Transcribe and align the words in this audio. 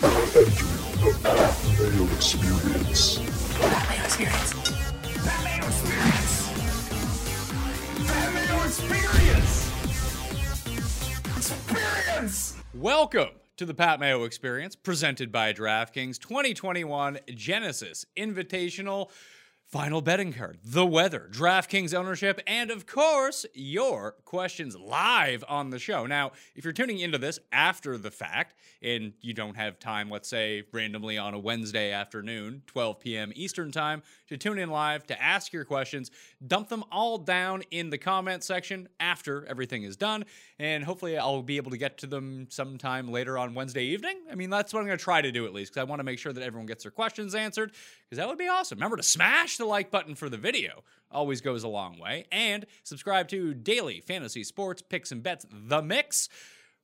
the 0.00 0.08
Mayo 1.78 2.04
Experience. 2.14 3.18
Mayo 3.18 4.04
Experience. 4.04 4.54
Mayo 5.26 5.66
Experience. 5.66 6.48
Mayo 8.08 8.64
Experience. 8.64 9.70
Experience. 11.36 12.56
Welcome 12.74 13.28
to 13.58 13.66
the 13.66 13.74
Pat 13.74 14.00
Mayo 14.00 14.24
Experience, 14.24 14.74
presented 14.74 15.30
by 15.30 15.52
DraftKings 15.52 16.18
2021 16.18 17.18
Genesis 17.34 18.06
Invitational. 18.16 19.10
Final 19.70 20.00
betting 20.02 20.32
card, 20.32 20.58
the 20.64 20.84
weather, 20.84 21.28
DraftKings 21.30 21.94
ownership, 21.94 22.40
and 22.44 22.72
of 22.72 22.88
course, 22.88 23.46
your 23.54 24.16
questions 24.24 24.76
live 24.76 25.44
on 25.48 25.70
the 25.70 25.78
show. 25.78 26.06
Now, 26.06 26.32
if 26.56 26.64
you're 26.64 26.72
tuning 26.72 26.98
into 26.98 27.18
this 27.18 27.38
after 27.52 27.96
the 27.96 28.10
fact 28.10 28.56
and 28.82 29.12
you 29.20 29.32
don't 29.32 29.54
have 29.54 29.78
time, 29.78 30.10
let's 30.10 30.28
say 30.28 30.64
randomly 30.72 31.18
on 31.18 31.34
a 31.34 31.38
Wednesday 31.38 31.92
afternoon, 31.92 32.62
12 32.66 32.98
p.m. 32.98 33.32
Eastern 33.36 33.70
Time, 33.70 34.02
to 34.30 34.38
tune 34.38 34.58
in 34.58 34.70
live 34.70 35.06
to 35.08 35.22
ask 35.22 35.52
your 35.52 35.64
questions, 35.64 36.10
dump 36.46 36.68
them 36.68 36.84
all 36.90 37.18
down 37.18 37.62
in 37.70 37.90
the 37.90 37.98
comment 37.98 38.42
section 38.42 38.88
after 38.98 39.44
everything 39.46 39.82
is 39.82 39.96
done. 39.96 40.24
And 40.58 40.84
hopefully, 40.84 41.18
I'll 41.18 41.42
be 41.42 41.56
able 41.56 41.72
to 41.72 41.76
get 41.76 41.98
to 41.98 42.06
them 42.06 42.46
sometime 42.48 43.10
later 43.10 43.36
on 43.36 43.54
Wednesday 43.54 43.84
evening. 43.84 44.16
I 44.30 44.36
mean, 44.36 44.48
that's 44.48 44.72
what 44.72 44.80
I'm 44.80 44.86
going 44.86 44.98
to 44.98 45.04
try 45.04 45.20
to 45.20 45.32
do 45.32 45.44
at 45.46 45.52
least 45.52 45.72
because 45.72 45.80
I 45.80 45.84
want 45.84 46.00
to 46.00 46.04
make 46.04 46.18
sure 46.18 46.32
that 46.32 46.42
everyone 46.42 46.66
gets 46.66 46.84
their 46.84 46.92
questions 46.92 47.34
answered 47.34 47.72
because 48.04 48.18
that 48.18 48.28
would 48.28 48.38
be 48.38 48.48
awesome. 48.48 48.78
Remember 48.78 48.96
to 48.96 49.02
smash 49.02 49.56
the 49.56 49.66
like 49.66 49.90
button 49.90 50.14
for 50.14 50.28
the 50.28 50.38
video, 50.38 50.84
always 51.10 51.40
goes 51.40 51.64
a 51.64 51.68
long 51.68 51.98
way. 51.98 52.26
And 52.30 52.66
subscribe 52.84 53.28
to 53.28 53.52
Daily 53.52 54.00
Fantasy 54.00 54.44
Sports 54.44 54.80
Picks 54.80 55.12
and 55.12 55.22
Bets 55.22 55.44
The 55.50 55.82
Mix. 55.82 56.28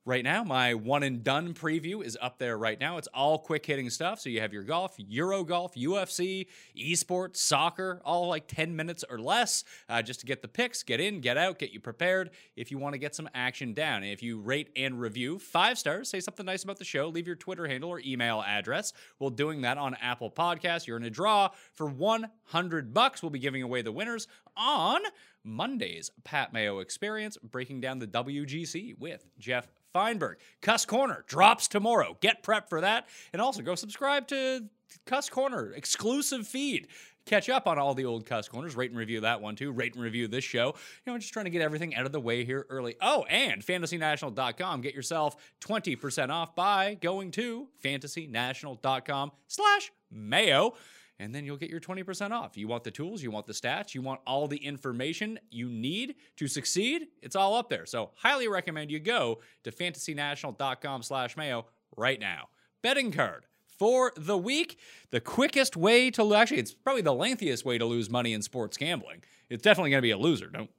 Right 0.07 0.23
now, 0.23 0.45
my 0.45 0.73
one 0.73 1.03
and 1.03 1.21
done 1.21 1.53
preview 1.53 2.01
is 2.01 2.17
up 2.21 2.37
there 2.37 2.57
right 2.57 2.79
now. 2.79 2.95
It's 2.95 3.09
all 3.13 3.37
quick 3.37 3.65
hitting 3.65 3.89
stuff. 3.89 4.21
So 4.21 4.29
you 4.29 4.39
have 4.39 4.53
your 4.53 4.63
golf, 4.63 4.95
Euro 4.97 5.43
golf, 5.43 5.75
UFC, 5.75 6.47
esports, 6.77 7.35
soccer, 7.35 8.01
all 8.05 8.29
like 8.29 8.47
10 8.47 8.73
minutes 8.73 9.03
or 9.09 9.19
less 9.19 9.65
uh, 9.89 10.01
just 10.01 10.21
to 10.21 10.25
get 10.25 10.41
the 10.41 10.47
picks, 10.47 10.81
get 10.81 11.01
in, 11.01 11.19
get 11.19 11.35
out, 11.35 11.59
get 11.59 11.71
you 11.71 11.81
prepared 11.81 12.29
if 12.55 12.71
you 12.71 12.77
want 12.77 12.93
to 12.93 12.99
get 12.99 13.15
some 13.15 13.27
action 13.35 13.73
down. 13.73 14.01
And 14.01 14.13
if 14.13 14.23
you 14.23 14.39
rate 14.39 14.69
and 14.77 14.97
review 14.97 15.39
five 15.39 15.77
stars, 15.77 16.07
say 16.07 16.21
something 16.21 16.45
nice 16.45 16.63
about 16.63 16.77
the 16.77 16.85
show, 16.85 17.09
leave 17.09 17.27
your 17.27 17.35
Twitter 17.35 17.67
handle 17.67 17.89
or 17.89 17.99
email 17.99 18.41
address. 18.47 18.93
While 19.17 19.31
doing 19.31 19.63
that 19.63 19.77
on 19.77 19.95
Apple 19.95 20.31
Podcasts, 20.31 20.87
you're 20.87 20.95
in 20.95 21.03
a 21.03 21.09
draw 21.09 21.49
for 21.73 21.85
100 21.85 22.93
bucks. 22.93 23.21
We'll 23.21 23.29
be 23.29 23.39
giving 23.39 23.61
away 23.61 23.81
the 23.81 23.91
winners 23.91 24.29
on 24.55 25.01
Monday's 25.43 26.11
Pat 26.23 26.53
Mayo 26.53 26.79
Experience, 26.79 27.37
breaking 27.37 27.81
down 27.81 27.99
the 27.99 28.07
WGC 28.07 28.97
with 28.97 29.25
Jeff 29.37 29.67
Feinberg. 29.93 30.37
Cuss 30.61 30.85
Corner 30.85 31.23
drops 31.27 31.67
tomorrow. 31.67 32.17
Get 32.21 32.43
prepped 32.43 32.69
for 32.69 32.81
that. 32.81 33.07
And 33.33 33.41
also 33.41 33.61
go 33.61 33.75
subscribe 33.75 34.27
to 34.27 34.65
Cuss 35.05 35.29
Corner, 35.29 35.71
exclusive 35.73 36.47
feed. 36.47 36.87
Catch 37.25 37.49
up 37.49 37.67
on 37.67 37.77
all 37.77 37.93
the 37.93 38.05
old 38.05 38.25
Cuss 38.25 38.47
Corners. 38.47 38.77
Rate 38.77 38.91
and 38.91 38.97
review 38.97 39.19
that 39.21 39.41
one 39.41 39.57
too. 39.57 39.73
Rate 39.73 39.95
and 39.95 40.03
review 40.03 40.29
this 40.29 40.45
show. 40.45 40.73
You 41.05 41.11
know, 41.11 41.17
just 41.17 41.33
trying 41.33 41.45
to 41.45 41.51
get 41.51 41.61
everything 41.61 41.93
out 41.93 42.05
of 42.05 42.13
the 42.13 42.21
way 42.21 42.45
here 42.45 42.65
early. 42.69 42.95
Oh, 43.01 43.25
and 43.29 43.61
fantasynational.com. 43.61 44.79
Get 44.79 44.93
yourself 44.95 45.35
20% 45.59 46.29
off 46.29 46.55
by 46.55 46.93
going 47.01 47.31
to 47.31 47.67
fantasynational.com 47.83 49.31
slash 49.47 49.91
mayo 50.09 50.73
and 51.19 51.33
then 51.33 51.45
you'll 51.45 51.57
get 51.57 51.69
your 51.69 51.79
20% 51.79 52.31
off. 52.31 52.57
You 52.57 52.67
want 52.67 52.83
the 52.83 52.91
tools, 52.91 53.23
you 53.23 53.31
want 53.31 53.47
the 53.47 53.53
stats, 53.53 53.93
you 53.93 54.01
want 54.01 54.21
all 54.27 54.47
the 54.47 54.57
information 54.57 55.39
you 55.49 55.69
need 55.69 56.15
to 56.37 56.47
succeed, 56.47 57.07
it's 57.21 57.35
all 57.35 57.55
up 57.55 57.69
there. 57.69 57.85
So 57.85 58.11
highly 58.15 58.47
recommend 58.47 58.91
you 58.91 58.99
go 58.99 59.39
to 59.63 59.71
fantasynational.com 59.71 61.03
slash 61.03 61.37
mayo 61.37 61.65
right 61.95 62.19
now. 62.19 62.49
Betting 62.81 63.11
card 63.11 63.45
for 63.77 64.11
the 64.17 64.37
week. 64.37 64.79
The 65.11 65.21
quickest 65.21 65.77
way 65.77 66.11
to 66.11 66.33
actually, 66.33 66.59
it's 66.59 66.73
probably 66.73 67.01
the 67.01 67.13
lengthiest 67.13 67.65
way 67.65 67.77
to 67.77 67.85
lose 67.85 68.09
money 68.09 68.33
in 68.33 68.41
sports 68.41 68.77
gambling. 68.77 69.23
It's 69.49 69.63
definitely 69.63 69.91
going 69.91 69.99
to 69.99 70.05
be 70.05 70.11
a 70.11 70.17
loser. 70.17 70.47
Don't 70.47 70.69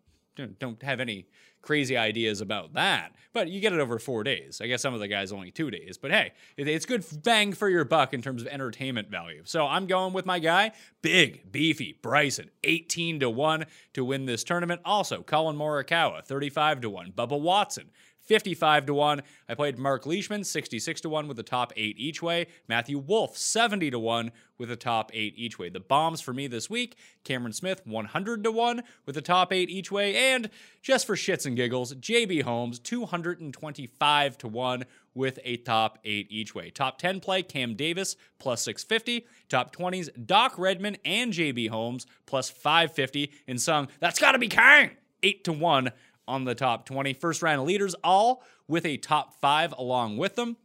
don't 0.47 0.83
have 0.83 1.01
any 1.01 1.27
crazy 1.61 1.97
ideas 1.97 2.41
about 2.41 2.75
that. 2.75 3.13
But 3.33 3.49
you 3.49 3.61
get 3.61 3.73
it 3.73 3.81
over 3.81 3.99
four 3.99 4.25
days. 4.25 4.61
I 4.63 4.67
guess 4.67 4.81
some 4.81 4.95
of 4.95 5.01
the 5.01 5.09
guys 5.09 5.33
only 5.33 5.51
two 5.51 5.71
days. 5.71 5.99
But 5.99 6.11
hey, 6.11 6.33
it's 6.57 6.87
good 6.87 7.05
bang 7.23 7.53
for 7.53 7.69
your 7.69 7.85
buck 7.85 8.15
in 8.15 8.23
terms 8.23 8.43
of 8.43 8.49
entertainment 8.49 9.11
value. 9.11 9.43
So 9.45 9.67
I'm 9.67 9.87
going 9.87 10.13
with 10.13 10.25
my 10.25 10.39
guy, 10.39 10.73
big, 11.03 11.53
beefy 11.53 11.99
Bryson, 12.01 12.51
18 12.65 13.21
to 13.21 13.31
1 13.31 13.67
to 13.95 14.05
win 14.05 14.25
this 14.27 14.45
tournament. 14.45 14.81
Also, 14.85 15.23
Collin 15.23 15.57
Morikawa, 15.57 16.25
35 16.25 16.81
to 16.83 16.91
1. 16.91 17.13
Bubba 17.13 17.39
Watson, 17.39 17.91
55 18.29 18.87
to 18.87 18.95
1. 18.95 19.23
I 19.49 19.55
played 19.55 19.79
Mark 19.79 20.05
Leishman, 20.05 20.45
66 20.45 21.01
to 21.01 21.09
1 21.09 21.27
with 21.27 21.39
the 21.39 21.43
top 21.43 21.73
eight 21.77 21.99
each 21.99 22.23
way. 22.23 22.47
Matthew 22.69 22.99
Wolff 22.99 23.39
70 23.39 23.91
to 23.91 23.99
1 23.99 24.31
with 24.59 24.69
the 24.69 24.77
top 24.77 25.11
eight 25.15 25.33
each 25.37 25.59
way. 25.59 25.71
The 25.71 25.81
bombs 25.81 26.21
for 26.21 26.35
me 26.35 26.47
this 26.47 26.69
week 26.69 26.97
Cameron 27.25 27.55
Smith, 27.55 27.81
100 27.87 28.45
to 28.45 28.53
1 28.53 28.83
with 29.07 29.15
the 29.15 29.23
top 29.23 29.53
eight 29.53 29.71
each 29.71 29.91
way. 29.91 30.15
And 30.35 30.51
just 30.83 31.07
for 31.07 31.17
shits 31.17 31.47
and 31.47 31.57
giggles, 31.57 31.95
JB 31.95 32.43
Holmes, 32.43 32.79
225 32.79 34.39
to 34.39 34.49
1 34.49 34.85
with 35.15 35.39
a 35.45 35.57
top 35.57 35.99
eight 36.05 36.27
each 36.31 36.55
way. 36.55 36.71
Top 36.71 36.99
10 36.99 37.21
play, 37.21 37.43
Cam 37.43 37.75
Davis, 37.75 38.17
plus 38.39 38.63
650. 38.63 39.27
Top 39.49 39.75
20s, 39.75 40.27
Doc 40.27 40.55
Redman 40.59 40.99
and 41.05 41.33
JB 41.33 41.71
Holmes, 41.71 42.07
plus 42.27 42.51
550. 42.51 43.33
And 43.49 43.61
sung, 43.61 43.89
that's 44.01 44.21
got 44.21 44.33
to 44.33 44.39
be 44.39 44.49
Kang! 44.49 44.91
8 45.23 45.45
to 45.45 45.53
1 45.53 45.91
on 46.29 46.45
the 46.45 46.55
top 46.55 46.87
20. 46.87 47.15
First 47.15 47.43
round 47.43 47.65
leaders, 47.65 47.95
all 48.05 48.45
with 48.69 48.85
a 48.87 48.99
top 48.99 49.41
five 49.41 49.75
along 49.77 50.19
with 50.19 50.37
them. 50.37 50.57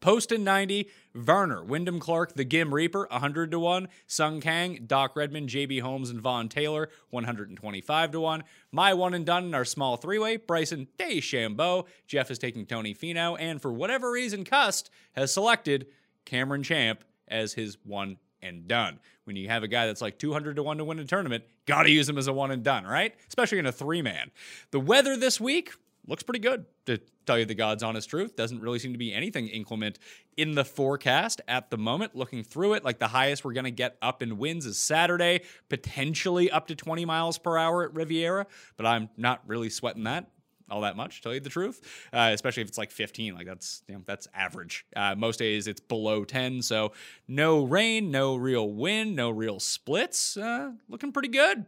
Poston 0.00 0.44
90, 0.44 0.88
Varner, 1.14 1.64
Wyndham 1.64 1.98
Clark, 1.98 2.34
the 2.34 2.44
Ghim 2.44 2.72
Reaper, 2.72 3.08
100 3.10 3.50
to 3.50 3.58
1, 3.58 3.88
Sung 4.06 4.40
Kang, 4.40 4.84
Doc 4.86 5.16
Redman, 5.16 5.48
JB 5.48 5.80
Holmes, 5.80 6.10
and 6.10 6.20
Vaughn 6.20 6.48
Taylor, 6.48 6.88
125 7.10 8.12
to 8.12 8.20
1. 8.20 8.44
My 8.70 8.94
one 8.94 9.14
and 9.14 9.26
done 9.26 9.46
in 9.46 9.54
our 9.54 9.64
small 9.64 9.96
three 9.96 10.18
way, 10.18 10.36
Bryson 10.36 10.86
DeChambeau. 10.98 11.86
Jeff 12.06 12.30
is 12.30 12.38
taking 12.38 12.66
Tony 12.66 12.94
Finau, 12.94 13.36
and 13.40 13.60
for 13.60 13.72
whatever 13.72 14.10
reason, 14.10 14.44
Cust 14.44 14.90
has 15.12 15.32
selected 15.32 15.86
Cameron 16.24 16.62
Champ 16.62 17.02
as 17.26 17.54
his 17.54 17.76
one 17.84 18.18
and 18.42 18.68
done. 18.68 19.00
When 19.24 19.36
you 19.36 19.48
have 19.48 19.62
a 19.62 19.68
guy 19.68 19.86
that's 19.86 20.00
like 20.00 20.18
200 20.18 20.56
to 20.56 20.62
1 20.62 20.78
to 20.78 20.84
win 20.84 20.98
a 20.98 21.04
tournament, 21.04 21.44
got 21.66 21.82
to 21.82 21.90
use 21.90 22.08
him 22.08 22.18
as 22.18 22.26
a 22.26 22.32
one 22.32 22.50
and 22.50 22.62
done, 22.62 22.84
right? 22.84 23.14
Especially 23.28 23.58
in 23.58 23.66
a 23.66 23.72
three 23.72 24.02
man. 24.02 24.30
The 24.70 24.80
weather 24.80 25.16
this 25.16 25.40
week 25.40 25.72
looks 26.06 26.22
pretty 26.22 26.40
good, 26.40 26.64
to 26.86 26.98
tell 27.26 27.38
you 27.38 27.44
the 27.44 27.54
God's 27.54 27.82
honest 27.82 28.08
truth. 28.08 28.34
Doesn't 28.34 28.60
really 28.60 28.78
seem 28.78 28.92
to 28.92 28.98
be 28.98 29.12
anything 29.12 29.48
inclement 29.48 29.98
in 30.36 30.54
the 30.54 30.64
forecast 30.64 31.42
at 31.46 31.70
the 31.70 31.76
moment. 31.76 32.16
Looking 32.16 32.42
through 32.42 32.72
it, 32.72 32.84
like 32.84 32.98
the 32.98 33.08
highest 33.08 33.44
we're 33.44 33.52
going 33.52 33.64
to 33.64 33.70
get 33.70 33.96
up 34.00 34.22
in 34.22 34.38
winds 34.38 34.64
is 34.64 34.78
Saturday, 34.78 35.42
potentially 35.68 36.50
up 36.50 36.66
to 36.68 36.74
20 36.74 37.04
miles 37.04 37.36
per 37.38 37.58
hour 37.58 37.84
at 37.84 37.94
Riviera, 37.94 38.46
but 38.78 38.86
I'm 38.86 39.10
not 39.16 39.42
really 39.46 39.68
sweating 39.68 40.04
that 40.04 40.30
all 40.70 40.82
that 40.82 40.96
much, 40.96 41.22
tell 41.22 41.34
you 41.34 41.40
the 41.40 41.50
truth. 41.50 42.08
Uh, 42.12 42.30
especially 42.32 42.62
if 42.62 42.68
it's 42.68 42.78
like 42.78 42.90
15, 42.90 43.34
like 43.34 43.46
that's 43.46 43.82
you 43.88 43.94
know, 43.94 44.02
that's 44.06 44.28
average. 44.34 44.86
Uh, 44.94 45.14
most 45.16 45.38
days 45.38 45.66
it's 45.66 45.80
below 45.80 46.24
10, 46.24 46.62
so 46.62 46.92
no 47.26 47.64
rain, 47.64 48.10
no 48.10 48.36
real 48.36 48.70
wind, 48.70 49.16
no 49.16 49.30
real 49.30 49.60
splits. 49.60 50.36
Uh, 50.36 50.72
looking 50.88 51.12
pretty 51.12 51.28
good. 51.28 51.64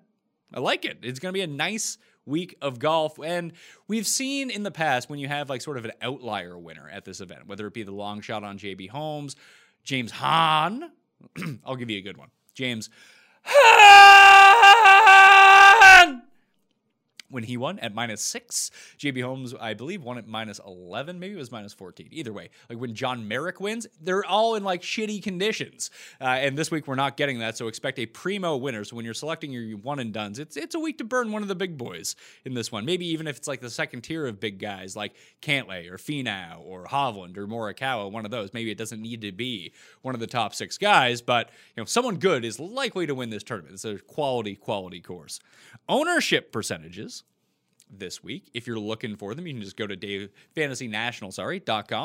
I 0.52 0.60
like 0.60 0.84
it. 0.84 0.98
It's 1.02 1.20
going 1.20 1.32
to 1.32 1.36
be 1.36 1.42
a 1.42 1.46
nice 1.46 1.98
week 2.26 2.56
of 2.60 2.78
golf. 2.78 3.18
And 3.22 3.52
we've 3.88 4.06
seen 4.06 4.50
in 4.50 4.62
the 4.62 4.70
past 4.70 5.08
when 5.10 5.18
you 5.18 5.28
have 5.28 5.48
like 5.48 5.62
sort 5.62 5.76
of 5.76 5.84
an 5.84 5.92
outlier 6.02 6.58
winner 6.58 6.88
at 6.88 7.04
this 7.04 7.20
event, 7.20 7.46
whether 7.46 7.66
it 7.66 7.74
be 7.74 7.82
the 7.82 7.92
long 7.92 8.20
shot 8.20 8.44
on 8.44 8.58
JB 8.58 8.90
Holmes, 8.90 9.36
James 9.84 10.10
Hahn. 10.10 10.90
I'll 11.64 11.76
give 11.76 11.90
you 11.90 11.98
a 11.98 12.02
good 12.02 12.16
one. 12.16 12.30
James 12.54 12.90
Hahn 13.42 15.29
when 17.30 17.44
he 17.44 17.56
won 17.56 17.78
at 17.78 17.94
minus 17.94 18.20
six. 18.20 18.70
JB 18.98 19.22
Holmes, 19.22 19.54
I 19.58 19.74
believe, 19.74 20.02
won 20.02 20.18
at 20.18 20.26
minus 20.26 20.60
11. 20.66 21.18
Maybe 21.18 21.34
it 21.34 21.38
was 21.38 21.50
minus 21.50 21.72
14. 21.72 22.08
Either 22.10 22.32
way, 22.32 22.50
like 22.68 22.78
when 22.78 22.94
John 22.94 23.26
Merrick 23.26 23.60
wins, 23.60 23.86
they're 24.00 24.24
all 24.24 24.56
in 24.56 24.64
like 24.64 24.82
shitty 24.82 25.22
conditions. 25.22 25.90
Uh, 26.20 26.24
and 26.24 26.58
this 26.58 26.70
week 26.70 26.86
we're 26.86 26.94
not 26.94 27.16
getting 27.16 27.38
that. 27.38 27.56
So 27.56 27.68
expect 27.68 27.98
a 27.98 28.06
primo 28.06 28.56
winner. 28.56 28.84
So 28.84 28.96
when 28.96 29.04
you're 29.04 29.14
selecting 29.14 29.52
your 29.52 29.78
one 29.78 29.98
and 29.98 30.12
duns, 30.12 30.38
it's, 30.38 30.56
it's 30.56 30.74
a 30.74 30.80
week 30.80 30.98
to 30.98 31.04
burn 31.04 31.32
one 31.32 31.42
of 31.42 31.48
the 31.48 31.54
big 31.54 31.78
boys 31.78 32.16
in 32.44 32.54
this 32.54 32.70
one. 32.72 32.84
Maybe 32.84 33.06
even 33.06 33.26
if 33.26 33.36
it's 33.36 33.48
like 33.48 33.60
the 33.60 33.70
second 33.70 34.02
tier 34.02 34.26
of 34.26 34.40
big 34.40 34.58
guys 34.58 34.96
like 34.96 35.14
Cantlay 35.40 35.90
or 35.90 35.96
Finau 35.96 36.60
or 36.60 36.84
Hovland 36.84 37.36
or 37.36 37.46
Morikawa, 37.46 38.10
one 38.10 38.24
of 38.24 38.30
those. 38.30 38.52
Maybe 38.52 38.70
it 38.70 38.78
doesn't 38.78 39.00
need 39.00 39.20
to 39.22 39.32
be 39.32 39.72
one 40.02 40.14
of 40.14 40.20
the 40.20 40.26
top 40.26 40.54
six 40.54 40.76
guys, 40.78 41.22
but 41.22 41.50
you 41.76 41.82
know, 41.82 41.84
someone 41.84 42.16
good 42.16 42.44
is 42.44 42.58
likely 42.58 43.06
to 43.06 43.14
win 43.14 43.30
this 43.30 43.42
tournament. 43.42 43.74
It's 43.74 43.84
a 43.84 43.98
quality, 43.98 44.56
quality 44.56 45.00
course. 45.00 45.40
Ownership 45.88 46.52
percentages 46.52 47.19
this 47.90 48.22
week. 48.22 48.50
If 48.54 48.66
you're 48.66 48.78
looking 48.78 49.16
for 49.16 49.34
them, 49.34 49.46
you 49.46 49.54
can 49.54 49.62
just 49.62 49.76
go 49.76 49.86
to 49.86 49.96
Dave, 49.96 50.30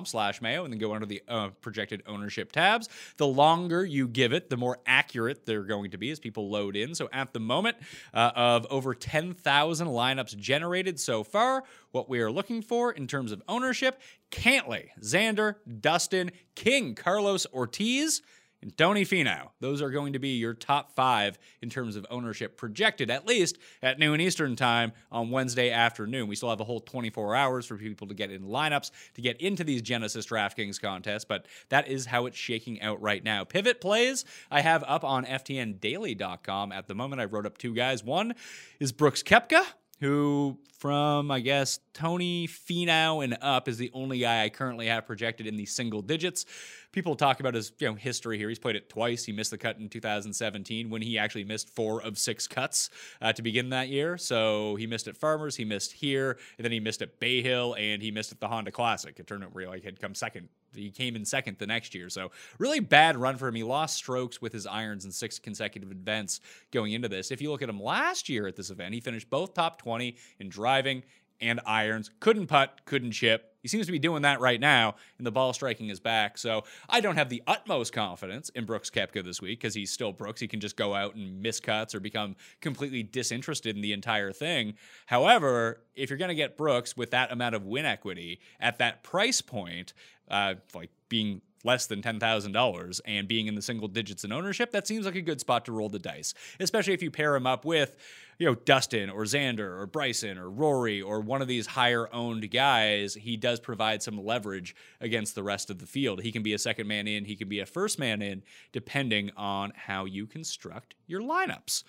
slash 0.05 0.41
mayo 0.41 0.63
and 0.63 0.73
then 0.73 0.79
go 0.79 0.93
under 0.93 1.05
the 1.05 1.21
uh, 1.27 1.49
projected 1.61 2.03
ownership 2.07 2.51
tabs. 2.51 2.89
The 3.17 3.27
longer 3.27 3.85
you 3.85 4.07
give 4.07 4.33
it, 4.33 4.49
the 4.49 4.57
more 4.57 4.79
accurate 4.85 5.45
they're 5.45 5.63
going 5.63 5.91
to 5.91 5.97
be 5.97 6.11
as 6.11 6.19
people 6.19 6.49
load 6.49 6.75
in. 6.75 6.95
So 6.95 7.09
at 7.11 7.33
the 7.33 7.39
moment 7.39 7.77
uh, 8.13 8.31
of 8.35 8.67
over 8.69 8.93
10,000 8.93 9.87
lineups 9.87 10.37
generated 10.37 10.99
so 10.99 11.23
far, 11.23 11.63
what 11.91 12.09
we 12.09 12.19
are 12.19 12.31
looking 12.31 12.61
for 12.61 12.91
in 12.91 13.07
terms 13.07 13.31
of 13.31 13.41
ownership, 13.47 14.01
Cantlay, 14.31 14.89
Xander, 15.01 15.55
Dustin, 15.79 16.31
King, 16.55 16.95
Carlos 16.95 17.47
Ortiz, 17.53 18.21
and 18.65 18.75
Tony 18.77 19.05
Finau. 19.05 19.49
Those 19.59 19.81
are 19.81 19.91
going 19.91 20.13
to 20.13 20.19
be 20.19 20.29
your 20.29 20.55
top 20.55 20.91
five 20.95 21.37
in 21.61 21.69
terms 21.69 21.95
of 21.95 22.05
ownership 22.09 22.57
projected, 22.57 23.11
at 23.11 23.27
least 23.27 23.59
at 23.83 23.99
noon 23.99 24.19
Eastern 24.19 24.55
time 24.55 24.91
on 25.11 25.29
Wednesday 25.29 25.69
afternoon. 25.69 26.27
We 26.27 26.35
still 26.35 26.49
have 26.49 26.59
a 26.59 26.65
whole 26.65 26.79
24 26.79 27.35
hours 27.35 27.67
for 27.67 27.77
people 27.77 28.07
to 28.07 28.15
get 28.15 28.31
in 28.31 28.41
lineups 28.41 28.89
to 29.13 29.21
get 29.21 29.39
into 29.39 29.63
these 29.63 29.83
Genesis 29.83 30.25
DraftKings 30.25 30.81
contests, 30.81 31.25
but 31.25 31.45
that 31.69 31.87
is 31.87 32.07
how 32.07 32.25
it's 32.25 32.37
shaking 32.37 32.81
out 32.81 32.99
right 33.01 33.23
now. 33.23 33.43
Pivot 33.43 33.79
plays 33.79 34.25
I 34.49 34.61
have 34.61 34.83
up 34.87 35.03
on 35.03 35.25
FTNDaily.com 35.25 36.71
at 36.71 36.87
the 36.87 36.95
moment. 36.95 37.21
I 37.21 37.25
wrote 37.25 37.45
up 37.45 37.59
two 37.59 37.75
guys. 37.75 38.03
One 38.03 38.33
is 38.79 38.91
Brooks 38.91 39.21
Koepka 39.21 39.63
who 39.99 40.57
from 40.77 41.31
I 41.31 41.39
guess 41.39 41.79
Tony 41.93 42.47
Finau 42.47 43.23
and 43.23 43.37
up 43.41 43.67
is 43.67 43.77
the 43.77 43.89
only 43.93 44.19
guy 44.19 44.43
I 44.43 44.49
currently 44.49 44.87
have 44.87 45.05
projected 45.05 45.47
in 45.47 45.55
the 45.55 45.65
single 45.65 46.01
digits. 46.01 46.45
People 46.91 47.15
talk 47.15 47.39
about 47.39 47.53
his 47.53 47.71
you 47.79 47.87
know 47.87 47.95
history 47.95 48.37
here. 48.37 48.49
He's 48.49 48.59
played 48.59 48.75
it 48.75 48.89
twice. 48.89 49.23
He 49.25 49.31
missed 49.31 49.51
the 49.51 49.57
cut 49.57 49.77
in 49.77 49.89
2017 49.89 50.89
when 50.89 51.01
he 51.01 51.17
actually 51.17 51.43
missed 51.43 51.69
four 51.69 52.01
of 52.01 52.17
six 52.17 52.47
cuts 52.47 52.89
uh, 53.21 53.33
to 53.33 53.41
begin 53.41 53.69
that 53.69 53.89
year. 53.89 54.17
So 54.17 54.75
he 54.75 54.85
missed 54.85 55.07
at 55.07 55.17
Farmers, 55.17 55.55
he 55.55 55.65
missed 55.65 55.93
here, 55.93 56.37
and 56.57 56.65
then 56.65 56.71
he 56.71 56.79
missed 56.79 57.01
at 57.01 57.19
Bay 57.19 57.41
Hill, 57.41 57.75
and 57.77 58.01
he 58.01 58.11
missed 58.11 58.31
at 58.31 58.39
the 58.39 58.47
Honda 58.47 58.71
Classic, 58.71 59.17
a 59.17 59.23
tournament 59.23 59.55
where 59.55 59.65
he 59.65 59.69
like, 59.69 59.83
had 59.83 59.99
come 59.99 60.13
second 60.13 60.49
he 60.75 60.91
came 60.91 61.15
in 61.15 61.25
second 61.25 61.57
the 61.57 61.67
next 61.67 61.95
year. 61.95 62.09
So 62.09 62.31
really 62.59 62.79
bad 62.79 63.17
run 63.17 63.37
for 63.37 63.47
him. 63.47 63.55
He 63.55 63.63
lost 63.63 63.95
strokes 63.95 64.41
with 64.41 64.53
his 64.53 64.67
irons 64.67 65.05
in 65.05 65.11
six 65.11 65.39
consecutive 65.39 65.91
events 65.91 66.41
going 66.71 66.93
into 66.93 67.07
this. 67.07 67.31
If 67.31 67.41
you 67.41 67.51
look 67.51 67.61
at 67.61 67.69
him 67.69 67.81
last 67.81 68.29
year 68.29 68.47
at 68.47 68.55
this 68.55 68.69
event, 68.69 68.93
he 68.93 68.99
finished 68.99 69.29
both 69.29 69.53
top 69.53 69.81
20 69.81 70.15
in 70.39 70.49
driving 70.49 71.03
and 71.41 71.59
irons. 71.65 72.11
Couldn't 72.19 72.47
putt, 72.47 72.81
couldn't 72.85 73.11
chip. 73.11 73.54
He 73.65 73.69
seems 73.69 73.87
to 73.87 73.91
be 73.91 73.97
doing 73.97 74.21
that 74.21 74.39
right 74.41 74.59
now, 74.59 74.93
and 75.17 75.25
the 75.25 75.31
ball 75.31 75.51
striking 75.51 75.89
is 75.89 75.99
back. 75.99 76.37
So 76.37 76.65
I 76.87 77.01
don't 77.01 77.15
have 77.15 77.29
the 77.29 77.41
utmost 77.47 77.93
confidence 77.93 78.49
in 78.49 78.63
Brooks 78.63 78.91
Koepka 78.91 79.25
this 79.25 79.41
week 79.41 79.59
because 79.59 79.73
he's 79.73 79.89
still 79.89 80.11
Brooks. 80.11 80.39
He 80.39 80.47
can 80.47 80.59
just 80.59 80.77
go 80.77 80.93
out 80.93 81.15
and 81.15 81.41
miss 81.41 81.59
cuts 81.59 81.95
or 81.95 81.99
become 81.99 82.35
completely 82.61 83.01
disinterested 83.01 83.75
in 83.75 83.81
the 83.81 83.91
entire 83.91 84.31
thing. 84.31 84.75
However, 85.07 85.81
if 85.95 86.11
you're 86.11 86.19
going 86.19 86.29
to 86.29 86.35
get 86.35 86.57
Brooks 86.57 86.95
with 86.95 87.09
that 87.09 87.31
amount 87.31 87.55
of 87.55 87.65
win 87.65 87.85
equity 87.85 88.39
at 88.59 88.77
that 88.77 89.01
price 89.01 89.41
point, 89.41 89.93
uh, 90.29 90.53
like 90.75 90.91
being 91.09 91.41
less 91.65 91.87
than 91.87 92.01
$10,000 92.01 93.01
and 93.05 93.27
being 93.27 93.47
in 93.47 93.55
the 93.55 93.61
single 93.61 93.87
digits 93.87 94.23
in 94.23 94.31
ownership, 94.31 94.71
that 94.71 94.87
seems 94.87 95.05
like 95.05 95.15
a 95.15 95.21
good 95.21 95.39
spot 95.39 95.65
to 95.65 95.71
roll 95.71 95.89
the 95.89 95.99
dice, 95.99 96.33
especially 96.59 96.93
if 96.93 97.01
you 97.01 97.11
pair 97.11 97.35
him 97.35 97.47
up 97.47 97.65
with, 97.65 97.97
you 98.37 98.45
know, 98.45 98.55
Dustin 98.55 99.09
or 99.09 99.23
Xander 99.23 99.79
or 99.79 99.87
Bryson 99.87 100.37
or 100.37 100.49
Rory 100.49 101.01
or 101.01 101.19
one 101.21 101.41
of 101.41 101.47
these 101.47 101.67
higher 101.67 102.13
owned 102.13 102.49
guys. 102.51 103.15
He 103.15 103.37
does 103.37 103.59
provide 103.59 104.03
some 104.03 104.23
leverage 104.23 104.75
against 105.01 105.35
the 105.35 105.43
rest 105.43 105.69
of 105.69 105.79
the 105.79 105.85
field. 105.85 106.21
He 106.21 106.31
can 106.31 106.43
be 106.43 106.53
a 106.53 106.59
second 106.59 106.87
man 106.87 107.07
in, 107.07 107.25
he 107.25 107.35
can 107.35 107.49
be 107.49 107.59
a 107.59 107.65
first 107.65 107.97
man 107.97 108.21
in, 108.21 108.43
depending 108.71 109.31
on 109.35 109.73
how 109.75 110.05
you 110.05 110.27
construct 110.27 110.95
your 111.07 111.21
lineups. 111.21 111.83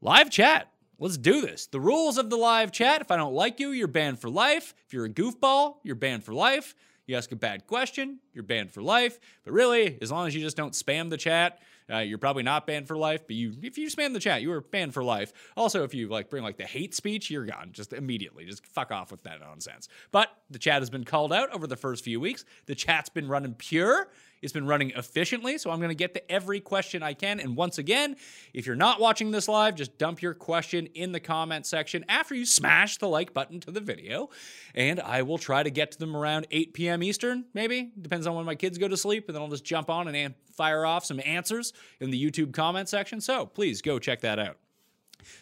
Live 0.00 0.30
chat. 0.30 0.70
Let's 0.98 1.16
do 1.16 1.40
this. 1.40 1.66
The 1.66 1.80
rules 1.80 2.18
of 2.18 2.28
the 2.28 2.36
live 2.36 2.72
chat 2.72 3.00
if 3.00 3.10
I 3.10 3.16
don't 3.16 3.32
like 3.32 3.58
you, 3.58 3.70
you're 3.70 3.88
banned 3.88 4.20
for 4.20 4.28
life. 4.28 4.74
If 4.86 4.92
you're 4.92 5.06
a 5.06 5.10
goofball, 5.10 5.76
you're 5.82 5.94
banned 5.94 6.24
for 6.24 6.34
life. 6.34 6.74
You 7.10 7.16
ask 7.16 7.32
a 7.32 7.36
bad 7.36 7.66
question, 7.66 8.20
you're 8.32 8.44
banned 8.44 8.70
for 8.70 8.82
life. 8.82 9.18
But 9.42 9.52
really, 9.52 9.98
as 10.00 10.12
long 10.12 10.28
as 10.28 10.34
you 10.36 10.40
just 10.40 10.56
don't 10.56 10.74
spam 10.74 11.10
the 11.10 11.16
chat, 11.16 11.58
uh, 11.92 11.98
you're 11.98 12.18
probably 12.18 12.44
not 12.44 12.68
banned 12.68 12.86
for 12.86 12.96
life. 12.96 13.22
But 13.26 13.34
you, 13.34 13.52
if 13.64 13.78
you 13.78 13.88
spam 13.88 14.12
the 14.12 14.20
chat, 14.20 14.42
you 14.42 14.52
are 14.52 14.60
banned 14.60 14.94
for 14.94 15.02
life. 15.02 15.32
Also, 15.56 15.82
if 15.82 15.92
you 15.92 16.06
like 16.06 16.30
bring 16.30 16.44
like 16.44 16.56
the 16.56 16.66
hate 16.66 16.94
speech, 16.94 17.28
you're 17.28 17.46
gone 17.46 17.70
just 17.72 17.92
immediately. 17.92 18.44
Just 18.44 18.64
fuck 18.64 18.92
off 18.92 19.10
with 19.10 19.24
that 19.24 19.40
nonsense. 19.40 19.88
But 20.12 20.28
the 20.50 20.60
chat 20.60 20.82
has 20.82 20.88
been 20.88 21.02
called 21.02 21.32
out 21.32 21.52
over 21.52 21.66
the 21.66 21.74
first 21.74 22.04
few 22.04 22.20
weeks. 22.20 22.44
The 22.66 22.76
chat's 22.76 23.08
been 23.08 23.26
running 23.26 23.54
pure. 23.54 24.06
It's 24.42 24.52
been 24.52 24.66
running 24.66 24.90
efficiently, 24.90 25.58
so 25.58 25.70
I'm 25.70 25.78
going 25.78 25.90
to 25.90 25.94
get 25.94 26.14
to 26.14 26.32
every 26.32 26.60
question 26.60 27.02
I 27.02 27.14
can. 27.14 27.40
And 27.40 27.56
once 27.56 27.78
again, 27.78 28.16
if 28.54 28.66
you're 28.66 28.76
not 28.76 29.00
watching 29.00 29.30
this 29.30 29.48
live, 29.48 29.74
just 29.74 29.98
dump 29.98 30.22
your 30.22 30.34
question 30.34 30.86
in 30.94 31.12
the 31.12 31.20
comment 31.20 31.66
section 31.66 32.04
after 32.08 32.34
you 32.34 32.46
smash 32.46 32.98
the 32.98 33.08
like 33.08 33.34
button 33.34 33.60
to 33.60 33.70
the 33.70 33.80
video, 33.80 34.30
and 34.74 35.00
I 35.00 35.22
will 35.22 35.38
try 35.38 35.62
to 35.62 35.70
get 35.70 35.92
to 35.92 35.98
them 35.98 36.16
around 36.16 36.46
8 36.50 36.72
p.m. 36.72 37.02
Eastern, 37.02 37.44
maybe. 37.54 37.90
Depends 38.00 38.26
on 38.26 38.34
when 38.34 38.46
my 38.46 38.54
kids 38.54 38.78
go 38.78 38.88
to 38.88 38.96
sleep, 38.96 39.28
and 39.28 39.34
then 39.34 39.42
I'll 39.42 39.48
just 39.48 39.64
jump 39.64 39.90
on 39.90 40.08
and 40.08 40.34
fire 40.52 40.86
off 40.86 41.04
some 41.04 41.20
answers 41.24 41.72
in 42.00 42.10
the 42.10 42.30
YouTube 42.30 42.52
comment 42.52 42.88
section. 42.88 43.20
So 43.20 43.46
please 43.46 43.82
go 43.82 43.98
check 43.98 44.20
that 44.20 44.38
out. 44.38 44.56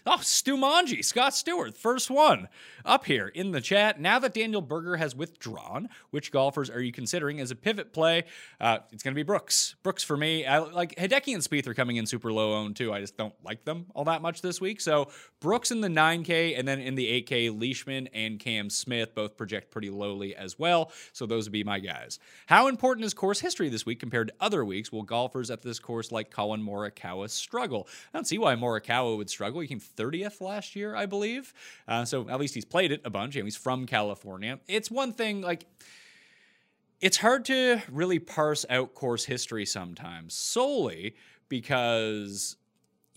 Oh, 0.06 0.19
Stu 0.22 0.56
Manji, 0.56 1.04
Scott 1.04 1.34
Stewart, 1.34 1.76
first 1.76 2.10
one 2.10 2.48
up 2.84 3.04
here 3.04 3.28
in 3.28 3.52
the 3.52 3.60
chat. 3.60 4.00
Now 4.00 4.19
that 4.19 4.34
Daniel 4.34 4.62
Berger 4.62 4.96
has 4.96 5.14
withdrawn, 5.14 5.88
which 6.10 6.32
golfers 6.32 6.70
are 6.70 6.80
you 6.80 6.92
considering 6.92 7.40
as 7.40 7.50
a 7.50 7.56
pivot 7.56 7.92
play? 7.92 8.25
Uh, 8.60 8.78
it's 8.90 9.02
going 9.02 9.12
to 9.12 9.19
be 9.19 9.22
Brooks. 9.22 9.76
Brooks 9.82 10.02
for 10.02 10.16
me. 10.16 10.46
I, 10.46 10.58
like 10.58 10.94
Hideki 10.96 11.34
and 11.34 11.42
Spieth 11.42 11.66
are 11.66 11.75
coming 11.75 11.96
in 11.96 12.06
super 12.06 12.32
low 12.32 12.54
owned 12.54 12.76
too. 12.76 12.92
I 12.92 13.00
just 13.00 13.16
don't 13.16 13.34
like 13.44 13.64
them 13.64 13.86
all 13.94 14.04
that 14.04 14.22
much 14.22 14.40
this 14.40 14.60
week. 14.60 14.80
So 14.80 15.08
Brooks 15.40 15.70
in 15.70 15.81
the 15.81 15.88
9K 15.88 16.58
and 16.58 16.66
then 16.66 16.81
in 16.81 16.94
the 16.94 17.22
8K, 17.22 17.60
Leishman 17.60 18.08
and 18.14 18.38
Cam 18.38 18.70
Smith 18.70 19.14
both 19.14 19.36
project 19.36 19.70
pretty 19.70 19.90
lowly 19.90 20.34
as 20.34 20.58
well. 20.58 20.90
So 21.12 21.26
those 21.26 21.46
would 21.46 21.52
be 21.52 21.64
my 21.64 21.78
guys. 21.78 22.19
How 22.46 22.69
important 22.69 23.04
is 23.04 23.14
course 23.14 23.40
history 23.40 23.69
this 23.69 23.84
week 23.84 24.00
compared 24.00 24.28
to 24.28 24.34
other 24.40 24.64
weeks? 24.64 24.90
Will 24.90 25.02
golfers 25.02 25.50
at 25.50 25.62
this 25.62 25.78
course 25.78 26.10
like 26.10 26.31
Collin 26.31 26.62
Morikawa 26.62 27.28
struggle? 27.28 27.86
I 28.12 28.19
don't 28.19 28.26
see 28.26 28.38
why 28.38 28.54
Morikawa 28.54 29.16
would 29.16 29.28
struggle. 29.28 29.60
Came 29.69 29.81
30th 29.81 30.41
last 30.41 30.75
year, 30.75 30.94
I 30.94 31.06
believe. 31.06 31.53
Uh, 31.87 32.05
so 32.05 32.29
at 32.29 32.41
least 32.41 32.55
he's 32.55 32.65
played 32.65 32.93
it 32.93 33.03
a 33.05 33.11
bunch. 33.11 33.37
Know, 33.37 33.44
he's 33.44 33.56
from 33.56 33.87
California. 33.87 34.59
It's 34.67 34.91
one 34.91 35.12
thing 35.12 35.43
like 35.43 35.67
it's 37.00 37.19
hard 37.19 37.44
to 37.47 37.81
really 37.91 38.19
parse 38.19 38.67
out 38.69 38.94
course 38.94 39.25
history 39.25 39.65
sometimes 39.65 40.35
solely 40.35 41.15
because 41.49 42.56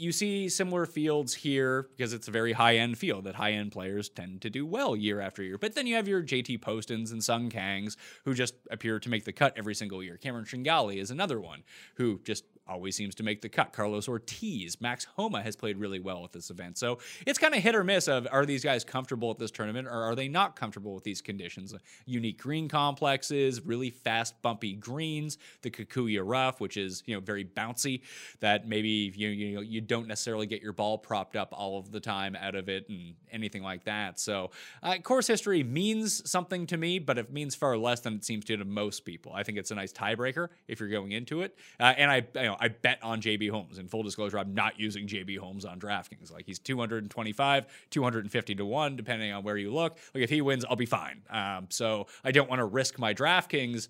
you 0.02 0.12
see 0.12 0.50
similar 0.50 0.88
fields 0.88 1.34
here 1.34 1.88
because 1.96 2.12
it's 2.12 2.28
a 2.28 2.32
very 2.32 2.54
high 2.54 2.78
end 2.78 2.98
field 2.98 3.26
that 3.26 3.36
high 3.36 3.52
end 3.52 3.72
players 3.72 4.10
tend 4.10 4.42
to 4.42 4.50
do 4.50 4.66
well 4.66 4.96
year 4.96 5.22
after 5.22 5.44
year. 5.44 5.60
But 5.60 5.76
then 5.76 5.86
you 5.86 5.96
have 5.96 6.08
your 6.08 6.24
JT 6.24 6.62
Postons 6.62 7.12
and 7.12 7.24
Sung 7.24 7.52
Kangs 7.52 7.98
who 8.26 8.34
just 8.34 8.56
appear 8.72 9.00
to 9.00 9.10
make 9.10 9.26
the 9.26 9.32
cut 9.32 9.54
every 9.56 9.76
single 9.76 10.02
year. 10.02 10.18
Cameron 10.18 10.46
Tringale 10.46 10.98
is 10.98 11.12
another 11.12 11.40
one 11.40 11.64
who 11.96 12.20
just 12.24 12.46
always 12.68 12.96
seems 12.96 13.14
to 13.16 13.24
make 13.24 13.42
the 13.42 13.50
cut. 13.50 13.74
Carlos 13.74 14.08
Ortiz, 14.08 14.80
Max 14.82 15.06
Homa 15.16 15.42
has 15.42 15.56
played 15.56 15.78
really 15.78 16.00
well 16.00 16.24
at 16.24 16.32
this 16.32 16.50
event. 16.50 16.78
So 16.78 17.00
it's 17.28 17.38
kind 17.38 17.54
of 17.54 17.62
hit 17.62 17.76
or 17.76 17.84
miss 17.84 18.08
of 18.08 18.28
are 18.32 18.46
these 18.46 18.64
guys 18.64 18.84
comfortable 18.84 19.30
at 19.32 19.38
this 19.38 19.52
tournament 19.52 19.88
or 19.88 20.04
are 20.04 20.16
they 20.16 20.28
not 20.28 20.56
comfortable 20.56 20.94
with 20.94 21.04
these 21.04 21.22
conditions? 21.22 21.74
Unique 22.06 22.40
green 22.40 22.68
complexes, 22.68 23.66
really 23.66 23.90
fast 23.90 24.42
bumpy 24.42 24.74
greens, 24.74 25.38
the 25.62 25.70
Kikuyu 25.70 26.22
rough, 26.24 26.60
which 26.62 26.78
is, 26.78 27.04
you 27.06 27.16
know, 27.16 27.22
very 27.22 27.46
bouncy 27.46 28.02
that 28.40 28.68
maybe 28.68 29.12
you 29.16 29.30
you 29.30 29.56
know 29.56 29.62
you 29.62 29.82
don't 29.82 30.08
necessarily 30.08 30.48
get 30.48 30.62
your 30.62 30.74
ball 30.74 30.98
propped 30.98 31.36
up 31.36 31.50
all 31.52 31.78
of 31.78 31.92
the 31.92 32.00
time 32.00 32.36
out 32.36 32.56
of 32.56 32.70
it 32.70 32.88
and 32.90 33.14
anything 33.32 33.64
like 33.64 33.84
that. 33.84 34.20
So 34.20 34.52
uh, 34.82 34.98
course 35.12 35.28
history 35.28 35.62
means 35.62 36.30
something 36.30 36.66
to 36.68 36.78
me, 36.78 36.98
but 36.98 37.18
it 37.18 37.34
means 37.34 37.54
far 37.54 37.78
less 37.78 38.00
than 38.00 38.16
it 38.16 38.24
seems 38.24 38.46
to 38.46 38.56
to 38.56 38.66
most 38.66 39.04
people. 39.04 39.34
I 39.34 39.44
think 39.44 39.58
it's 39.58 39.72
a 39.72 39.76
nice 39.76 39.92
tiebreaker 39.92 40.48
if 40.68 40.80
you're 40.80 40.90
going 40.90 41.12
into 41.12 41.42
it. 41.42 41.58
Uh, 41.80 41.94
and 41.98 42.10
I, 42.10 42.26
you 42.36 42.44
know, 42.44 42.51
I 42.60 42.70
bet 42.70 43.00
on 43.02 43.22
JB 43.22 43.50
Holmes. 43.50 43.78
In 43.78 43.88
full 43.88 44.04
disclosure, 44.04 44.38
I'm 44.40 44.54
not 44.54 44.80
using 44.80 45.08
JB 45.08 45.38
Holmes 45.38 45.66
on 45.66 45.80
DraftKings. 45.80 46.32
Like 46.32 46.46
he's 46.46 46.60
225, 46.60 47.66
250 47.90 48.56
to 48.56 48.66
one, 48.66 48.96
depending 48.96 49.32
on 49.32 49.44
where 49.44 49.58
you 49.58 49.74
look. 49.74 49.98
Like 50.14 50.24
if 50.24 50.30
he 50.30 50.42
wins, 50.42 50.66
I'll 50.66 50.76
be 50.76 50.86
fine. 50.86 51.22
Um, 51.30 51.68
so 51.70 52.08
I 52.24 52.32
don't 52.32 52.50
want 52.50 52.60
to 52.60 52.66
risk 52.66 53.00
my 53.00 53.14
DraftKings 53.14 53.88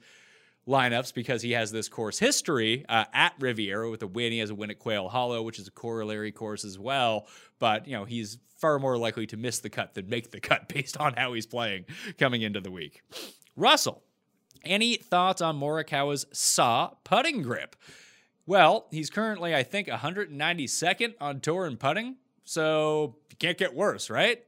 lineups 0.68 1.14
because 1.14 1.42
he 1.42 1.52
has 1.52 1.72
this 1.72 1.90
course 1.90 2.20
history 2.20 2.86
uh, 2.88 3.06
at 3.14 3.34
Riviera 3.40 3.90
with 3.90 4.04
a 4.04 4.08
win. 4.08 4.32
He 4.32 4.40
has 4.40 4.50
a 4.50 4.56
win 4.56 4.70
at 4.70 4.80
Quail 4.80 5.10
Hollow, 5.10 5.42
which 5.42 5.60
is 5.60 5.68
a 5.68 5.72
corollary 5.72 6.32
course 6.32 6.64
as 6.64 6.78
well. 6.78 7.28
But 7.60 7.88
you 7.88 7.94
know 7.94 8.06
he's 8.06 8.38
far 8.58 8.78
more 8.78 8.98
likely 8.98 9.26
to 9.28 9.38
miss 9.38 9.60
the 9.60 9.70
cut 9.70 9.96
than 9.96 10.08
make 10.08 10.32
the 10.32 10.40
cut 10.40 10.70
based 10.74 10.98
on 10.98 11.14
how 11.14 11.34
he's 11.34 11.46
playing 11.46 11.86
coming 12.18 12.42
into 12.42 12.62
the 12.62 12.72
week. 12.72 13.02
Russell, 13.56 14.04
any 14.64 14.96
thoughts 14.96 15.42
on 15.42 15.60
Morikawa's 15.60 16.26
saw 16.32 16.92
putting 17.04 17.42
grip? 17.42 17.76
Well, 18.52 18.88
he's 18.92 19.10
currently, 19.10 19.56
I 19.56 19.64
think, 19.64 19.88
192nd 19.88 21.14
on 21.22 21.40
tour 21.40 21.66
in 21.66 21.78
putting. 21.78 22.18
So 22.44 23.16
you 23.30 23.38
can't 23.38 23.58
get 23.58 23.74
worse, 23.74 24.10
right? 24.10 24.44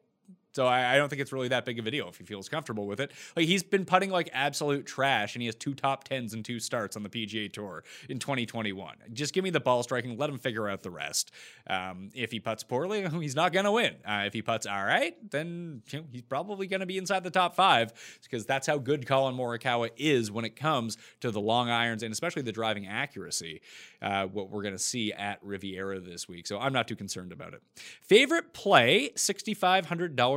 So 0.53 0.67
I, 0.67 0.93
I, 0.93 0.98
don't 0.98 1.10
think 1.10 1.22
it's 1.22 1.33
really 1.33 1.48
that 1.48 1.65
big 1.65 1.79
of 1.79 1.88
a 1.88 1.91
deal 1.91 2.07
if 2.07 2.17
he 2.17 2.24
feels 2.24 2.48
comfortable 2.48 2.86
with 2.86 3.00
it. 3.00 3.12
Like 3.36 3.48
he's 3.48 3.63
been 3.63 3.86
putting 3.86 4.12
like 4.12 4.29
absolute 4.33 4.86
trash, 4.86 5.36
and 5.36 5.41
he 5.41 5.48
has 5.48 5.55
two 5.55 5.74
top 5.74 6.03
tens 6.03 6.33
and 6.33 6.45
two 6.45 6.60
starts 6.60 6.95
on 6.95 7.03
the 7.03 7.10
PGA 7.10 7.51
Tour 7.51 7.83
in 8.07 8.19
2021. 8.19 8.95
Just 9.13 9.33
give 9.33 9.43
me 9.43 9.50
the 9.50 9.60
ball 9.60 9.81
striking, 9.83 10.17
let 10.17 10.29
him 10.29 10.38
figure 10.38 10.69
out 10.69 10.83
the 10.83 10.91
rest. 10.91 11.31
Um, 11.67 12.10
if 12.13 12.31
he 12.31 12.39
puts 12.39 12.63
poorly, 12.63 13.07
he's 13.22 13.36
not 13.36 13.51
going 13.51 13.65
to 13.65 13.72
win. 13.72 13.95
Uh, 14.05 14.24
if 14.25 14.33
he 14.33 14.41
puts 14.41 14.65
all 14.65 14.83
right, 14.83 15.15
then 15.31 15.81
you 15.89 16.00
know, 16.00 16.05
he's 16.12 16.22
probably 16.22 16.67
going 16.67 16.81
to 16.81 16.86
be 16.86 16.98
inside 16.98 17.24
the 17.24 17.31
top 17.31 17.55
five 17.55 17.93
because 18.24 18.45
that's 18.45 18.67
how 18.67 18.77
good 18.77 19.07
Collin 19.07 19.36
Morikawa 19.36 19.89
is 19.98 20.31
when 20.31 20.45
it 20.45 20.55
comes 20.55 20.98
to 21.22 21.31
the 21.31 21.41
long 21.41 21.69
irons 21.69 22.03
and 22.03 22.12
especially 22.12 22.43
the 22.43 22.51
driving 22.51 22.88
accuracy. 22.88 23.62
Uh, 24.01 24.25
what 24.25 24.50
we're 24.50 24.62
going 24.62 24.74
to 24.74 24.79
see 24.79 25.13
at 25.13 25.39
Riviera 25.41 26.00
this 26.00 26.27
week. 26.27 26.45
So 26.45 26.60
I'm 26.60 26.74
not 26.74 26.88
too 26.88 26.95
concerned 26.95 27.31
about 27.31 27.53
it. 27.53 27.62
Favorite 28.01 28.53
play, 28.53 29.12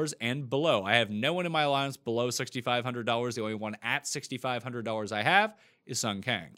$6,500 0.07 0.15
and 0.21 0.51
below. 0.51 0.85
I 0.85 0.97
have 0.97 1.11
no 1.11 1.33
one 1.33 1.47
in 1.47 1.53
my 1.53 1.63
alliance 1.63 1.97
below 1.97 2.29
$6,500. 2.29 3.35
The 3.35 3.41
only 3.41 3.55
one 3.55 3.77
at 3.83 4.05
$6,500 4.05 5.13
I 5.13 5.23
have 5.23 5.55
is 5.87 5.99
Sung 5.99 6.23
Kang. 6.23 6.51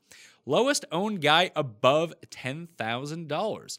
Lowest 0.46 0.84
owned 0.90 1.20
guy 1.20 1.50
above 1.54 2.14
$10,000. 2.30 3.78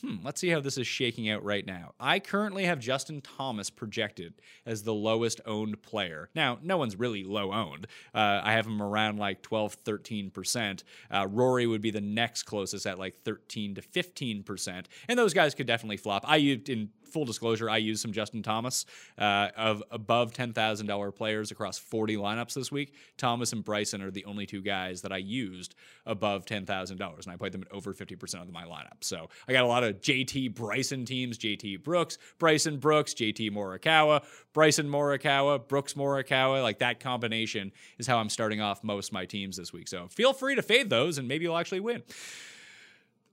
Hmm, 0.00 0.16
let's 0.22 0.40
see 0.40 0.50
how 0.50 0.60
this 0.60 0.78
is 0.78 0.86
shaking 0.86 1.28
out 1.28 1.42
right 1.42 1.66
now. 1.66 1.92
I 1.98 2.20
currently 2.20 2.64
have 2.64 2.78
Justin 2.78 3.20
Thomas 3.20 3.68
projected 3.68 4.34
as 4.64 4.84
the 4.84 4.94
lowest 4.94 5.40
owned 5.44 5.82
player. 5.82 6.28
Now, 6.36 6.58
no 6.62 6.76
one's 6.76 6.94
really 6.94 7.24
low 7.24 7.52
owned. 7.52 7.88
Uh, 8.14 8.40
I 8.44 8.52
have 8.52 8.66
him 8.66 8.80
around 8.80 9.18
like 9.18 9.42
12, 9.42 9.82
13%. 9.82 10.84
Uh, 11.10 11.26
Rory 11.28 11.66
would 11.66 11.80
be 11.80 11.90
the 11.90 12.00
next 12.00 12.44
closest 12.44 12.86
at 12.86 12.98
like 12.98 13.16
13 13.24 13.74
to 13.74 13.82
15%. 13.82 14.84
And 15.08 15.18
those 15.18 15.34
guys 15.34 15.56
could 15.56 15.66
definitely 15.66 15.96
flop. 15.96 16.24
I 16.28 16.36
used 16.36 16.68
in 16.68 16.90
full 17.12 17.24
disclosure, 17.24 17.68
I 17.68 17.78
used 17.78 18.02
some 18.02 18.12
Justin 18.12 18.42
Thomas 18.42 18.86
uh, 19.18 19.48
of 19.56 19.82
above 19.90 20.32
$10,000 20.32 21.14
players 21.14 21.50
across 21.50 21.78
40 21.78 22.16
lineups 22.16 22.54
this 22.54 22.72
week. 22.72 22.94
Thomas 23.16 23.52
and 23.52 23.64
Bryson 23.64 24.02
are 24.02 24.10
the 24.10 24.24
only 24.24 24.46
two 24.46 24.62
guys 24.62 25.02
that 25.02 25.12
I 25.12 25.18
used 25.18 25.74
above 26.06 26.44
$10,000, 26.44 26.90
and 26.90 27.32
I 27.32 27.36
played 27.36 27.52
them 27.52 27.62
at 27.62 27.72
over 27.72 27.92
50% 27.92 28.42
of 28.42 28.52
my 28.52 28.64
lineup. 28.64 29.02
So 29.02 29.28
I 29.48 29.52
got 29.52 29.64
a 29.64 29.68
lot 29.68 29.84
of 29.84 30.00
JT 30.00 30.54
Bryson 30.54 31.04
teams, 31.04 31.38
JT 31.38 31.82
Brooks, 31.82 32.18
Bryson 32.38 32.78
Brooks, 32.78 33.14
JT 33.14 33.50
Morikawa, 33.50 34.24
Bryson 34.52 34.88
Morikawa, 34.88 35.66
Brooks 35.66 35.94
Morikawa. 35.94 36.62
Like 36.62 36.78
that 36.78 37.00
combination 37.00 37.72
is 37.98 38.06
how 38.06 38.18
I'm 38.18 38.28
starting 38.28 38.60
off 38.60 38.82
most 38.82 39.08
of 39.08 39.12
my 39.12 39.24
teams 39.24 39.56
this 39.56 39.72
week. 39.72 39.88
So 39.88 40.08
feel 40.08 40.32
free 40.32 40.54
to 40.54 40.62
fade 40.62 40.90
those, 40.90 41.18
and 41.18 41.28
maybe 41.28 41.44
you'll 41.44 41.58
actually 41.58 41.80
win. 41.80 42.02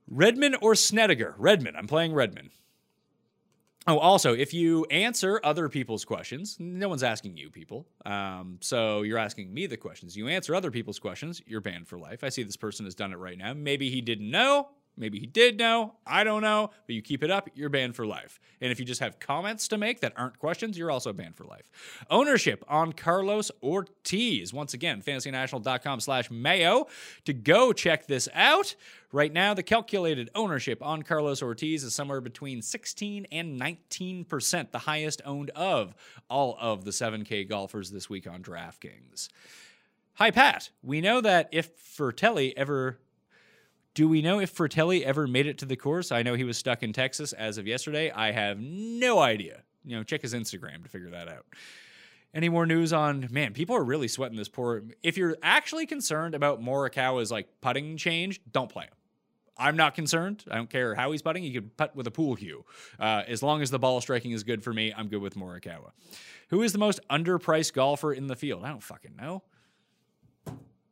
Redman 0.10 0.56
or 0.62 0.76
Snedeker? 0.76 1.36
Redman. 1.38 1.76
I'm 1.76 1.88
playing 1.88 2.14
Redman. 2.14 2.52
Oh, 3.88 4.00
also, 4.00 4.34
if 4.34 4.52
you 4.52 4.84
answer 4.86 5.40
other 5.44 5.70
people's 5.70 6.06
questions, 6.06 6.58
no 6.60 6.90
one's 6.90 7.04
asking 7.04 7.38
you 7.38 7.52
people. 7.52 7.86
Um, 8.04 8.58
so 8.60 9.04
you're 9.04 9.20
asking 9.20 9.54
me 9.54 9.68
the 9.68 9.78
questions. 9.78 10.18
You 10.18 10.28
answer 10.28 10.56
other 10.56 10.72
people's 10.72 10.98
questions, 10.98 11.40
you're 11.46 11.62
banned 11.62 11.88
for 11.88 12.00
life. 12.00 12.24
I 12.24 12.30
see 12.30 12.42
this 12.42 12.58
person 12.58 12.86
has 12.86 12.96
done 12.96 13.14
it 13.14 13.18
right 13.18 13.38
now. 13.38 13.54
Maybe 13.54 13.92
he 13.92 14.02
didn't 14.02 14.32
know. 14.32 14.70
Maybe 14.98 15.20
he 15.20 15.26
did 15.26 15.58
know. 15.58 15.96
I 16.08 16.24
don't 16.24 16.42
know. 16.42 16.72
But 16.88 16.96
you 16.96 17.02
keep 17.02 17.24
it 17.24 17.30
up, 17.30 17.50
you're 17.54 17.70
banned 17.70 17.96
for 17.96 18.06
life. 18.06 18.40
And 18.62 18.72
if 18.72 18.80
you 18.80 18.86
just 18.86 19.02
have 19.02 19.20
comments 19.20 19.68
to 19.68 19.78
make 19.78 20.00
that 20.02 20.14
aren't 20.16 20.40
questions, 20.40 20.78
you're 20.78 20.90
also 20.90 21.12
banned 21.14 21.36
for 21.36 21.44
life. 21.44 21.70
Ownership 22.10 22.64
on 22.68 22.94
Carlos 22.94 23.52
Ortiz. 23.62 24.54
Once 24.54 24.74
again, 24.74 25.02
fantasynational.com 25.02 26.00
slash 26.00 26.32
mayo 26.32 26.88
to 27.26 27.34
go 27.34 27.74
check 27.74 28.08
this 28.08 28.30
out. 28.34 28.76
Right 29.16 29.32
now, 29.32 29.54
the 29.54 29.64
calculated 29.64 30.30
ownership 30.36 30.84
on 30.84 31.04
Carlos 31.04 31.42
Ortiz 31.42 31.86
is 31.86 31.96
somewhere 31.96 32.20
between 32.20 32.62
16 32.62 33.26
and 33.32 33.58
19%, 33.58 34.72
the 34.72 34.80
highest 34.80 35.22
owned 35.24 35.52
of 35.52 35.96
all 36.30 36.58
of 36.60 36.84
the 36.84 36.92
7K 36.92 37.48
golfers 37.48 37.92
this 37.92 38.10
week 38.10 38.28
on 38.28 38.44
DraftKings. 38.44 39.30
Hi, 40.16 40.32
Pat. 40.32 40.70
We 40.84 41.00
know 41.00 41.22
that 41.22 41.48
if 41.54 41.82
Frittelli 41.98 42.52
ever 42.58 43.00
do 43.94 44.10
we 44.10 44.22
know 44.22 44.42
if 44.42 44.54
Frittelli 44.54 45.04
ever 45.04 45.28
made 45.28 45.48
it 45.48 45.60
to 45.60 45.66
the 45.66 45.78
course? 45.78 46.12
I 46.12 46.22
know 46.22 46.34
he 46.34 46.44
was 46.44 46.58
stuck 46.58 46.84
in 46.84 46.92
Texas 46.92 47.32
as 47.32 47.58
of 47.58 47.66
yesterday. 47.66 48.12
I 48.12 48.34
have 48.34 48.60
no 48.60 49.20
idea. 49.20 49.62
You 49.86 49.96
know, 49.96 50.04
check 50.04 50.24
his 50.24 50.34
Instagram 50.34 50.84
to 50.84 50.90
figure 50.90 51.12
that 51.12 51.30
out. 51.30 51.46
Any 52.34 52.50
more 52.50 52.66
news 52.66 52.92
on 52.92 53.30
man? 53.32 53.54
People 53.54 53.78
are 53.78 53.84
really 53.86 54.10
sweating 54.10 54.36
this 54.36 54.50
poor. 54.50 54.84
If 55.04 55.16
you're 55.16 55.38
actually 55.42 55.86
concerned 55.86 56.36
about 56.36 56.62
Morikawa's 56.62 57.32
like 57.32 57.48
putting 57.62 57.96
change, 57.96 58.42
don't 58.52 58.70
play 58.70 58.84
him. 58.84 58.92
I'm 59.58 59.78
not 59.78 59.96
concerned. 59.96 60.44
I 60.50 60.56
don't 60.56 60.70
care 60.70 60.96
how 60.96 61.12
he's 61.12 61.22
putting. 61.22 61.44
He 61.44 61.54
could 61.54 61.76
putt 61.78 61.96
with 61.96 62.08
a 62.08 62.12
pool 62.12 62.36
cue. 62.36 62.66
Uh, 63.00 63.24
as 63.28 63.42
long 63.42 63.62
as 63.62 63.72
the 63.72 63.80
ball 63.80 64.02
striking 64.02 64.32
is 64.32 64.44
good 64.44 64.64
for 64.64 64.74
me, 64.74 64.94
I'm 64.96 65.08
good 65.08 65.22
with 65.22 65.36
Morikawa. 65.36 65.92
Who 66.50 66.62
is 66.62 66.74
the 66.74 66.78
most 66.78 67.00
underpriced 67.10 67.74
golfer 67.74 68.14
in 68.14 68.28
the 68.28 68.36
field? 68.36 68.64
I 68.64 68.70
don't 68.70 68.84
fucking 68.84 69.16
know. 69.16 69.44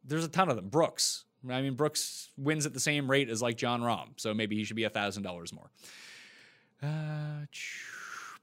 There's 0.03 0.25
a 0.25 0.29
ton 0.29 0.50
of 0.50 0.55
them. 0.55 0.70
Brooks. 0.70 1.25
I 1.50 1.62
mean, 1.62 1.75
Brooks 1.75 2.29
wins 2.38 2.65
at 2.65 2.74
the 2.74 2.79
same 2.79 3.10
rate 3.10 3.29
as 3.29 3.41
like 3.41 3.58
Jon 3.58 3.82
Rahm, 3.82 4.10
so 4.17 4.34
maybe 4.34 4.55
he 4.55 4.63
should 4.63 4.77
be 4.77 4.84
$1,000 4.84 5.53
more. 5.53 5.70
Uh, 6.82 7.46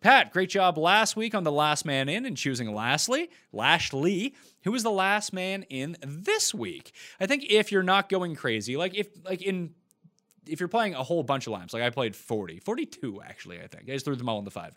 Pat, 0.01 0.33
great 0.33 0.49
job 0.49 0.79
last 0.79 1.15
week 1.15 1.35
on 1.35 1.45
the 1.45 1.53
last 1.53 1.85
man 1.85 2.09
in 2.09 2.25
and 2.25 2.37
choosing 2.37 2.75
Lastly, 2.75 3.29
Lashley, 3.53 4.35
who 4.65 4.73
was 4.73 4.83
the 4.83 4.91
last 4.91 5.33
man 5.33 5.65
in 5.65 5.97
this 6.03 6.55
week. 6.55 6.93
I 7.21 7.27
think 7.27 7.45
if 7.51 7.71
you're 7.71 7.83
not 7.83 8.09
going 8.09 8.35
crazy, 8.35 8.79
like 8.79 8.95
if 8.95 9.09
like 9.25 9.43
in 9.43 9.75
if 10.47 10.61
you're 10.61 10.69
playing 10.69 10.95
a 10.95 11.03
whole 11.03 11.23
bunch 11.23 11.47
of 11.47 11.53
lamps, 11.53 11.73
like 11.75 11.83
I 11.83 11.91
played 11.91 12.17
40, 12.17 12.61
42 12.61 13.23
actually, 13.23 13.61
I 13.61 13.67
think. 13.67 13.85
I 13.89 13.93
just 13.93 14.05
threw 14.05 14.17
them 14.17 14.29
all 14.29 14.39
in 14.39 14.45
the 14.45 14.51
$5 14.51 14.73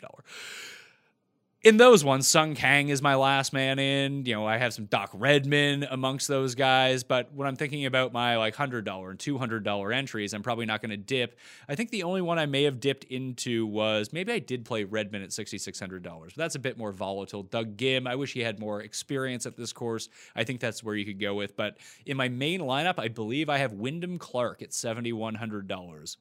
in 1.64 1.78
those 1.78 2.04
ones, 2.04 2.28
Sung 2.28 2.54
Kang 2.54 2.90
is 2.90 3.00
my 3.00 3.14
last 3.14 3.54
man 3.54 3.78
in. 3.78 4.26
You 4.26 4.34
know, 4.34 4.46
I 4.46 4.58
have 4.58 4.74
some 4.74 4.84
Doc 4.84 5.10
Redman 5.14 5.86
amongst 5.90 6.28
those 6.28 6.54
guys. 6.54 7.04
But 7.04 7.32
when 7.32 7.48
I'm 7.48 7.56
thinking 7.56 7.86
about 7.86 8.12
my 8.12 8.36
like 8.36 8.54
hundred 8.54 8.84
dollar 8.84 9.10
and 9.10 9.18
two 9.18 9.38
hundred 9.38 9.64
dollar 9.64 9.90
entries, 9.90 10.34
I'm 10.34 10.42
probably 10.42 10.66
not 10.66 10.82
going 10.82 10.90
to 10.90 10.98
dip. 10.98 11.38
I 11.66 11.74
think 11.74 11.90
the 11.90 12.02
only 12.02 12.20
one 12.20 12.38
I 12.38 12.44
may 12.44 12.64
have 12.64 12.80
dipped 12.80 13.04
into 13.04 13.66
was 13.66 14.12
maybe 14.12 14.30
I 14.30 14.40
did 14.40 14.66
play 14.66 14.84
Redman 14.84 15.22
at 15.22 15.32
sixty 15.32 15.56
six 15.56 15.80
hundred 15.80 16.02
dollars. 16.02 16.34
But 16.36 16.42
that's 16.42 16.54
a 16.54 16.60
bit 16.60 16.76
more 16.76 16.92
volatile. 16.92 17.42
Doug 17.42 17.78
Ghim, 17.78 18.06
I 18.06 18.14
wish 18.14 18.34
he 18.34 18.40
had 18.40 18.60
more 18.60 18.82
experience 18.82 19.46
at 19.46 19.56
this 19.56 19.72
course. 19.72 20.10
I 20.36 20.44
think 20.44 20.60
that's 20.60 20.84
where 20.84 20.94
you 20.94 21.06
could 21.06 21.18
go 21.18 21.34
with. 21.34 21.56
But 21.56 21.78
in 22.04 22.18
my 22.18 22.28
main 22.28 22.60
lineup, 22.60 22.98
I 22.98 23.08
believe 23.08 23.48
I 23.48 23.56
have 23.58 23.72
Wyndham 23.72 24.18
Clark 24.18 24.60
at 24.60 24.74
seventy 24.74 25.14
one 25.14 25.34
hundred 25.34 25.66
dollars 25.66 26.18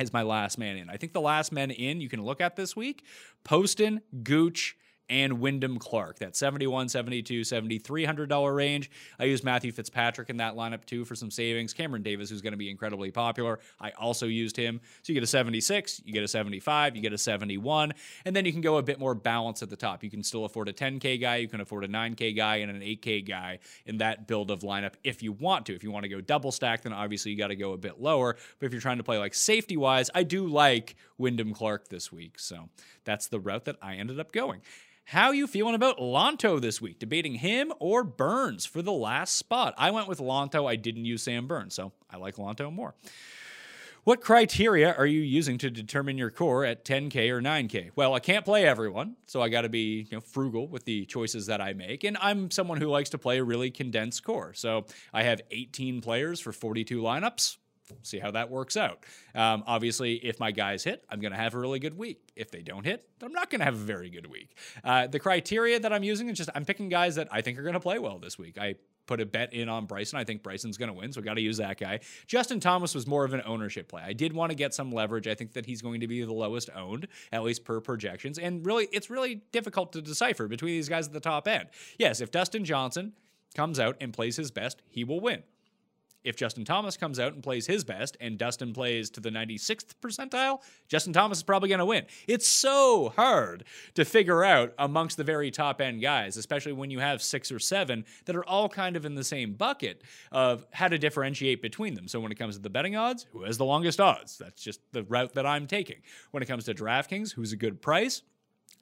is 0.00 0.12
my 0.12 0.22
last 0.22 0.58
man 0.58 0.76
in. 0.76 0.88
I 0.90 0.96
think 0.96 1.12
the 1.12 1.20
last 1.20 1.52
men 1.52 1.70
in 1.70 2.00
you 2.00 2.08
can 2.08 2.22
look 2.22 2.40
at 2.40 2.56
this 2.56 2.74
week 2.74 3.04
Poston, 3.44 4.00
Gooch, 4.22 4.76
and 5.12 5.40
Wyndham 5.40 5.78
Clark. 5.78 6.20
That 6.20 6.34
71, 6.34 6.88
72, 6.88 7.44
7300 7.44 8.28
dollar 8.30 8.54
range. 8.54 8.90
I 9.20 9.24
use 9.24 9.44
Matthew 9.44 9.70
Fitzpatrick 9.70 10.30
in 10.30 10.38
that 10.38 10.54
lineup 10.54 10.86
too 10.86 11.04
for 11.04 11.14
some 11.14 11.30
savings. 11.30 11.74
Cameron 11.74 12.02
Davis, 12.02 12.30
who's 12.30 12.40
going 12.40 12.54
to 12.54 12.56
be 12.56 12.70
incredibly 12.70 13.10
popular, 13.10 13.60
I 13.78 13.90
also 13.90 14.26
used 14.26 14.56
him. 14.56 14.80
So 15.02 15.12
you 15.12 15.14
get 15.14 15.22
a 15.22 15.26
76, 15.26 16.00
you 16.06 16.14
get 16.14 16.24
a 16.24 16.28
75, 16.28 16.96
you 16.96 17.02
get 17.02 17.12
a 17.12 17.18
71, 17.18 17.92
and 18.24 18.34
then 18.34 18.46
you 18.46 18.52
can 18.52 18.62
go 18.62 18.78
a 18.78 18.82
bit 18.82 18.98
more 18.98 19.14
balance 19.14 19.62
at 19.62 19.68
the 19.68 19.76
top. 19.76 20.02
You 20.02 20.10
can 20.10 20.22
still 20.22 20.46
afford 20.46 20.70
a 20.70 20.72
10K 20.72 21.20
guy, 21.20 21.36
you 21.36 21.48
can 21.48 21.60
afford 21.60 21.84
a 21.84 21.88
9K 21.88 22.34
guy, 22.34 22.56
and 22.56 22.70
an 22.70 22.80
8K 22.80 23.28
guy 23.28 23.58
in 23.84 23.98
that 23.98 24.26
build 24.26 24.50
of 24.50 24.60
lineup 24.60 24.94
if 25.04 25.22
you 25.22 25.32
want 25.32 25.66
to. 25.66 25.74
If 25.74 25.84
you 25.84 25.90
want 25.90 26.04
to 26.04 26.08
go 26.08 26.22
double 26.22 26.52
stack, 26.52 26.82
then 26.82 26.94
obviously 26.94 27.32
you 27.32 27.36
got 27.36 27.48
to 27.48 27.56
go 27.56 27.74
a 27.74 27.78
bit 27.78 28.00
lower. 28.00 28.36
But 28.58 28.66
if 28.66 28.72
you're 28.72 28.80
trying 28.80 28.96
to 28.96 29.04
play 29.04 29.18
like 29.18 29.34
safety 29.34 29.76
wise, 29.76 30.08
I 30.14 30.22
do 30.22 30.46
like 30.46 30.96
Wyndham 31.18 31.52
Clark 31.52 31.88
this 31.88 32.10
week. 32.10 32.38
So 32.38 32.70
that's 33.04 33.26
the 33.26 33.40
route 33.40 33.66
that 33.66 33.76
I 33.82 33.96
ended 33.96 34.18
up 34.18 34.32
going. 34.32 34.62
How 35.04 35.32
you 35.32 35.46
feeling 35.46 35.74
about 35.74 35.98
Lanto 35.98 36.60
this 36.60 36.80
week? 36.80 36.98
Debating 36.98 37.34
him 37.34 37.72
or 37.78 38.02
Burns 38.04 38.64
for 38.64 38.82
the 38.82 38.92
last 38.92 39.36
spot. 39.36 39.74
I 39.76 39.90
went 39.90 40.08
with 40.08 40.20
Lanto. 40.20 40.68
I 40.68 40.76
didn't 40.76 41.04
use 41.04 41.22
Sam 41.22 41.46
Burns, 41.46 41.74
so 41.74 41.92
I 42.10 42.16
like 42.16 42.36
Lanto 42.36 42.72
more. 42.72 42.94
What 44.04 44.20
criteria 44.20 44.92
are 44.92 45.06
you 45.06 45.20
using 45.20 45.58
to 45.58 45.70
determine 45.70 46.18
your 46.18 46.30
core 46.30 46.64
at 46.64 46.84
10K 46.84 47.30
or 47.30 47.40
9K? 47.40 47.90
Well, 47.94 48.14
I 48.14 48.18
can't 48.18 48.44
play 48.44 48.66
everyone, 48.66 49.14
so 49.26 49.40
I 49.40 49.48
got 49.48 49.62
to 49.62 49.68
be 49.68 50.08
you 50.10 50.16
know, 50.16 50.20
frugal 50.20 50.66
with 50.66 50.84
the 50.84 51.04
choices 51.06 51.46
that 51.46 51.60
I 51.60 51.72
make. 51.72 52.02
And 52.02 52.16
I'm 52.20 52.50
someone 52.50 52.80
who 52.80 52.88
likes 52.88 53.10
to 53.10 53.18
play 53.18 53.38
a 53.38 53.44
really 53.44 53.70
condensed 53.70 54.24
core. 54.24 54.54
So 54.54 54.86
I 55.12 55.22
have 55.22 55.40
18 55.52 56.00
players 56.00 56.40
for 56.40 56.52
42 56.52 57.00
lineups 57.00 57.58
see 58.02 58.18
how 58.18 58.30
that 58.30 58.50
works 58.50 58.76
out. 58.76 59.04
Um, 59.34 59.64
obviously, 59.66 60.14
if 60.14 60.40
my 60.40 60.50
guys 60.50 60.84
hit, 60.84 61.04
I'm 61.08 61.20
going 61.20 61.32
to 61.32 61.38
have 61.38 61.54
a 61.54 61.58
really 61.58 61.78
good 61.78 61.96
week. 61.96 62.32
If 62.36 62.50
they 62.50 62.62
don't 62.62 62.84
hit, 62.84 63.06
I'm 63.22 63.32
not 63.32 63.50
going 63.50 63.60
to 63.60 63.64
have 63.64 63.74
a 63.74 63.78
very 63.78 64.10
good 64.10 64.26
week. 64.26 64.56
Uh, 64.82 65.06
the 65.06 65.18
criteria 65.18 65.78
that 65.80 65.92
I'm 65.92 66.02
using 66.02 66.28
is 66.28 66.38
just 66.38 66.50
I'm 66.54 66.64
picking 66.64 66.88
guys 66.88 67.14
that 67.16 67.28
I 67.30 67.40
think 67.40 67.58
are 67.58 67.62
going 67.62 67.74
to 67.74 67.80
play 67.80 67.98
well 67.98 68.18
this 68.18 68.38
week. 68.38 68.58
I 68.58 68.76
put 69.06 69.20
a 69.20 69.26
bet 69.26 69.52
in 69.52 69.68
on 69.68 69.86
Bryson. 69.86 70.18
I 70.18 70.24
think 70.24 70.42
Bryson's 70.42 70.78
going 70.78 70.88
to 70.88 70.94
win, 70.94 71.12
so 71.12 71.20
we 71.20 71.24
got 71.24 71.34
to 71.34 71.40
use 71.40 71.56
that 71.58 71.78
guy. 71.78 72.00
Justin 72.26 72.60
Thomas 72.60 72.94
was 72.94 73.06
more 73.06 73.24
of 73.24 73.34
an 73.34 73.42
ownership 73.44 73.88
play. 73.88 74.02
I 74.02 74.12
did 74.12 74.32
want 74.32 74.50
to 74.50 74.56
get 74.56 74.74
some 74.74 74.92
leverage. 74.92 75.26
I 75.26 75.34
think 75.34 75.52
that 75.54 75.66
he's 75.66 75.82
going 75.82 76.00
to 76.00 76.06
be 76.06 76.22
the 76.24 76.32
lowest 76.32 76.70
owned, 76.74 77.08
at 77.32 77.42
least 77.42 77.64
per 77.64 77.80
projections. 77.80 78.38
And 78.38 78.64
really, 78.64 78.88
it's 78.92 79.10
really 79.10 79.42
difficult 79.52 79.92
to 79.94 80.02
decipher 80.02 80.48
between 80.48 80.72
these 80.74 80.88
guys 80.88 81.06
at 81.06 81.12
the 81.12 81.20
top 81.20 81.48
end. 81.48 81.68
Yes, 81.98 82.20
if 82.20 82.30
Dustin 82.30 82.64
Johnson 82.64 83.12
comes 83.54 83.78
out 83.78 83.96
and 84.00 84.12
plays 84.12 84.36
his 84.36 84.50
best, 84.50 84.82
he 84.88 85.04
will 85.04 85.20
win. 85.20 85.42
If 86.24 86.36
Justin 86.36 86.64
Thomas 86.64 86.96
comes 86.96 87.18
out 87.18 87.34
and 87.34 87.42
plays 87.42 87.66
his 87.66 87.84
best 87.84 88.16
and 88.20 88.38
Dustin 88.38 88.72
plays 88.72 89.10
to 89.10 89.20
the 89.20 89.30
96th 89.30 89.94
percentile, 90.00 90.60
Justin 90.88 91.12
Thomas 91.12 91.38
is 91.38 91.42
probably 91.42 91.68
going 91.68 91.78
to 91.80 91.84
win. 91.84 92.04
It's 92.26 92.46
so 92.46 93.12
hard 93.16 93.64
to 93.94 94.04
figure 94.04 94.44
out 94.44 94.72
amongst 94.78 95.16
the 95.16 95.24
very 95.24 95.50
top 95.50 95.80
end 95.80 96.00
guys, 96.00 96.36
especially 96.36 96.72
when 96.72 96.90
you 96.90 97.00
have 97.00 97.22
six 97.22 97.50
or 97.50 97.58
seven 97.58 98.04
that 98.26 98.36
are 98.36 98.44
all 98.44 98.68
kind 98.68 98.96
of 98.96 99.04
in 99.04 99.14
the 99.14 99.24
same 99.24 99.54
bucket 99.54 100.02
of 100.30 100.66
how 100.72 100.88
to 100.88 100.98
differentiate 100.98 101.60
between 101.62 101.94
them. 101.94 102.08
So 102.08 102.20
when 102.20 102.32
it 102.32 102.38
comes 102.38 102.56
to 102.56 102.62
the 102.62 102.70
betting 102.70 102.96
odds, 102.96 103.26
who 103.32 103.42
has 103.44 103.58
the 103.58 103.64
longest 103.64 104.00
odds? 104.00 104.38
That's 104.38 104.62
just 104.62 104.80
the 104.92 105.02
route 105.04 105.34
that 105.34 105.46
I'm 105.46 105.66
taking. 105.66 106.02
When 106.30 106.42
it 106.42 106.46
comes 106.46 106.64
to 106.64 106.74
DraftKings, 106.74 107.32
who's 107.32 107.52
a 107.52 107.56
good 107.56 107.82
price? 107.82 108.22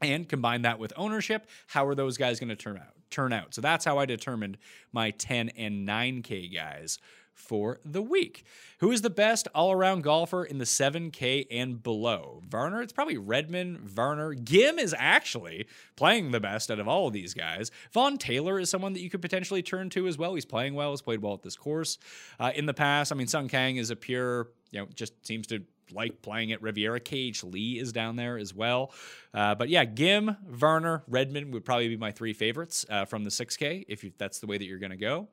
and 0.03 0.29
combine 0.29 0.63
that 0.63 0.79
with 0.79 0.93
ownership 0.97 1.49
how 1.67 1.87
are 1.87 1.95
those 1.95 2.17
guys 2.17 2.41
going 2.41 2.49
to 2.49 2.57
turn 2.57 2.77
out 2.77 2.95
turn 3.11 3.33
out 3.33 3.53
so 3.55 3.61
that's 3.61 3.85
how 3.85 3.99
i 3.99 4.07
determined 4.07 4.57
my 4.93 5.11
10 5.11 5.51
and 5.51 5.87
9k 5.87 6.55
guys 6.55 6.99
for 7.41 7.81
the 7.85 8.03
week. 8.03 8.45
Who 8.79 8.93
is 8.93 9.03
the 9.03 9.11
best 9.11 9.49
all-around 9.55 10.03
golfer 10.03 10.45
in 10.45 10.59
the 10.59 10.65
7k 10.65 11.47
and 11.51 11.83
below? 11.83 12.43
Varner? 12.49 12.83
It's 12.83 12.93
probably 12.93 13.17
redman 13.17 13.79
varner. 13.79 14.35
Ghim 14.35 14.79
is 14.79 14.95
actually 14.97 15.67
playing 15.97 16.31
the 16.31 16.41
best 16.41 16.71
out 16.71 16.79
of 16.79 16.87
all 16.87 17.09
of 17.09 17.13
these 17.13 17.35
guys. 17.35 17.71
Vaughn 17.93 18.19
taylor 18.19 18.59
is 18.59 18.71
someone 18.71 18.93
that 18.93 19.01
you 19.01 19.11
could 19.11 19.23
potentially 19.23 19.63
turn 19.63 19.91
to 19.91 20.07
as 20.07 20.17
well. 20.17 20.35
He's 20.35 20.45
playing 20.45 20.75
well 20.75 20.91
he's 20.93 21.03
played 21.03 21.23
well 21.23 21.35
at 21.35 21.43
this 21.43 21.57
course. 21.57 21.99
Uh, 22.39 22.53
in 22.55 22.67
the 22.67 22.75
past 22.75 23.13
i 23.13 23.15
mean 23.15 23.27
sung 23.27 23.49
kang 23.49 23.77
is 23.77 23.91
a 23.91 23.97
pure 23.97 24.49
you 24.71 24.81
know 24.81 24.87
just 24.95 25.27
seems 25.27 25.47
to 25.49 25.63
like 25.93 26.23
playing 26.23 26.53
at 26.53 26.63
Riviera. 26.63 27.01
KH 27.01 27.45
Lee 27.45 27.79
is 27.79 27.93
down 27.93 28.17
there 28.17 28.39
as 28.39 28.55
well. 28.55 28.93
Uh, 29.35 29.55
but 29.55 29.69
yeah, 29.69 29.85
Ghim, 29.85 30.37
Varner, 30.47 31.03
Redman 31.09 31.51
would 31.51 31.65
probably 31.65 31.89
be 31.89 31.97
my 31.97 32.13
three 32.13 32.33
favorites 32.33 32.87
uh, 32.89 33.05
from 33.05 33.25
the 33.25 33.31
6K 33.31 33.85
if 33.89 34.05
you, 34.05 34.13
that's 34.19 34.39
the 34.39 34.47
way 34.47 34.59
that 34.59 34.65
you're 34.65 34.79
going 34.79 34.91
to 34.91 34.97
go. 34.97 35.29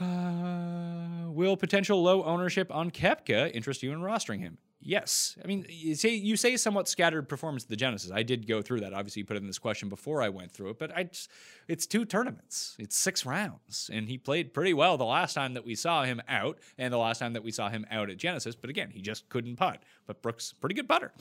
Uh, 0.00 1.30
will 1.30 1.56
potential 1.56 2.02
low 2.02 2.22
ownership 2.24 2.70
on 2.74 2.90
Koepka 2.90 3.50
interest 3.54 3.82
you 3.82 3.92
in 3.92 4.00
rostering 4.00 4.40
him? 4.40 4.58
Yes. 4.78 5.36
I 5.42 5.46
mean, 5.48 5.66
you 5.68 5.96
say 5.96 6.10
you 6.10 6.36
say 6.36 6.56
somewhat 6.56 6.86
scattered 6.86 7.28
performance 7.28 7.64
of 7.64 7.70
the 7.70 7.76
Genesis. 7.76 8.12
I 8.12 8.22
did 8.22 8.46
go 8.46 8.62
through 8.62 8.80
that. 8.80 8.92
Obviously, 8.92 9.20
you 9.20 9.26
put 9.26 9.36
in 9.36 9.46
this 9.46 9.58
question 9.58 9.88
before 9.88 10.22
I 10.22 10.28
went 10.28 10.52
through 10.52 10.70
it, 10.70 10.78
but 10.78 10.96
I 10.96 11.04
just, 11.04 11.28
it's 11.66 11.86
two 11.86 12.04
tournaments. 12.04 12.76
It's 12.78 12.96
six 12.96 13.26
rounds, 13.26 13.90
and 13.92 14.08
he 14.08 14.16
played 14.16 14.54
pretty 14.54 14.74
well 14.74 14.96
the 14.96 15.04
last 15.04 15.34
time 15.34 15.54
that 15.54 15.64
we 15.64 15.74
saw 15.74 16.04
him 16.04 16.22
out, 16.28 16.58
and 16.78 16.92
the 16.92 16.98
last 16.98 17.18
time 17.18 17.32
that 17.32 17.42
we 17.42 17.50
saw 17.50 17.68
him 17.68 17.84
out 17.90 18.10
at 18.10 18.18
Genesis. 18.18 18.54
But 18.54 18.70
again, 18.70 18.90
he 18.90 19.00
just 19.00 19.28
couldn't 19.28 19.56
putt. 19.56 19.82
But 20.06 20.22
Brooks, 20.22 20.52
pretty 20.52 20.76
good 20.76 20.88
putter. 20.88 21.12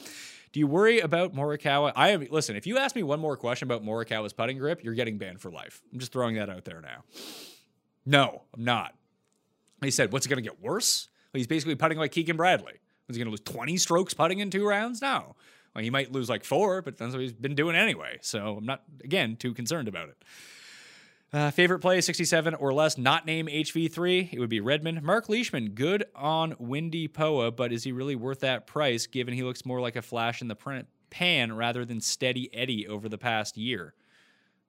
Do 0.51 0.59
you 0.59 0.67
worry 0.67 0.99
about 0.99 1.33
Morikawa? 1.33 1.93
I 1.95 2.09
am. 2.09 2.27
Listen, 2.29 2.55
if 2.55 2.67
you 2.67 2.77
ask 2.77 2.95
me 2.95 3.01
one 3.01 3.19
more 3.19 3.35
question 3.35 3.67
about 3.67 3.83
Morikawa's 3.83 4.33
putting 4.33 4.59
grip, 4.59 4.83
you're 4.83 4.93
getting 4.93 5.17
banned 5.17 5.41
for 5.41 5.49
life. 5.49 5.81
I'm 5.91 5.97
just 5.97 6.11
throwing 6.11 6.35
that 6.35 6.49
out 6.49 6.65
there 6.65 6.81
now. 6.81 7.03
No, 8.05 8.43
I'm 8.55 8.63
not. 8.63 8.95
He 9.81 9.91
said, 9.91 10.11
"What's 10.11 10.25
it 10.25 10.29
going 10.29 10.43
to 10.43 10.49
get 10.49 10.61
worse?" 10.61 11.09
Well, 11.33 11.39
he's 11.39 11.47
basically 11.47 11.75
putting 11.75 11.97
like 11.97 12.11
Keegan 12.11 12.37
Bradley. 12.37 12.79
Was 13.07 13.17
he 13.17 13.23
going 13.23 13.27
to 13.27 13.31
lose 13.31 13.41
20 13.41 13.77
strokes 13.77 14.13
putting 14.13 14.39
in 14.39 14.49
two 14.49 14.67
rounds? 14.67 15.01
No. 15.01 15.35
Well, 15.75 15.83
he 15.83 15.89
might 15.89 16.11
lose 16.11 16.29
like 16.29 16.43
four, 16.43 16.81
but 16.81 16.97
that's 16.97 17.11
what 17.11 17.21
he's 17.21 17.33
been 17.33 17.55
doing 17.55 17.75
anyway. 17.75 18.17
So 18.21 18.57
I'm 18.57 18.65
not, 18.65 18.83
again, 19.03 19.35
too 19.35 19.53
concerned 19.53 19.87
about 19.87 20.09
it. 20.09 20.17
Uh, 21.33 21.51
favorite 21.51 21.79
play 21.79 21.99
67 21.99 22.55
or 22.55 22.73
less, 22.73 22.97
not 22.97 23.25
name 23.25 23.47
HV3. 23.47 24.31
It 24.31 24.39
would 24.39 24.49
be 24.49 24.61
Redman. 24.61 25.01
Mark 25.03 25.27
Leishman, 25.27 25.71
good 25.71 26.05
on 26.15 26.55
Windy 26.59 27.09
Poa, 27.09 27.51
but 27.51 27.73
is 27.73 27.83
he 27.83 27.91
really 27.91 28.15
worth 28.15 28.39
that 28.39 28.67
price 28.67 29.05
given 29.05 29.33
he 29.33 29.43
looks 29.43 29.65
more 29.65 29.81
like 29.81 29.97
a 29.97 30.01
flash 30.01 30.41
in 30.41 30.47
the 30.47 30.85
pan 31.09 31.53
rather 31.53 31.83
than 31.83 31.99
steady 31.99 32.49
Eddie 32.53 32.87
over 32.87 33.09
the 33.09 33.17
past 33.17 33.57
year? 33.57 33.93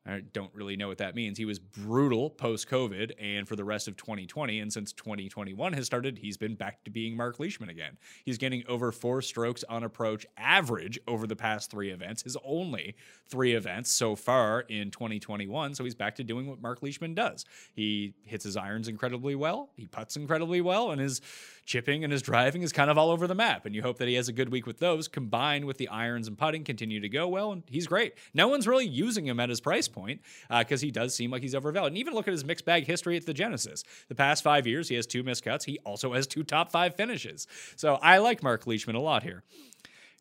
I 0.07 0.21
don't 0.33 0.55
really 0.55 0.77
know 0.77 0.89
what 0.89 0.99
that 0.99 1.15
means. 1.15 1.37
He 1.37 1.45
was 1.45 1.59
brutal 1.59 2.31
post 2.31 2.69
COVID 2.69 3.13
and 3.19 3.49
for 3.49 3.57
the 3.57 3.65
rest 3.65 3.89
of 3.89 3.97
2020. 3.97 4.61
And 4.61 4.73
since 4.73 4.93
2021 4.93 5.73
has 5.73 5.87
started, 5.87 6.19
he's 6.19 6.37
been 6.37 6.55
back 6.55 6.85
to 6.85 6.91
being 6.91 7.17
Mark 7.17 7.41
Leishman 7.41 7.69
again. 7.69 7.99
He's 8.25 8.39
getting 8.39 8.63
over 8.69 8.93
four 8.93 9.21
strokes 9.23 9.65
on 9.69 9.83
approach 9.83 10.27
average 10.37 10.99
over 11.09 11.27
the 11.27 11.37
past 11.37 11.71
three 11.71 11.91
events, 11.91 12.23
his 12.23 12.37
only 12.45 12.95
three 13.29 13.55
events 13.55 13.91
so 13.91 14.15
far 14.15 14.61
in 14.61 14.91
2021. 14.91 15.75
So 15.75 15.85
he's 15.85 15.95
back 15.95 16.15
to 16.17 16.25
doing 16.25 16.47
what 16.47 16.61
Mark 16.61 16.83
Leishman 16.83 17.15
does. 17.15 17.45
He 17.75 18.15
hits 18.25 18.45
his 18.45 18.57
irons 18.57 18.89
incredibly 18.89 19.35
well, 19.35 19.71
he 19.77 19.87
puts 19.87 20.17
incredibly 20.17 20.61
well, 20.61 20.93
and 20.93 21.01
his 21.01 21.21
chipping 21.67 22.05
and 22.05 22.13
his 22.13 22.23
driving 22.23 22.63
is 22.63 22.73
kind 22.73 22.91
of 22.91 22.97
all 22.97 23.11
over 23.11 23.27
the 23.27 23.35
map. 23.35 23.67
And 23.67 23.75
you 23.75 23.83
hope 23.83 23.99
that 23.99 24.09
he 24.09 24.15
has 24.15 24.29
a 24.29 24.33
good 24.33 24.51
week 24.51 24.67
with 24.67 24.79
those 24.79 25.09
combined 25.09 25.65
with 25.65 25.77
the 25.77 25.89
irons 25.89 26.29
and 26.29 26.39
putting 26.39 26.65
continue 26.65 27.01
to 27.01 27.09
go 27.09 27.29
well. 27.29 27.53
And 27.53 27.65
he's 27.69 27.87
great. 27.87 28.15
No 28.33 28.49
one's 28.49 28.67
really 28.67 28.87
using 28.87 29.27
him 29.27 29.41
at 29.41 29.49
his 29.49 29.61
price 29.61 29.89
point 29.89 30.21
because 30.49 30.83
uh, 30.83 30.87
he 30.87 30.91
does 30.91 31.15
seem 31.15 31.31
like 31.31 31.43
he's 31.43 31.55
overvalued. 31.55 31.91
And 31.91 31.99
even 31.99 32.15
look 32.15 32.29
at 32.29 32.33
his 32.33 32.45
mixed 32.45 32.65
bag 32.65 32.87
history 32.87 33.17
at 33.17 33.27
the 33.27 33.35
Genesis. 33.35 33.85
The 34.09 34.15
past 34.15 34.43
five 34.43 34.67
years, 34.67 34.89
he 34.89 34.95
has 34.95 35.07
two 35.07 35.25
miscuts. 35.25 35.65
He 35.65 35.79
also 35.85 36.13
has 36.15 36.27
two 36.27 36.45
top 36.45 36.71
five 36.71 36.95
finishes. 36.95 37.47
So 37.75 37.97
I 37.97 38.19
like 38.19 38.43
Mark 38.43 38.67
Leishman 38.67 38.97
a 38.97 39.01
lot 39.01 39.23
here. 39.25 39.43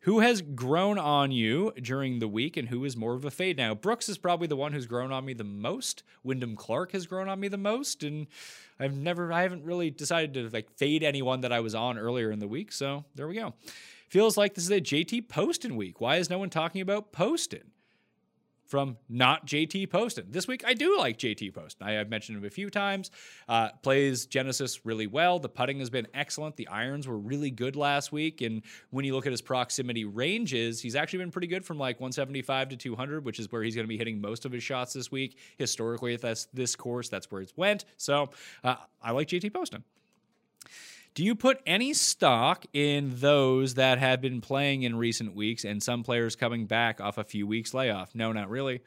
Who 0.06 0.20
has 0.20 0.40
grown 0.40 0.98
on 0.98 1.32
you 1.32 1.72
during 1.82 2.20
the 2.20 2.28
week 2.28 2.56
and 2.56 2.68
who 2.68 2.84
is 2.84 2.96
more 2.96 3.14
of 3.14 3.24
a 3.24 3.30
fade 3.32 3.56
now? 3.56 3.74
Brooks 3.74 4.08
is 4.08 4.18
probably 4.18 4.46
the 4.46 4.54
one 4.54 4.72
who's 4.72 4.86
grown 4.86 5.10
on 5.10 5.24
me 5.24 5.32
the 5.32 5.42
most. 5.42 6.04
Wyndham 6.22 6.54
Clark 6.54 6.92
has 6.92 7.08
grown 7.08 7.28
on 7.28 7.40
me 7.40 7.48
the 7.48 7.56
most. 7.56 8.04
And 8.04 8.28
I've 8.78 8.96
never, 8.96 9.32
I 9.32 9.42
haven't 9.42 9.64
really 9.64 9.90
decided 9.90 10.34
to 10.34 10.48
like 10.48 10.70
fade 10.70 11.02
anyone 11.02 11.40
that 11.40 11.50
I 11.50 11.58
was 11.58 11.74
on 11.74 11.98
earlier 11.98 12.30
in 12.30 12.38
the 12.38 12.46
week. 12.46 12.70
So 12.70 13.04
there 13.16 13.26
we 13.26 13.34
go. 13.34 13.54
Feels 14.08 14.36
like 14.36 14.54
this 14.54 14.62
is 14.62 14.70
a 14.70 14.80
JT 14.80 15.28
Poston 15.28 15.74
week. 15.74 16.00
Why 16.00 16.18
is 16.18 16.30
no 16.30 16.38
one 16.38 16.50
talking 16.50 16.82
about 16.82 17.10
Poston? 17.10 17.72
From 18.66 18.96
not 19.08 19.46
JT 19.46 19.90
Poston. 19.90 20.26
This 20.30 20.46
week, 20.46 20.64
I 20.66 20.74
do 20.74 20.98
like 20.98 21.18
JT 21.18 21.54
Poston. 21.54 21.86
I 21.86 21.92
have 21.92 22.08
mentioned 22.08 22.38
him 22.38 22.44
a 22.44 22.50
few 22.50 22.70
times. 22.70 23.10
Uh, 23.48 23.70
plays 23.82 24.26
Genesis 24.26 24.84
really 24.84 25.06
well. 25.06 25.38
The 25.38 25.48
putting 25.48 25.78
has 25.78 25.90
been 25.90 26.06
excellent. 26.14 26.56
The 26.56 26.68
irons 26.68 27.06
were 27.06 27.18
really 27.18 27.50
good 27.50 27.76
last 27.76 28.12
week. 28.12 28.42
And 28.42 28.62
when 28.90 29.04
you 29.04 29.14
look 29.14 29.26
at 29.26 29.32
his 29.32 29.42
proximity 29.42 30.04
ranges, 30.04 30.80
he's 30.80 30.96
actually 30.96 31.20
been 31.20 31.30
pretty 31.30 31.48
good 31.48 31.64
from 31.64 31.78
like 31.78 32.00
175 32.00 32.70
to 32.70 32.76
200, 32.76 33.24
which 33.24 33.38
is 33.38 33.50
where 33.50 33.62
he's 33.62 33.74
going 33.74 33.84
to 33.84 33.88
be 33.88 33.98
hitting 33.98 34.20
most 34.20 34.44
of 34.44 34.52
his 34.52 34.62
shots 34.62 34.92
this 34.92 35.10
week. 35.10 35.38
Historically, 35.58 36.14
at 36.14 36.20
this, 36.20 36.48
this 36.52 36.76
course, 36.76 37.08
that's 37.08 37.30
where 37.30 37.42
it's 37.42 37.56
went. 37.56 37.84
So 37.96 38.30
uh, 38.64 38.76
I 39.02 39.12
like 39.12 39.28
JT 39.28 39.52
Poston. 39.52 39.84
Do 41.16 41.24
you 41.24 41.34
put 41.34 41.62
any 41.64 41.94
stock 41.94 42.66
in 42.74 43.14
those 43.14 43.76
that 43.76 43.98
have 43.98 44.20
been 44.20 44.42
playing 44.42 44.82
in 44.82 44.96
recent 44.96 45.34
weeks 45.34 45.64
and 45.64 45.82
some 45.82 46.02
players 46.02 46.36
coming 46.36 46.66
back 46.66 47.00
off 47.00 47.16
a 47.16 47.24
few 47.24 47.46
weeks 47.46 47.72
layoff? 47.72 48.14
No, 48.14 48.32
not 48.32 48.50
really. 48.50 48.82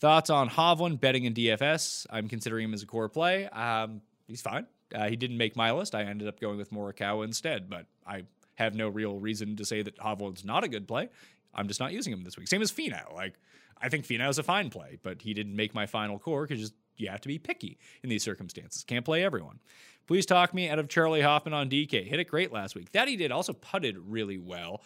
Thoughts 0.00 0.30
on 0.30 0.48
Hovland 0.48 0.98
betting 0.98 1.24
in 1.24 1.34
DFS? 1.34 2.06
I'm 2.08 2.26
considering 2.26 2.64
him 2.64 2.72
as 2.72 2.82
a 2.82 2.86
core 2.86 3.10
play. 3.10 3.48
Um, 3.48 4.00
he's 4.26 4.40
fine. 4.40 4.66
Uh, 4.94 5.10
he 5.10 5.16
didn't 5.16 5.36
make 5.36 5.56
my 5.56 5.72
list. 5.72 5.94
I 5.94 6.04
ended 6.04 6.26
up 6.26 6.40
going 6.40 6.56
with 6.56 6.70
Morikawa 6.70 7.22
instead, 7.26 7.68
but 7.68 7.84
I 8.06 8.22
have 8.54 8.74
no 8.74 8.88
real 8.88 9.18
reason 9.18 9.56
to 9.56 9.66
say 9.66 9.82
that 9.82 9.98
Hovland's 9.98 10.42
not 10.42 10.64
a 10.64 10.68
good 10.68 10.88
play. 10.88 11.10
I'm 11.54 11.68
just 11.68 11.80
not 11.80 11.92
using 11.92 12.14
him 12.14 12.24
this 12.24 12.38
week. 12.38 12.48
Same 12.48 12.62
as 12.62 12.72
Finau. 12.72 13.12
Like, 13.12 13.34
I 13.76 13.90
think 13.90 14.06
Finau 14.06 14.30
is 14.30 14.38
a 14.38 14.42
fine 14.42 14.70
play, 14.70 14.96
but 15.02 15.20
he 15.20 15.34
didn't 15.34 15.54
make 15.54 15.74
my 15.74 15.84
final 15.84 16.18
core 16.18 16.46
because 16.46 16.72
you 16.96 17.08
have 17.08 17.20
to 17.22 17.28
be 17.28 17.38
picky 17.38 17.78
in 18.02 18.10
these 18.10 18.22
circumstances. 18.22 18.84
Can't 18.84 19.04
play 19.04 19.24
everyone. 19.24 19.60
Please 20.06 20.26
talk 20.26 20.52
me 20.52 20.68
out 20.68 20.78
of 20.78 20.88
Charlie 20.88 21.22
Hoffman 21.22 21.54
on 21.54 21.70
DK. 21.70 22.06
Hit 22.06 22.20
it 22.20 22.24
great 22.24 22.52
last 22.52 22.74
week. 22.74 22.92
That 22.92 23.08
he 23.08 23.16
did. 23.16 23.32
Also 23.32 23.52
putted 23.52 23.96
really 23.98 24.36
well. 24.38 24.82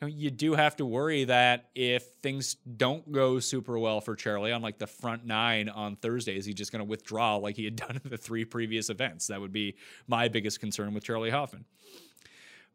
You, 0.00 0.08
know, 0.08 0.14
you 0.14 0.30
do 0.30 0.54
have 0.54 0.76
to 0.76 0.86
worry 0.86 1.24
that 1.24 1.68
if 1.74 2.04
things 2.22 2.54
don't 2.76 3.10
go 3.12 3.40
super 3.40 3.78
well 3.78 4.00
for 4.00 4.16
Charlie 4.16 4.52
on 4.52 4.62
like 4.62 4.78
the 4.78 4.86
front 4.86 5.26
nine 5.26 5.68
on 5.68 5.96
Thursday, 5.96 6.36
is 6.36 6.46
he 6.46 6.54
just 6.54 6.72
going 6.72 6.80
to 6.80 6.88
withdraw 6.88 7.36
like 7.36 7.56
he 7.56 7.64
had 7.64 7.76
done 7.76 8.00
in 8.02 8.10
the 8.10 8.16
three 8.16 8.44
previous 8.44 8.88
events? 8.88 9.26
That 9.26 9.40
would 9.40 9.52
be 9.52 9.76
my 10.06 10.28
biggest 10.28 10.60
concern 10.60 10.94
with 10.94 11.04
Charlie 11.04 11.30
Hoffman. 11.30 11.66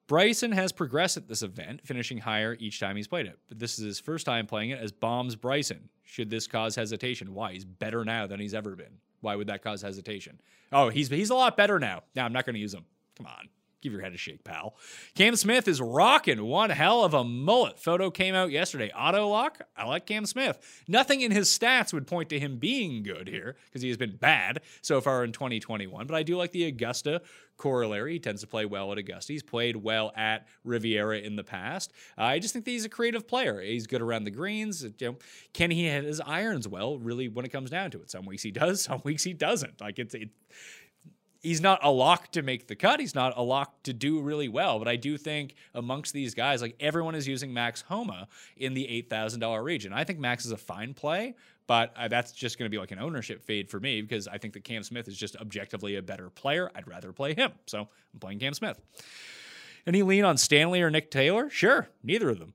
Bryson 0.10 0.52
has 0.54 0.72
progressed 0.72 1.18
at 1.18 1.28
this 1.28 1.44
event, 1.44 1.82
finishing 1.86 2.18
higher 2.18 2.58
each 2.60 2.80
time 2.80 2.96
he's 2.96 3.08
played 3.08 3.28
it. 3.28 3.38
But 3.48 3.60
this 3.60 3.78
is 3.78 3.86
his 3.86 4.00
first 4.00 4.26
time 4.26 4.48
playing 4.48 4.72
it 4.72 4.80
as 4.80 4.92
Bombs 4.92 5.36
Bryson. 5.36 5.88
Should 6.04 6.32
this 6.32 6.48
cause 6.48 6.76
hesitation? 6.76 7.36
Why? 7.36 7.54
He's 7.54 7.64
better 7.64 8.04
now 8.04 8.26
than 8.26 8.40
he's 8.40 8.56
ever 8.56 8.76
been. 8.76 8.98
Why 9.22 9.36
would 9.36 9.46
that 9.48 9.64
cause 9.64 9.84
hesitation? 9.84 10.42
Oh, 10.72 10.90
he's 10.90 11.10
he's 11.10 11.30
a 11.30 11.36
lot 11.36 11.56
better 11.56 11.78
now. 11.78 12.02
Now 12.16 12.26
I'm 12.26 12.34
not 12.34 12.48
going 12.48 12.56
to 12.56 12.60
use 12.60 12.74
him. 12.74 12.86
Come 13.18 13.28
on. 13.28 13.50
Give 13.82 13.94
your 13.94 14.02
head 14.02 14.14
a 14.14 14.18
shake, 14.18 14.44
pal. 14.44 14.76
Cam 15.16 15.36
Smith 15.36 15.68
is 15.68 15.80
rocking 15.80 16.44
one 16.44 16.70
hell 16.70 17.04
of 17.04 17.14
a 17.14 17.24
mullet. 17.24 17.80
Photo 17.80 18.12
came 18.12 18.36
out 18.36 18.52
yesterday. 18.52 18.92
Auto 18.92 19.28
lock. 19.28 19.62
I 19.78 19.86
like 19.86 20.06
Cam 20.06 20.26
Smith. 20.26 20.58
Nothing 20.88 21.22
in 21.22 21.32
his 21.32 21.50
stats 21.50 21.94
would 21.94 22.08
point 22.08 22.30
to 22.30 22.40
him 22.40 22.58
being 22.58 23.04
good 23.04 23.28
here 23.28 23.56
because 23.66 23.82
he 23.82 23.88
has 23.88 23.98
been 23.98 24.18
bad 24.18 24.62
so 24.82 25.00
far 25.00 25.24
in 25.24 25.32
2021. 25.32 26.08
But 26.08 26.16
I 26.16 26.24
do 26.24 26.36
like 26.38 26.52
the 26.52 26.66
Augusta 26.66 27.22
corollary. 27.60 28.14
He 28.14 28.20
tends 28.20 28.42
to 28.42 28.48
play 28.48 28.66
well 28.66 28.92
at 28.92 28.98
Augusta. 28.98 29.34
He's 29.34 29.44
played 29.44 29.76
well 29.76 30.12
at 30.16 30.48
Riviera 30.64 31.20
in 31.20 31.36
the 31.36 31.44
past. 31.44 31.94
Uh, 32.18 32.24
I 32.24 32.40
just 32.40 32.54
think 32.54 32.66
that 32.66 32.72
he's 32.72 32.86
a 32.86 32.90
creative 32.90 33.28
player. 33.28 33.62
He's 33.62 33.86
good 33.86 34.02
around 34.02 34.24
the 34.24 34.32
greens. 34.32 34.82
You 34.82 34.94
know, 35.02 35.16
can 35.54 35.70
he 35.70 35.86
hit 35.86 36.06
his 36.06 36.22
irons 36.22 36.68
well? 36.68 36.98
Really, 36.98 37.28
when 37.28 37.46
it 37.46 37.50
comes 37.50 37.70
down 37.70 37.92
to 37.92 38.02
it, 38.02 38.10
some 38.10 38.26
weeks 38.26 38.42
he 38.42 38.52
does, 38.52 38.82
some 38.90 39.02
weeks 39.04 39.24
he 39.24 39.34
doesn't. 39.34 39.80
Like 39.80 40.00
it's 40.00 40.16
it, 40.16 40.30
he's 41.42 41.62
not 41.62 41.80
a 41.84 41.92
lock 41.92 42.32
to 42.32 42.42
make 42.42 42.68
the 42.68 42.76
cut. 42.76 43.00
He's 43.00 43.16
not 43.16 43.38
a 43.38 43.42
lock 43.42 43.84
to 43.84 43.94
do 43.94 44.22
really 44.22 44.48
well. 44.48 44.80
But 44.80 44.88
I 44.88 44.96
do 44.96 45.18
think 45.18 45.56
amongst 45.74 46.14
these 46.14 46.34
guys, 46.34 46.62
like 46.62 46.76
everyone 46.80 47.16
is 47.16 47.28
using 47.28 47.54
Max 47.54 47.82
Homa 47.82 48.28
in 48.58 48.74
the 48.74 48.86
$8,000 49.10 49.64
region. 49.64 49.94
I 49.94 50.04
think 50.04 50.20
Max 50.20 50.46
is 50.46 50.52
a 50.52 50.58
fine 50.58 50.94
play, 50.94 51.36
but 51.68 51.94
uh, 51.98 52.08
that's 52.08 52.32
just 52.32 52.58
going 52.58 52.70
to 52.70 52.76
be 52.76 52.80
like 52.80 52.92
an 52.92 53.00
ownership 53.00 53.44
fade 53.44 53.70
for 53.70 53.80
me 53.80 54.02
because 54.02 54.28
I 54.28 54.38
think 54.38 54.54
that 54.54 54.64
Cam 54.64 54.84
Smith 54.84 55.08
is 55.08 55.18
just 55.18 55.36
objectively 55.38 55.96
a 55.96 56.02
better 56.02 56.30
player. 56.30 56.70
I'd 56.76 56.88
rather 56.88 57.14
play 57.14 57.34
him. 57.34 57.52
So 57.68 57.88
I'm 58.14 58.20
playing 58.20 58.40
Cam 58.40 58.54
Smith. 58.54 58.80
Any 59.88 60.04
lean 60.04 60.26
on 60.26 60.38
Stanley 60.38 60.82
or 60.82 60.90
Nick 60.90 61.10
Taylor? 61.10 61.50
Sure, 61.50 61.88
neither 62.04 62.30
of 62.30 62.40
them. 62.40 62.54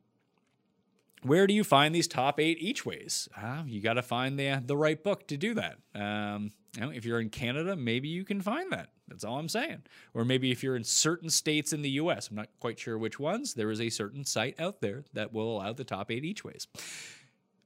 Where 1.24 1.46
do 1.46 1.54
you 1.54 1.64
find 1.64 1.94
these 1.94 2.06
top 2.06 2.38
eight 2.38 2.58
each 2.60 2.84
ways? 2.84 3.28
Uh, 3.37 3.62
you 3.66 3.80
got 3.80 3.94
to 3.94 4.02
find 4.02 4.38
the 4.38 4.62
the 4.64 4.76
right 4.76 5.02
book 5.02 5.26
to 5.28 5.37
do 5.37 5.54
that. 5.54 5.76
Um, 5.94 6.52
you 6.76 6.80
know, 6.82 6.90
if 6.90 7.04
you're 7.04 7.20
in 7.20 7.30
Canada, 7.30 7.76
maybe 7.76 8.08
you 8.08 8.24
can 8.24 8.40
find 8.42 8.70
that. 8.72 8.90
That's 9.08 9.24
all 9.24 9.38
I'm 9.38 9.48
saying. 9.48 9.82
Or 10.12 10.24
maybe 10.24 10.50
if 10.50 10.62
you're 10.62 10.76
in 10.76 10.84
certain 10.84 11.30
states 11.30 11.72
in 11.72 11.82
the 11.82 11.90
US, 11.90 12.28
I'm 12.28 12.37
not 12.37 12.48
quite 12.60 12.78
sure 12.78 12.98
which 12.98 13.18
ones, 13.18 13.54
there 13.54 13.70
is 13.70 13.80
a 13.80 13.90
certain 13.90 14.24
site 14.24 14.58
out 14.60 14.80
there 14.80 15.04
that 15.14 15.32
will 15.32 15.56
allow 15.56 15.72
the 15.72 15.84
top 15.84 16.10
eight 16.10 16.24
each 16.24 16.44
ways. 16.44 16.66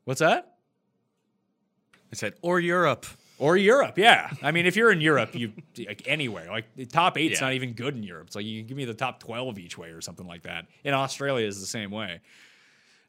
What's 0.04 0.20
that? 0.20 0.54
I 2.12 2.16
said, 2.16 2.34
or 2.42 2.60
Europe. 2.60 3.06
Or 3.38 3.56
Europe, 3.56 3.98
yeah. 3.98 4.30
I 4.42 4.50
mean, 4.50 4.66
if 4.66 4.74
you're 4.76 4.90
in 4.90 5.00
Europe, 5.00 5.34
you 5.34 5.52
like 5.86 6.02
anywhere. 6.06 6.46
Like 6.48 6.74
the 6.74 6.86
top 6.86 7.16
eight's 7.16 7.40
Yeah. 7.40 7.46
not 7.48 7.52
even 7.54 7.72
good 7.72 7.94
in 7.96 8.02
Europe. 8.02 8.26
It's 8.28 8.36
like 8.36 8.44
you 8.44 8.60
can 8.60 8.66
give 8.66 8.76
me 8.76 8.84
the 8.84 8.94
top 8.94 9.20
twelve 9.20 9.58
each 9.60 9.78
way 9.78 9.90
or 9.90 10.00
something 10.00 10.26
like 10.26 10.42
that. 10.42 10.66
In 10.82 10.92
Australia 10.92 11.46
is 11.46 11.60
the 11.60 11.66
same 11.66 11.90
way. 11.92 12.20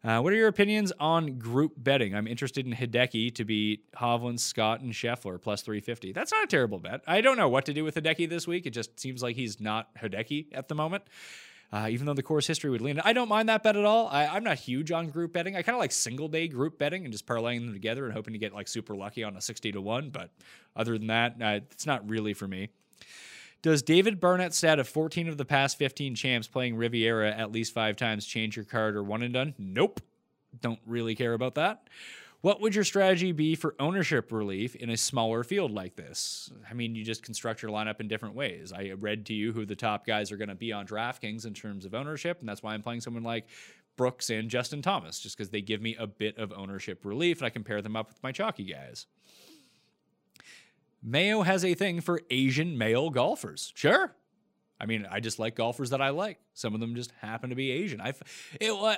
Uh, 0.01 0.21
what 0.21 0.31
are 0.31 0.35
your 0.37 0.47
opinions 0.47 0.93
on 0.97 1.37
group 1.37 1.73
betting? 1.75 2.15
I'm 2.15 2.25
interested 2.25 2.65
in 2.65 2.73
Hideki 2.73 3.35
to 3.35 3.43
beat 3.43 3.91
Hovland, 3.91 4.39
Scott, 4.39 4.79
and 4.79 4.93
Scheffler 4.93 5.41
plus 5.41 5.61
350. 5.61 6.13
That's 6.13 6.31
not 6.31 6.45
a 6.45 6.47
terrible 6.47 6.79
bet. 6.79 7.01
I 7.05 7.19
don't 7.19 7.35
know 7.35 7.49
what 7.49 7.65
to 7.65 7.73
do 7.73 7.83
with 7.83 7.95
Hideki 7.95 8.29
this 8.29 8.47
week. 8.47 8.65
It 8.65 8.69
just 8.69 8.97
seems 8.97 9.21
like 9.21 9.35
he's 9.35 9.59
not 9.59 9.93
Hideki 9.95 10.47
at 10.53 10.69
the 10.69 10.75
moment. 10.75 11.03
Uh, 11.71 11.87
even 11.91 12.07
though 12.07 12.15
the 12.15 12.23
course 12.23 12.47
history 12.47 12.71
would 12.71 12.81
lean. 12.81 12.99
I 13.01 13.13
don't 13.13 13.29
mind 13.29 13.49
that 13.49 13.61
bet 13.61 13.75
at 13.75 13.85
all. 13.85 14.07
I, 14.07 14.25
I'm 14.25 14.43
not 14.43 14.57
huge 14.57 14.91
on 14.91 15.09
group 15.09 15.33
betting. 15.33 15.55
I 15.55 15.61
kind 15.61 15.75
of 15.75 15.79
like 15.79 15.91
single 15.91 16.27
day 16.27 16.47
group 16.47 16.79
betting 16.79 17.03
and 17.03 17.11
just 17.11 17.27
parlaying 17.27 17.65
them 17.65 17.73
together 17.73 18.05
and 18.05 18.13
hoping 18.13 18.33
to 18.33 18.39
get 18.39 18.55
like 18.55 18.67
super 18.67 18.95
lucky 18.95 19.23
on 19.23 19.37
a 19.37 19.41
60 19.41 19.73
to 19.73 19.81
1. 19.81 20.09
But 20.09 20.31
other 20.75 20.97
than 20.97 21.07
that, 21.07 21.35
uh, 21.39 21.59
it's 21.71 21.85
not 21.85 22.09
really 22.09 22.33
for 22.33 22.47
me. 22.47 22.69
Does 23.61 23.81
David 23.81 24.21
Barnett's 24.21 24.57
stat 24.57 24.79
of 24.79 24.87
14 24.87 25.27
of 25.27 25.37
the 25.37 25.45
past 25.45 25.77
15 25.77 26.15
champs 26.15 26.47
playing 26.47 26.77
Riviera 26.77 27.31
at 27.31 27.51
least 27.51 27.73
five 27.73 27.97
times 27.97 28.25
change 28.25 28.55
your 28.55 28.65
card 28.65 28.95
or 28.95 29.03
one 29.03 29.21
and 29.21 29.33
done? 29.33 29.53
Nope. 29.57 30.01
Don't 30.61 30.79
really 30.85 31.13
care 31.13 31.33
about 31.33 31.55
that. 31.55 31.87
What 32.41 32.61
would 32.61 32.73
your 32.73 32.85
strategy 32.85 33.33
be 33.33 33.55
for 33.55 33.75
ownership 33.79 34.31
relief 34.31 34.73
in 34.75 34.89
a 34.89 34.95
smaller 34.95 35.43
field 35.43 35.71
like 35.71 35.97
this? 35.97 36.49
I 36.69 36.73
mean, 36.73 36.95
you 36.95 37.03
just 37.03 37.21
construct 37.21 37.61
your 37.61 37.69
lineup 37.69 37.99
in 37.99 38.07
different 38.07 38.33
ways. 38.33 38.71
I 38.71 38.93
read 38.97 39.25
to 39.25 39.33
you 39.33 39.51
who 39.51 39.65
the 39.65 39.75
top 39.75 40.05
guys 40.05 40.31
are 40.31 40.37
going 40.37 40.47
to 40.47 40.55
be 40.55 40.71
on 40.71 40.87
DraftKings 40.87 41.45
in 41.45 41.53
terms 41.53 41.83
of 41.83 41.93
ownership, 41.93 42.39
and 42.39 42.47
that's 42.47 42.63
why 42.63 42.73
I'm 42.73 42.81
playing 42.81 43.01
someone 43.01 43.23
like 43.23 43.47
Brooks 43.97 44.29
and 44.29 44.49
Justin 44.49 44.81
Thomas, 44.81 45.19
just 45.19 45.35
because 45.35 45.49
they 45.49 45.61
give 45.61 45.81
me 45.81 45.97
a 45.99 46.07
bit 46.07 46.37
of 46.37 46.53
ownership 46.53 47.03
relief, 47.03 47.39
and 47.39 47.45
I 47.45 47.49
compare 47.49 47.81
them 47.81 47.97
up 47.97 48.07
with 48.07 48.23
my 48.23 48.31
chalky 48.31 48.63
guys. 48.63 49.05
Mayo 51.01 51.41
has 51.41 51.63
a 51.63 51.73
thing 51.73 52.01
for 52.01 52.21
Asian 52.29 52.77
male 52.77 53.09
golfers. 53.09 53.71
Sure. 53.75 54.15
I 54.81 54.85
mean, 54.85 55.05
I 55.11 55.19
just 55.19 55.39
like 55.39 55.55
golfers 55.55 55.89
that 55.89 56.01
I 56.01 56.09
like. 56.09 56.39
Some 56.53 56.73
of 56.73 56.79
them 56.79 56.95
just 56.95 57.11
happen 57.19 57.49
to 57.49 57.55
be 57.55 57.69
Asian. 57.69 57.99
I, 57.99 58.13
uh, 58.65 58.95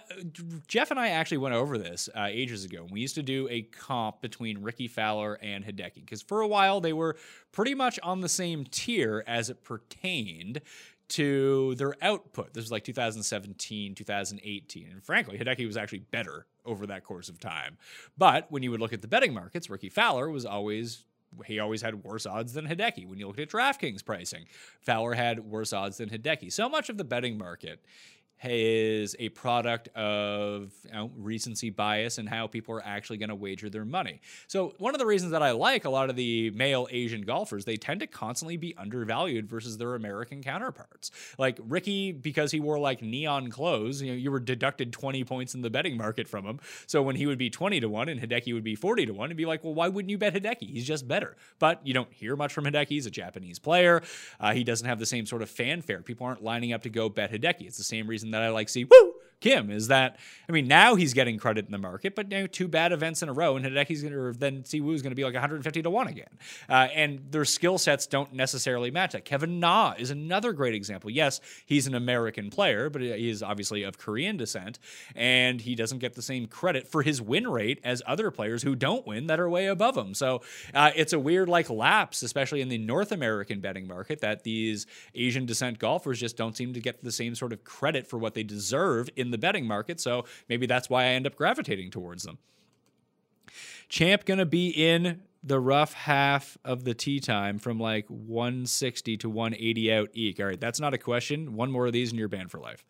Jeff 0.68 0.92
and 0.92 1.00
I 1.00 1.10
actually 1.10 1.40
went 1.40 1.56
over 1.56 1.78
this 1.78 2.08
uh, 2.16 2.28
ages 2.30 2.66
ago. 2.66 2.86
We 2.90 3.02
used 3.02 3.16
to 3.16 3.24
do 3.24 3.48
a 3.50 3.64
comp 3.64 4.22
between 4.22 4.62
Rickie 4.62 4.88
Fowler 4.88 5.40
and 5.42 5.66
Hideki 5.66 5.96
because 6.06 6.22
for 6.22 6.42
a 6.42 6.48
while 6.48 6.82
they 6.82 6.94
were 6.94 7.18
pretty 7.52 7.74
much 7.74 8.00
on 8.04 8.22
the 8.22 8.30
same 8.30 8.66
tier 8.66 9.24
as 9.26 9.50
it 9.50 9.64
pertained 9.64 10.62
to 11.10 11.76
their 11.76 11.94
output. 12.02 12.54
This 12.54 12.64
was 12.64 12.72
like 12.72 12.84
2017, 12.84 13.96
2018. 13.96 14.88
And 14.92 15.04
frankly, 15.04 15.38
Hideki 15.38 15.66
was 15.66 15.78
actually 15.78 16.00
better 16.00 16.46
over 16.64 16.86
that 16.88 17.04
course 17.04 17.28
of 17.28 17.40
time. 17.40 17.78
But 18.18 18.52
when 18.52 18.62
you 18.62 18.72
would 18.72 18.80
look 18.80 18.94
at 18.94 19.02
the 19.02 19.08
betting 19.08 19.34
markets, 19.34 19.70
Rickie 19.70 19.90
Fowler 19.90 20.30
was 20.30 20.46
always 20.46 21.06
he 21.46 21.60
always 21.60 21.82
had 21.82 22.04
worse 22.04 22.26
odds 22.26 22.54
than 22.54 22.68
Hideki. 22.68 23.08
When 23.08 23.20
you 23.20 23.28
looked 23.28 23.40
at 23.40 23.50
DraftKings 23.50 24.04
pricing, 24.04 24.46
Fowler 24.82 25.14
had 25.14 25.40
worse 25.40 25.74
odds 25.74 25.98
than 25.98 26.10
Hideki. 26.10 26.52
So 26.52 26.70
much 26.70 26.90
of 26.90 26.98
the 26.98 27.04
betting 27.04 27.38
market 27.38 27.84
is 28.44 29.16
a 29.20 29.30
product 29.30 29.90
of 29.96 30.72
you 30.86 30.94
know, 30.94 31.12
recency 31.18 31.70
bias 31.70 32.18
and 32.18 32.28
how 32.28 32.48
people 32.48 32.76
are 32.76 32.84
actually 32.86 33.18
going 33.18 33.30
to 33.30 33.36
wager 33.36 33.70
their 33.70 33.86
money. 33.86 34.22
So 34.48 34.74
one 34.78 34.96
of 34.96 35.00
the 35.00 35.06
reasons 35.06 35.32
that 35.32 35.44
I 35.44 35.52
like 35.52 35.86
a 35.86 35.90
lot 35.90 36.10
of 36.10 36.16
the 36.16 36.50
male 36.52 36.88
Asian 36.92 37.22
golfers, 37.22 37.66
they 37.66 37.78
tend 37.78 38.00
to 38.00 38.08
constantly 38.08 38.58
be 38.58 38.76
undervalued 38.78 39.48
versus 39.48 39.78
their 39.78 39.96
American 39.96 40.42
counterparts. 40.42 41.12
Like 41.38 41.60
Rickie, 41.68 42.12
because 42.12 42.52
he 42.52 42.60
wore 42.60 42.80
like 42.80 43.02
neon 43.02 43.50
clothes, 43.50 44.02
you 44.02 44.12
know, 44.12 44.18
you 44.18 44.32
were 44.32 44.40
deducted 44.40 44.92
20 44.92 45.24
points 45.24 45.54
in 45.54 45.62
the 45.62 45.70
betting 45.70 45.98
market 45.98 46.28
from 46.28 46.46
him. 46.46 46.60
So 46.88 47.02
when 47.02 47.16
he 47.16 47.28
would 47.28 47.38
be 47.38 47.50
20 47.50 47.80
to 47.82 47.90
1 47.90 48.10
and 48.10 48.20
Hideki 48.20 48.54
would 48.54 48.64
be 48.64 48.76
40 48.76 49.08
to 49.08 49.14
1, 49.14 49.28
it'd 49.28 49.38
be 49.38 49.46
like, 49.46 49.64
well, 49.64 49.74
why 49.74 49.88
wouldn't 49.88 50.10
you 50.10 50.18
bet 50.18 50.34
Hideki? 50.34 50.72
He's 50.72 50.88
just 50.88 51.08
better. 51.08 51.36
But 51.60 51.86
you 51.86 51.94
don't 51.94 52.12
hear 52.12 52.36
much 52.36 52.54
from 52.54 52.66
Hideki. 52.66 52.90
He's 52.90 53.06
a 53.06 53.12
Japanese 53.12 53.60
player. 53.60 54.02
Uh, 54.40 54.54
he 54.54 54.64
doesn't 54.64 54.88
have 54.88 55.00
the 55.00 55.06
same 55.06 55.26
sort 55.26 55.42
of 55.42 55.50
fanfare. 55.50 56.02
People 56.02 56.26
aren't 56.26 56.44
lining 56.44 56.74
up 56.74 56.84
to 56.84 56.90
go 56.90 57.10
bet 57.10 57.32
Hideki. 57.32 57.68
It's 57.68 57.78
the 57.78 57.84
same 57.84 58.08
reason 58.08 58.31
that 58.32 58.42
I 58.42 58.50
like 58.50 58.70
Si. 58.70 58.86
Woo 58.86 59.14
Kim 59.42 59.70
is 59.70 59.90
that 59.90 60.18
I 60.48 60.52
mean 60.52 60.68
now 60.68 60.96
he's 60.96 61.14
getting 61.14 61.38
credit 61.38 61.66
in 61.66 61.72
the 61.72 61.78
market, 61.78 62.16
but 62.16 62.32
you 62.32 62.40
know, 62.40 62.48
two 62.48 62.68
bad 62.68 62.92
events 62.92 63.22
in 63.22 63.28
a 63.28 63.34
row, 63.34 63.58
and 63.58 63.66
Hideki's 63.66 64.02
going 64.02 64.14
to 64.14 64.38
then 64.38 64.64
Si 64.64 64.80
Woo's 64.80 65.02
going 65.02 65.12
to 65.12 65.16
be 65.16 65.24
like 65.24 65.34
150 65.34 65.82
to 65.82 65.90
one 65.90 66.08
again, 66.08 66.30
uh, 66.70 66.88
and 66.94 67.20
their 67.32 67.44
skill 67.44 67.78
sets 67.78 68.08
don't 68.08 68.34
necessarily 68.34 68.92
match 68.92 69.14
that. 69.14 69.26
Kevin 69.26 69.60
Na 69.60 69.94
is 69.98 70.12
another 70.12 70.54
great 70.54 70.76
example. 70.76 71.10
Yes, 71.10 71.42
he's 71.66 71.88
an 71.88 71.96
American 71.96 72.50
player, 72.50 72.90
but 72.90 73.02
he 73.02 73.30
is 73.30 73.42
obviously 73.44 73.84
of 73.84 73.98
Korean 73.98 74.38
descent, 74.38 74.80
and 75.16 75.60
he 75.60 75.76
doesn't 75.76 76.00
get 76.00 76.14
the 76.14 76.22
same 76.22 76.46
credit 76.46 76.88
for 76.88 77.02
his 77.02 77.22
win 77.22 77.48
rate 77.48 77.80
as 77.84 78.02
other 78.06 78.30
players 78.30 78.64
who 78.64 78.76
don't 78.76 79.06
win 79.08 79.28
that 79.28 79.40
are 79.40 79.50
way 79.50 79.66
above 79.66 79.98
him. 79.98 80.14
So 80.14 80.42
uh, 80.74 80.92
it's 80.96 81.14
a 81.14 81.20
weird 81.20 81.50
like 81.50 81.70
lapse, 81.70 82.22
especially 82.22 82.62
in 82.62 82.70
the 82.70 82.78
North 82.78 83.12
American 83.12 83.60
betting 83.60 83.88
market, 83.88 84.22
that 84.22 84.44
these 84.44 84.86
Asian 85.16 85.46
descent 85.46 85.80
golfers 85.80 86.20
just 86.20 86.38
don't 86.38 86.56
seem 86.56 86.74
to 86.74 86.80
get 86.80 87.04
the 87.04 87.12
same 87.12 87.34
sort 87.34 87.54
of 87.54 87.64
credit 87.64 88.06
for 88.06 88.18
what 88.18 88.36
they 88.36 88.44
deserve 88.44 89.10
in 89.16 89.31
the 89.32 89.38
betting 89.38 89.66
market. 89.66 90.00
So 90.00 90.26
maybe 90.50 90.66
that's 90.66 90.90
why 90.90 91.04
I 91.04 91.08
end 91.08 91.28
up 91.28 91.36
gravitating 91.36 91.92
towards 91.92 92.24
them. 92.24 92.38
Champ 93.90 94.26
gonna 94.26 94.46
be 94.46 94.70
in 94.70 95.22
the 95.44 95.60
rough 95.60 95.94
half 95.94 96.58
of 96.64 96.84
the 96.84 96.94
tee 96.94 97.20
time 97.20 97.58
from 97.58 97.80
like 97.80 98.06
160 98.08 99.18
to 99.18 99.30
180 99.30 99.94
out 99.94 100.10
eek. 100.14 100.40
All 100.40 100.46
right, 100.46 100.60
that's 100.60 100.80
not 100.80 100.94
a 100.94 100.98
question. 100.98 101.56
One 101.56 101.72
more 101.72 101.88
of 101.88 101.94
these 101.94 102.12
and 102.12 102.20
you're 102.20 102.28
banned 102.28 102.52
for 102.52 102.60
life. 102.60 102.86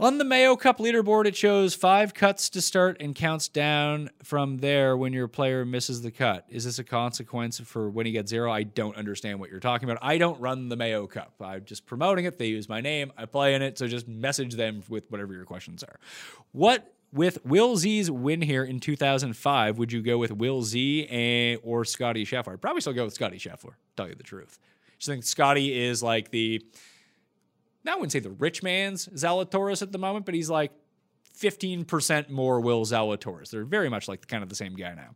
On 0.00 0.16
the 0.16 0.24
Mayo 0.24 0.54
Cup 0.54 0.78
leaderboard, 0.78 1.26
it 1.26 1.34
shows 1.34 1.74
five 1.74 2.14
cuts 2.14 2.50
to 2.50 2.62
start 2.62 2.98
and 3.00 3.16
counts 3.16 3.48
down 3.48 4.10
from 4.22 4.58
there 4.58 4.96
when 4.96 5.12
your 5.12 5.26
player 5.26 5.64
misses 5.64 6.02
the 6.02 6.12
cut. 6.12 6.44
Is 6.48 6.62
this 6.62 6.78
a 6.78 6.84
consequence 6.84 7.58
for 7.58 7.90
when 7.90 8.06
he 8.06 8.12
gets 8.12 8.30
zero? 8.30 8.52
I 8.52 8.62
don't 8.62 8.96
understand 8.96 9.40
what 9.40 9.50
you're 9.50 9.58
talking 9.58 9.90
about. 9.90 10.00
I 10.00 10.16
don't 10.16 10.40
run 10.40 10.68
the 10.68 10.76
Mayo 10.76 11.08
Cup. 11.08 11.32
I'm 11.40 11.64
just 11.64 11.84
promoting 11.84 12.26
it. 12.26 12.38
They 12.38 12.46
use 12.46 12.68
my 12.68 12.80
name. 12.80 13.10
I 13.16 13.24
play 13.24 13.56
in 13.56 13.62
it. 13.62 13.76
So 13.76 13.88
just 13.88 14.06
message 14.06 14.54
them 14.54 14.84
with 14.88 15.10
whatever 15.10 15.34
your 15.34 15.44
questions 15.44 15.82
are. 15.82 15.98
What 16.52 16.94
with 17.12 17.44
Will 17.44 17.76
Z's 17.76 18.08
win 18.08 18.40
here 18.40 18.62
in 18.62 18.78
2005, 18.78 19.78
would 19.78 19.90
you 19.90 20.00
go 20.00 20.16
with 20.16 20.30
Will 20.30 20.62
Z 20.62 21.08
and, 21.08 21.58
or 21.64 21.84
Scotty 21.84 22.24
Scheffler? 22.24 22.52
I'd 22.52 22.62
probably 22.62 22.82
still 22.82 22.92
go 22.92 23.04
with 23.04 23.14
Scotty 23.14 23.38
Scheffler, 23.38 23.72
tell 23.96 24.06
you 24.06 24.14
the 24.14 24.22
truth. 24.22 24.60
I 24.86 25.04
think 25.04 25.24
Scotty 25.24 25.76
is 25.76 26.04
like 26.04 26.30
the 26.30 26.64
I 27.88 27.94
wouldn't 27.94 28.12
say 28.12 28.20
the 28.20 28.30
rich 28.30 28.62
man's 28.62 29.08
Zalatoris 29.08 29.82
at 29.82 29.92
the 29.92 29.98
moment, 29.98 30.26
but 30.26 30.34
he's 30.34 30.50
like 30.50 30.72
15% 31.38 32.30
more 32.30 32.60
Will 32.60 32.84
Zalatoris. 32.84 33.50
They're 33.50 33.64
very 33.64 33.88
much 33.88 34.08
like 34.08 34.26
kind 34.26 34.42
of 34.42 34.48
the 34.48 34.54
same 34.54 34.74
guy 34.74 34.94
now. 34.94 35.10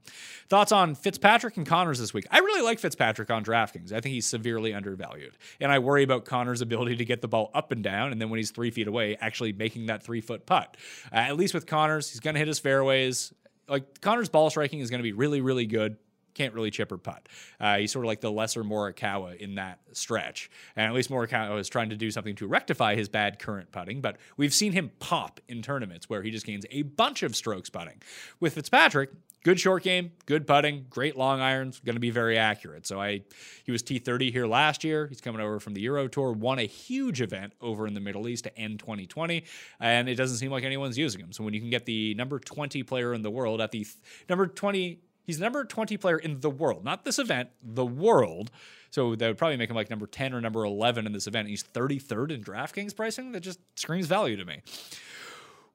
Thoughts 0.48 0.70
on 0.70 0.94
Fitzpatrick 0.94 1.56
and 1.56 1.66
Conners 1.66 1.98
this 1.98 2.14
week? 2.14 2.26
I 2.30 2.38
really 2.38 2.62
like 2.62 2.78
Fitzpatrick 2.78 3.30
on 3.30 3.44
DraftKings. 3.44 3.92
I 3.92 4.00
think 4.00 4.14
he's 4.14 4.26
severely 4.26 4.72
undervalued. 4.72 5.36
And 5.60 5.72
I 5.72 5.80
worry 5.80 6.04
about 6.04 6.24
Conners' 6.24 6.60
ability 6.60 6.96
to 6.96 7.04
get 7.04 7.22
the 7.22 7.28
ball 7.28 7.50
up 7.54 7.72
and 7.72 7.82
down, 7.82 8.12
and 8.12 8.20
then 8.20 8.30
when 8.30 8.38
he's 8.38 8.52
three 8.52 8.70
feet 8.70 8.86
away, 8.86 9.16
actually 9.20 9.52
making 9.52 9.86
that 9.86 10.02
three 10.02 10.20
foot 10.20 10.46
putt. 10.46 10.76
Uh, 11.12 11.16
at 11.16 11.36
least 11.36 11.54
with 11.54 11.66
Conners, 11.66 12.10
he's 12.10 12.20
going 12.20 12.34
to 12.34 12.38
hit 12.38 12.48
his 12.48 12.60
fairways. 12.60 13.32
Like 13.68 14.00
Conners' 14.00 14.28
ball 14.28 14.48
striking 14.50 14.80
is 14.80 14.90
going 14.90 15.00
to 15.00 15.04
be 15.04 15.12
really, 15.12 15.40
really 15.40 15.66
good 15.66 15.96
can't 16.34 16.54
really 16.54 16.70
chip 16.70 16.90
or 16.92 16.98
putt. 16.98 17.28
Uh, 17.60 17.78
he's 17.78 17.92
sort 17.92 18.04
of 18.04 18.08
like 18.08 18.20
the 18.20 18.30
lesser 18.30 18.64
Morikawa 18.64 19.36
in 19.36 19.56
that 19.56 19.80
stretch. 19.92 20.50
And 20.76 20.86
at 20.86 20.94
least 20.94 21.10
Morikawa 21.10 21.58
is 21.58 21.68
trying 21.68 21.90
to 21.90 21.96
do 21.96 22.10
something 22.10 22.34
to 22.36 22.46
rectify 22.46 22.94
his 22.94 23.08
bad 23.08 23.38
current 23.38 23.72
putting, 23.72 24.00
but 24.00 24.16
we've 24.36 24.54
seen 24.54 24.72
him 24.72 24.90
pop 24.98 25.40
in 25.48 25.62
tournaments 25.62 26.08
where 26.08 26.22
he 26.22 26.30
just 26.30 26.46
gains 26.46 26.64
a 26.70 26.82
bunch 26.82 27.22
of 27.22 27.36
strokes 27.36 27.70
putting. 27.70 28.02
With 28.40 28.54
Fitzpatrick, 28.54 29.10
good 29.44 29.58
short 29.58 29.82
game, 29.82 30.12
good 30.26 30.46
putting, 30.46 30.86
great 30.88 31.16
long 31.16 31.40
irons, 31.40 31.80
going 31.84 31.96
to 31.96 32.00
be 32.00 32.10
very 32.10 32.38
accurate. 32.38 32.86
So 32.86 33.00
I 33.00 33.22
he 33.64 33.72
was 33.72 33.82
T30 33.82 34.32
here 34.32 34.46
last 34.46 34.84
year. 34.84 35.06
He's 35.06 35.20
coming 35.20 35.40
over 35.40 35.60
from 35.60 35.74
the 35.74 35.80
Euro 35.82 36.08
Tour, 36.08 36.32
won 36.32 36.58
a 36.58 36.66
huge 36.66 37.20
event 37.20 37.52
over 37.60 37.86
in 37.86 37.94
the 37.94 38.00
Middle 38.00 38.28
East 38.28 38.44
to 38.44 38.58
end 38.58 38.78
2020, 38.80 39.44
and 39.80 40.08
it 40.08 40.14
doesn't 40.14 40.38
seem 40.38 40.50
like 40.50 40.64
anyone's 40.64 40.98
using 40.98 41.20
him. 41.20 41.32
So 41.32 41.44
when 41.44 41.54
you 41.54 41.60
can 41.60 41.70
get 41.70 41.86
the 41.86 42.14
number 42.14 42.38
20 42.38 42.82
player 42.84 43.14
in 43.14 43.22
the 43.22 43.30
world 43.30 43.60
at 43.60 43.70
the 43.70 43.84
th- 43.84 43.96
number 44.28 44.46
20 44.46 45.00
He's 45.24 45.38
number 45.38 45.64
20 45.64 45.96
player 45.96 46.18
in 46.18 46.40
the 46.40 46.50
world, 46.50 46.84
not 46.84 47.04
this 47.04 47.18
event, 47.18 47.50
the 47.62 47.86
world. 47.86 48.50
So 48.90 49.14
that 49.14 49.26
would 49.26 49.38
probably 49.38 49.56
make 49.56 49.70
him 49.70 49.76
like 49.76 49.88
number 49.88 50.06
10 50.06 50.34
or 50.34 50.40
number 50.40 50.64
11 50.64 51.06
in 51.06 51.12
this 51.12 51.26
event. 51.26 51.48
He's 51.48 51.62
33rd 51.62 52.32
in 52.32 52.44
DraftKings 52.44 52.94
pricing. 52.94 53.32
That 53.32 53.40
just 53.40 53.60
screams 53.76 54.06
value 54.06 54.36
to 54.36 54.44
me. 54.44 54.62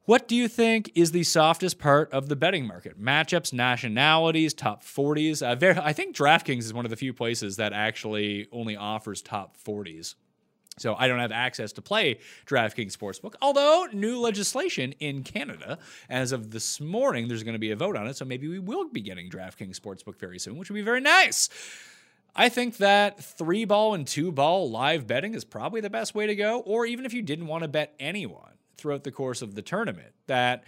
What 0.04 0.26
do 0.26 0.34
you 0.34 0.48
think 0.48 0.90
is 0.94 1.12
the 1.12 1.22
softest 1.22 1.78
part 1.78 2.10
of 2.12 2.30
the 2.30 2.36
betting 2.36 2.66
market? 2.66 2.98
Matchups, 2.98 3.52
nationalities, 3.52 4.54
top 4.54 4.82
40s. 4.82 5.42
Uh, 5.42 5.82
I 5.82 5.92
think 5.92 6.16
DraftKings 6.16 6.60
is 6.60 6.72
one 6.72 6.86
of 6.86 6.90
the 6.90 6.96
few 6.96 7.12
places 7.12 7.56
that 7.56 7.74
actually 7.74 8.46
only 8.50 8.74
offers 8.74 9.20
top 9.20 9.58
40s. 9.58 10.14
So 10.78 10.94
I 10.98 11.08
don't 11.08 11.18
have 11.18 11.32
access 11.32 11.72
to 11.72 11.82
play 11.82 12.18
DraftKings 12.46 12.96
Sportsbook. 12.96 13.34
Although 13.42 13.88
new 13.92 14.18
legislation 14.20 14.92
in 15.00 15.22
Canada, 15.22 15.78
as 16.08 16.32
of 16.32 16.50
this 16.50 16.80
morning, 16.80 17.28
there's 17.28 17.42
going 17.42 17.54
to 17.54 17.58
be 17.58 17.70
a 17.70 17.76
vote 17.76 17.96
on 17.96 18.06
it. 18.06 18.16
So 18.16 18.24
maybe 18.24 18.48
we 18.48 18.58
will 18.58 18.88
be 18.88 19.00
getting 19.00 19.30
DraftKings 19.30 19.78
Sportsbook 19.78 20.18
very 20.18 20.38
soon, 20.38 20.56
which 20.56 20.70
would 20.70 20.76
be 20.76 20.82
very 20.82 21.00
nice. 21.00 21.48
I 22.34 22.48
think 22.48 22.76
that 22.76 23.22
three 23.22 23.64
ball 23.64 23.94
and 23.94 24.06
two 24.06 24.30
ball 24.30 24.70
live 24.70 25.06
betting 25.06 25.34
is 25.34 25.44
probably 25.44 25.80
the 25.80 25.90
best 25.90 26.14
way 26.14 26.26
to 26.26 26.36
go. 26.36 26.60
Or 26.60 26.86
even 26.86 27.04
if 27.04 27.12
you 27.12 27.22
didn't 27.22 27.46
want 27.46 27.62
to 27.62 27.68
bet 27.68 27.94
anyone 27.98 28.52
throughout 28.76 29.02
the 29.02 29.10
course 29.10 29.42
of 29.42 29.54
the 29.54 29.62
tournament, 29.62 30.12
that 30.28 30.62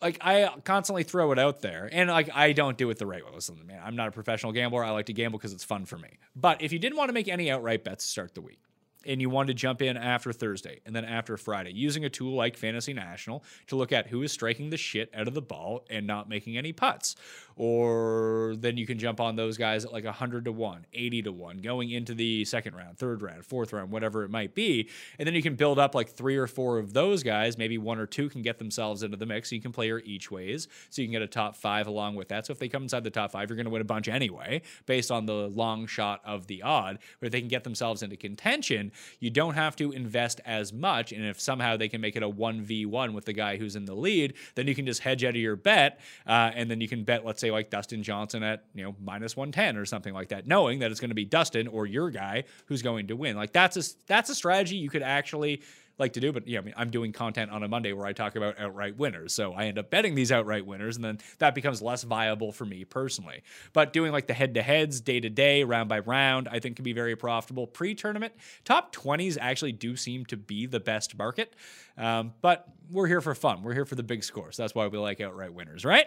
like 0.00 0.18
I 0.20 0.50
constantly 0.64 1.02
throw 1.02 1.32
it 1.32 1.38
out 1.38 1.60
there, 1.60 1.88
and 1.90 2.10
like 2.10 2.28
I 2.34 2.52
don't 2.52 2.76
do 2.76 2.90
it 2.90 2.98
the 2.98 3.06
right 3.06 3.24
way. 3.24 3.30
Listen, 3.34 3.58
man, 3.66 3.80
I'm 3.82 3.96
not 3.96 4.08
a 4.08 4.10
professional 4.10 4.52
gambler. 4.52 4.84
I 4.84 4.90
like 4.90 5.06
to 5.06 5.12
gamble 5.12 5.38
because 5.38 5.52
it's 5.52 5.64
fun 5.64 5.86
for 5.86 5.98
me. 5.98 6.18
But 6.36 6.60
if 6.60 6.72
you 6.72 6.78
didn't 6.78 6.98
want 6.98 7.08
to 7.08 7.14
make 7.14 7.26
any 7.26 7.50
outright 7.50 7.84
bets 7.84 8.04
to 8.04 8.10
start 8.10 8.34
the 8.34 8.42
week, 8.42 8.60
and 9.06 9.20
you 9.20 9.30
wanted 9.30 9.48
to 9.48 9.54
jump 9.54 9.82
in 9.82 9.96
after 9.96 10.32
Thursday 10.32 10.80
and 10.86 10.94
then 10.94 11.04
after 11.04 11.36
Friday, 11.36 11.72
using 11.72 12.04
a 12.04 12.10
tool 12.10 12.34
like 12.34 12.56
Fantasy 12.56 12.92
National 12.92 13.44
to 13.66 13.76
look 13.76 13.92
at 13.92 14.08
who 14.08 14.22
is 14.22 14.32
striking 14.32 14.70
the 14.70 14.76
shit 14.76 15.10
out 15.14 15.28
of 15.28 15.34
the 15.34 15.42
ball 15.42 15.84
and 15.90 16.06
not 16.06 16.28
making 16.28 16.56
any 16.56 16.72
putts. 16.72 17.16
Or 17.56 18.54
then 18.58 18.76
you 18.76 18.86
can 18.86 18.98
jump 18.98 19.20
on 19.20 19.36
those 19.36 19.56
guys 19.56 19.84
at 19.84 19.92
like 19.92 20.04
100 20.04 20.46
to 20.46 20.52
1, 20.52 20.86
80 20.92 21.22
to 21.22 21.32
1, 21.32 21.58
going 21.58 21.90
into 21.90 22.14
the 22.14 22.44
second 22.44 22.74
round, 22.74 22.98
third 22.98 23.22
round, 23.22 23.44
fourth 23.44 23.72
round, 23.72 23.90
whatever 23.90 24.24
it 24.24 24.30
might 24.30 24.54
be. 24.54 24.88
And 25.18 25.26
then 25.26 25.34
you 25.34 25.42
can 25.42 25.54
build 25.54 25.78
up 25.78 25.94
like 25.94 26.10
three 26.10 26.36
or 26.36 26.46
four 26.46 26.78
of 26.78 26.92
those 26.92 27.22
guys. 27.22 27.56
Maybe 27.56 27.78
one 27.78 27.98
or 27.98 28.06
two 28.06 28.28
can 28.28 28.42
get 28.42 28.58
themselves 28.58 29.02
into 29.02 29.16
the 29.16 29.26
mix. 29.26 29.50
So 29.50 29.54
you 29.54 29.62
can 29.62 29.72
play 29.72 29.86
your 29.86 30.00
each 30.00 30.30
ways. 30.30 30.66
So 30.90 31.00
you 31.00 31.08
can 31.08 31.12
get 31.12 31.22
a 31.22 31.28
top 31.28 31.54
five 31.56 31.86
along 31.86 32.16
with 32.16 32.28
that. 32.28 32.46
So 32.46 32.52
if 32.52 32.58
they 32.58 32.68
come 32.68 32.82
inside 32.82 33.04
the 33.04 33.10
top 33.10 33.30
five, 33.30 33.48
you're 33.48 33.56
going 33.56 33.66
to 33.66 33.70
win 33.70 33.82
a 33.82 33.84
bunch 33.84 34.08
anyway, 34.08 34.62
based 34.86 35.10
on 35.10 35.26
the 35.26 35.48
long 35.48 35.86
shot 35.86 36.20
of 36.24 36.48
the 36.48 36.62
odd. 36.62 36.98
But 37.20 37.26
if 37.26 37.32
they 37.32 37.40
can 37.40 37.48
get 37.48 37.62
themselves 37.62 38.02
into 38.02 38.16
contention, 38.16 38.90
you 39.20 39.30
don't 39.30 39.54
have 39.54 39.76
to 39.76 39.92
invest 39.92 40.40
as 40.44 40.72
much. 40.72 41.12
And 41.12 41.24
if 41.24 41.40
somehow 41.40 41.76
they 41.76 41.88
can 41.88 42.00
make 42.00 42.16
it 42.16 42.22
a 42.22 42.28
1v1 42.28 43.12
with 43.12 43.24
the 43.24 43.32
guy 43.32 43.56
who's 43.56 43.76
in 43.76 43.84
the 43.84 43.94
lead, 43.94 44.34
then 44.54 44.66
you 44.66 44.74
can 44.74 44.86
just 44.86 45.00
hedge 45.00 45.24
out 45.24 45.30
of 45.30 45.36
your 45.36 45.56
bet. 45.56 46.00
Uh, 46.26 46.50
and 46.54 46.70
then 46.70 46.80
you 46.80 46.88
can 46.88 47.04
bet, 47.04 47.24
let's 47.24 47.40
say, 47.40 47.50
like 47.50 47.70
Dustin 47.70 48.02
Johnson 48.02 48.42
at, 48.42 48.64
you 48.74 48.84
know, 48.84 48.94
minus 49.02 49.36
110 49.36 49.76
or 49.76 49.84
something 49.84 50.14
like 50.14 50.28
that, 50.28 50.46
knowing 50.46 50.80
that 50.80 50.90
it's 50.90 51.00
going 51.00 51.10
to 51.10 51.14
be 51.14 51.24
Dustin 51.24 51.68
or 51.68 51.86
your 51.86 52.10
guy 52.10 52.44
who's 52.66 52.82
going 52.82 53.06
to 53.08 53.16
win. 53.16 53.36
Like 53.36 53.52
that's 53.52 53.76
a, 53.76 53.82
that's 54.06 54.30
a 54.30 54.34
strategy 54.34 54.76
you 54.76 54.90
could 54.90 55.02
actually 55.02 55.62
like 55.98 56.14
to 56.14 56.20
do. 56.20 56.32
But 56.32 56.46
yeah, 56.46 56.58
I 56.58 56.62
mean, 56.62 56.74
I'm 56.76 56.90
doing 56.90 57.12
content 57.12 57.50
on 57.50 57.62
a 57.62 57.68
Monday 57.68 57.92
where 57.92 58.06
I 58.06 58.12
talk 58.12 58.36
about 58.36 58.58
outright 58.58 58.96
winners. 58.96 59.32
So 59.32 59.52
I 59.52 59.66
end 59.66 59.78
up 59.78 59.90
betting 59.90 60.14
these 60.14 60.32
outright 60.32 60.66
winners, 60.66 60.96
and 60.96 61.04
then 61.04 61.18
that 61.38 61.54
becomes 61.54 61.82
less 61.82 62.02
viable 62.02 62.52
for 62.52 62.64
me 62.64 62.84
personally. 62.84 63.42
But 63.72 63.92
doing 63.92 64.12
like 64.12 64.26
the 64.26 64.34
head 64.34 64.54
to 64.54 64.62
heads, 64.62 65.00
day 65.00 65.20
to 65.20 65.30
day, 65.30 65.64
round 65.64 65.88
by 65.88 66.00
round, 66.00 66.48
I 66.48 66.58
think 66.58 66.76
can 66.76 66.84
be 66.84 66.92
very 66.92 67.16
profitable. 67.16 67.66
Pre 67.66 67.94
tournament, 67.94 68.34
top 68.64 68.94
20s 68.94 69.38
actually 69.40 69.72
do 69.72 69.96
seem 69.96 70.24
to 70.26 70.36
be 70.36 70.66
the 70.66 70.80
best 70.80 71.16
market. 71.16 71.54
Um, 71.96 72.34
but 72.40 72.68
we're 72.90 73.06
here 73.06 73.20
for 73.20 73.34
fun. 73.34 73.62
We're 73.62 73.74
here 73.74 73.84
for 73.84 73.94
the 73.94 74.02
big 74.02 74.24
scores. 74.24 74.56
That's 74.56 74.74
why 74.74 74.86
we 74.88 74.98
like 74.98 75.20
outright 75.20 75.54
winners, 75.54 75.84
right? 75.84 76.06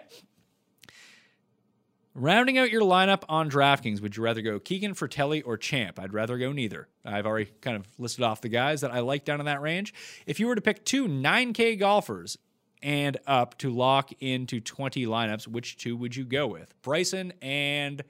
Rounding 2.14 2.58
out 2.58 2.70
your 2.70 2.82
lineup 2.82 3.22
on 3.28 3.48
DraftKings, 3.48 4.00
would 4.00 4.16
you 4.16 4.22
rather 4.24 4.42
go 4.42 4.58
Keegan, 4.58 4.94
Frittelli, 4.94 5.42
or 5.44 5.56
Champ? 5.56 6.00
I'd 6.00 6.12
rather 6.12 6.36
go 6.36 6.52
neither. 6.52 6.88
I've 7.04 7.26
already 7.26 7.50
kind 7.60 7.76
of 7.76 7.86
listed 7.96 8.24
off 8.24 8.40
the 8.40 8.48
guys 8.48 8.80
that 8.80 8.90
I 8.90 9.00
like 9.00 9.24
down 9.24 9.40
in 9.40 9.46
that 9.46 9.60
range. 9.60 9.94
If 10.26 10.40
you 10.40 10.48
were 10.48 10.56
to 10.56 10.60
pick 10.60 10.84
two 10.84 11.06
9K 11.06 11.78
golfers 11.78 12.36
and 12.82 13.16
up 13.26 13.56
to 13.58 13.70
lock 13.70 14.10
into 14.20 14.60
20 14.60 15.06
lineups, 15.06 15.46
which 15.46 15.76
two 15.76 15.96
would 15.96 16.16
you 16.16 16.24
go 16.24 16.46
with? 16.46 16.74
Bryson 16.82 17.32
and 17.40 18.02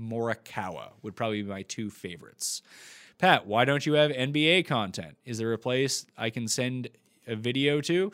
Morikawa 0.00 0.92
would 1.02 1.14
probably 1.14 1.42
be 1.42 1.48
my 1.48 1.62
two 1.62 1.90
favorites. 1.90 2.62
Pat, 3.18 3.46
why 3.46 3.66
don't 3.66 3.84
you 3.84 3.94
have 3.94 4.10
NBA 4.10 4.66
content? 4.66 5.18
Is 5.26 5.36
there 5.38 5.52
a 5.52 5.58
place 5.58 6.06
I 6.16 6.30
can 6.30 6.48
send 6.48 6.88
a 7.26 7.36
video 7.36 7.82
to? 7.82 8.12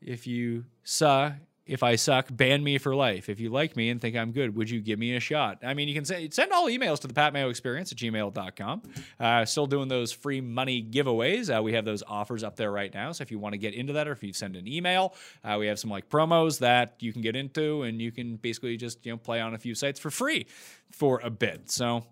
If 0.00 0.26
you 0.26 0.66
saw 0.84 1.32
if 1.68 1.82
I 1.82 1.96
suck, 1.96 2.28
ban 2.30 2.64
me 2.64 2.78
for 2.78 2.94
life. 2.96 3.28
If 3.28 3.38
you 3.38 3.50
like 3.50 3.76
me 3.76 3.90
and 3.90 4.00
think 4.00 4.16
I'm 4.16 4.32
good, 4.32 4.56
would 4.56 4.70
you 4.70 4.80
give 4.80 4.98
me 4.98 5.14
a 5.14 5.20
shot? 5.20 5.58
I 5.62 5.74
mean, 5.74 5.86
you 5.86 5.94
can 5.94 6.06
say, 6.06 6.28
send 6.30 6.50
all 6.50 6.66
emails 6.66 7.00
to 7.00 7.06
the 7.06 7.12
Pat 7.14 7.34
Mayo 7.34 7.50
Experience 7.50 7.92
at 7.92 7.98
gmail.com. 7.98 8.82
Uh, 9.20 9.44
still 9.44 9.66
doing 9.66 9.88
those 9.88 10.10
free 10.10 10.40
money 10.40 10.82
giveaways. 10.82 11.54
Uh, 11.54 11.62
we 11.62 11.74
have 11.74 11.84
those 11.84 12.02
offers 12.08 12.42
up 12.42 12.56
there 12.56 12.72
right 12.72 12.92
now. 12.92 13.12
So 13.12 13.22
if 13.22 13.30
you 13.30 13.38
want 13.38 13.52
to 13.52 13.58
get 13.58 13.74
into 13.74 13.92
that 13.92 14.08
or 14.08 14.12
if 14.12 14.22
you 14.22 14.32
send 14.32 14.56
an 14.56 14.66
email, 14.66 15.14
uh, 15.44 15.56
we 15.58 15.66
have 15.66 15.78
some 15.78 15.90
like 15.90 16.08
promos 16.08 16.58
that 16.60 16.94
you 17.00 17.12
can 17.12 17.20
get 17.20 17.36
into 17.36 17.82
and 17.82 18.00
you 18.00 18.10
can 18.12 18.36
basically 18.36 18.78
just, 18.78 19.04
you 19.04 19.12
know, 19.12 19.18
play 19.18 19.40
on 19.40 19.54
a 19.54 19.58
few 19.58 19.74
sites 19.74 20.00
for 20.00 20.10
free 20.10 20.46
for 20.90 21.20
a 21.22 21.28
bit. 21.28 21.70
So 21.70 22.04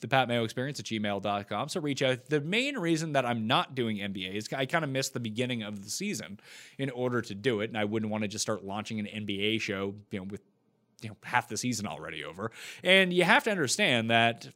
the 0.00 0.08
Pat 0.08 0.28
Mayo 0.28 0.44
experience 0.44 0.78
at 0.78 0.86
gmail.com. 0.86 1.68
So 1.68 1.80
reach 1.80 2.02
out. 2.02 2.26
The 2.26 2.40
main 2.40 2.78
reason 2.78 3.12
that 3.12 3.26
I'm 3.26 3.46
not 3.46 3.74
doing 3.74 3.98
NBA 3.98 4.34
is 4.34 4.48
I 4.52 4.66
kind 4.66 4.84
of 4.84 4.90
missed 4.90 5.12
the 5.12 5.20
beginning 5.20 5.62
of 5.62 5.84
the 5.84 5.90
season 5.90 6.40
in 6.78 6.90
order 6.90 7.20
to 7.22 7.34
do 7.34 7.60
it. 7.60 7.70
And 7.70 7.78
I 7.78 7.84
wouldn't 7.84 8.10
want 8.10 8.22
to 8.22 8.28
just 8.28 8.42
start 8.42 8.64
launching 8.64 9.00
an 9.00 9.06
NBA 9.06 9.60
show, 9.60 9.94
you 10.10 10.20
know, 10.20 10.26
with 10.30 10.42
you 11.00 11.08
know 11.08 11.16
half 11.22 11.48
the 11.48 11.56
season 11.56 11.86
already 11.86 12.24
over. 12.24 12.50
And 12.82 13.12
you 13.12 13.24
have 13.24 13.44
to 13.44 13.50
understand 13.50 14.10
that 14.10 14.48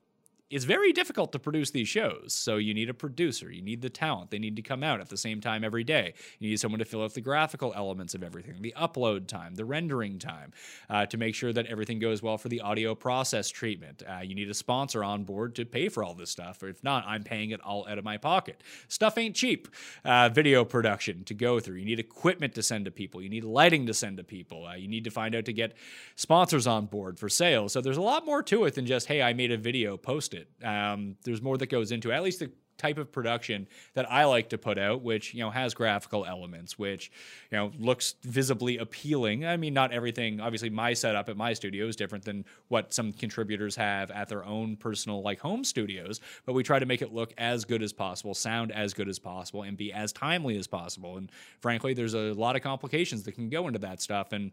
it's 0.53 0.67
very 0.67 0.93
difficult 0.93 1.33
to 1.33 1.39
produce 1.39 1.71
these 1.71 1.89
shows. 1.89 2.35
So 2.35 2.59
you 2.59 2.75
need 2.75 2.91
a 2.91 2.95
producer, 2.95 3.51
you 3.51 3.63
need 3.63 3.81
the 3.81 3.89
talent. 3.89 4.31
They 4.31 4.39
need 4.39 4.55
to 4.57 4.63
come 4.63 4.83
out 4.83 5.01
at 5.01 5.09
the 5.09 5.17
same 5.17 5.41
time 5.41 5.65
every 5.65 5.83
day. 5.83 6.13
You 6.39 6.51
need 6.51 6.61
someone 6.61 6.79
to 6.81 6.85
fill 6.85 7.03
out 7.03 7.15
the 7.15 7.23
graphical 7.23 7.73
elements 7.75 8.15
of 8.15 8.23
everything, 8.23 8.61
the 8.61 8.75
upload 8.77 9.29
time, 9.29 9.55
the 9.55 9.65
rendering 9.65 10.19
time, 10.19 10.53
uh, 10.91 11.07
to 11.07 11.17
make 11.17 11.35
sure 11.35 11.55
that 11.55 11.67
everything 11.67 11.99
goes 11.99 12.23
well 12.23 12.37
for 12.37 12.51
the 12.51 12.61
audio 12.61 12.95
process 12.95 13.49
treatment. 13.49 14.03
Uh, 14.07 14.21
you 14.21 14.35
need 14.35 14.51
a 14.51 14.55
sponsor 14.55 15.03
on 15.03 15.25
board 15.25 15.55
to 15.55 15.65
pay 15.65 15.89
for 15.89 16.05
all 16.05 16.15
this 16.15 16.29
stuff. 16.29 16.63
Or 16.63 16.69
if 16.69 16.85
not, 16.85 17.05
I'm 17.07 17.25
paying 17.25 17.51
it 17.51 17.61
all 17.63 17.89
out 17.89 17.97
of 17.97 18.05
my 18.05 18.19
pocket. 18.19 18.63
Stuff 18.89 19.17
ain't 19.17 19.35
cheap. 19.35 19.69
Uh, 20.05 20.29
video 20.29 20.67
production 20.67 21.25
to 21.25 21.35
go 21.35 21.61
through. 21.61 21.77
You 21.77 21.87
need 21.87 21.99
equipment 21.99 22.55
to 22.57 22.63
send 22.63 22.85
to 22.85 22.91
people. 22.91 23.23
You 23.23 23.31
need 23.31 23.45
lighting 23.45 23.87
to 23.87 23.95
send 23.95 24.19
to 24.19 24.25
people. 24.25 24.67
Uh, 24.67 24.75
you 24.75 24.87
need 24.87 25.05
to 25.05 25.11
find 25.11 25.35
out 25.35 25.47
to 25.47 25.55
get 25.55 25.73
sponsors 26.15 26.67
on 26.67 26.85
board 26.87 27.19
for 27.19 27.31
sales. 27.31 27.73
So 27.73 27.81
there's 27.81 27.97
a 27.97 28.03
lot 28.03 28.27
more 28.27 28.43
to 28.43 28.65
it 28.65 28.75
than 28.75 28.85
just, 28.85 29.07
hey, 29.07 29.23
I 29.23 29.33
made 29.33 29.51
a 29.51 29.57
video, 29.57 29.97
post 29.97 30.35
it 30.35 30.42
it. 30.43 30.67
Um, 30.67 31.17
there's 31.25 31.43
more 31.43 31.57
that 31.59 31.67
goes 31.67 31.93
into 31.93 32.11
it. 32.11 32.15
At 32.15 32.23
least 32.23 32.41
the 32.41 32.51
type 32.83 32.99
of 32.99 33.13
production 33.13 33.69
that 33.95 34.11
I 34.11 34.25
like 34.25 34.49
to 34.51 34.59
put 34.59 34.77
out, 34.77 35.03
which 35.03 35.35
you 35.35 35.41
know 35.41 35.51
has 35.51 35.73
graphical 35.73 36.25
elements, 36.25 36.79
which 36.79 37.11
you 37.51 37.57
know 37.57 37.71
looks 37.79 38.17
visibly 38.23 38.79
appealing. 38.79 39.47
I 39.47 39.57
mean, 39.57 39.73
not 39.73 39.93
everything. 39.93 40.41
Obviously, 40.41 40.71
my 40.71 40.93
setup 40.95 41.29
at 41.29 41.37
my 41.37 41.53
studio 41.53 41.87
is 41.87 41.97
different 41.97 42.25
than 42.25 42.45
what 42.69 42.93
some 42.93 43.13
contributors 43.13 43.77
have 43.77 44.11
at 44.11 44.29
their 44.29 44.45
own 44.45 44.77
personal 44.77 45.23
like 45.23 45.39
home 45.39 45.65
studios. 45.65 46.21
But 46.45 46.55
we 46.55 46.63
try 46.63 46.79
to 46.79 46.87
make 46.87 47.03
it 47.03 47.13
look 47.13 47.33
as 47.39 47.65
good 47.65 47.83
as 47.83 47.93
possible, 47.93 48.35
sound 48.35 48.73
as 48.73 48.93
good 48.93 49.09
as 49.09 49.19
possible, 49.19 49.63
and 49.63 49.77
be 49.77 49.93
as 49.93 50.13
timely 50.13 50.57
as 50.57 50.67
possible. 50.67 51.17
And 51.17 51.31
frankly, 51.61 51.95
there's 51.95 52.15
a 52.15 52.33
lot 52.33 52.57
of 52.57 52.63
complications 52.63 53.23
that 53.25 53.33
can 53.33 53.49
go 53.49 53.67
into 53.69 53.79
that 53.81 54.03
stuff, 54.03 54.33
and 54.33 54.51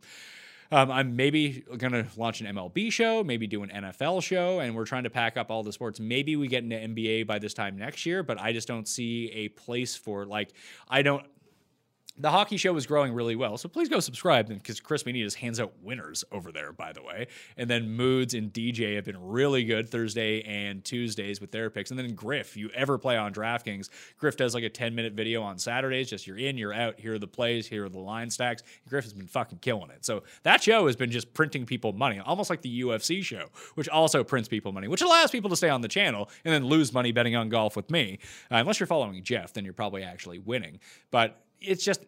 um, 0.71 0.91
I'm 0.91 1.15
maybe 1.15 1.63
going 1.77 1.93
to 1.93 2.05
launch 2.15 2.41
an 2.41 2.55
MLB 2.55 2.91
show, 2.91 3.23
maybe 3.23 3.47
do 3.47 3.63
an 3.63 3.69
NFL 3.69 4.21
show, 4.21 4.59
and 4.59 4.75
we're 4.75 4.85
trying 4.85 5.03
to 5.03 5.09
pack 5.09 5.35
up 5.35 5.49
all 5.49 5.63
the 5.63 5.73
sports. 5.73 5.99
Maybe 5.99 6.35
we 6.35 6.47
get 6.47 6.63
into 6.63 6.75
NBA 6.75 7.25
by 7.25 7.39
this 7.39 7.53
time 7.53 7.77
next 7.77 8.05
year, 8.05 8.21
but 8.21 8.39
I 8.39 8.53
just 8.53 8.67
don't 8.67 8.87
see 8.87 9.31
a 9.31 9.49
place 9.49 9.95
for 9.95 10.25
like 10.25 10.53
I 10.87 11.01
don't 11.01 11.25
the 12.19 12.29
hockey 12.29 12.57
show 12.57 12.75
is 12.75 12.85
growing 12.85 13.13
really 13.13 13.35
well. 13.35 13.57
So 13.57 13.69
please 13.69 13.87
go 13.87 14.01
subscribe 14.01 14.49
because 14.49 14.81
Chris 14.81 15.05
Meany 15.05 15.23
just 15.23 15.37
hands 15.37 15.59
out 15.59 15.71
winners 15.81 16.25
over 16.31 16.51
there, 16.51 16.73
by 16.73 16.91
the 16.91 17.01
way. 17.01 17.27
And 17.55 17.69
then 17.69 17.91
Moods 17.91 18.33
and 18.33 18.51
DJ 18.51 18.95
have 18.95 19.05
been 19.05 19.21
really 19.21 19.63
good 19.63 19.89
Thursday 19.89 20.41
and 20.41 20.83
Tuesdays 20.83 21.39
with 21.39 21.51
their 21.51 21.69
picks. 21.69 21.91
And 21.91 21.99
then 21.99 22.13
Griff, 22.13 22.57
you 22.57 22.69
ever 22.75 22.97
play 22.97 23.15
on 23.15 23.33
DraftKings, 23.33 23.89
Griff 24.17 24.35
does 24.35 24.53
like 24.53 24.65
a 24.65 24.69
10 24.69 24.93
minute 24.93 25.13
video 25.13 25.41
on 25.41 25.57
Saturdays. 25.57 26.09
Just 26.09 26.27
you're 26.27 26.37
in, 26.37 26.57
you're 26.57 26.73
out, 26.73 26.99
here 26.99 27.13
are 27.13 27.19
the 27.19 27.27
plays, 27.27 27.67
here 27.67 27.85
are 27.85 27.89
the 27.89 27.99
line 27.99 28.29
stacks. 28.29 28.63
Griff 28.89 29.05
has 29.05 29.13
been 29.13 29.27
fucking 29.27 29.59
killing 29.59 29.89
it. 29.89 30.03
So 30.03 30.23
that 30.43 30.61
show 30.61 30.87
has 30.87 30.97
been 30.97 31.11
just 31.11 31.33
printing 31.33 31.65
people 31.65 31.93
money, 31.93 32.19
almost 32.19 32.49
like 32.49 32.61
the 32.61 32.81
UFC 32.81 33.23
show, 33.23 33.47
which 33.75 33.87
also 33.87 34.25
prints 34.25 34.49
people 34.49 34.73
money, 34.73 34.89
which 34.89 35.01
allows 35.01 35.31
people 35.31 35.49
to 35.49 35.55
stay 35.55 35.69
on 35.69 35.79
the 35.79 35.87
channel 35.87 36.29
and 36.43 36.53
then 36.53 36.65
lose 36.65 36.93
money 36.93 37.13
betting 37.13 37.35
on 37.35 37.47
golf 37.47 37.77
with 37.77 37.89
me. 37.89 38.19
Uh, 38.51 38.55
unless 38.55 38.79
you're 38.79 38.87
following 38.87 39.23
Jeff, 39.23 39.53
then 39.53 39.63
you're 39.63 39.73
probably 39.73 40.03
actually 40.03 40.39
winning. 40.39 40.79
But 41.11 41.41
it's 41.61 41.83
just 41.83 42.01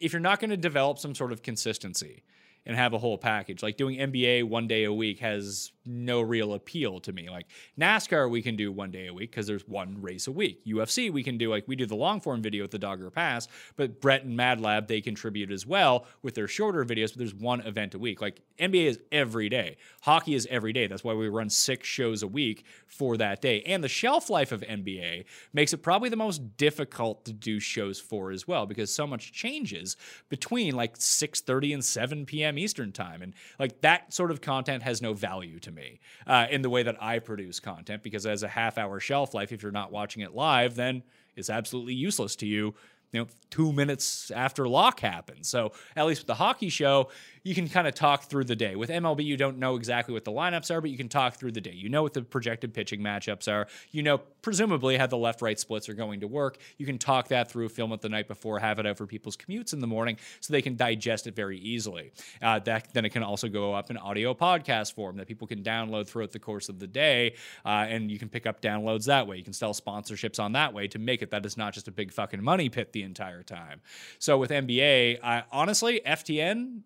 if 0.00 0.12
you're 0.12 0.20
not 0.20 0.40
going 0.40 0.50
to 0.50 0.56
develop 0.56 0.98
some 0.98 1.14
sort 1.14 1.32
of 1.32 1.42
consistency 1.42 2.22
and 2.66 2.76
have 2.76 2.92
a 2.92 2.98
whole 2.98 3.18
package, 3.18 3.62
like 3.62 3.76
doing 3.76 3.98
NBA 3.98 4.44
one 4.44 4.66
day 4.68 4.84
a 4.84 4.92
week 4.92 5.20
has 5.20 5.72
no 5.88 6.20
real 6.20 6.52
appeal 6.52 7.00
to 7.00 7.12
me. 7.12 7.30
Like 7.30 7.46
NASCAR, 7.80 8.30
we 8.30 8.42
can 8.42 8.56
do 8.56 8.70
one 8.70 8.90
day 8.90 9.06
a 9.06 9.14
week 9.14 9.30
because 9.30 9.46
there's 9.46 9.66
one 9.66 10.00
race 10.00 10.26
a 10.26 10.32
week. 10.32 10.64
UFC, 10.66 11.10
we 11.10 11.22
can 11.22 11.38
do 11.38 11.50
like 11.50 11.66
we 11.66 11.74
do 11.74 11.86
the 11.86 11.96
long 11.96 12.20
form 12.20 12.42
video 12.42 12.62
with 12.62 12.70
the 12.70 12.78
Dogger 12.78 13.10
Pass, 13.10 13.48
but 13.76 14.00
Brett 14.00 14.24
and 14.24 14.36
Mad 14.36 14.60
Lab 14.60 14.86
they 14.86 15.00
contribute 15.00 15.50
as 15.50 15.66
well 15.66 16.06
with 16.22 16.34
their 16.34 16.46
shorter 16.46 16.84
videos. 16.84 17.10
But 17.10 17.18
there's 17.18 17.34
one 17.34 17.60
event 17.62 17.94
a 17.94 17.98
week. 17.98 18.20
Like 18.20 18.40
NBA 18.60 18.84
is 18.84 18.98
every 19.10 19.48
day, 19.48 19.78
hockey 20.02 20.34
is 20.34 20.46
every 20.50 20.72
day. 20.72 20.86
That's 20.86 21.02
why 21.02 21.14
we 21.14 21.28
run 21.28 21.48
six 21.48 21.88
shows 21.88 22.22
a 22.22 22.28
week 22.28 22.64
for 22.86 23.16
that 23.16 23.40
day. 23.40 23.62
And 23.62 23.82
the 23.82 23.88
shelf 23.88 24.28
life 24.28 24.52
of 24.52 24.60
NBA 24.60 25.24
makes 25.52 25.72
it 25.72 25.78
probably 25.78 26.10
the 26.10 26.16
most 26.16 26.56
difficult 26.56 27.24
to 27.24 27.32
do 27.32 27.58
shows 27.60 27.98
for 27.98 28.30
as 28.30 28.46
well 28.46 28.66
because 28.66 28.94
so 28.94 29.06
much 29.06 29.32
changes 29.32 29.96
between 30.28 30.76
like 30.76 30.98
6:30 30.98 31.74
and 31.74 31.84
7 31.84 32.26
p.m. 32.26 32.58
Eastern 32.58 32.92
time, 32.92 33.22
and 33.22 33.32
like 33.58 33.80
that 33.80 34.12
sort 34.12 34.30
of 34.30 34.42
content 34.42 34.82
has 34.82 35.00
no 35.00 35.14
value 35.14 35.58
to 35.60 35.70
me 35.70 35.77
uh, 36.26 36.46
in 36.50 36.62
the 36.62 36.70
way 36.70 36.82
that 36.82 37.02
I 37.02 37.18
produce 37.18 37.60
content 37.60 38.02
because 38.02 38.26
as 38.26 38.42
a 38.42 38.48
half 38.48 38.78
hour 38.78 39.00
shelf 39.00 39.34
life, 39.34 39.52
if 39.52 39.62
you're 39.62 39.72
not 39.72 39.92
watching 39.92 40.22
it 40.22 40.34
live, 40.34 40.74
then 40.74 41.02
it's 41.36 41.50
absolutely 41.50 41.94
useless 41.94 42.36
to 42.36 42.46
you 42.46 42.74
you 43.12 43.20
know, 43.20 43.26
two 43.50 43.72
minutes 43.72 44.30
after 44.30 44.68
lock 44.68 45.00
happens. 45.00 45.48
So 45.48 45.72
at 45.96 46.06
least 46.06 46.20
with 46.20 46.26
the 46.26 46.34
hockey 46.34 46.68
show, 46.68 47.08
you 47.48 47.54
can 47.54 47.66
kind 47.66 47.88
of 47.88 47.94
talk 47.94 48.24
through 48.24 48.44
the 48.44 48.54
day. 48.54 48.76
With 48.76 48.90
MLB, 48.90 49.24
you 49.24 49.38
don't 49.38 49.56
know 49.56 49.76
exactly 49.76 50.12
what 50.12 50.26
the 50.26 50.30
lineups 50.30 50.70
are, 50.70 50.82
but 50.82 50.90
you 50.90 50.98
can 50.98 51.08
talk 51.08 51.36
through 51.36 51.52
the 51.52 51.62
day. 51.62 51.72
You 51.72 51.88
know 51.88 52.02
what 52.02 52.12
the 52.12 52.20
projected 52.20 52.74
pitching 52.74 53.00
matchups 53.00 53.50
are. 53.50 53.66
You 53.90 54.02
know, 54.02 54.18
presumably, 54.42 54.98
how 54.98 55.06
the 55.06 55.16
left 55.16 55.40
right 55.40 55.58
splits 55.58 55.88
are 55.88 55.94
going 55.94 56.20
to 56.20 56.26
work. 56.26 56.58
You 56.76 56.84
can 56.84 56.98
talk 56.98 57.28
that 57.28 57.50
through, 57.50 57.70
film 57.70 57.90
it 57.92 58.02
the 58.02 58.10
night 58.10 58.28
before, 58.28 58.58
have 58.58 58.78
it 58.78 58.86
out 58.86 58.98
for 58.98 59.06
people's 59.06 59.34
commutes 59.34 59.72
in 59.72 59.80
the 59.80 59.86
morning 59.86 60.18
so 60.40 60.52
they 60.52 60.60
can 60.60 60.76
digest 60.76 61.26
it 61.26 61.34
very 61.34 61.58
easily. 61.58 62.12
Uh, 62.42 62.58
that 62.58 62.92
Then 62.92 63.06
it 63.06 63.10
can 63.10 63.22
also 63.22 63.48
go 63.48 63.72
up 63.72 63.90
in 63.90 63.96
audio 63.96 64.34
podcast 64.34 64.92
form 64.92 65.16
that 65.16 65.26
people 65.26 65.46
can 65.46 65.62
download 65.62 66.06
throughout 66.06 66.32
the 66.32 66.38
course 66.38 66.68
of 66.68 66.78
the 66.78 66.86
day. 66.86 67.34
Uh, 67.64 67.86
and 67.88 68.10
you 68.10 68.18
can 68.18 68.28
pick 68.28 68.46
up 68.46 68.60
downloads 68.60 69.06
that 69.06 69.26
way. 69.26 69.38
You 69.38 69.44
can 69.44 69.54
sell 69.54 69.72
sponsorships 69.72 70.38
on 70.38 70.52
that 70.52 70.74
way 70.74 70.86
to 70.88 70.98
make 70.98 71.22
it 71.22 71.30
that 71.30 71.46
it's 71.46 71.56
not 71.56 71.72
just 71.72 71.88
a 71.88 71.92
big 71.92 72.12
fucking 72.12 72.42
money 72.42 72.68
pit 72.68 72.92
the 72.92 73.04
entire 73.04 73.42
time. 73.42 73.80
So 74.18 74.36
with 74.36 74.50
NBA, 74.50 75.24
I, 75.24 75.44
honestly, 75.50 76.02
FTN 76.06 76.82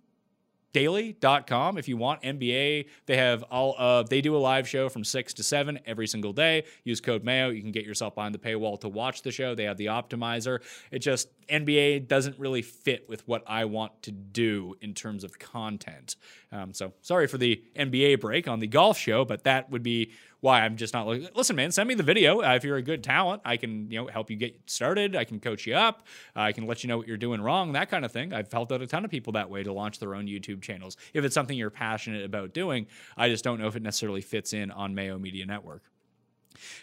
daily.com 0.73 1.77
if 1.77 1.87
you 1.89 1.97
want 1.97 2.23
nba 2.23 2.87
they 3.07 3.17
have 3.17 3.43
all 3.45 3.75
uh, 3.79 4.03
they 4.03 4.21
do 4.21 4.37
a 4.37 4.39
live 4.39 4.69
show 4.69 4.89
from 4.89 5.05
6 5.05 5.35
to 5.35 5.43
7 5.43 5.81
every 5.87 6.07
single 6.07 6.33
day. 6.33 6.65
Use 6.85 7.01
code 7.01 7.25
mayo. 7.25 7.51
You 7.51 7.63
can 7.63 7.73
get 7.73 7.85
yourself 7.85 8.15
behind 8.15 8.35
the 8.35 8.39
paywall 8.39 8.81
to 8.81 8.89
watch 8.89 9.23
the 9.23 9.31
show. 9.31 9.55
They 9.55 9.65
have 9.65 9.77
the 9.77 9.87
optimizer. 9.87 10.61
It 10.91 11.01
just 11.01 11.29
nba 11.49 12.07
doesn't 12.09 12.39
really 12.39 12.63
fit 12.63 13.09
with 13.09 13.27
what 13.27 13.43
i 13.47 13.65
want 13.65 14.01
to 14.03 14.13
do 14.13 14.75
in 14.81 14.95
terms 14.95 15.25
of 15.25 15.39
content. 15.39 16.17
Um, 16.51 16.73
so 16.73 16.93
sorry 17.03 17.27
for 17.27 17.39
the 17.39 17.63
nba 17.77 18.21
break 18.21 18.49
on 18.49 18.61
the 18.61 18.67
golf 18.67 18.99
show 18.99 19.25
but 19.25 19.45
that 19.45 19.71
would 19.71 19.83
be 19.83 20.13
why 20.43 20.61
I'm 20.61 20.77
just 20.77 20.93
not 20.93 21.07
looking. 21.07 21.29
Listen, 21.35 21.55
man, 21.57 21.71
send 21.71 21.89
me 21.89 21.95
the 21.95 22.03
video. 22.03 22.43
Uh, 22.43 22.57
if 22.57 22.65
you're 22.65 22.77
a 22.77 22.83
good 22.83 23.03
talent, 23.03 23.43
I 23.45 23.57
can 23.57 23.91
you 23.91 24.01
know 24.01 24.09
help 24.09 24.29
you 24.29 24.37
get 24.37 24.61
started. 24.67 25.17
I 25.17 25.25
can 25.25 25.39
coach 25.41 25.67
you 25.67 25.75
up. 25.75 26.03
Uh, 26.37 26.41
I 26.41 26.53
can 26.53 26.67
let 26.67 26.83
you 26.83 26.89
know 26.89 26.99
what 26.99 27.07
you're 27.07 27.17
doing 27.17 27.41
wrong. 27.41 27.73
That 27.73 27.89
kind 27.89 28.05
of 28.05 28.11
thing. 28.11 28.35
I've 28.35 28.53
helped 28.53 28.73
out 28.73 28.83
a 28.83 28.87
ton 28.87 29.05
of 29.05 29.11
people 29.11 29.33
that 29.35 29.49
way 29.49 29.63
to 29.63 29.73
launch 29.73 30.01
their 30.01 30.17
own 30.17 30.27
YouTube 30.27 30.61
channels. 30.61 30.97
If 31.15 31.25
it's 31.25 31.35
something 31.35 31.57
you're 31.57 31.71
passionate 31.71 32.25
about 32.25 32.53
doing, 32.53 32.89
I 33.17 33.29
just 33.29 33.45
don't 33.45 33.61
know 33.61 33.69
if 33.69 33.77
it 33.77 33.83
necessarily 33.83 34.21
fits 34.21 34.53
in 34.53 34.73
on 34.73 34.97
Mayo 34.97 35.17
Media 35.17 35.47
Network. 35.47 35.83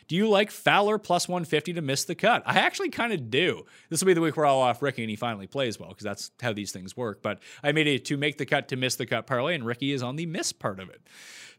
Do 0.08 0.16
you 0.16 0.30
like 0.30 0.52
Fowler 0.52 0.98
plus 0.98 1.28
150 1.28 1.74
to 1.74 1.82
miss 1.82 2.06
the 2.06 2.16
cut? 2.16 2.44
I 2.46 2.60
actually 2.60 2.90
kind 2.90 3.14
of 3.14 3.30
do. 3.30 3.66
This 3.90 4.02
will 4.02 4.08
be 4.08 4.14
the 4.14 4.22
week 4.22 4.38
where 4.38 4.46
I'll 4.46 4.60
off 4.60 4.82
Rickie 4.82 5.04
and 5.04 5.10
he 5.10 5.16
finally 5.16 5.48
plays 5.48 5.80
well 5.80 5.90
because 5.90 6.04
that's 6.04 6.32
how 6.42 6.54
these 6.54 6.72
things 6.72 6.96
work. 6.96 7.22
But 7.22 7.40
I 7.64 7.72
made 7.72 7.88
it 7.88 8.06
to 8.06 8.18
make 8.18 8.38
the 8.38 8.46
cut 8.46 8.70
to 8.70 8.76
miss 8.76 8.96
the 8.96 9.06
cut 9.06 9.28
parlay, 9.28 9.56
and 9.56 9.66
Rickie 9.66 9.92
is 9.92 10.02
on 10.02 10.16
the 10.16 10.26
miss 10.26 10.52
part 10.52 10.80
of 10.80 10.90
it. 10.90 11.02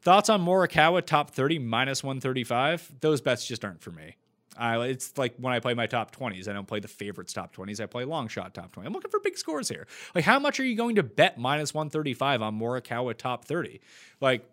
Thoughts 0.02 0.28
on 0.28 0.44
Morikawa 0.44 1.04
top 1.04 1.30
30 1.30 1.58
minus 1.58 2.02
135? 2.02 2.92
Those 3.00 3.20
bets 3.20 3.46
just 3.46 3.64
aren't 3.64 3.82
for 3.82 3.90
me. 3.90 4.16
Uh, 4.56 4.84
it's 4.88 5.16
like 5.16 5.34
when 5.38 5.52
I 5.52 5.60
play 5.60 5.74
my 5.74 5.86
top 5.86 6.14
20s, 6.14 6.48
I 6.48 6.52
don't 6.52 6.66
play 6.66 6.80
the 6.80 6.88
favorites 6.88 7.32
top 7.32 7.54
20s. 7.54 7.80
I 7.80 7.86
play 7.86 8.04
long 8.04 8.28
shot 8.28 8.54
top 8.54 8.72
20. 8.72 8.86
I'm 8.86 8.92
looking 8.92 9.10
for 9.10 9.20
big 9.20 9.38
scores 9.38 9.68
here. 9.68 9.86
Like, 10.14 10.24
how 10.24 10.38
much 10.38 10.60
are 10.60 10.64
you 10.64 10.74
going 10.74 10.96
to 10.96 11.02
bet 11.02 11.38
minus 11.38 11.72
135 11.72 12.42
on 12.42 12.58
Morikawa 12.58 13.16
top 13.16 13.44
30? 13.44 13.80
Like, 14.20 14.44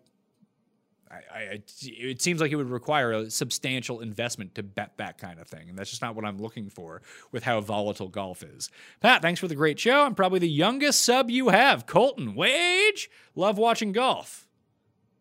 I, 1.10 1.14
I, 1.34 1.62
it 1.82 2.20
seems 2.20 2.40
like 2.40 2.52
it 2.52 2.56
would 2.56 2.70
require 2.70 3.12
a 3.12 3.30
substantial 3.30 4.00
investment 4.00 4.54
to 4.56 4.62
bet 4.62 4.92
that 4.98 5.18
kind 5.18 5.40
of 5.40 5.48
thing. 5.48 5.68
And 5.68 5.78
that's 5.78 5.90
just 5.90 6.02
not 6.02 6.14
what 6.14 6.24
I'm 6.24 6.38
looking 6.38 6.68
for 6.68 7.02
with 7.32 7.44
how 7.44 7.60
volatile 7.60 8.08
golf 8.08 8.42
is. 8.42 8.70
Pat, 9.00 9.22
thanks 9.22 9.40
for 9.40 9.48
the 9.48 9.54
great 9.54 9.78
show. 9.78 10.04
I'm 10.04 10.14
probably 10.14 10.38
the 10.38 10.48
youngest 10.48 11.02
sub 11.02 11.30
you 11.30 11.48
have. 11.48 11.86
Colton, 11.86 12.34
wage. 12.34 13.10
Love 13.34 13.58
watching 13.58 13.92
golf. 13.92 14.47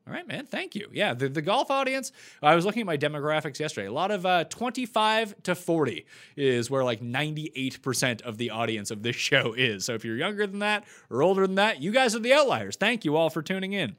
All 0.08 0.14
right, 0.14 0.26
man. 0.26 0.46
Thank 0.46 0.74
you. 0.74 0.88
Yeah, 0.94 1.14
the, 1.14 1.28
the 1.28 1.42
golf 1.42 1.70
audience, 1.70 2.14
I 2.42 2.56
was 2.56 2.66
looking 2.66 2.80
at 2.80 2.86
my 2.86 2.98
demographics 2.98 3.60
yesterday. 3.60 3.88
A 3.88 3.92
lot 3.92 4.10
of 4.10 4.26
uh, 4.26 4.46
25 4.46 5.44
to 5.44 5.54
40 5.54 6.06
is 6.38 6.70
where 6.70 6.86
like 6.86 7.02
98% 7.02 8.22
of 8.22 8.38
the 8.38 8.52
audience 8.52 8.90
of 8.90 9.04
this 9.04 9.16
show 9.18 9.54
is. 9.54 9.84
So 9.84 9.96
if 9.96 10.06
you're 10.06 10.16
younger 10.16 10.48
than 10.48 10.60
that 10.60 10.86
or 11.10 11.24
older 11.24 11.46
than 11.46 11.56
that, 11.56 11.82
you 11.82 11.92
guys 11.92 12.16
are 12.16 12.20
the 12.20 12.32
outliers. 12.32 12.78
Thank 12.78 13.04
you 13.04 13.18
all 13.18 13.30
for 13.30 13.42
tuning 13.42 13.74
in. 13.74 13.98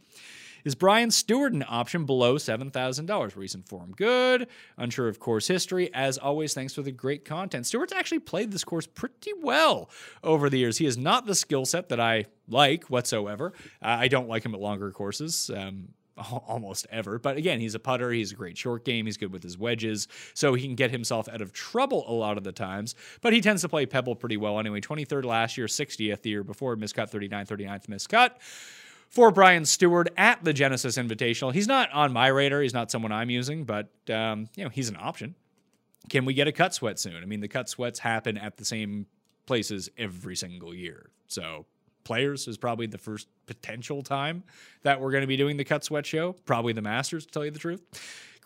Is 0.64 0.74
Brian 0.74 1.10
Stewart 1.10 1.52
an 1.52 1.64
option 1.68 2.04
below 2.04 2.36
$7,000? 2.36 3.36
Recent 3.36 3.68
form 3.68 3.92
good. 3.96 4.48
Unsure 4.76 5.08
of 5.08 5.20
course 5.20 5.46
history. 5.46 5.92
As 5.94 6.18
always, 6.18 6.52
thanks 6.54 6.74
for 6.74 6.82
the 6.82 6.90
great 6.90 7.24
content. 7.24 7.66
Stewart's 7.66 7.92
actually 7.92 8.18
played 8.18 8.50
this 8.50 8.64
course 8.64 8.86
pretty 8.86 9.32
well 9.40 9.88
over 10.24 10.50
the 10.50 10.58
years. 10.58 10.78
He 10.78 10.86
is 10.86 10.98
not 10.98 11.26
the 11.26 11.34
skill 11.34 11.64
set 11.64 11.90
that 11.90 12.00
I 12.00 12.26
like 12.48 12.84
whatsoever. 12.84 13.52
Uh, 13.82 13.96
I 14.00 14.08
don't 14.08 14.28
like 14.28 14.44
him 14.44 14.54
at 14.54 14.60
longer 14.60 14.90
courses. 14.90 15.50
Um, 15.54 15.88
almost 16.46 16.86
ever. 16.90 17.18
But 17.18 17.36
again, 17.36 17.60
he's 17.60 17.74
a 17.74 17.78
putter. 17.78 18.10
He's 18.10 18.32
a 18.32 18.34
great 18.34 18.56
short 18.56 18.84
game. 18.84 19.06
He's 19.06 19.16
good 19.16 19.32
with 19.32 19.42
his 19.42 19.58
wedges. 19.58 20.08
So 20.34 20.54
he 20.54 20.62
can 20.62 20.74
get 20.74 20.90
himself 20.90 21.28
out 21.28 21.40
of 21.40 21.52
trouble 21.52 22.04
a 22.08 22.12
lot 22.12 22.38
of 22.38 22.44
the 22.44 22.52
times. 22.52 22.94
But 23.20 23.32
he 23.32 23.40
tends 23.40 23.62
to 23.62 23.68
play 23.68 23.86
Pebble 23.86 24.16
pretty 24.16 24.36
well 24.36 24.58
anyway. 24.58 24.80
23rd 24.80 25.24
last 25.24 25.56
year, 25.56 25.66
60th 25.66 26.22
the 26.22 26.30
year 26.30 26.44
before, 26.44 26.76
miscut 26.76 27.10
39, 27.10 27.46
39th 27.46 27.86
miscut. 27.86 28.30
For 29.08 29.30
Brian 29.30 29.64
Stewart 29.64 30.10
at 30.18 30.44
the 30.44 30.52
Genesis 30.52 30.98
Invitational. 30.98 31.54
He's 31.54 31.66
not 31.66 31.90
on 31.92 32.12
my 32.12 32.26
radar. 32.26 32.60
He's 32.60 32.74
not 32.74 32.90
someone 32.90 33.10
I'm 33.10 33.30
using, 33.30 33.64
but 33.64 33.88
um, 34.10 34.48
you 34.54 34.64
know 34.64 34.70
he's 34.70 34.90
an 34.90 34.98
option. 35.00 35.34
Can 36.10 36.26
we 36.26 36.34
get 36.34 36.46
a 36.46 36.52
cut 36.52 36.74
sweat 36.74 36.98
soon? 36.98 37.22
I 37.22 37.24
mean, 37.24 37.40
the 37.40 37.48
cut 37.48 37.70
sweats 37.70 37.98
happen 37.98 38.36
at 38.36 38.58
the 38.58 38.66
same 38.66 39.06
places 39.46 39.88
every 39.96 40.36
single 40.36 40.74
year. 40.74 41.10
So 41.26 41.64
players 42.08 42.48
is 42.48 42.56
probably 42.56 42.86
the 42.86 42.96
first 42.96 43.28
potential 43.44 44.02
time 44.02 44.42
that 44.82 44.98
we're 44.98 45.10
going 45.10 45.20
to 45.20 45.28
be 45.28 45.36
doing 45.36 45.58
the 45.58 45.64
Cut 45.64 45.84
Sweat 45.84 46.06
show. 46.06 46.32
Probably 46.46 46.72
the 46.72 46.80
Masters, 46.80 47.26
to 47.26 47.32
tell 47.32 47.44
you 47.44 47.50
the 47.50 47.58
truth. 47.58 47.82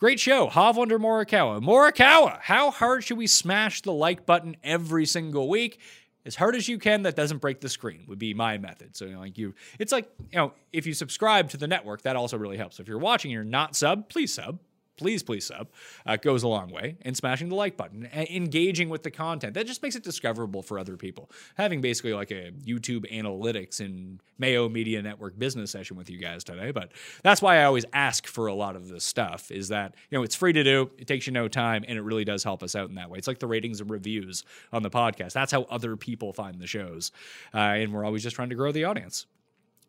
Great 0.01 0.19
show. 0.19 0.49
Hovlander 0.49 0.99
Morikawa. 0.99 1.63
Morikawa, 1.63 2.41
how 2.41 2.73
hard 2.73 3.05
should 3.05 3.19
we 3.19 3.29
smash 3.29 3.81
the 3.83 3.93
like 3.93 4.27
button 4.27 4.57
every 4.65 5.07
single 5.07 5.49
week? 5.49 5.79
As 6.27 6.35
hard 6.35 6.57
as 6.57 6.69
you 6.69 6.77
can, 6.77 7.03
that 7.03 7.15
doesn't 7.15 7.39
break 7.39 7.61
the 7.61 7.69
screen 7.69 8.03
would 8.09 8.19
be 8.19 8.35
my 8.35 8.59
method. 8.59 8.97
So, 8.97 9.05
you 9.05 9.13
know, 9.13 9.21
like 9.21 9.39
you, 9.39 9.55
it's 9.79 9.93
like, 9.93 10.11
you 10.33 10.39
know, 10.39 10.55
if 10.73 10.85
you 10.85 10.93
subscribe 10.93 11.51
to 11.51 11.57
the 11.57 11.69
network, 11.69 12.03
that 12.03 12.17
also 12.17 12.37
really 12.37 12.57
helps. 12.57 12.81
If 12.81 12.89
you're 12.89 12.99
watching, 12.99 13.31
and 13.31 13.35
you're 13.35 13.45
not 13.45 13.77
sub, 13.77 14.09
please 14.09 14.35
sub 14.35 14.59
please, 15.03 15.23
please 15.23 15.47
sub. 15.47 15.69
Uh, 16.07 16.17
goes 16.17 16.45
a 16.45 16.49
long 16.49 16.71
way. 16.71 16.97
And 17.03 17.17
smashing 17.17 17.49
the 17.49 17.57
like 17.57 17.77
button, 17.77 18.09
engaging 18.15 18.89
with 18.89 19.03
the 19.03 19.11
content. 19.11 19.55
That 19.55 19.67
just 19.67 19.83
makes 19.83 19.97
it 19.97 20.05
discoverable 20.05 20.63
for 20.63 20.79
other 20.79 20.97
people. 20.97 21.29
Having 21.57 21.81
basically 21.81 22.15
like 22.15 22.31
a 22.31 22.53
YouTube 22.65 23.13
analytics 23.13 23.81
and 23.81 24.21
Mayo 24.39 24.69
Media 24.69 25.03
Network 25.03 25.37
business 25.39 25.73
session 25.73 25.97
with 25.97 26.09
you 26.09 26.19
guys 26.19 26.45
today. 26.45 26.71
But 26.71 26.93
that's 27.25 27.43
why 27.43 27.59
I 27.59 27.65
always 27.65 27.85
ask 27.93 28.27
for 28.29 28.47
a 28.47 28.55
lot 28.55 28.77
of 28.77 28.89
this 28.89 29.03
stuff 29.03 29.51
is 29.51 29.69
that, 29.69 29.97
you 30.09 30.17
know, 30.17 30.23
it's 30.23 30.37
free 30.37 30.53
to 30.53 30.63
do, 30.63 30.91
it 30.99 31.09
takes 31.09 31.27
you 31.27 31.33
no 31.33 31.49
time, 31.49 31.85
and 31.89 31.99
it 31.99 32.03
really 32.03 32.25
does 32.25 32.45
help 32.45 32.63
us 32.63 32.77
out 32.77 32.89
in 32.89 32.95
that 32.95 33.11
way. 33.11 33.19
It's 33.19 33.29
like 33.29 33.41
the 33.41 33.49
ratings 33.49 33.81
and 33.81 33.91
reviews 33.91 34.45
on 34.73 34.83
the 34.83 34.91
podcast. 34.91 35.33
That's 35.33 35.51
how 35.51 35.63
other 35.65 35.97
people 35.97 36.33
find 36.33 36.61
the 36.61 36.67
shows. 36.69 37.11
Uh, 37.53 37.59
and 37.59 37.93
we're 37.93 38.05
always 38.05 38.23
just 38.23 38.37
trying 38.37 38.51
to 38.51 38.55
grow 38.55 38.71
the 38.71 38.85
audience. 38.85 39.27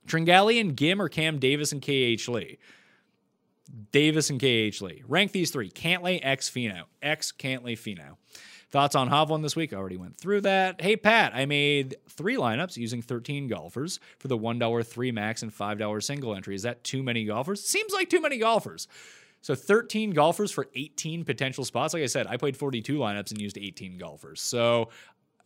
Tringali 0.08 0.60
and 0.60 0.76
Ghim 0.76 0.99
or 0.99 1.10
Cam 1.10 1.39
Davis 1.39 1.71
and 1.71 1.82
KH 1.82 2.28
Lee? 2.28 2.58
Davis 3.91 4.30
and 4.30 4.39
KH 4.39 4.82
Lee. 4.82 5.04
Rank 5.08 5.32
these 5.32 5.52
three 5.52 5.69
Cantlay 5.69 6.19
X, 6.21 6.49
Finau. 6.49 6.84
X 7.02 7.32
Cantlay 7.32 7.73
Finau. 7.78 8.17
Thoughts 8.73 8.95
on 8.95 9.08
Hovland 9.08 9.43
this 9.43 9.56
week? 9.56 9.71
I 9.71 9.76
already 9.76 9.97
went 9.97 10.17
through 10.17 10.41
that. 10.41 10.82
Hey, 10.82 10.95
Pat, 10.97 11.36
I 11.36 11.45
made 11.45 11.95
three 12.10 12.38
lineups 12.38 12.76
using 12.76 13.04
13 13.04 13.47
golfers 13.47 13.99
for 14.17 14.28
the 14.28 14.38
$1 14.38 14.88
three 14.88 15.12
max 15.12 15.43
and 15.43 15.56
$5 15.56 16.04
single 16.04 16.36
entry. 16.36 16.56
Is 16.56 16.63
that 16.63 16.84
too 16.84 17.04
many 17.04 17.26
golfers? 17.26 17.63
Seems 17.63 17.93
like 17.93 18.10
too 18.10 18.19
many 18.19 18.39
golfers. 18.39 18.88
So 19.41 19.54
13 19.54 20.12
golfers 20.12 20.52
for 20.52 20.67
18 20.73 21.23
potential 21.23 21.65
spots. 21.65 21.93
Like 21.93 22.02
I 22.02 22.08
said, 22.08 22.26
I 22.28 22.38
played 22.38 22.58
42 22.58 22.97
lineups 22.97 23.30
and 23.30 23.39
used 23.39 23.60
18 23.60 23.97
golfers. 23.99 24.41
So, 24.41 24.89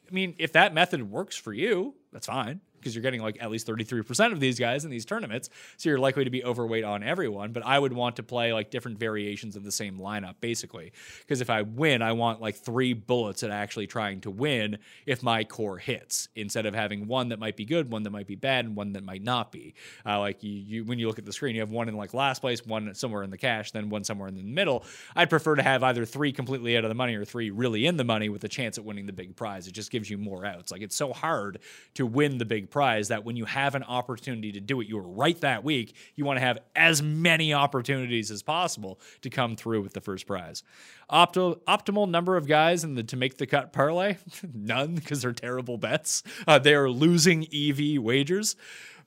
I 0.09 0.13
mean, 0.13 0.35
if 0.37 0.53
that 0.53 0.73
method 0.73 1.11
works 1.11 1.35
for 1.35 1.51
you, 1.51 1.95
that's 2.13 2.27
fine. 2.27 2.61
Because 2.79 2.95
you're 2.95 3.01
getting 3.01 3.21
like 3.21 3.37
at 3.41 3.51
least 3.51 3.67
33% 3.67 4.31
of 4.31 4.39
these 4.39 4.59
guys 4.59 4.85
in 4.85 4.91
these 4.91 5.05
tournaments. 5.05 5.49
So 5.77 5.89
you're 5.89 5.99
likely 5.99 6.23
to 6.23 6.29
be 6.29 6.43
overweight 6.43 6.83
on 6.83 7.03
everyone. 7.03 7.51
But 7.51 7.65
I 7.65 7.77
would 7.79 7.93
want 7.93 8.15
to 8.17 8.23
play 8.23 8.53
like 8.53 8.71
different 8.71 8.99
variations 8.99 9.55
of 9.55 9.63
the 9.63 9.71
same 9.71 9.99
lineup, 9.99 10.35
basically. 10.41 10.91
Because 11.19 11.41
if 11.41 11.49
I 11.49 11.63
win, 11.63 12.01
I 12.01 12.13
want 12.13 12.41
like 12.41 12.55
three 12.55 12.93
bullets 12.93 13.43
at 13.43 13.51
actually 13.51 13.87
trying 13.87 14.21
to 14.21 14.31
win 14.31 14.77
if 15.05 15.23
my 15.23 15.43
core 15.43 15.77
hits, 15.77 16.29
instead 16.35 16.65
of 16.65 16.73
having 16.73 17.07
one 17.07 17.29
that 17.29 17.39
might 17.39 17.55
be 17.55 17.65
good, 17.65 17.91
one 17.91 18.03
that 18.03 18.11
might 18.11 18.27
be 18.27 18.35
bad, 18.35 18.65
and 18.65 18.75
one 18.75 18.93
that 18.93 19.03
might 19.03 19.23
not 19.23 19.51
be. 19.51 19.73
Uh, 20.05 20.19
like 20.19 20.43
you, 20.43 20.51
you, 20.51 20.83
when 20.85 20.99
you 20.99 21.07
look 21.07 21.19
at 21.19 21.25
the 21.25 21.33
screen, 21.33 21.55
you 21.55 21.61
have 21.61 21.71
one 21.71 21.89
in 21.89 21.95
like 21.95 22.13
last 22.13 22.39
place, 22.39 22.65
one 22.65 22.93
somewhere 22.93 23.23
in 23.23 23.29
the 23.29 23.37
cash, 23.37 23.71
then 23.71 23.89
one 23.89 24.03
somewhere 24.03 24.27
in 24.27 24.35
the 24.35 24.43
middle. 24.43 24.83
I'd 25.15 25.29
prefer 25.29 25.55
to 25.55 25.63
have 25.63 25.83
either 25.83 26.05
three 26.05 26.31
completely 26.31 26.77
out 26.77 26.83
of 26.83 26.89
the 26.89 26.95
money 26.95 27.15
or 27.15 27.25
three 27.25 27.49
really 27.49 27.85
in 27.85 27.97
the 27.97 28.03
money 28.03 28.29
with 28.29 28.43
a 28.43 28.47
chance 28.47 28.77
at 28.77 28.85
winning 28.85 29.05
the 29.05 29.13
big 29.13 29.35
prize. 29.35 29.67
It 29.67 29.73
just 29.73 29.91
gives 29.91 30.09
you 30.09 30.17
more 30.17 30.45
outs. 30.45 30.71
Like 30.71 30.81
it's 30.81 30.95
so 30.95 31.13
hard 31.13 31.59
to 31.95 32.05
win 32.05 32.37
the 32.37 32.45
big 32.45 32.66
prize 32.69 33.07
that 33.07 33.25
when 33.25 33.35
you 33.35 33.45
have 33.45 33.75
an 33.75 33.83
opportunity 33.83 34.51
to 34.51 34.59
do 34.59 34.81
it, 34.81 34.87
you 34.87 34.97
are 34.97 35.07
right 35.07 35.39
that 35.41 35.63
week. 35.63 35.95
You 36.15 36.25
want 36.25 36.37
to 36.37 36.41
have 36.41 36.59
as 36.75 37.01
many 37.01 37.53
opportunities 37.53 38.31
as 38.31 38.43
possible 38.43 38.99
to 39.21 39.29
come 39.29 39.55
through 39.55 39.81
with 39.81 39.93
the 39.93 40.01
first 40.01 40.27
prize. 40.27 40.63
Opti- 41.11 41.59
optimal 41.67 42.09
number 42.09 42.37
of 42.37 42.47
guys 42.47 42.83
in 42.83 42.95
the 42.95 43.03
to 43.03 43.17
make 43.17 43.37
the 43.37 43.47
cut 43.47 43.73
parlay? 43.73 44.17
None, 44.53 44.95
because 44.95 45.21
they're 45.21 45.33
terrible 45.33 45.77
bets. 45.77 46.23
Uh, 46.47 46.59
they 46.59 46.75
are 46.75 46.89
losing 46.89 47.47
EV 47.53 48.01
wagers. 48.01 48.55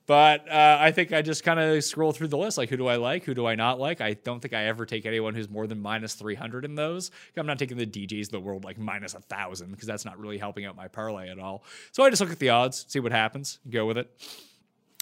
But 0.07 0.49
uh, 0.49 0.77
I 0.79 0.91
think 0.91 1.13
I 1.13 1.21
just 1.21 1.43
kind 1.43 1.59
of 1.59 1.83
scroll 1.83 2.11
through 2.11 2.29
the 2.29 2.37
list. 2.37 2.57
Like, 2.57 2.69
who 2.69 2.77
do 2.77 2.87
I 2.87 2.95
like? 2.95 3.23
Who 3.23 3.33
do 3.33 3.45
I 3.45 3.55
not 3.55 3.79
like? 3.79 4.01
I 4.01 4.13
don't 4.13 4.41
think 4.41 4.53
I 4.53 4.65
ever 4.65 4.85
take 4.85 5.05
anyone 5.05 5.35
who's 5.35 5.49
more 5.49 5.67
than 5.67 5.79
minus 5.81 6.15
300 6.15 6.65
in 6.65 6.75
those. 6.75 7.11
I'm 7.37 7.45
not 7.45 7.59
taking 7.59 7.77
the 7.77 7.85
DJs 7.85 8.25
of 8.25 8.31
the 8.31 8.39
world 8.39 8.63
like 8.63 8.77
minus 8.77 9.13
a 9.13 9.17
1,000 9.17 9.71
because 9.71 9.87
that's 9.87 10.03
not 10.03 10.19
really 10.19 10.37
helping 10.37 10.65
out 10.65 10.75
my 10.75 10.87
parlay 10.87 11.29
at 11.29 11.39
all. 11.39 11.63
So 11.91 12.03
I 12.03 12.09
just 12.09 12.21
look 12.21 12.31
at 12.31 12.39
the 12.39 12.49
odds, 12.49 12.85
see 12.87 12.99
what 12.99 13.11
happens, 13.11 13.59
go 13.69 13.85
with 13.85 13.97
it. 13.97 14.11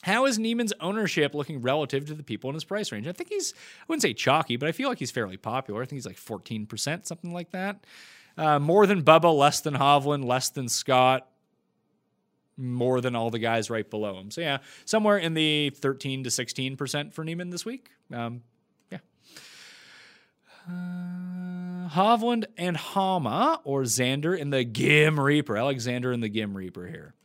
How 0.04 0.26
is 0.26 0.38
Niemann's 0.38 0.74
ownership 0.80 1.34
looking 1.34 1.62
relative 1.62 2.06
to 2.06 2.14
the 2.14 2.24
people 2.24 2.50
in 2.50 2.54
his 2.54 2.64
price 2.64 2.92
range? 2.92 3.08
I 3.08 3.12
think 3.12 3.30
he's, 3.30 3.54
I 3.82 3.86
wouldn't 3.88 4.02
say 4.02 4.14
chalky, 4.14 4.56
but 4.56 4.70
I 4.70 4.72
feel 4.72 4.88
like 4.90 5.00
he's 5.00 5.12
fairly 5.12 5.38
popular. 5.38 5.82
I 5.82 5.86
think 5.86 5.98
he's 5.98 6.06
like 6.06 6.18
14%, 6.18 7.06
something 7.06 7.34
like 7.34 7.52
that. 7.52 7.86
Uh, 8.38 8.60
more 8.60 8.88
than 8.88 9.04
Bubba, 9.04 9.36
less 9.36 9.60
than 9.60 9.74
Hovland, 9.74 10.24
less 10.24 10.50
than 10.50 10.70
Scott, 10.70 11.29
more 12.60 13.02
than 13.02 13.16
all 13.16 13.30
the 13.30 13.40
guys 13.40 13.70
right 13.70 13.90
below 13.90 14.20
him. 14.20 14.32
So 14.32 14.42
yeah, 14.42 14.60
somewhere 14.86 15.18
in 15.18 15.34
the 15.34 15.72
13 15.72 16.26
to 16.26 16.32
16 16.32 16.78
percent 16.78 17.14
for 17.14 17.24
Niemann 17.24 17.50
this 17.50 17.66
week. 17.66 17.90
Um, 18.14 18.42
yeah. 18.92 19.00
Uh, 20.68 21.90
Hovland 21.90 22.46
and 22.58 22.78
Homa 22.78 23.62
or 23.64 23.84
Xander 23.84 24.38
in 24.38 24.50
the 24.50 24.64
Ghim 24.64 25.18
Reaper. 25.18 25.58
Alexander 25.58 26.12
in 26.12 26.20
the 26.20 26.30
Ghim 26.30 26.56
Reaper 26.56 26.88
here. 26.88 27.16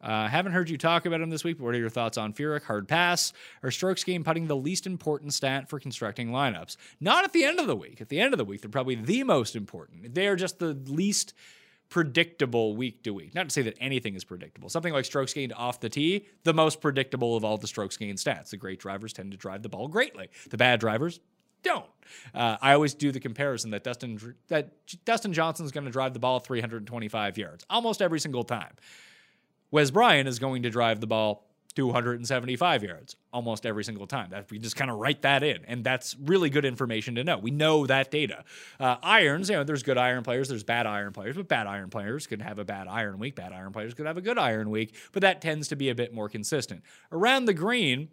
Uh, 0.00 0.28
haven't 0.28 0.52
heard 0.52 0.70
you 0.70 0.78
talk 0.78 1.04
about 1.04 1.20
him 1.20 1.30
this 1.30 1.42
week, 1.42 1.58
but 1.58 1.64
what 1.64 1.74
are 1.74 1.78
your 1.78 1.88
thoughts 1.88 2.16
on 2.16 2.32
Furyk? 2.32 2.62
Hard 2.62 2.86
pass 2.86 3.32
or 3.62 3.70
strokes 3.70 4.04
gained 4.04 4.24
putting 4.24 4.46
the 4.46 4.54
least 4.54 4.86
important 4.86 5.34
stat 5.34 5.68
for 5.68 5.80
constructing 5.80 6.28
lineups? 6.28 6.76
Not 7.00 7.24
at 7.24 7.32
the 7.32 7.44
end 7.44 7.58
of 7.58 7.66
the 7.66 7.74
week. 7.74 8.00
At 8.00 8.08
the 8.08 8.20
end 8.20 8.32
of 8.32 8.38
the 8.38 8.44
week, 8.44 8.60
they're 8.60 8.70
probably 8.70 8.94
the 8.94 9.24
most 9.24 9.56
important. 9.56 10.14
They 10.14 10.28
are 10.28 10.36
just 10.36 10.58
the 10.58 10.74
least 10.86 11.34
predictable 11.88 12.76
week 12.76 13.02
to 13.04 13.12
week. 13.12 13.34
Not 13.34 13.44
to 13.44 13.52
say 13.52 13.62
that 13.62 13.76
anything 13.80 14.14
is 14.14 14.24
predictable. 14.24 14.68
Something 14.68 14.92
like 14.92 15.04
strokes 15.04 15.32
gained 15.32 15.52
off 15.52 15.80
the 15.80 15.88
tee, 15.88 16.26
the 16.44 16.54
most 16.54 16.80
predictable 16.80 17.36
of 17.36 17.44
all 17.44 17.56
the 17.56 17.66
strokes 17.66 17.96
gained 17.96 18.18
stats. 18.18 18.50
The 18.50 18.56
great 18.56 18.80
drivers 18.80 19.12
tend 19.12 19.32
to 19.32 19.36
drive 19.36 19.62
the 19.62 19.68
ball 19.68 19.88
greatly. 19.88 20.28
The 20.50 20.56
bad 20.56 20.80
drivers 20.80 21.20
don't. 21.62 21.86
Uh, 22.34 22.56
I 22.60 22.72
always 22.72 22.94
do 22.94 23.10
the 23.12 23.20
comparison 23.20 23.70
that 23.70 23.84
Dustin 23.84 24.34
that 24.48 24.72
Dustin 25.04 25.32
Johnson's 25.32 25.72
going 25.72 25.84
to 25.84 25.90
drive 25.90 26.12
the 26.12 26.20
ball 26.20 26.38
325 26.38 27.38
yards 27.38 27.64
almost 27.68 28.02
every 28.02 28.20
single 28.20 28.44
time. 28.44 28.72
Wes 29.70 29.90
Bryan 29.90 30.26
is 30.26 30.38
going 30.38 30.62
to 30.62 30.70
drive 30.70 31.00
the 31.00 31.06
ball 31.06 31.45
275 31.76 32.82
yards 32.82 33.16
almost 33.32 33.66
every 33.66 33.84
single 33.84 34.06
time. 34.06 34.30
That 34.30 34.50
we 34.50 34.58
just 34.58 34.76
kind 34.76 34.90
of 34.90 34.96
write 34.96 35.22
that 35.22 35.42
in, 35.42 35.64
and 35.66 35.84
that's 35.84 36.16
really 36.24 36.50
good 36.50 36.64
information 36.64 37.14
to 37.16 37.24
know. 37.24 37.38
We 37.38 37.50
know 37.50 37.86
that 37.86 38.10
data. 38.10 38.44
Uh, 38.80 38.96
irons, 39.02 39.50
you 39.50 39.56
know, 39.56 39.62
there's 39.62 39.82
good 39.82 39.98
iron 39.98 40.24
players, 40.24 40.48
there's 40.48 40.64
bad 40.64 40.86
iron 40.86 41.12
players, 41.12 41.36
but 41.36 41.46
bad 41.46 41.66
iron 41.66 41.90
players 41.90 42.26
can 42.26 42.40
have 42.40 42.58
a 42.58 42.64
bad 42.64 42.88
iron 42.88 43.18
week. 43.18 43.36
Bad 43.36 43.52
iron 43.52 43.72
players 43.72 43.94
could 43.94 44.06
have 44.06 44.16
a 44.16 44.22
good 44.22 44.38
iron 44.38 44.70
week, 44.70 44.94
but 45.12 45.20
that 45.20 45.40
tends 45.40 45.68
to 45.68 45.76
be 45.76 45.90
a 45.90 45.94
bit 45.94 46.12
more 46.12 46.28
consistent. 46.28 46.82
Around 47.12 47.44
the 47.44 47.54
green, 47.54 48.08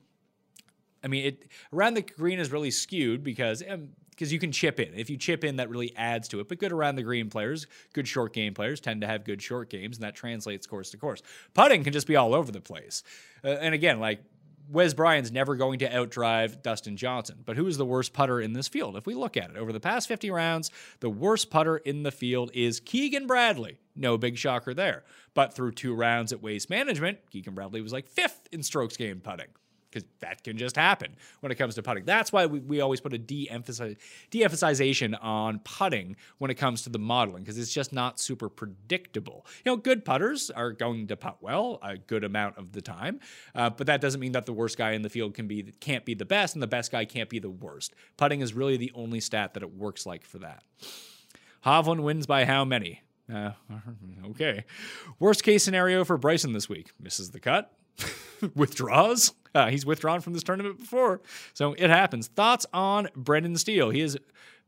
I 1.03 1.07
mean, 1.07 1.25
it 1.25 1.47
around 1.71 1.95
the 1.95 2.01
green 2.01 2.39
is 2.39 2.51
really 2.51 2.71
skewed 2.71 3.23
because 3.23 3.63
um, 3.67 3.89
because 4.23 4.31
you 4.31 4.39
can 4.39 4.53
chip 4.53 4.79
in. 4.79 4.93
If 4.93 5.09
you 5.09 5.17
chip 5.17 5.43
in, 5.43 5.57
that 5.57 5.69
really 5.69 5.93
adds 5.97 6.29
to 6.29 6.39
it. 6.39 6.47
But 6.47 6.57
good 6.57 6.71
around 6.71 6.95
the 6.95 7.03
green 7.03 7.29
players, 7.29 7.67
good 7.91 8.07
short 8.07 8.31
game 8.31 8.53
players 8.53 8.79
tend 8.79 9.01
to 9.01 9.07
have 9.07 9.25
good 9.25 9.41
short 9.41 9.69
games, 9.69 9.97
and 9.97 10.03
that 10.05 10.15
translates 10.15 10.65
course 10.65 10.91
to 10.91 10.97
course. 10.97 11.21
Putting 11.53 11.83
can 11.83 11.91
just 11.91 12.07
be 12.07 12.15
all 12.15 12.33
over 12.33 12.49
the 12.49 12.61
place. 12.61 13.03
Uh, 13.43 13.49
and 13.49 13.73
again, 13.75 13.99
like 13.99 14.23
Wes 14.69 14.93
Bryan's 14.93 15.29
never 15.29 15.57
going 15.57 15.79
to 15.79 15.89
outdrive 15.89 16.61
Dustin 16.61 16.95
Johnson. 16.95 17.39
But 17.43 17.57
who 17.57 17.67
is 17.67 17.75
the 17.75 17.85
worst 17.85 18.13
putter 18.13 18.39
in 18.39 18.53
this 18.53 18.69
field? 18.69 18.95
If 18.95 19.05
we 19.05 19.13
look 19.13 19.35
at 19.35 19.49
it 19.49 19.57
over 19.57 19.73
the 19.73 19.81
past 19.81 20.07
50 20.07 20.31
rounds, 20.31 20.71
the 21.01 21.09
worst 21.09 21.49
putter 21.49 21.75
in 21.75 22.03
the 22.03 22.11
field 22.11 22.49
is 22.53 22.79
Keegan 22.79 23.27
Bradley. 23.27 23.77
No 23.93 24.17
big 24.17 24.37
shocker 24.37 24.73
there. 24.73 25.03
But 25.33 25.53
through 25.53 25.73
two 25.73 25.93
rounds 25.93 26.31
at 26.31 26.41
Waste 26.41 26.69
Management, 26.69 27.29
Keegan 27.29 27.55
Bradley 27.55 27.81
was 27.81 27.91
like 27.91 28.07
fifth 28.07 28.47
in 28.53 28.63
strokes 28.63 28.95
gained 28.95 29.25
putting 29.25 29.47
because 29.93 30.07
that 30.19 30.43
can 30.43 30.57
just 30.57 30.75
happen 30.75 31.15
when 31.41 31.51
it 31.51 31.55
comes 31.55 31.75
to 31.75 31.83
putting. 31.83 32.05
That's 32.05 32.31
why 32.31 32.45
we, 32.45 32.59
we 32.59 32.81
always 32.81 32.99
put 32.99 33.13
a 33.13 33.17
de-emphasize, 33.17 33.95
de-emphasization 34.31 35.13
on 35.15 35.59
putting 35.59 36.15
when 36.39 36.49
it 36.49 36.55
comes 36.55 36.81
to 36.83 36.89
the 36.89 36.99
modeling 36.99 37.43
because 37.43 37.57
it's 37.57 37.73
just 37.73 37.93
not 37.93 38.19
super 38.19 38.49
predictable. 38.49 39.45
You 39.63 39.71
know, 39.71 39.77
good 39.77 40.03
putters 40.03 40.49
are 40.49 40.71
going 40.71 41.07
to 41.07 41.17
putt 41.17 41.37
well 41.41 41.79
a 41.83 41.97
good 41.97 42.23
amount 42.23 42.57
of 42.57 42.71
the 42.71 42.81
time, 42.81 43.19
uh, 43.53 43.69
but 43.69 43.87
that 43.87 44.01
doesn't 44.01 44.19
mean 44.19 44.31
that 44.31 44.45
the 44.45 44.53
worst 44.53 44.77
guy 44.77 44.91
in 44.91 45.01
the 45.01 45.09
field 45.09 45.33
can 45.33 45.47
be 45.47 45.73
can't 45.79 46.05
be 46.05 46.13
the 46.13 46.25
best 46.25 46.55
and 46.55 46.63
the 46.63 46.67
best 46.67 46.91
guy 46.91 47.05
can't 47.05 47.29
be 47.29 47.39
the 47.39 47.49
worst. 47.49 47.93
Putting 48.17 48.41
is 48.41 48.53
really 48.53 48.77
the 48.77 48.91
only 48.95 49.19
stat 49.19 49.53
that 49.53 49.63
it 49.63 49.75
works 49.75 50.05
like 50.05 50.25
for 50.25 50.39
that. 50.39 50.63
Hovland 51.65 52.01
wins 52.01 52.25
by 52.25 52.45
how 52.45 52.65
many? 52.65 53.01
Uh, 53.33 53.51
okay. 54.31 54.65
Worst 55.19 55.43
case 55.43 55.63
scenario 55.63 56.03
for 56.03 56.17
Bryson 56.17 56.53
this 56.53 56.67
week 56.67 56.91
misses 56.99 57.31
the 57.31 57.39
cut, 57.39 57.71
withdraws. 58.55 59.33
Uh, 59.55 59.67
he's 59.69 59.85
withdrawn 59.85 60.19
from 60.19 60.33
this 60.33 60.43
tournament 60.43 60.79
before, 60.79 61.21
so 61.53 61.73
it 61.73 61.89
happens. 61.89 62.27
Thoughts 62.27 62.65
on 62.73 63.07
Brendan 63.15 63.55
Steele? 63.55 63.91
He 63.91 64.01
is 64.01 64.17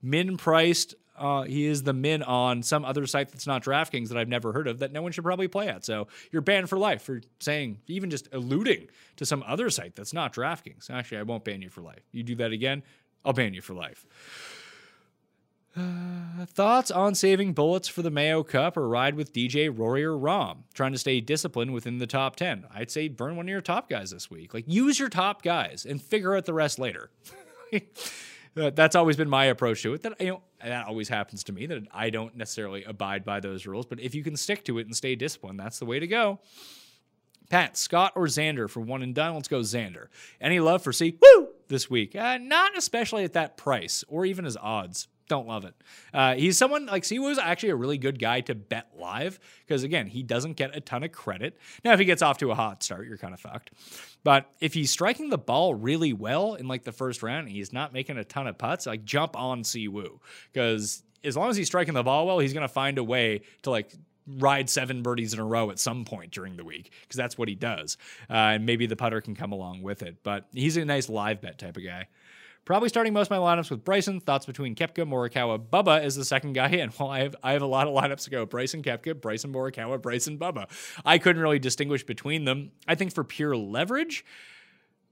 min 0.02 0.38
priced. 0.38 0.96
Uh, 1.18 1.44
he 1.44 1.66
is 1.66 1.84
the 1.84 1.94
min 1.94 2.22
on 2.22 2.62
some 2.62 2.84
other 2.84 3.08
site 3.08 3.30
that's 3.30 3.48
not 3.48 3.64
DraftKings 3.64 4.10
that 4.10 4.18
I've 4.18 4.28
never 4.28 4.52
heard 4.52 4.68
of 4.68 4.80
that 4.80 4.92
no 4.92 5.02
one 5.02 5.12
should 5.12 5.24
probably 5.24 5.48
play 5.48 5.70
at. 5.70 5.86
So 5.86 6.08
you're 6.32 6.42
banned 6.42 6.70
for 6.70 6.78
life 6.78 7.04
for 7.04 7.22
saying, 7.40 7.80
even 7.88 8.10
just 8.10 8.28
alluding 8.34 8.90
to 9.16 9.26
some 9.26 9.44
other 9.48 9.70
site 9.70 9.96
that's 9.96 10.14
not 10.14 10.34
DraftKings. 10.34 10.90
Actually, 10.90 11.20
I 11.20 11.24
won't 11.24 11.46
ban 11.46 11.62
you 11.62 11.70
for 11.70 11.82
life. 11.82 12.04
You 12.12 12.24
do 12.24 12.36
that 12.36 12.52
again, 12.52 12.84
I'll 13.24 13.34
ban 13.34 13.54
you 13.54 13.62
for 13.62 13.74
life. 13.74 14.06
Thoughts 16.48 16.90
on 16.90 17.16
saving 17.16 17.54
bullets 17.54 17.88
for 17.88 18.02
the 18.02 18.10
Mayo 18.10 18.44
Cup 18.44 18.78
or 18.78 18.88
ride 18.88 19.16
with 19.16 19.34
DJ, 19.34 19.76
Rory, 19.76 20.04
or 20.04 20.18
Rahm? 20.18 20.60
Trying 20.74 20.94
to 20.94 20.98
stay 20.98 21.20
disciplined 21.20 21.74
within 21.74 21.98
the 21.98 22.08
top 22.08 22.36
10. 22.36 22.66
I'd 22.74 22.92
say 22.92 23.08
burn 23.08 23.36
one 23.36 23.46
of 23.46 23.50
your 23.50 23.62
top 23.62 23.90
guys 23.90 24.12
this 24.12 24.30
week. 24.30 24.54
Like, 24.54 24.66
use 24.68 25.00
your 25.00 25.10
top 25.10 25.42
guys 25.42 25.86
and 25.86 26.02
figure 26.02 26.36
out 26.36 26.46
the 26.46 26.54
rest 26.54 26.80
later. 26.80 27.10
That's 28.56 28.96
always 28.96 29.18
been 29.18 29.30
my 29.30 29.46
approach 29.46 29.82
to 29.84 29.94
it. 29.94 30.04
That 30.04 30.20
you 30.22 30.28
know, 30.28 30.42
that 30.64 30.88
always 30.88 31.10
happens 31.10 31.44
to 31.46 31.52
me. 31.52 31.66
That 31.66 31.84
I 31.94 32.10
don't 32.10 32.38
necessarily 32.38 32.86
abide 32.86 33.26
by 33.26 33.42
those 33.42 33.66
rules, 33.66 33.86
but 33.86 34.00
if 34.00 34.16
you 34.16 34.24
can 34.24 34.38
stick 34.38 34.64
to 34.66 34.80
it 34.80 34.86
and 34.86 34.96
stay 34.96 35.16
disciplined, 35.16 35.60
that's 35.60 35.80
the 35.80 35.86
way 35.86 36.00
to 36.00 36.08
go. 36.08 36.40
Pat, 37.50 37.76
Scott, 37.76 38.14
or 38.16 38.28
Xander 38.28 38.70
for 38.70 38.80
one 38.80 39.02
and 39.02 39.14
done? 39.14 39.36
Let's 39.36 39.50
go 39.50 39.60
Xander. 39.60 40.08
Any 40.40 40.62
love 40.62 40.84
for 40.84 40.94
Si? 40.94 41.20
Woo! 41.22 41.50
This 41.68 41.90
week, 41.90 42.16
uh, 42.16 42.38
not 42.38 42.78
especially 42.78 43.24
at 43.24 43.34
that 43.34 43.58
price 43.58 44.04
or 44.08 44.26
even 44.26 44.46
his 44.46 44.56
odds 44.56 45.08
don't 45.28 45.48
love 45.48 45.66
it. 45.66 45.74
Uh, 46.14 46.36
he's 46.36 46.58
someone 46.58 46.86
like 46.86 47.04
Si 47.04 47.20
Woo's 47.20 47.38
actually 47.38 47.70
a 47.70 47.76
really 47.76 47.98
good 47.98 48.20
guy 48.20 48.42
to 48.42 48.56
bet 48.56 48.90
live 48.98 49.40
because 49.66 49.84
again, 49.84 50.08
he 50.08 50.24
doesn't 50.24 50.54
get 50.54 50.76
a 50.76 50.82
ton 50.82 51.04
of 51.04 51.12
credit. 51.12 51.58
Now, 51.84 51.94
if 51.94 52.00
he 52.00 52.06
gets 52.06 52.22
off 52.22 52.38
to 52.40 52.52
a 52.52 52.56
hot 52.56 52.84
start, 52.84 53.08
you're 53.08 53.18
kind 53.18 53.34
of 53.34 53.40
fucked. 53.40 53.72
But 54.24 54.50
if 54.60 54.74
he's 54.74 54.92
striking 54.92 55.30
the 55.30 55.38
ball 55.38 55.74
really 55.74 56.14
well 56.14 56.56
in 56.56 56.68
like 56.68 56.84
the 56.84 56.92
first 56.92 57.24
round, 57.24 57.50
he's 57.50 57.74
not 57.74 57.94
making 57.94 58.18
a 58.18 58.24
ton 58.24 58.48
of 58.48 58.58
putts. 58.58 58.86
Like 58.86 59.06
jump 59.06 59.36
on 59.38 59.64
Si 59.64 59.88
Woo 59.88 60.20
because 60.54 61.04
as 61.24 61.36
long 61.36 61.50
as 61.50 61.58
he's 61.58 61.68
striking 61.68 61.94
the 61.94 62.04
ball 62.04 62.28
well, 62.28 62.40
he's 62.40 62.54
gonna 62.54 62.68
find 62.68 62.98
a 62.98 63.04
way 63.04 63.42
to 63.64 63.72
like 63.72 63.94
ride 64.28 64.70
seven 64.70 65.02
birdies 65.04 65.34
in 65.34 65.40
a 65.40 65.46
row 65.46 65.70
at 65.70 65.80
some 65.80 66.06
point 66.06 66.32
during 66.32 66.58
the 66.58 66.64
week 66.64 66.92
because 67.02 67.18
that's 67.18 67.38
what 67.38 67.48
he 67.48 67.56
does. 67.56 67.98
Uh, 68.30 68.34
and 68.34 68.66
maybe 68.66 68.86
the 68.88 68.96
putter 68.96 69.22
can 69.22 69.36
come 69.36 69.52
along 69.52 69.82
with 69.82 70.02
it. 70.02 70.18
But 70.24 70.48
he's 70.52 70.78
a 70.78 70.86
nice 70.86 71.10
live 71.10 71.42
bet 71.42 71.60
type 71.60 71.78
of 71.78 71.84
guy. 71.84 72.08
Probably 72.66 72.90
starting 72.90 73.14
most 73.14 73.28
of 73.28 73.32
my 73.32 73.38
lineups 73.38 73.70
with 73.70 73.84
Bryson. 73.84 74.20
Thoughts 74.20 74.48
between 74.48 74.74
Koepka, 74.74 75.08
Morikawa, 75.08 75.60
Bubba 75.60 76.04
is 76.04 76.16
the 76.16 76.26
second 76.26 76.54
guy 76.54 76.70
in. 76.70 76.92
Well, 77.00 77.10
I 77.10 77.20
have 77.20 77.36
I 77.44 77.52
have 77.54 77.62
a 77.62 77.68
lot 77.68 77.88
of 77.88 77.94
lineups 77.94 78.24
to 78.24 78.30
go. 78.32 78.46
Bryson, 78.46 78.82
Koepka, 78.82 79.20
Bryson, 79.22 79.54
Morikawa, 79.54 80.02
Bryson, 80.02 80.40
Bubba. 80.40 80.68
I 81.06 81.20
couldn't 81.20 81.42
really 81.42 81.60
distinguish 81.60 82.04
between 82.04 82.46
them. 82.46 82.72
I 82.88 82.96
think 82.96 83.14
for 83.14 83.24
pure 83.24 83.56
leverage, 83.56 84.26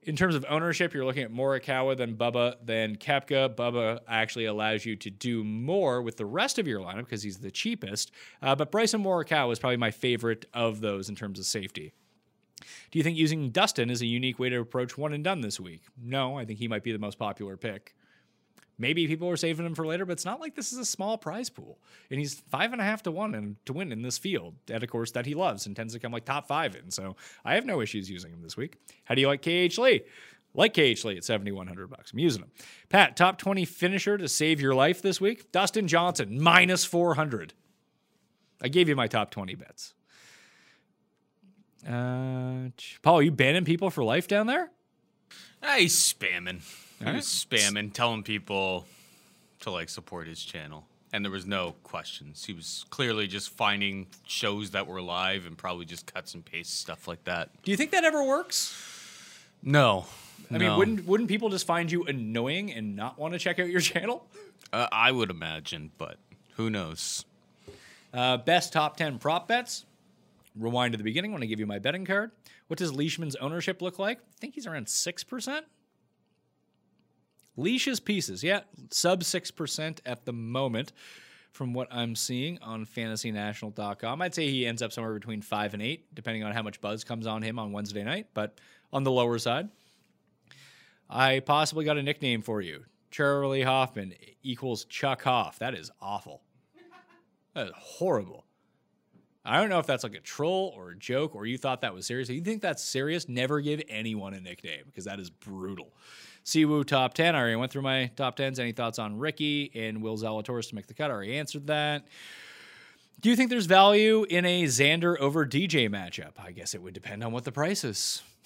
in 0.06 0.16
terms 0.16 0.36
of 0.36 0.46
ownership, 0.50 0.94
you're 0.94 1.06
looking 1.06 1.24
at 1.24 1.32
Morikawa 1.32 1.96
than 1.96 2.16
Bubba 2.16 2.56
than 2.64 2.96
Koepka. 2.96 3.56
Bubba 3.56 4.00
actually 4.08 4.46
allows 4.46 4.86
you 4.86 4.96
to 4.98 5.10
do 5.10 5.44
more 5.44 6.02
with 6.02 6.18
the 6.18 6.26
rest 6.26 6.58
of 6.58 6.68
your 6.68 6.80
lineup 6.82 7.06
because 7.06 7.24
he's 7.24 7.38
the 7.38 7.52
cheapest. 7.52 8.12
Uh, 8.42 8.56
but 8.56 8.72
Bryson 8.72 9.04
Morikawa 9.04 9.52
is 9.52 9.60
probably 9.60 9.78
my 9.78 9.92
favorite 9.92 10.46
of 10.54 10.82
those 10.82 11.10
in 11.10 11.16
terms 11.16 11.38
of 11.38 11.46
safety. 11.46 11.94
Do 12.92 13.00
you 13.00 13.04
think 13.04 13.18
using 13.18 13.50
Dustin 13.50 13.90
is 13.90 14.02
a 14.02 14.06
unique 14.06 14.40
way 14.40 14.50
to 14.50 14.60
approach 14.60 14.98
one 14.98 15.14
and 15.14 15.24
done 15.24 15.42
this 15.42 15.60
week? 15.60 15.82
No, 16.02 16.38
I 16.38 16.46
think 16.46 16.60
he 16.60 16.68
might 16.68 16.84
be 16.84 16.92
the 16.92 17.00
most 17.00 17.20
popular 17.20 17.58
pick. 17.58 17.94
Maybe 18.78 19.08
people 19.08 19.30
are 19.30 19.38
saving 19.38 19.66
him 19.66 19.76
for 19.76 19.86
later, 19.86 20.06
but 20.06 20.14
it's 20.14 20.26
not 20.26 20.40
like 20.40 20.56
this 20.56 20.74
is 20.74 20.80
a 20.80 20.86
small 20.86 21.18
prize 21.18 21.50
pool. 21.50 21.80
And 22.10 22.20
he's 22.20 22.42
five 22.50 22.72
and 22.72 22.82
a 22.82 22.84
half 22.84 23.04
to 23.04 23.12
one 23.12 23.36
and 23.36 23.56
to 23.66 23.74
win 23.74 23.92
in 23.92 24.02
this 24.02 24.18
field 24.18 24.56
at 24.70 24.84
a 24.84 24.88
course 24.88 25.12
that 25.12 25.26
he 25.26 25.36
loves 25.36 25.66
and 25.68 25.76
tends 25.76 25.94
to 25.94 26.00
come 26.00 26.12
like 26.12 26.26
top 26.26 26.48
five 26.48 26.76
in. 26.76 26.90
So 26.90 27.16
I 27.46 27.56
have 27.56 27.66
no 27.66 27.82
issues 27.82 28.10
using 28.10 28.32
him 28.32 28.42
this 28.42 28.58
week. 28.58 28.78
How 29.06 29.16
do 29.16 29.22
you 29.22 29.28
like 29.28 29.42
KH 29.42 29.78
Lee? 29.78 30.02
Like 30.56 30.74
KH 30.74 31.04
Lee 31.06 31.18
at 31.18 31.24
7,100 31.24 31.90
bucks. 31.90 32.12
I'm 32.12 32.20
using 32.20 32.44
him. 32.44 32.52
Pat, 32.90 33.16
top 33.16 33.38
20 33.38 33.66
finisher 33.66 34.18
to 34.18 34.28
save 34.28 34.60
your 34.60 34.76
life 34.76 35.02
this 35.02 35.22
week? 35.22 35.52
Dustin 35.52 35.88
Johnson, 35.88 36.42
minus 36.42 36.84
400. 36.84 37.54
I 38.62 38.70
gave 38.70 38.88
you 38.90 38.96
my 38.96 39.08
top 39.08 39.32
20 39.32 39.56
bets. 39.56 39.94
Uh, 41.88 42.70
Paul, 43.02 43.20
are 43.20 43.22
you 43.24 43.32
banning 43.32 43.66
people 43.66 43.90
for 43.90 44.04
life 44.04 44.28
down 44.28 44.48
there? 44.48 44.72
Ah, 45.62 45.76
he's 45.78 45.96
spamming. 45.96 46.62
He 47.00 47.12
was 47.12 47.26
spamming, 47.26 47.94
telling 47.94 48.24
people 48.24 48.86
to 49.62 49.72
like 49.72 49.90
support 49.90 50.28
his 50.28 50.44
channel. 50.44 50.86
And 51.12 51.24
there 51.24 51.32
was 51.32 51.46
no 51.46 51.76
questions. 51.84 52.44
He 52.46 52.54
was 52.54 52.86
clearly 52.90 53.28
just 53.28 53.50
finding 53.50 54.08
shows 54.26 54.72
that 54.72 54.88
were 54.88 55.02
live 55.02 55.46
and 55.46 55.58
probably 55.58 55.86
just 55.86 56.12
cuts 56.12 56.34
and 56.34 56.44
pastes 56.44 56.74
stuff 56.74 57.08
like 57.08 57.24
that. 57.26 57.50
Do 57.64 57.72
you 57.72 57.78
think 57.78 57.92
that 57.92 58.04
ever 58.04 58.24
works? 58.24 58.76
No. 59.62 60.06
I 60.52 60.58
mean, 60.58 60.76
wouldn't 60.78 61.06
wouldn't 61.06 61.30
people 61.30 61.50
just 61.50 61.66
find 61.66 61.92
you 61.92 62.04
annoying 62.04 62.72
and 62.74 62.96
not 62.96 63.18
want 63.18 63.34
to 63.34 63.40
check 63.40 63.60
out 63.60 63.70
your 63.70 63.82
channel? 63.82 64.28
uh, 64.74 64.88
I 64.92 65.12
would 65.12 65.30
imagine, 65.30 65.92
but 65.98 66.18
who 66.56 66.70
knows? 66.70 67.26
Uh, 68.14 68.38
best 68.38 68.74
top 68.74 68.98
10 68.98 69.20
prop 69.20 69.48
bets. 69.48 69.86
Rewind 70.56 70.94
to 70.94 70.98
the 70.98 71.04
beginning 71.04 71.34
when 71.34 71.44
I 71.44 71.46
give 71.46 71.60
you 71.60 71.66
my 71.66 71.80
betting 71.80 72.06
card. 72.06 72.32
What 72.68 72.80
does 72.80 72.94
Leishman's 72.94 73.36
ownership 73.38 73.82
look 73.82 74.00
like? 74.00 74.20
I 74.20 74.40
think 74.40 74.56
he's 74.56 74.68
around 74.68 74.88
6%. 74.88 75.62
Leash's 77.56 78.00
pieces, 78.00 78.44
yeah, 78.44 78.62
sub 78.90 79.22
6% 79.22 80.00
at 80.06 80.26
the 80.26 80.34
moment 80.34 80.92
from 81.52 81.74
what 81.74 81.88
I'm 81.92 82.16
seeing 82.16 82.58
on 82.64 82.86
fantasynational.com. 82.86 84.22
I'd 84.22 84.34
say 84.34 84.50
he 84.50 84.66
ends 84.66 84.82
up 84.82 84.92
somewhere 84.92 85.14
between 85.14 85.42
5 85.42 85.76
and 85.76 85.84
8, 85.84 86.16
depending 86.16 86.44
on 86.44 86.52
how 86.52 86.64
much 86.64 86.82
buzz 86.82 87.04
comes 87.04 87.28
on 87.28 87.44
him 87.44 87.60
on 87.60 87.72
Wednesday 87.72 88.04
night, 88.04 88.28
but 88.34 88.60
on 88.92 89.04
the 89.04 89.12
lower 89.12 89.38
side. 89.38 89.70
I 91.10 91.42
possibly 91.42 91.86
got 91.86 91.98
a 91.98 92.04
nickname 92.04 92.42
for 92.42 92.62
you. 92.62 92.86
Charley 93.12 93.62
Hoffman 93.62 94.16
equals 94.42 94.86
Chuck 94.86 95.22
Hoff. 95.22 95.60
That 95.60 95.76
is 95.76 95.92
awful. 96.02 96.42
That 97.54 97.68
is 97.68 97.74
horrible. 97.76 98.43
I 99.46 99.60
don't 99.60 99.70
know 99.70 99.80
if 99.80 99.86
that's 99.86 100.04
like 100.04 100.16
a 100.16 100.22
troll 100.22 100.74
or 100.76 100.92
a 100.92 100.96
joke 100.96 101.36
or 101.36 101.46
you 101.46 101.58
thought 101.58 101.82
that 101.82 101.94
was 101.94 102.06
serious. 102.06 102.30
If 102.30 102.36
you 102.36 102.42
think 102.42 102.62
that's 102.62 102.84
serious, 102.84 103.28
never 103.28 103.60
give 103.60 103.82
anyone 103.90 104.34
a 104.34 104.40
nickname 104.40 104.84
because 104.86 105.06
that 105.06 105.20
is 105.20 105.30
brutal. 105.30 105.94
Si 106.44 106.64
Woo 106.66 106.84
top 106.84 107.14
10. 107.14 107.36
I 107.36 107.40
already 107.40 107.56
went 107.58 107.72
through 107.72 107.82
my 107.82 108.12
top 108.16 108.38
10s. 108.38 108.60
Any 108.60 108.72
thoughts 108.72 109.00
on 109.00 109.18
Rickie 109.18 109.72
and 109.76 110.02
Will 110.02 110.18
Zalatoris 110.18 110.70
to 110.70 110.76
make 110.76 110.88
the 110.88 110.94
cut? 110.94 111.12
I 111.12 111.14
already 111.14 111.38
answered 111.38 111.68
that. 111.68 112.06
Do 113.20 113.30
you 113.30 113.36
think 113.36 113.50
there's 113.50 113.66
value 113.66 114.26
in 114.30 114.46
a 114.46 114.64
Xander 114.64 115.18
over 115.18 115.46
DJ 115.46 115.90
matchup? 115.90 116.34
I 116.38 116.52
guess 116.52 116.74
it 116.74 116.82
would 116.82 116.94
depend 116.94 117.24
on 117.24 117.32
what 117.32 117.46
the 117.46 117.54
price 117.54 117.84
is. 117.84 118.22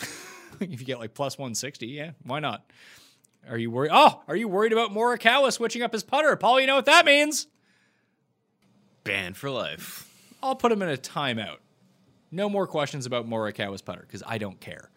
if 0.59 0.79
you 0.79 0.85
get 0.85 0.99
like 0.99 1.13
plus 1.13 1.37
160, 1.37 1.87
yeah, 1.87 2.11
why 2.23 2.39
not? 2.39 2.63
Are 3.49 3.57
you 3.57 3.71
worried? 3.71 3.91
Oh, 3.93 4.21
are 4.27 4.35
you 4.35 4.47
worried 4.47 4.73
about 4.73 4.91
Morikawa 4.91 5.51
switching 5.51 5.81
up 5.81 5.93
his 5.93 6.03
putter? 6.03 6.35
Paul, 6.35 6.59
you 6.59 6.67
know 6.67 6.75
what 6.75 6.85
that 6.85 7.05
means? 7.05 7.47
Banned 9.03 9.37
for 9.37 9.49
life. 9.49 10.06
I'll 10.41 10.55
put 10.55 10.71
him 10.71 10.81
in 10.81 10.89
a 10.89 10.97
timeout. 10.97 11.57
No 12.31 12.49
more 12.49 12.67
questions 12.67 13.05
about 13.05 13.27
Morikawa's 13.27 13.81
putter 13.81 14.01
because 14.01 14.23
I 14.25 14.37
don't 14.37 14.59
care. 14.59 14.89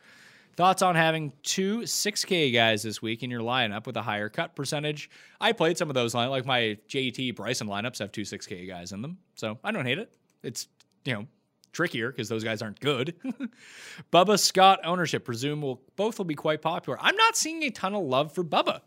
Thoughts 0.56 0.82
on 0.82 0.94
having 0.94 1.32
two 1.42 1.80
6K 1.80 2.52
guys 2.52 2.82
this 2.82 3.00
week 3.00 3.22
in 3.22 3.30
your 3.30 3.40
lineup 3.40 3.86
with 3.86 3.96
a 3.96 4.02
higher 4.02 4.28
cut 4.28 4.54
percentage? 4.54 5.08
I 5.40 5.52
played 5.52 5.78
some 5.78 5.88
of 5.88 5.94
those, 5.94 6.14
like 6.14 6.44
my 6.44 6.76
JT 6.88 7.36
Bryson 7.36 7.68
lineups 7.68 8.00
have 8.00 8.12
two 8.12 8.22
6K 8.22 8.66
guys 8.68 8.92
in 8.92 9.00
them, 9.00 9.18
so 9.36 9.58
I 9.64 9.70
don't 9.70 9.86
hate 9.86 9.98
it. 9.98 10.12
It's, 10.42 10.68
you 11.04 11.14
know, 11.14 11.26
trickier 11.72 12.10
because 12.10 12.28
those 12.28 12.44
guys 12.44 12.62
aren't 12.62 12.80
good. 12.80 13.14
Bubba 14.12 14.38
Scott 14.38 14.80
ownership, 14.84 15.24
presume 15.24 15.62
will 15.62 15.80
both 15.96 16.18
will 16.18 16.24
be 16.24 16.34
quite 16.34 16.62
popular. 16.62 16.98
I'm 17.00 17.16
not 17.16 17.36
seeing 17.36 17.62
a 17.62 17.70
ton 17.70 17.94
of 17.94 18.02
love 18.02 18.32
for 18.32 18.44
Bubba 18.44 18.80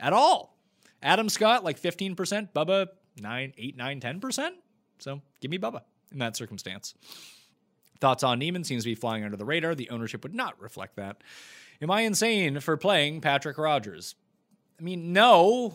at 0.00 0.12
all. 0.12 0.58
Adam 1.02 1.28
Scott, 1.28 1.62
like 1.64 1.80
15%, 1.80 2.48
Bubba 2.52 2.88
9, 3.20 3.52
8, 3.56 3.76
9, 3.76 4.00
10%. 4.00 4.50
So 4.98 5.20
give 5.40 5.50
me 5.50 5.58
Bubba 5.58 5.82
in 6.12 6.18
that 6.18 6.36
circumstance. 6.36 6.94
Thoughts 8.00 8.22
on 8.22 8.38
Niemann 8.38 8.64
seems 8.64 8.84
to 8.84 8.90
be 8.90 8.94
flying 8.94 9.24
under 9.24 9.36
the 9.36 9.44
radar. 9.44 9.74
The 9.74 9.90
ownership 9.90 10.22
would 10.22 10.34
not 10.34 10.60
reflect 10.60 10.96
that. 10.96 11.22
Am 11.80 11.90
I 11.90 12.02
insane 12.02 12.60
for 12.60 12.76
playing 12.76 13.20
Patrick 13.20 13.58
Rogers? 13.58 14.14
I 14.78 14.82
mean, 14.82 15.12
no. 15.12 15.74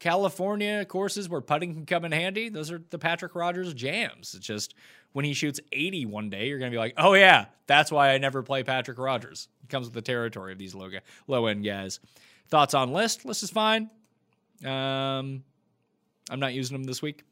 California 0.00 0.84
courses 0.84 1.30
where 1.30 1.40
putting 1.40 1.72
can 1.72 1.86
come 1.86 2.04
in 2.04 2.12
handy, 2.12 2.50
those 2.50 2.70
are 2.70 2.82
the 2.90 2.98
Patrick 2.98 3.34
Rogers 3.34 3.72
jams. 3.72 4.34
It's 4.34 4.46
just 4.46 4.74
when 5.12 5.24
he 5.24 5.32
shoots 5.32 5.60
80 5.72 6.06
one 6.06 6.28
day, 6.28 6.48
you're 6.48 6.58
going 6.58 6.70
to 6.70 6.74
be 6.74 6.78
like, 6.78 6.94
oh, 6.98 7.14
yeah, 7.14 7.46
that's 7.66 7.90
why 7.90 8.10
I 8.10 8.18
never 8.18 8.42
play 8.42 8.64
Patrick 8.64 8.98
Rogers. 8.98 9.48
It 9.62 9.70
comes 9.70 9.86
with 9.86 9.94
the 9.94 10.02
territory 10.02 10.52
of 10.52 10.58
these 10.58 10.74
low, 10.74 10.90
low 11.26 11.46
end 11.46 11.64
guys. 11.64 12.00
Thoughts 12.48 12.74
on 12.74 12.92
List? 12.92 13.24
List 13.24 13.44
is 13.44 13.50
fine. 13.50 13.88
Um, 14.64 15.44
I'm 16.30 16.40
not 16.40 16.52
using 16.52 16.74
them 16.74 16.84
this 16.84 17.00
week. 17.00 17.24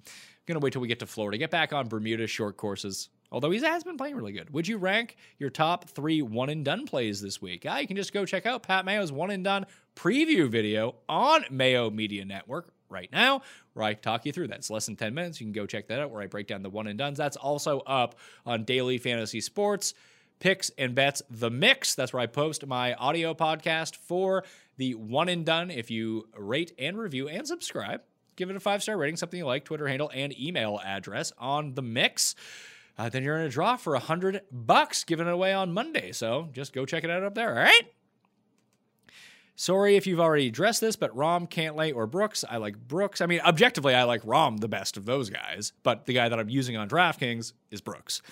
Gonna 0.47 0.61
wait 0.61 0.73
till 0.73 0.83
we 0.83 0.89
get 0.89 0.99
to 1.01 1.07
Florida. 1.07 1.39
Get 1.39 1.51
back 1.51 1.73
on 1.73 1.89
Bermuda 1.89 2.27
short 2.27 2.57
courses. 2.57 3.09
Although 3.31 3.51
he 3.51 3.61
has 3.61 3.83
been 3.83 3.97
playing 3.97 4.17
really 4.17 4.33
good. 4.33 4.51
Would 4.51 4.69
you 4.69 4.77
rank 4.77 5.17
your 5.39 5.49
top 5.49 5.89
three 5.89 6.21
one 6.21 6.51
and 6.51 6.65
done 6.65 6.87
plays 6.87 7.23
this 7.23 7.41
week? 7.41 7.65
Ah, 7.67 7.79
you 7.79 7.87
can 7.87 7.97
just 7.97 8.13
go 8.13 8.27
check 8.27 8.45
out 8.45 8.63
Pat 8.63 8.85
Mayo's 8.85 9.11
one 9.11 9.31
and 9.31 9.43
done 9.43 9.67
preview 9.97 10.49
video 10.49 10.97
on 11.09 11.45
Mayo 11.51 11.91
Media 11.91 12.25
Network 12.25 12.73
right 12.91 13.11
now, 13.11 13.41
where 13.73 13.87
I 13.87 13.95
talk 13.95 14.27
you 14.27 14.33
through 14.33 14.49
that. 14.49 14.59
It's 14.59 14.71
less 14.71 14.87
than 14.87 14.97
10 14.97 15.15
minutes. 15.15 15.41
You 15.41 15.47
can 15.47 15.53
go 15.53 15.67
check 15.67 15.89
that 15.89 15.99
out 15.99 16.11
where 16.11 16.23
I 16.23 16.27
break 16.27 16.47
down 16.47 16.63
the 16.63 16.71
one 16.71 16.87
and 16.87 16.99
dones. 16.99 17.17
That's 17.17 17.39
also 17.39 17.81
up 17.81 18.17
on 18.45 18.65
Daily 18.65 18.99
Fantasy 18.99 19.41
Sports. 19.41 19.95
Picks 20.39 20.71
and 20.77 20.95
bets, 20.95 21.23
the 21.31 21.51
mix. 21.51 21.95
That's 21.95 22.13
where 22.13 22.21
I 22.21 22.27
post 22.27 22.67
my 22.67 22.95
audio 22.95 23.33
podcast 23.33 23.97
for 23.97 24.45
the 24.77 24.95
one 24.95 25.29
and 25.29 25.47
done. 25.47 25.71
If 25.71 25.91
you 25.91 26.29
rate 26.37 26.73
and 26.79 26.99
review 26.99 27.29
and 27.29 27.47
subscribe, 27.47 28.03
give 28.37 28.51
it 28.51 28.57
a 28.57 28.61
five 28.61 28.83
star 28.83 28.97
rating, 28.97 29.17
something 29.17 29.39
you 29.39 29.47
like, 29.47 29.65
Twitter 29.65 29.89
handle 29.89 30.11
and 30.15 30.39
email 30.39 30.81
address 30.85 31.33
on 31.39 31.75
the 31.75 31.83
mix. 31.83 32.35
Uh, 32.99 33.09
then 33.09 33.23
you're 33.23 33.39
in 33.39 33.47
a 33.47 33.49
draw 33.49 33.77
for 33.77 33.95
a 33.95 33.99
hundred 33.99 34.43
bucks 34.51 35.05
given 35.05 35.27
away 35.27 35.53
on 35.53 35.73
Monday. 35.73 36.13
So 36.13 36.49
just 36.53 36.73
go 36.73 36.85
check 36.85 37.05
it 37.05 37.11
out 37.11 37.23
up 37.23 37.35
there. 37.35 37.51
All 37.51 37.55
right. 37.55 37.83
Sorry 39.55 39.97
if 39.97 40.07
you've 40.07 40.21
already 40.21 40.49
addressed 40.49 40.81
this, 40.81 40.97
but 40.97 41.15
Rahm, 41.15 41.49
Cantlay, 41.49 41.95
or 41.95 42.07
Brooks. 42.07 42.45
I 42.49 42.57
like 42.57 42.77
Brooks. 42.77 43.21
I 43.21 43.27
mean, 43.27 43.41
objectively, 43.41 43.95
I 43.95 44.05
like 44.05 44.23
Rahm 44.23 44.61
the 44.61 44.69
best 44.69 44.97
of 44.97 45.05
those 45.05 45.31
guys, 45.31 45.73
but 45.83 46.07
the 46.07 46.15
guy 46.15 46.29
that 46.29 46.39
I'm 46.39 46.49
using 46.49 46.77
on 46.77 46.89
DraftKings 46.89 47.53
is 47.71 47.81
Brooks. 47.81 48.23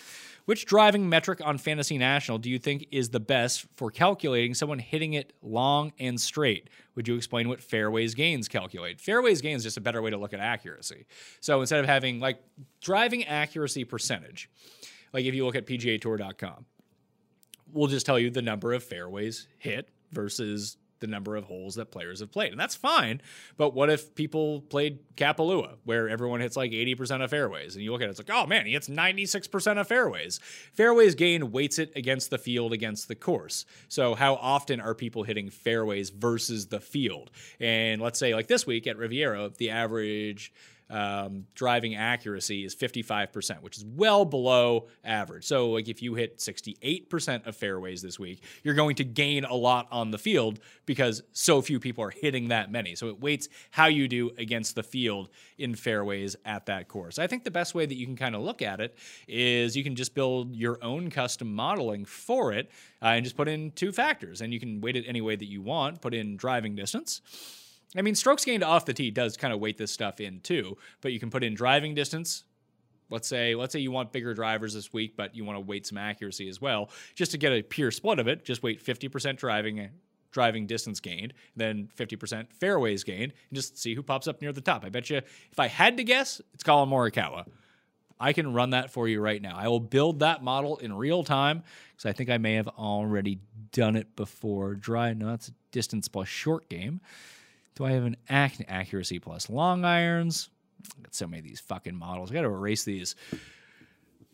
Which 0.51 0.67
driving 0.67 1.09
metric 1.09 1.41
on 1.45 1.59
Fantasy 1.59 1.97
National 1.97 2.37
do 2.37 2.51
you 2.51 2.59
think 2.59 2.89
is 2.91 3.11
the 3.11 3.21
best 3.21 3.67
for 3.77 3.89
calculating 3.89 4.53
someone 4.53 4.81
hitting 4.81 5.13
it 5.13 5.33
long 5.43 5.93
and 6.01 6.21
straight? 6.21 6.69
Would 6.97 7.07
you 7.07 7.15
explain 7.15 7.49
what 7.49 7.63
fairways 7.63 8.17
gains 8.17 8.49
calculate? 8.49 9.01
Fairways 9.01 9.41
gains 9.43 9.61
is 9.61 9.67
just 9.67 9.77
a 9.77 9.81
better 9.81 10.03
way 10.03 10.11
to 10.11 10.17
look 10.17 10.35
at 10.35 10.41
accuracy. 10.41 11.07
So 11.39 11.61
instead 11.61 11.79
of 11.79 11.87
having 11.87 12.19
like 12.19 12.43
driving 12.81 13.25
accuracy 13.27 13.85
percentage, 13.85 14.51
like 15.13 15.25
if 15.25 15.37
you 15.37 15.47
look 15.47 15.55
at 15.55 15.69
PGA 15.69 16.01
PGAtour.com, 16.01 16.67
we'll 17.73 17.87
just 17.87 18.05
tell 18.05 18.19
you 18.19 18.29
the 18.29 18.43
number 18.43 18.73
of 18.73 18.83
fairways 18.83 19.47
hit 19.57 19.89
versus 20.11 20.79
the 21.01 21.07
number 21.07 21.37
of 21.37 21.45
holes 21.45 21.75
that 21.75 21.91
players 21.91 22.21
have 22.21 22.31
played. 22.31 22.53
And 22.53 22.61
that's 22.61 22.75
fine. 22.75 23.21
But 23.57 23.75
what 23.75 23.91
if 23.91 24.15
people 24.15 24.61
played 24.63 25.01
Kapalua, 25.17 25.77
where 25.85 26.09
everyone 26.09 26.41
hits 26.41 26.57
like 26.57 26.73
80% 26.73 27.25
of 27.25 27.31
fairways? 27.31 27.75
And 27.75 27.85
you 27.85 27.93
look 27.93 28.03
at 28.03 28.09
it, 28.09 28.11
it's 28.11 28.21
like, 28.21 28.31
oh 28.31 28.47
man, 28.47 28.67
he 28.67 28.73
hits 28.73 28.89
96% 28.89 29.81
of 29.81 29.89
fairways. 29.89 30.41
Fairways 30.73 31.15
gain 31.15 31.53
weights 31.53 31.79
it 31.79 31.93
against 31.97 32.31
the 32.31 32.39
field, 32.39 32.73
against 32.73 33.09
the 33.09 33.15
course. 33.15 33.65
So 33.89 34.15
how 34.15 34.35
often 34.35 34.81
are 34.81 34.95
people 34.95 35.23
hitting 35.23 35.51
fairways 35.51 36.11
versus 36.11 36.67
the 36.69 36.81
field? 36.81 37.31
And 37.59 38.01
let's 38.01 38.19
say, 38.19 38.35
like 38.35 38.47
this 38.47 38.67
week 38.67 38.87
at 38.87 38.97
Riviera, 38.97 39.51
the 39.57 39.71
average 39.71 40.53
um, 40.91 41.47
driving 41.55 41.95
accuracy 41.95 42.65
is 42.65 42.75
55%, 42.75 43.63
which 43.63 43.77
is 43.77 43.85
well 43.85 44.25
below 44.25 44.89
average. 45.05 45.45
So, 45.45 45.71
like 45.71 45.89
if 45.89 46.03
you 46.03 46.15
hit 46.15 46.39
68% 46.39 47.47
of 47.47 47.57
fairways 47.57 48.03
this 48.03 48.19
week, 48.19 48.43
you're 48.65 48.75
going 48.75 48.97
to 48.97 49.05
gain 49.05 49.45
a 49.45 49.55
lot 49.55 49.87
on 49.91 50.11
the 50.11 50.19
field 50.19 50.59
because 50.87 51.23
so 51.33 51.63
few 51.63 51.79
people 51.79 52.05
are 52.05 52.11
hitting 52.11 52.49
that 52.49 52.71
many. 52.71 52.95
So, 52.97 53.09
it 53.09 53.21
weights 53.21 53.49
how 53.71 53.87
you 53.87 54.09
do 54.09 54.31
against 54.37 54.75
the 54.75 54.83
field 54.83 55.29
in 55.59 55.75
fairways 55.75 56.37
at 56.45 56.67
that 56.67 56.89
course. 56.89 57.19
I 57.19 57.27
think 57.27 57.45
the 57.45 57.51
best 57.51 57.75
way 57.75 57.87
that 57.87 57.95
you 57.95 58.07
can 58.07 58.17
kind 58.17 58.35
of 58.35 58.43
look 58.43 58.61
at 58.61 58.81
it 58.81 58.97
is 59.29 59.77
you 59.77 59.85
can 59.85 59.95
just 59.95 60.15
build 60.15 60.57
your 60.57 60.83
own 60.83 61.11
custom 61.11 61.55
modeling 61.55 62.05
for 62.05 62.53
it 62.53 62.71
uh, 63.01 63.07
and 63.07 63.25
just 63.25 63.37
put 63.37 63.49
in 63.49 63.71
two 63.73 63.93
factors. 63.93 64.41
And 64.41 64.53
you 64.53 64.59
can 64.59 64.81
weight 64.81 64.97
it 64.97 65.05
any 65.07 65.21
way 65.21 65.37
that 65.37 65.49
you 65.49 65.63
want, 65.63 66.01
put 66.01 66.15
in 66.15 66.37
driving 66.37 66.75
distance 66.75 67.21
I 67.97 68.03
mean, 68.03 68.15
strokes 68.15 68.45
gained 68.45 68.63
off 68.63 68.85
the 68.85 68.95
tee 68.95 69.11
does 69.11 69.37
kind 69.37 69.53
of 69.53 69.61
weight 69.61 69.77
this 69.77 69.91
stuff 69.91 70.21
in 70.21 70.41
too, 70.41 70.77
but 71.01 71.13
you 71.13 71.19
can 71.19 71.31
put 71.31 71.43
in 71.43 71.55
driving 71.55 71.95
distance 71.95 72.45
Let's 73.11 73.27
say 73.27 73.55
let's 73.55 73.73
say 73.73 73.81
you 73.81 73.91
want 73.91 74.13
bigger 74.13 74.33
drivers 74.35 74.75
this 74.75 74.93
week, 74.93 75.17
but 75.17 75.35
you 75.35 75.45
want 75.45 75.57
to 75.57 75.61
weight 75.61 75.87
some 75.87 75.99
accuracy 75.99 76.49
as 76.49 76.61
well. 76.61 76.91
Just 77.15 77.33
to 77.33 77.39
get 77.39 77.53
a 77.53 77.63
pure 77.63 77.91
split 77.91 78.19
of 78.19 78.29
it, 78.29 78.45
just 78.45 78.63
weight 78.63 78.83
50% 78.83 79.37
driving 79.37 79.89
driving 80.31 80.65
distance 80.65 81.01
gained, 81.01 81.35
then 81.57 81.89
50% 81.99 82.53
fairways 82.53 83.03
gained, 83.03 83.33
and 83.33 83.55
just 83.57 83.77
see 83.77 83.97
who 83.97 84.03
pops 84.03 84.29
up 84.29 84.41
near 84.41 84.53
the 84.53 84.61
top. 84.61 84.85
I 84.85 84.89
bet 84.89 85.11
you 85.11 85.17
if 85.17 85.59
I 85.59 85.67
had 85.67 85.97
to 85.97 86.05
guess, 86.05 86.41
it's 86.55 86.63
Collin 86.63 86.89
Morikawa. 86.89 87.47
I 88.21 88.33
can 88.33 88.53
run 88.53 88.71
that 88.71 88.93
for 88.93 89.09
you 89.09 89.21
right 89.21 89.43
now. 89.43 89.57
I 89.57 89.67
will 89.67 89.81
build 89.81 90.21
that 90.21 90.45
model 90.45 90.77
in 90.77 90.93
real 90.93 91.25
time 91.25 91.65
because 91.97 92.07
I 92.07 92.13
think 92.13 92.31
I 92.31 92.39
may 92.39 92.55
have 92.55 92.69
already 92.69 93.41
done 93.73 93.97
it 93.97 94.15
before. 94.15 94.75
Dry, 94.75 95.13
that's 95.15 95.51
distance 95.73 96.07
plus 96.07 96.29
short 96.29 96.69
game. 96.69 97.01
Do 97.75 97.85
I 97.85 97.93
have 97.93 98.05
an 98.05 98.17
ac- 98.29 98.65
accuracy 98.69 99.19
plus 99.19 99.49
long 99.49 99.85
irons? 99.85 100.51
I 100.99 101.03
got 101.03 101.15
so 101.15 101.27
many 101.27 101.41
of 101.41 101.45
these 101.45 101.61
fucking 101.61 101.95
models. 101.95 102.31
I 102.31 102.35
got 102.35 102.43
to 102.43 102.49
erase 102.49 102.85
these. 102.85 103.15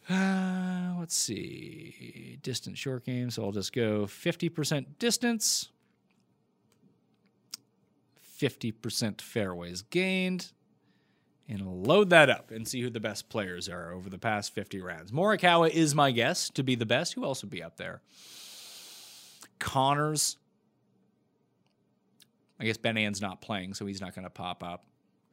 Uh, 0.09 0.95
let's 0.99 1.17
see. 1.17 2.39
Distance 2.43 2.79
short 2.79 3.05
game. 3.05 3.31
So 3.31 3.45
I'll 3.45 3.53
just 3.53 3.73
go 3.73 4.07
50% 4.07 4.87
distance, 4.99 5.71
50% 8.41 9.21
fairways 9.21 9.83
gained, 9.83 10.53
and 11.49 11.67
load 11.67 12.11
that 12.11 12.31
up 12.31 12.51
and 12.51 12.67
see 12.67 12.81
who 12.83 12.91
the 12.91 13.01
best 13.01 13.29
players 13.29 13.69
are 13.69 13.93
over 13.93 14.09
the 14.09 14.19
past 14.19 14.55
50 14.55 14.81
rounds. 14.81 15.11
Morikawa 15.13 15.71
is 15.71 15.95
my 15.95 16.11
guess 16.13 16.51
to 16.51 16.63
be 16.63 16.75
the 16.75 16.87
best. 16.87 17.15
Who 17.15 17.25
else 17.25 17.43
would 17.43 17.51
be 17.51 17.63
up 17.63 17.77
there? 17.77 18.03
Conners. 19.59 20.37
I 22.59 22.65
guess 22.65 22.77
Ben 22.77 22.97
An's 22.97 23.21
not 23.21 23.41
playing, 23.41 23.75
so 23.75 23.87
he's 23.87 24.01
not 24.01 24.15
going 24.15 24.25
to 24.25 24.31
pop 24.31 24.63
up. 24.63 24.85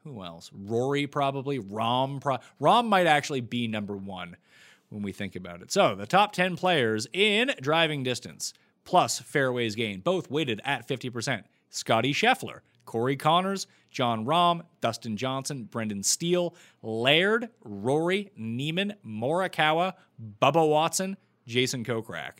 Who 0.03 0.21
else? 0.23 0.51
Rory 0.53 1.07
probably. 1.07 1.59
Rahm. 1.59 2.19
Pro- 2.19 2.39
Rahm 2.61 2.87
might 2.87 3.07
actually 3.07 3.41
be 3.41 3.67
number 3.67 3.95
one 3.95 4.35
when 4.89 5.01
we 5.01 5.11
think 5.13 5.35
about 5.35 5.61
it. 5.61 5.71
So 5.71 5.95
the 5.95 6.05
top 6.05 6.33
10 6.33 6.57
players 6.57 7.07
in 7.13 7.51
driving 7.61 8.03
distance 8.03 8.53
plus 8.83 9.19
fairways 9.19 9.75
gained, 9.75 10.03
both 10.03 10.29
weighted 10.29 10.61
at 10.65 10.87
50%. 10.87 11.43
Scottie 11.69 12.13
Scheffler, 12.13 12.59
Corey 12.85 13.15
Conners, 13.15 13.65
Jon 13.89 14.25
Rahm, 14.25 14.61
Dustin 14.81 15.15
Johnson, 15.17 15.63
Brendan 15.63 16.03
Steele, 16.03 16.53
Laird, 16.81 17.49
Rory, 17.63 18.31
Niemann, 18.35 18.95
Morikawa, 19.05 19.93
Bubba 20.41 20.67
Watson, 20.67 21.17
Jason 21.47 21.83
Kokrak. 21.83 22.39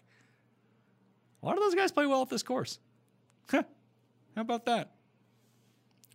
A 1.41 1.45
lot 1.45 1.57
of 1.57 1.63
those 1.63 1.75
guys 1.75 1.91
play 1.91 2.05
well 2.05 2.21
at 2.21 2.29
this 2.29 2.43
course. 2.43 2.79
How 4.35 4.41
about 4.41 4.65
that? 4.65 4.91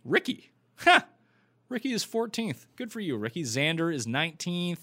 Rickie. 0.03 0.51
Ha! 0.83 1.05
Rickie 1.67 1.91
is 1.91 2.05
14th. 2.05 2.65
Good 2.77 2.89
for 2.89 3.01
you, 3.01 3.17
Rickie. 3.17 3.43
Xander 3.43 3.93
is 3.93 4.07
19th. 4.07 4.77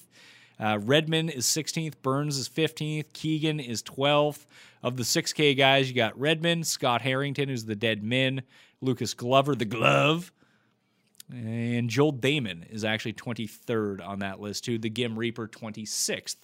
Uh, 0.61 0.78
Redman 0.82 1.30
is 1.30 1.47
16th. 1.47 1.95
Burns 2.03 2.37
is 2.37 2.51
15th. 2.51 3.14
Keegan 3.14 3.59
is 3.59 3.82
12th. 3.82 4.45
Of 4.82 4.99
the 4.99 5.03
6K 5.03 5.57
guys, 5.57 5.89
you 5.89 5.97
got 5.97 6.18
Redman, 6.20 6.64
Scott 6.64 7.01
Harrington, 7.01 7.49
who's 7.49 7.64
the 7.64 7.74
dead 7.74 8.05
men, 8.05 8.43
Lucas 8.82 9.14
Glover, 9.14 9.55
the 9.55 9.64
glove, 9.64 10.32
and 11.32 11.91
Joel 11.91 12.12
Dahmen 12.12 12.70
is 12.70 12.84
actually 12.84 13.14
23rd 13.14 14.07
on 14.07 14.20
that 14.20 14.39
list, 14.39 14.64
too. 14.64 14.78
The 14.78 14.91
Ghim 14.91 15.16
Reaper, 15.16 15.49
26th 15.49 16.37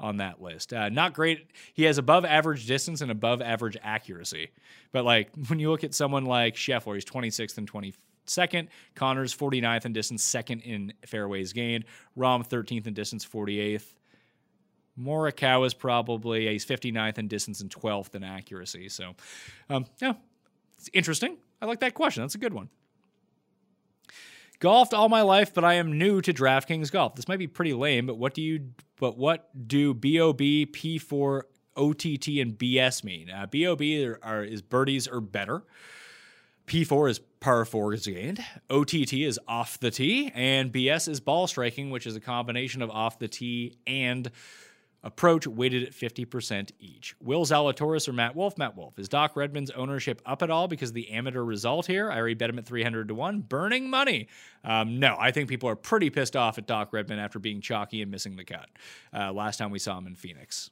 on 0.00 0.18
that 0.18 0.40
list. 0.40 0.72
Uh, 0.72 0.88
not 0.88 1.12
great. 1.12 1.50
He 1.74 1.84
has 1.84 1.98
above 1.98 2.24
average 2.24 2.66
distance 2.66 3.00
and 3.00 3.10
above 3.10 3.42
average 3.42 3.76
accuracy. 3.82 4.50
But 4.92 5.04
like 5.04 5.30
when 5.48 5.58
you 5.58 5.70
look 5.70 5.84
at 5.84 5.94
someone 5.94 6.24
like 6.24 6.54
Scheffler, 6.54 6.94
he's 6.94 7.04
26th 7.04 7.58
and 7.58 7.70
22nd. 7.70 8.68
Conners 8.94 9.36
49th 9.36 9.86
in 9.86 9.92
distance, 9.92 10.22
second 10.22 10.60
in 10.60 10.92
fairways 11.06 11.52
gained. 11.52 11.84
Rahm 12.16 12.48
13th 12.48 12.86
in 12.86 12.94
distance, 12.94 13.26
48th. 13.26 13.94
Morikawa 14.98 15.66
is 15.66 15.74
probably 15.74 16.48
he's 16.48 16.66
59th 16.66 17.18
in 17.18 17.28
distance 17.28 17.60
and 17.60 17.70
12th 17.70 18.14
in 18.14 18.24
accuracy. 18.24 18.88
So, 18.88 19.14
um, 19.70 19.86
yeah, 20.00 20.14
it's 20.76 20.90
interesting. 20.92 21.36
I 21.62 21.66
like 21.66 21.80
that 21.80 21.94
question. 21.94 22.22
That's 22.22 22.34
a 22.34 22.38
good 22.38 22.54
one. 22.54 22.68
Golfed 24.60 24.92
all 24.92 25.08
my 25.08 25.22
life, 25.22 25.54
but 25.54 25.64
I 25.64 25.74
am 25.74 25.98
new 25.98 26.20
to 26.20 26.32
DraftKings 26.32 26.90
Golf. 26.90 27.14
This 27.14 27.28
might 27.28 27.38
be 27.38 27.46
pretty 27.46 27.72
lame, 27.72 28.06
but 28.06 28.18
what 28.18 28.34
do 28.34 28.42
you? 28.42 28.70
But 28.98 29.16
what 29.16 29.48
do 29.68 29.94
BOB, 29.94 30.40
P4, 30.40 31.42
OTT, 31.76 32.28
and 32.40 32.58
BS 32.58 33.04
mean? 33.04 33.30
Uh, 33.30 33.46
BOB 33.46 33.80
are, 33.80 34.18
are, 34.22 34.44
is 34.44 34.60
birdies 34.60 35.06
or 35.06 35.20
better. 35.20 35.62
P4 36.66 37.10
is 37.10 37.20
par 37.40 37.64
four 37.64 37.94
is 37.94 38.06
gained. 38.06 38.44
OTT 38.68 39.12
is 39.12 39.38
off 39.46 39.78
the 39.78 39.92
tee, 39.92 40.32
and 40.34 40.72
BS 40.72 41.08
is 41.08 41.20
ball 41.20 41.46
striking, 41.46 41.90
which 41.90 42.06
is 42.06 42.16
a 42.16 42.20
combination 42.20 42.82
of 42.82 42.90
off 42.90 43.20
the 43.20 43.28
tee 43.28 43.78
and 43.86 44.30
approach 45.02 45.46
weighted 45.46 45.84
at 45.84 45.92
50% 45.92 46.72
each. 46.80 47.14
Will 47.20 47.44
Zalatoris 47.44 48.08
or 48.08 48.12
Matt 48.12 48.34
Wolff? 48.34 48.58
Matt 48.58 48.76
Wolff. 48.76 48.98
Is 48.98 49.08
Doc 49.08 49.36
Redman's 49.36 49.70
ownership 49.70 50.20
up 50.26 50.42
at 50.42 50.50
all 50.50 50.68
because 50.68 50.90
of 50.90 50.94
the 50.94 51.10
amateur 51.10 51.42
result 51.42 51.86
here? 51.86 52.10
I 52.10 52.18
already 52.18 52.34
bet 52.34 52.50
him 52.50 52.58
at 52.58 52.66
300 52.66 53.08
to 53.08 53.14
1. 53.14 53.40
Burning 53.42 53.88
money. 53.88 54.28
Um, 54.64 54.98
no, 54.98 55.16
I 55.18 55.30
think 55.30 55.48
people 55.48 55.68
are 55.68 55.76
pretty 55.76 56.10
pissed 56.10 56.36
off 56.36 56.58
at 56.58 56.66
Doc 56.66 56.92
Redman 56.92 57.18
after 57.18 57.38
being 57.38 57.60
chalky 57.60 58.02
and 58.02 58.10
missing 58.10 58.36
the 58.36 58.44
cut 58.44 58.68
uh, 59.12 59.32
last 59.32 59.58
time 59.58 59.70
we 59.70 59.78
saw 59.78 59.96
him 59.98 60.06
in 60.06 60.14
Phoenix. 60.14 60.70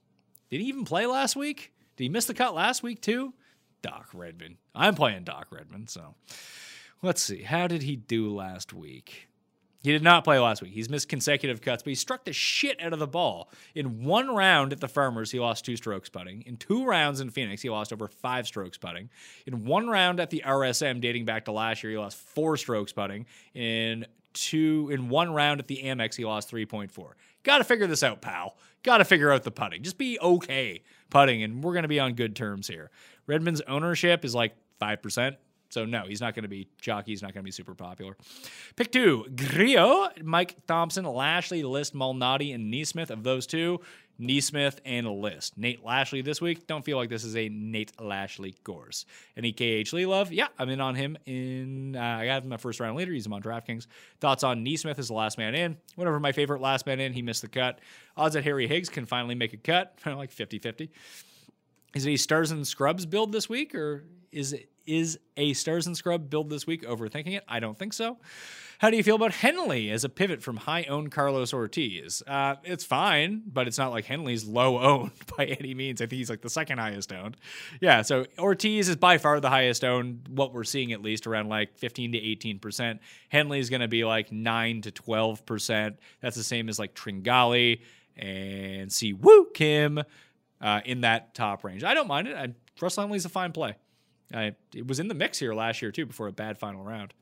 Did 0.51 0.61
he 0.61 0.67
even 0.67 0.85
play 0.85 1.07
last 1.07 1.37
week? 1.37 1.73
Did 1.97 2.05
he 2.05 2.09
miss 2.09 2.27
the 2.27 2.35
cut 2.35 2.55
last 2.55 2.83
week 2.83 3.01
too? 3.01 3.33
Doc 3.83 4.09
Redman. 4.13 4.59
I'm 4.75 4.95
playing 4.95 5.25
Doc 5.25 5.49
Redman, 5.51 5.87
so 5.87 6.15
let's 7.03 7.23
see. 7.23 7.43
How 7.43 7.67
did 7.67 7.83
he 7.83 7.97
do 7.97 8.35
last 8.35 8.73
week? 8.73 9.29
He 9.83 9.93
did 9.93 10.03
not 10.03 10.25
play 10.25 10.39
last 10.39 10.63
week. 10.63 10.73
He's 10.73 10.89
missed 10.89 11.09
consecutive 11.09 11.61
cuts, 11.61 11.83
but 11.83 11.91
he 11.91 11.95
struck 11.95 12.25
the 12.25 12.33
shit 12.33 12.83
out 12.83 12.93
of 12.93 12.99
the 12.99 13.07
ball. 13.07 13.51
In 13.75 14.03
one 14.05 14.29
round 14.35 14.73
at 14.73 14.81
the 14.81 14.89
Farmers, 14.89 15.31
he 15.31 15.39
lost 15.39 15.65
two 15.65 15.77
strokes 15.77 16.09
putting. 16.09 16.43
In 16.43 16.57
two 16.57 16.85
rounds 16.85 17.21
in 17.21 17.31
Phoenix, 17.31 17.63
he 17.63 17.71
lost 17.71 17.93
over 17.93 18.09
five 18.09 18.47
strokes 18.47 18.79
putting. 18.79 19.11
In 19.47 19.65
one 19.65 19.89
round 19.89 20.19
at 20.19 20.31
the 20.31 20.43
RSM, 20.45 21.01
dating 21.01 21.25
back 21.25 21.45
to 21.45 21.53
last 21.53 21.83
year, 21.83 21.93
he 21.93 21.99
lost 21.99 22.17
four 22.17 22.57
strokes 22.57 22.93
putting. 22.93 23.27
In 23.55 24.07
two, 24.37 24.91
in 24.93 25.09
one 25.09 25.33
round 25.33 25.61
at 25.61 25.67
the 25.67 25.81
Amex, 25.85 26.15
he 26.15 26.25
lost 26.25 26.51
3.4. 26.51 27.13
Got 27.43 27.59
to 27.59 27.65
figure 27.65 27.87
this 27.87 28.03
out, 28.03 28.21
pal. 28.21 28.57
Got 28.83 28.99
to 28.99 29.05
figure 29.05 29.33
out 29.33 29.45
the 29.45 29.51
putting. 29.51 29.83
Just 29.83 29.99
be 29.99 30.19
okay 30.21 30.83
putting, 31.11 31.43
and 31.43 31.63
we're 31.63 31.81
to 31.83 31.89
be 31.89 32.01
on 32.01 32.15
good 32.15 32.37
terms 32.37 32.67
here. 32.69 32.91
Redman's 33.27 33.61
ownership 33.63 34.25
is 34.25 34.35
like 34.35 34.55
5%. 34.81 35.37
So 35.71 35.85
no, 35.85 36.03
he's 36.03 36.21
not 36.21 36.35
going 36.35 36.45
to 36.45 36.49
be 36.49 36.69
jockey. 36.81 37.13
He's 37.13 37.23
not 37.23 37.35
going 37.35 37.43
to 37.43 37.45
be 37.45 37.51
super 37.51 37.75
popular. 37.75 38.17
Pick 38.77 38.93
two: 38.93 39.27
Grillo, 39.35 40.09
Mike 40.23 40.57
Thompson, 40.67 41.05
Lashley, 41.05 41.63
List, 41.63 41.95
Malnati, 41.95 42.55
and 42.55 42.73
NeSmith. 42.73 43.11
Of 43.11 43.23
those 43.23 43.47
two, 43.47 43.81
NeSmith 44.21 44.79
and 44.85 45.07
List. 45.07 45.59
Nate 45.59 45.85
Lashley 45.85 46.23
this 46.23 46.41
week. 46.41 46.67
Don't 46.67 46.85
feel 46.85 46.97
like 46.97 47.11
this 47.11 47.25
is 47.25 47.37
a 47.37 47.49
Nate 47.49 47.93
Lashley 48.01 48.53
course. 48.65 49.05
Any 49.37 49.53
KH 49.53 49.93
Lee 49.93 50.07
love? 50.07 50.33
Yeah, 50.33 50.49
I'm 50.59 50.69
in 50.69 50.81
on 50.81 50.95
him. 50.95 51.17
In 51.27 51.97
uh, 51.97 52.01
I 52.01 52.27
got 52.27 52.43
him 52.43 52.49
my 52.49 52.57
first 52.57 52.81
round 52.81 52.97
leader. 52.97 53.13
He's 53.13 53.27
him 53.27 53.33
on 53.33 53.43
DraftKings. 53.43 53.87
Thoughts 54.21 54.45
on 54.45 54.65
NeSmith 54.65 54.99
as 54.99 55.09
the 55.09 55.15
last 55.15 55.39
man 55.39 55.55
in? 55.55 55.77
Whatever 55.97 56.21
my 56.21 56.33
favorite 56.33 56.61
last 56.61 56.87
man 56.87 57.01
in. 57.01 57.13
He 57.13 57.23
missed 57.23 57.43
the 57.43 57.49
cut. 57.49 57.81
Odds 58.17 58.35
that 58.35 58.45
Harry 58.45 58.67
Higgs 58.67 58.89
can 58.89 59.07
finally 59.07 59.35
make 59.35 59.53
a 59.53 59.59
cut. 59.59 59.99
like 60.07 60.35
50-50. 60.35 60.89
Is 61.95 62.07
it 62.07 62.11
a 62.11 62.17
stars 62.17 62.51
and 62.51 62.67
scrubs 62.67 63.07
build 63.07 63.33
this 63.33 63.49
week, 63.49 63.75
or 63.75 64.05
is 64.33 64.53
it 64.53 64.69
is 64.87 65.19
a 65.37 65.53
stars 65.53 65.87
and 65.87 65.97
scrub 65.97 66.31
build 66.31 66.51
this 66.51 66.67
week? 66.67 66.83
Overthinking 66.83 67.37
it? 67.37 67.45
I 67.49 67.61
don't 67.61 67.79
think 67.79 67.93
so. 67.93 68.19
How 68.79 68.91
do 68.91 68.97
you 68.99 69.03
feel 69.03 69.17
about 69.17 69.33
Henley 69.33 69.91
as 69.91 70.05
a 70.05 70.09
pivot 70.11 70.43
from 70.43 70.59
high 70.59 70.85
owned 70.85 71.11
Carlos 71.11 71.55
Ortiz? 71.55 72.23
Uh, 72.27 72.57
it's 72.63 72.85
fine, 72.85 73.43
but 73.47 73.67
it's 73.67 73.79
not 73.79 73.91
like 73.91 74.05
Henley's 74.05 74.45
low 74.45 74.79
owned 74.79 75.13
by 75.39 75.47
any 75.47 75.73
means. 75.73 76.03
I 76.03 76.07
think 76.07 76.19
he's 76.19 76.29
like 76.29 76.43
the 76.43 76.51
second 76.51 76.79
highest 76.79 77.11
owned. 77.11 77.39
Yeah, 77.81 78.03
so 78.03 78.27
Ortiz 78.39 78.91
is 78.91 78.97
by 78.97 79.17
far 79.17 79.41
the 79.41 79.49
highest 79.49 79.83
owned, 79.83 80.29
what 80.29 80.53
we're 80.53 80.65
seeing 80.65 80.93
at 80.93 81.01
least 81.01 81.27
around 81.27 81.49
like 81.49 81.79
15 81.79 82.13
to 82.13 82.19
18%. 82.19 82.99
Henley's 83.31 83.71
going 83.71 83.81
to 83.81 83.89
be 83.89 84.05
like 84.05 84.31
9 84.31 84.83
to 84.83 84.93
12%. 84.93 85.97
That's 86.21 86.37
the 86.37 86.45
same 86.45 86.69
as 86.69 86.79
like 86.79 86.95
Tringali 86.95 87.81
and 88.15 88.93
Si 88.93 89.15
Woo 89.15 89.49
Kim 89.55 90.03
uh, 90.61 90.81
in 90.85 91.01
that 91.01 91.35
top 91.35 91.65
range. 91.65 91.83
I 91.83 91.95
don't 91.95 92.09
mind 92.09 92.29
it. 92.29 92.37
I, 92.37 92.53
Russell 92.81 93.05
Henley's 93.05 93.25
a 93.25 93.31
fine 93.31 93.53
play. 93.53 93.77
I, 94.35 94.55
it 94.75 94.87
was 94.87 95.01
in 95.01 95.09
the 95.09 95.15
mix 95.15 95.39
here 95.39 95.55
last 95.55 95.83
year 95.83 95.93
too 95.93 96.07
before 96.07 96.27
a 96.27 96.33
bad 96.33 96.59
final 96.59 96.83
round. 96.83 97.15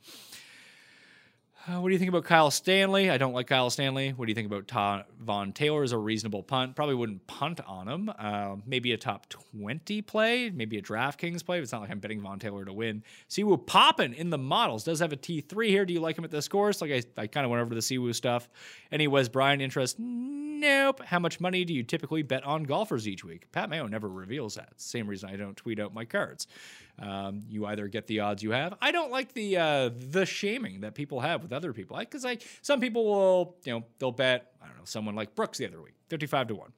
Uh, 1.66 1.80
what 1.80 1.88
do 1.88 1.94
you 1.94 1.98
think 1.98 2.10
about 2.10 2.24
Kyle 2.24 2.50
Stanley? 2.50 3.08
I 3.10 3.16
don't 3.16 3.32
like 3.32 3.46
Kyle 3.46 3.70
Stanley. 3.70 4.10
What 4.10 4.26
do 4.26 4.30
you 4.30 4.34
think 4.34 4.48
about 4.48 4.68
Ta- 4.68 5.04
Vaughn 5.18 5.54
Taylor 5.54 5.82
as 5.82 5.92
a 5.92 5.98
reasonable 5.98 6.42
punt? 6.42 6.76
Probably 6.76 6.94
wouldn't 6.94 7.26
punt 7.26 7.58
on 7.66 7.88
him. 7.88 8.12
Uh, 8.18 8.56
maybe 8.66 8.92
a 8.92 8.98
top 8.98 9.30
20 9.30 10.02
play, 10.02 10.50
maybe 10.50 10.76
a 10.76 10.82
DraftKings 10.82 11.42
play. 11.42 11.60
It's 11.60 11.72
not 11.72 11.80
like 11.80 11.90
I'm 11.90 12.00
betting 12.00 12.20
Vaughn 12.20 12.38
Taylor 12.38 12.66
to 12.66 12.72
win. 12.72 13.02
Si 13.28 13.44
Woo 13.44 13.56
popping 13.56 14.12
in 14.12 14.28
the 14.28 14.36
models. 14.36 14.84
Does 14.84 15.00
have 15.00 15.14
a 15.14 15.16
T3 15.16 15.68
here. 15.68 15.86
Do 15.86 15.94
you 15.94 16.00
like 16.00 16.18
him 16.18 16.24
at 16.24 16.30
this 16.30 16.48
course? 16.48 16.82
Like 16.82 16.90
I, 16.90 17.02
I 17.22 17.26
kind 17.28 17.46
of 17.46 17.50
went 17.50 17.62
over 17.62 17.74
the 17.74 17.80
Si 17.80 17.96
Woo 17.96 18.12
stuff. 18.12 18.46
Any 18.92 19.08
Wes 19.08 19.30
Bryan 19.30 19.62
interest? 19.62 19.96
Nope. 19.98 21.02
How 21.02 21.18
much 21.18 21.40
money 21.40 21.64
do 21.64 21.72
you 21.72 21.82
typically 21.82 22.22
bet 22.22 22.44
on 22.44 22.64
golfers 22.64 23.08
each 23.08 23.24
week? 23.24 23.50
Pat 23.52 23.70
Mayo 23.70 23.86
never 23.86 24.10
reveals 24.10 24.56
that. 24.56 24.74
Same 24.76 25.06
reason 25.06 25.30
I 25.30 25.36
don't 25.36 25.56
tweet 25.56 25.80
out 25.80 25.94
my 25.94 26.04
cards. 26.04 26.46
Um, 26.98 27.42
you 27.48 27.66
either 27.66 27.88
get 27.88 28.06
the 28.06 28.20
odds 28.20 28.42
you 28.42 28.52
have. 28.52 28.74
I 28.80 28.92
don't 28.92 29.10
like 29.10 29.32
the 29.32 29.56
uh, 29.56 29.90
the 30.10 30.24
shaming 30.24 30.82
that 30.82 30.94
people 30.94 31.20
have 31.20 31.42
with 31.42 31.52
other 31.52 31.72
people. 31.72 31.96
Because 31.98 32.24
like 32.24 32.42
some 32.62 32.80
people 32.80 33.04
will, 33.04 33.56
you 33.64 33.72
know, 33.72 33.84
they'll 33.98 34.12
bet. 34.12 34.52
I 34.62 34.66
don't 34.66 34.76
know 34.78 34.84
someone 34.84 35.14
like 35.14 35.34
Brooks 35.34 35.58
the 35.58 35.66
other 35.66 35.82
week, 35.82 35.94
fifty 36.08 36.26
five 36.26 36.48
to 36.48 36.54
one. 36.54 36.72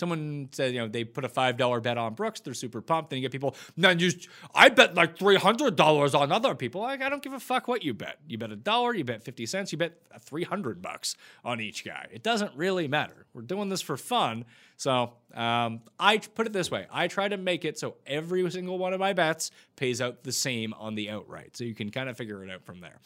Someone 0.00 0.48
said, 0.50 0.72
you 0.72 0.80
know, 0.80 0.88
they 0.88 1.04
put 1.04 1.24
a 1.24 1.28
five 1.28 1.56
dollar 1.58 1.80
bet 1.80 1.98
on 1.98 2.14
Brooks. 2.14 2.40
They're 2.40 2.54
super 2.54 2.80
pumped. 2.80 3.10
Then 3.10 3.18
you 3.18 3.22
get 3.22 3.32
people. 3.32 3.54
Then 3.76 3.98
you, 3.98 4.10
I 4.54 4.70
bet 4.70 4.94
like 4.94 5.18
three 5.18 5.36
hundred 5.36 5.76
dollars 5.76 6.14
on 6.14 6.32
other 6.32 6.54
people. 6.54 6.80
Like 6.80 7.02
I 7.02 7.08
don't 7.08 7.22
give 7.22 7.34
a 7.34 7.38
fuck 7.38 7.68
what 7.68 7.84
you 7.84 7.94
bet. 7.94 8.16
You 8.26 8.38
bet 8.38 8.50
a 8.50 8.56
dollar. 8.56 8.94
You 8.94 9.04
bet 9.04 9.22
fifty 9.22 9.44
cents. 9.44 9.70
You 9.72 9.78
bet 9.78 10.00
three 10.20 10.44
hundred 10.44 10.80
bucks 10.80 11.16
on 11.44 11.60
each 11.60 11.84
guy. 11.84 12.06
It 12.10 12.22
doesn't 12.22 12.56
really 12.56 12.88
matter. 12.88 13.26
We're 13.34 13.42
doing 13.42 13.68
this 13.68 13.82
for 13.82 13.96
fun. 13.96 14.46
So 14.76 15.12
um, 15.34 15.82
I 15.98 16.16
put 16.18 16.46
it 16.46 16.54
this 16.54 16.70
way: 16.70 16.86
I 16.90 17.06
try 17.06 17.28
to 17.28 17.36
make 17.36 17.66
it 17.66 17.78
so 17.78 17.96
every 18.06 18.50
single 18.50 18.78
one 18.78 18.94
of 18.94 19.00
my 19.00 19.12
bets 19.12 19.50
pays 19.76 20.00
out 20.00 20.24
the 20.24 20.32
same 20.32 20.72
on 20.74 20.94
the 20.94 21.10
outright. 21.10 21.56
So 21.56 21.64
you 21.64 21.74
can 21.74 21.90
kind 21.90 22.08
of 22.08 22.16
figure 22.16 22.42
it 22.42 22.50
out 22.50 22.64
from 22.64 22.80
there. 22.80 22.98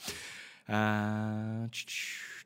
Uh, 0.68 1.66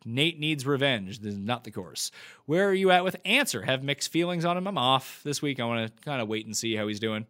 Nate 0.05 0.39
needs 0.39 0.67
revenge. 0.67 1.21
This 1.21 1.35
is 1.35 1.39
not 1.39 1.65
the 1.65 1.71
course. 1.71 2.11
Where 2.47 2.69
are 2.69 2.75
you 2.75 2.91
at 2.91 3.05
with 3.05 3.17
Answer? 3.25 3.63
Have 3.63 3.83
mixed 3.83 4.11
feelings 4.11 4.45
on 4.45 4.57
him. 4.57 4.67
I'm 4.67 4.79
off 4.79 5.21
this 5.25 5.43
week. 5.43 5.61
I 5.61 5.65
want 5.65 5.87
to 5.87 6.03
kind 6.03 6.23
of 6.23 6.29
wait 6.29 6.47
and 6.47 6.57
see 6.57 6.75
how 6.75 6.87
he's 6.87 7.01
doing. 7.01 7.27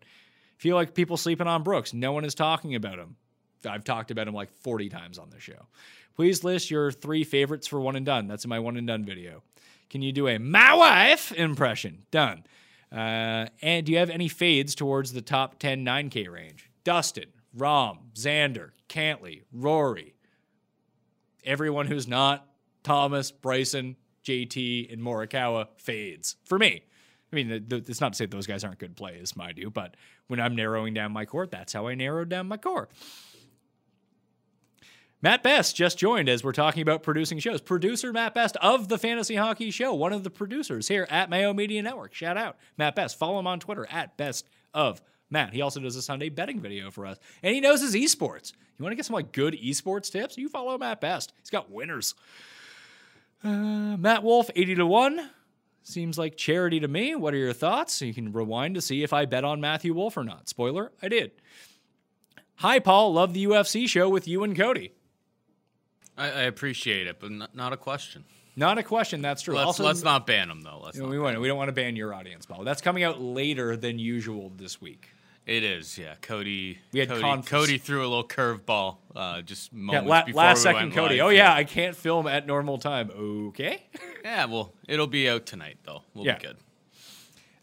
Feel 0.58 0.76
like 0.76 0.94
people 0.94 1.16
sleeping 1.16 1.46
on 1.46 1.62
Brooks. 1.62 1.94
No 1.94 2.12
one 2.12 2.24
is 2.24 2.34
talking 2.34 2.74
about 2.74 2.98
him. 2.98 3.16
I've 3.66 3.84
talked 3.84 4.10
about 4.10 4.28
him 4.28 4.34
like 4.34 4.52
40 4.62 4.88
times 4.88 5.18
on 5.18 5.30
the 5.30 5.40
show. 5.40 5.66
Please 6.14 6.44
list 6.44 6.70
your 6.70 6.90
three 6.90 7.24
favorites 7.24 7.66
for 7.66 7.80
one 7.80 7.96
and 7.96 8.04
done. 8.04 8.26
That's 8.26 8.44
in 8.44 8.48
my 8.48 8.58
one 8.58 8.76
and 8.76 8.86
done 8.86 9.04
video. 9.04 9.42
Can 9.88 10.02
you 10.02 10.12
do 10.12 10.28
a 10.28 10.38
my 10.38 10.74
wife 10.74 11.32
impression? 11.32 12.04
Done. 12.10 12.44
Uh, 12.90 13.46
and 13.62 13.86
do 13.86 13.92
you 13.92 13.98
have 13.98 14.10
any 14.10 14.28
fades 14.28 14.74
towards 14.74 15.12
the 15.12 15.22
top 15.22 15.58
10 15.58 15.84
9K 15.84 16.30
range? 16.30 16.70
Dustin, 16.84 17.28
Rahm, 17.56 17.98
Xander, 18.14 18.70
Cantlay, 18.88 19.42
Rory, 19.52 20.14
everyone 21.44 21.86
who's 21.86 22.08
not 22.08 22.46
Thomas, 22.82 23.30
Bryson, 23.30 23.96
JT, 24.24 24.92
and 24.92 25.02
Morikawa 25.02 25.68
fades 25.76 26.36
for 26.44 26.58
me. 26.58 26.82
I 27.32 27.36
mean, 27.36 27.66
it's 27.70 28.00
not 28.00 28.14
to 28.14 28.16
say 28.16 28.26
those 28.26 28.46
guys 28.46 28.64
aren't 28.64 28.78
good 28.78 28.96
plays, 28.96 29.36
mind 29.36 29.58
you, 29.58 29.70
but 29.70 29.96
when 30.28 30.40
I'm 30.40 30.56
narrowing 30.56 30.94
down 30.94 31.12
my 31.12 31.26
core, 31.26 31.46
that's 31.46 31.72
how 31.72 31.86
I 31.86 31.94
narrowed 31.94 32.28
down 32.28 32.48
my 32.48 32.56
core. 32.56 32.88
Matt 35.20 35.42
Best 35.42 35.74
just 35.74 35.98
joined 35.98 36.28
as 36.28 36.44
we're 36.44 36.52
talking 36.52 36.80
about 36.80 37.02
producing 37.02 37.38
shows. 37.40 37.60
Producer 37.60 38.12
Matt 38.12 38.34
Best 38.34 38.56
of 38.62 38.88
the 38.88 38.98
Fantasy 38.98 39.34
Hockey 39.34 39.70
Show, 39.70 39.92
one 39.92 40.12
of 40.12 40.22
the 40.22 40.30
producers 40.30 40.86
here 40.88 41.06
at 41.10 41.28
Mayo 41.28 41.52
Media 41.52 41.82
Network. 41.82 42.14
Shout 42.14 42.36
out 42.36 42.56
Matt 42.76 42.94
Best. 42.94 43.18
Follow 43.18 43.38
him 43.38 43.46
on 43.46 43.58
Twitter 43.58 43.86
at 43.90 44.16
Best 44.16 44.48
of 44.72 45.02
Matt. 45.28 45.52
He 45.52 45.60
also 45.60 45.80
does 45.80 45.96
a 45.96 46.02
Sunday 46.02 46.28
betting 46.28 46.60
video 46.60 46.90
for 46.90 47.04
us, 47.04 47.18
and 47.42 47.52
he 47.52 47.60
knows 47.60 47.80
his 47.80 47.94
esports. 47.94 48.52
You 48.78 48.84
want 48.84 48.92
to 48.92 48.96
get 48.96 49.06
some 49.06 49.14
like 49.14 49.32
good 49.32 49.54
esports 49.54 50.10
tips? 50.10 50.38
You 50.38 50.48
follow 50.48 50.78
Matt 50.78 51.00
Best. 51.00 51.32
He's 51.40 51.50
got 51.50 51.70
winners. 51.70 52.14
Uh, 53.42 53.96
Matt 53.96 54.22
Wolff, 54.22 54.50
80 54.54 54.76
to 54.76 54.86
1. 54.86 55.30
Seems 55.82 56.18
like 56.18 56.36
charity 56.36 56.80
to 56.80 56.88
me. 56.88 57.14
What 57.14 57.32
are 57.32 57.38
your 57.38 57.52
thoughts? 57.52 58.02
You 58.02 58.12
can 58.12 58.32
rewind 58.32 58.74
to 58.74 58.80
see 58.80 59.02
if 59.02 59.12
I 59.12 59.24
bet 59.24 59.44
on 59.44 59.60
Matthew 59.60 59.94
Wolff 59.94 60.16
or 60.16 60.24
not. 60.24 60.48
Spoiler, 60.48 60.92
I 61.00 61.08
did. 61.08 61.32
Hi, 62.56 62.78
Paul. 62.78 63.14
Love 63.14 63.32
the 63.32 63.44
UFC 63.46 63.88
show 63.88 64.08
with 64.08 64.28
you 64.28 64.42
and 64.42 64.56
Cody. 64.56 64.92
I, 66.16 66.26
I 66.26 66.42
appreciate 66.42 67.06
it, 67.06 67.20
but 67.20 67.30
not, 67.30 67.54
not, 67.54 67.72
a 67.72 67.76
question. 67.76 68.24
Not 68.56 68.76
a 68.76 68.82
question. 68.82 69.22
That's 69.22 69.40
true. 69.42 69.54
Let's, 69.54 69.66
also, 69.66 69.84
let's 69.84 70.02
not 70.02 70.26
ban 70.26 70.48
them 70.48 70.62
though. 70.62 70.80
Let's 70.84 70.96
you 70.96 71.04
know, 71.04 71.08
we, 71.08 71.18
want, 71.18 71.40
we 71.40 71.46
don't 71.46 71.56
want 71.56 71.68
to 71.68 71.72
ban 71.72 71.94
your 71.94 72.12
audience, 72.12 72.44
Paul. 72.44 72.64
That's 72.64 72.82
coming 72.82 73.04
out 73.04 73.20
later 73.20 73.76
than 73.76 73.98
usual 73.98 74.52
this 74.56 74.80
week. 74.80 75.08
It 75.48 75.64
is, 75.64 75.96
yeah. 75.96 76.14
Cody. 76.20 76.78
We 76.92 77.00
had 77.00 77.08
Cody, 77.08 77.20
conf- 77.22 77.46
Cody 77.46 77.78
threw 77.78 78.00
a 78.02 78.06
little 78.06 78.22
curveball 78.28 78.98
uh, 79.16 79.40
just 79.40 79.72
moments 79.72 80.06
yeah, 80.06 80.10
la- 80.18 80.24
before 80.26 80.42
last 80.42 80.58
we 80.58 80.62
second, 80.62 80.92
Cody. 80.92 81.16
live. 81.16 81.24
Oh 81.24 81.28
yeah, 81.30 81.54
I 81.54 81.64
can't 81.64 81.96
film 81.96 82.26
at 82.26 82.46
normal 82.46 82.76
time. 82.76 83.10
Okay. 83.10 83.82
Yeah, 84.22 84.44
well, 84.44 84.74
it'll 84.86 85.06
be 85.06 85.26
out 85.26 85.46
tonight 85.46 85.78
though. 85.84 86.02
We'll 86.12 86.26
Yeah. 86.26 86.36
be 86.36 86.44
good. 86.48 86.56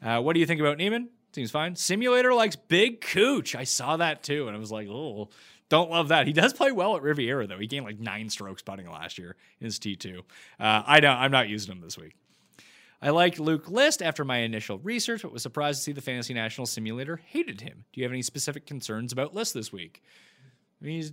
Uh, 0.03 0.19
what 0.21 0.33
do 0.33 0.39
you 0.39 0.47
think 0.47 0.59
about 0.61 0.77
Niemann? 0.79 1.09
Seems 1.33 1.51
fine. 1.51 1.75
Simulator 1.75 2.33
likes 2.33 2.55
Big 2.55 3.01
Cooch. 3.01 3.55
I 3.55 3.65
saw 3.65 3.97
that 3.97 4.23
too, 4.23 4.47
and 4.47 4.55
I 4.55 4.59
was 4.59 4.71
like, 4.71 4.87
oh, 4.89 5.29
don't 5.69 5.91
love 5.91 6.07
that. 6.07 6.25
He 6.25 6.33
does 6.33 6.53
play 6.53 6.71
well 6.71 6.95
at 6.95 7.03
Riviera 7.03 7.45
though. 7.45 7.59
He 7.59 7.67
gained 7.67 7.85
like 7.85 7.99
nine 7.99 8.29
strokes 8.31 8.63
putting 8.63 8.89
last 8.89 9.19
year 9.19 9.35
in 9.59 9.65
his 9.65 9.77
T 9.77 9.95
two. 9.95 10.23
Uh, 10.59 10.81
I 10.87 10.99
don't. 11.01 11.17
I'm 11.17 11.31
not 11.31 11.49
using 11.49 11.71
him 11.75 11.81
this 11.81 11.97
week. 11.99 12.15
I 13.01 13.09
liked 13.09 13.39
Luke 13.39 13.69
List 13.69 14.01
after 14.01 14.25
my 14.25 14.37
initial 14.37 14.79
research, 14.79 15.21
but 15.21 15.31
was 15.31 15.43
surprised 15.43 15.79
to 15.79 15.83
see 15.83 15.91
the 15.91 16.01
Fantasy 16.01 16.33
National 16.33 16.65
Simulator 16.65 17.17
hated 17.17 17.61
him. 17.61 17.85
Do 17.93 17.99
you 17.99 18.05
have 18.05 18.11
any 18.11 18.21
specific 18.21 18.65
concerns 18.65 19.11
about 19.11 19.33
List 19.33 19.53
this 19.53 19.71
week? 19.71 20.01
I 20.81 20.85
mean, 20.85 21.03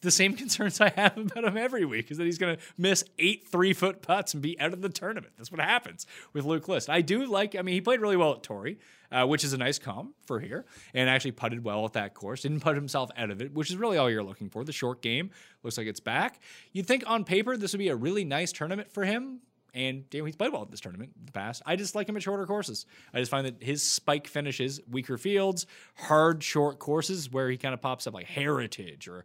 the 0.00 0.10
same 0.10 0.34
concerns 0.36 0.80
I 0.80 0.90
have 0.90 1.16
about 1.16 1.44
him 1.44 1.56
every 1.56 1.84
week 1.84 2.10
is 2.10 2.18
that 2.18 2.24
he's 2.24 2.38
going 2.38 2.56
to 2.56 2.62
miss 2.76 3.04
eight 3.18 3.46
three 3.48 3.72
foot 3.72 4.02
putts 4.02 4.34
and 4.34 4.42
be 4.42 4.58
out 4.60 4.72
of 4.72 4.80
the 4.82 4.88
tournament. 4.88 5.32
That's 5.36 5.50
what 5.50 5.60
happens 5.60 6.06
with 6.32 6.44
Luke 6.44 6.68
List. 6.68 6.88
I 6.88 7.00
do 7.02 7.26
like, 7.26 7.54
I 7.56 7.62
mean, 7.62 7.74
he 7.74 7.80
played 7.80 8.00
really 8.00 8.16
well 8.16 8.32
at 8.32 8.42
Torrey, 8.42 8.78
uh, 9.12 9.26
which 9.26 9.44
is 9.44 9.52
a 9.52 9.58
nice 9.58 9.78
comp 9.78 10.14
for 10.26 10.40
here, 10.40 10.64
and 10.94 11.08
actually 11.08 11.32
putted 11.32 11.64
well 11.64 11.84
at 11.84 11.94
that 11.94 12.14
course. 12.14 12.42
Didn't 12.42 12.60
put 12.60 12.76
himself 12.76 13.10
out 13.16 13.30
of 13.30 13.40
it, 13.40 13.52
which 13.52 13.70
is 13.70 13.76
really 13.76 13.98
all 13.98 14.10
you're 14.10 14.22
looking 14.22 14.48
for. 14.48 14.64
The 14.64 14.72
short 14.72 15.02
game 15.02 15.30
looks 15.62 15.76
like 15.76 15.86
it's 15.86 16.00
back. 16.00 16.40
You'd 16.72 16.86
think 16.86 17.04
on 17.06 17.24
paper 17.24 17.56
this 17.56 17.72
would 17.72 17.78
be 17.78 17.88
a 17.88 17.96
really 17.96 18.24
nice 18.24 18.52
tournament 18.52 18.90
for 18.92 19.04
him. 19.04 19.40
And 19.74 20.04
you 20.12 20.24
he's 20.24 20.36
played 20.36 20.52
well 20.52 20.62
at 20.62 20.70
this 20.70 20.80
tournament 20.80 21.12
in 21.18 21.26
the 21.26 21.32
past. 21.32 21.62
I 21.64 21.76
just 21.76 21.94
like 21.94 22.08
him 22.08 22.16
at 22.16 22.22
shorter 22.22 22.46
courses. 22.46 22.86
I 23.14 23.20
just 23.20 23.30
find 23.30 23.46
that 23.46 23.62
his 23.62 23.82
spike 23.82 24.26
finishes, 24.26 24.80
weaker 24.90 25.16
fields, 25.16 25.66
hard 25.94 26.42
short 26.42 26.78
courses 26.78 27.30
where 27.30 27.48
he 27.50 27.56
kind 27.56 27.74
of 27.74 27.80
pops 27.80 28.06
up 28.06 28.14
like 28.14 28.26
Heritage 28.26 29.08
or 29.08 29.24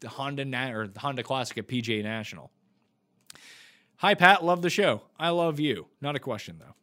the 0.00 0.08
Honda 0.08 0.44
Na- 0.44 0.70
or 0.70 0.86
the 0.86 1.00
Honda 1.00 1.22
Classic 1.22 1.58
at 1.58 1.66
PGA 1.66 2.02
National. 2.02 2.50
Hi 3.96 4.14
Pat, 4.14 4.44
love 4.44 4.62
the 4.62 4.70
show. 4.70 5.02
I 5.18 5.30
love 5.30 5.58
you. 5.58 5.86
Not 6.00 6.14
a 6.14 6.20
question 6.20 6.56
though. 6.60 6.74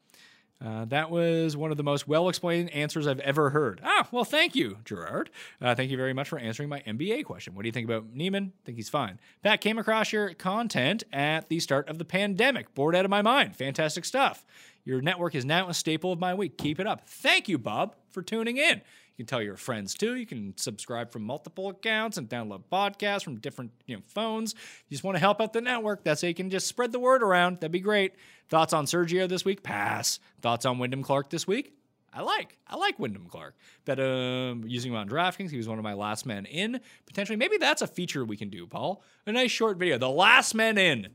Uh, 0.63 0.85
that 0.85 1.11
was 1.11 1.57
one 1.57 1.71
of 1.71 1.77
the 1.77 1.83
most 1.83 2.07
well 2.07 2.29
explained 2.29 2.69
answers 2.71 3.07
I've 3.07 3.19
ever 3.19 3.49
heard. 3.49 3.81
Ah, 3.83 4.07
well, 4.11 4.23
thank 4.23 4.55
you, 4.55 4.77
Gerard. 4.85 5.29
Uh, 5.61 5.75
thank 5.75 5.91
you 5.91 5.97
very 5.97 6.13
much 6.13 6.29
for 6.29 6.39
answering 6.39 6.69
my 6.69 6.81
MBA 6.81 7.25
question. 7.25 7.53
What 7.55 7.63
do 7.63 7.67
you 7.67 7.73
think 7.73 7.85
about 7.85 8.13
Niemann? 8.13 8.53
think 8.63 8.77
he's 8.77 8.89
fine. 8.89 9.19
Pat 9.43 9.59
came 9.59 9.77
across 9.77 10.13
your 10.13 10.33
content 10.33 11.03
at 11.11 11.49
the 11.49 11.59
start 11.59 11.89
of 11.89 11.97
the 11.97 12.05
pandemic. 12.05 12.73
Bored 12.73 12.95
out 12.95 13.05
of 13.05 13.11
my 13.11 13.21
mind. 13.21 13.55
Fantastic 13.55 14.05
stuff. 14.05 14.45
Your 14.85 15.01
network 15.01 15.35
is 15.35 15.45
now 15.45 15.67
a 15.67 15.73
staple 15.73 16.11
of 16.11 16.19
my 16.19 16.33
week. 16.33 16.57
Keep 16.57 16.79
it 16.79 16.87
up. 16.87 17.07
Thank 17.09 17.49
you, 17.49 17.57
Bob, 17.57 17.95
for 18.09 18.21
tuning 18.21 18.57
in. 18.57 18.81
You 19.15 19.23
can 19.23 19.29
tell 19.29 19.41
your 19.41 19.55
friends 19.55 19.93
too. 19.93 20.15
You 20.15 20.25
can 20.25 20.57
subscribe 20.57 21.11
from 21.11 21.23
multiple 21.23 21.69
accounts 21.69 22.17
and 22.17 22.27
download 22.27 22.63
podcasts 22.69 23.23
from 23.23 23.37
different 23.39 23.71
you 23.85 23.95
know, 23.95 24.01
phones. 24.07 24.53
You 24.89 24.95
just 24.95 25.05
want 25.05 25.15
to 25.15 25.19
help 25.19 25.39
out 25.39 25.53
the 25.53 25.61
network. 25.61 26.03
That's 26.03 26.21
how 26.21 26.27
you 26.27 26.33
can 26.33 26.49
just 26.49 26.67
spread 26.67 26.91
the 26.91 26.99
word 26.99 27.23
around. 27.23 27.61
That'd 27.61 27.71
be 27.71 27.79
great. 27.79 28.13
Thoughts 28.49 28.73
on 28.73 28.85
Sergio 28.85 29.29
this 29.29 29.45
week? 29.45 29.63
Pass. 29.63 30.19
Thoughts 30.41 30.65
on 30.65 30.79
Wyndham 30.79 31.01
Clark 31.01 31.29
this 31.29 31.47
week? 31.47 31.73
I 32.13 32.21
like. 32.21 32.57
I 32.67 32.75
like 32.75 32.99
Wyndham 32.99 33.27
Clark. 33.29 33.55
But 33.85 33.99
um, 34.01 34.63
using 34.65 34.91
him 34.91 34.97
on 34.97 35.07
DraftKings, 35.07 35.49
he 35.49 35.57
was 35.57 35.67
one 35.67 35.77
of 35.77 35.83
my 35.83 35.93
last 35.93 36.25
men 36.25 36.45
in. 36.45 36.81
Potentially, 37.05 37.37
maybe 37.37 37.57
that's 37.57 37.81
a 37.81 37.87
feature 37.87 38.25
we 38.25 38.37
can 38.37 38.49
do, 38.49 38.67
Paul. 38.67 39.01
A 39.25 39.31
nice 39.31 39.51
short 39.51 39.77
video. 39.77 39.97
The 39.97 40.09
last 40.09 40.55
men 40.55 40.77
in. 40.77 41.07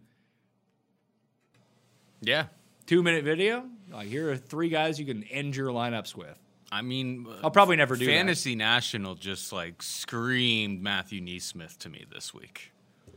Yeah. 2.22 2.46
Two 2.86 3.03
minute 3.03 3.24
video. 3.24 3.64
Like, 3.90 4.09
here 4.09 4.30
are 4.30 4.36
three 4.36 4.68
guys 4.68 4.98
you 4.98 5.07
can 5.07 5.22
end 5.24 5.55
your 5.55 5.68
lineups 5.68 6.14
with. 6.14 6.38
I 6.73 6.83
mean, 6.83 7.27
I'll 7.43 7.51
probably 7.51 7.77
never 7.77 7.97
do 7.97 8.05
that. 8.07 8.11
Fantasy 8.11 8.55
National 8.55 9.14
just 9.14 9.53
like 9.53 9.83
screamed 9.83 10.83
Matthew 10.83 11.21
NeSmith 11.21 11.79
to 11.79 11.89
me 11.89 12.05
this 12.12 12.33
week. 12.33 12.73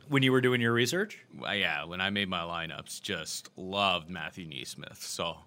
When 0.10 0.24
you 0.24 0.32
were 0.32 0.41
doing 0.41 0.60
your 0.60 0.74
research? 0.74 1.20
Well, 1.38 1.56
yeah, 1.56 1.86
when 1.86 2.01
I 2.01 2.10
made 2.10 2.30
my 2.30 2.41
lineups, 2.41 3.01
just 3.01 3.49
loved 3.56 4.10
Matthew 4.10 4.47
NeSmith. 4.47 4.97
So, 4.97 5.38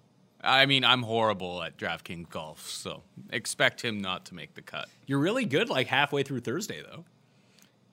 I 0.41 0.65
mean, 0.65 0.83
I'm 0.83 1.03
horrible 1.03 1.61
at 1.61 1.77
DraftKings 1.77 2.29
golf, 2.29 2.67
so 2.67 3.03
expect 3.29 3.81
him 3.81 3.99
not 3.99 4.25
to 4.25 4.35
make 4.35 4.55
the 4.55 4.61
cut. 4.61 4.87
You're 5.05 5.19
really 5.19 5.45
good 5.45 5.69
like 5.69 5.87
halfway 5.87 6.23
through 6.23 6.39
Thursday, 6.39 6.81
though. 6.81 7.05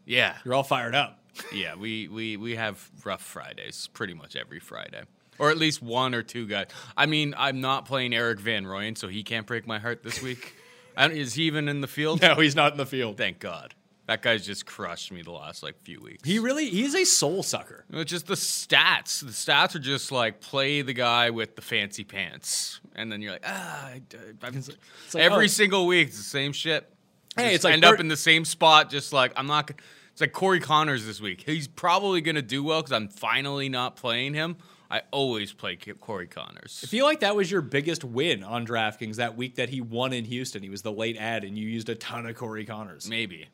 Yeah, 0.07 0.37
You're 0.45 0.55
all 0.55 0.63
fired 0.63 0.95
up. 0.95 1.19
yeah, 1.53 1.75
we 1.75 2.07
we 2.09 2.37
we 2.37 2.55
have 2.57 2.91
rough 3.05 3.23
Fridays 3.23 3.89
pretty 3.93 4.15
much 4.15 4.37
every 4.37 4.61
Friday, 4.61 5.03
or 5.39 5.51
at 5.51 5.59
least 5.59 5.83
one 5.83 6.15
or 6.15 6.23
two 6.23 6.47
guys. 6.47 6.67
I 6.97 7.07
mean, 7.07 7.35
I'm 7.37 7.61
not 7.61 7.87
playing 7.87 8.15
Erik 8.15 8.41
Van 8.41 8.65
Rooyen, 8.65 8.97
so 8.97 9.09
he 9.09 9.23
can't 9.23 9.47
break 9.47 9.67
my 9.67 9.79
heart 9.79 10.03
this 10.03 10.23
week. 10.23 10.55
I 10.97 11.09
don't- 11.09 11.17
Is 11.17 11.35
he 11.35 11.45
even 11.45 11.69
in 11.69 11.81
the 11.81 11.89
field? 11.89 12.23
No, 12.23 12.37
he's 12.37 12.55
not 12.55 12.73
in 12.73 12.79
the 12.79 12.87
field. 12.87 13.17
Thank 13.17 13.41
God. 13.41 13.75
That 14.07 14.21
guy's 14.21 14.45
just 14.45 14.67
crushed 14.67 15.13
me 15.13 15.23
the 15.23 15.31
last 15.31 15.63
like 15.63 15.81
few 15.83 15.99
weeks. 16.01 16.29
He 16.29 16.39
really 16.39 16.69
he's 16.69 16.95
a 16.95 17.05
soul 17.05 17.43
sucker. 17.43 17.87
It's 17.91 18.11
just 18.11 18.27
the 18.27 18.35
stats. 18.35 19.21
The 19.21 19.33
stats 19.33 19.75
are 19.75 19.79
just 19.79 20.13
like 20.13 20.41
play 20.41 20.83
the 20.83 20.93
guy 20.93 21.31
with 21.31 21.57
the 21.57 21.63
fancy 21.63 22.05
pants, 22.05 22.81
and 22.95 23.11
then 23.11 23.23
you're 23.23 23.33
like, 23.33 23.45
ah. 23.47 23.87
I, 23.87 24.03
I'm, 24.43 24.55
like, 24.55 24.77
every 25.17 25.47
oh. 25.47 25.49
single 25.49 25.87
week, 25.87 26.09
it's 26.09 26.19
the 26.19 26.23
same 26.23 26.53
shit. 26.53 26.87
Hey, 27.35 27.45
Just 27.45 27.55
it's 27.55 27.65
like 27.65 27.73
end 27.73 27.85
up 27.85 27.99
in 27.99 28.09
the 28.09 28.17
same 28.17 28.45
spot. 28.45 28.91
Just 28.91 29.15
like 29.15 29.33
I'm 29.37 29.47
not. 29.47 29.71
It's 30.13 30.21
like 30.21 30.33
Corey 30.33 30.61
Conners 30.61 31.07
this 31.07 31.21
week. 31.21 31.43
He's 31.45 31.67
probably 31.67 32.21
going 32.21 32.37
to 32.37 32.43
do 32.43 32.63
well 32.63 32.83
because 32.83 32.93
I'm 32.93 33.09
finally 33.09 33.69
not 33.69 33.97
playing 33.97 34.35
him. 34.35 34.57
I 34.91 35.03
always 35.11 35.53
play 35.53 35.77
Corey 35.77 36.27
Conners. 36.27 36.81
I 36.85 36.87
feel 36.87 37.05
like 37.05 37.21
that 37.21 37.35
was 37.35 37.51
your 37.51 37.63
biggest 37.63 38.05
win 38.05 38.45
on 38.45 38.67
DraftKings 38.67 39.17
that 39.17 39.37
week 39.37 39.57
that 39.57 39.71
he 39.71 39.81
won 39.81 40.13
in 40.13 40.25
Houston. 40.25 40.63
He 40.63 40.69
was 40.69 40.83
the 40.83 40.93
late 40.93 41.17
ad, 41.17 41.45
and 41.45 41.57
you 41.59 41.69
used 41.69 41.89
a 41.89 41.95
ton 41.95 42.27
of 42.27 42.37
Corey 42.37 42.65
Conners. 42.65 43.09
Maybe. 43.09 43.49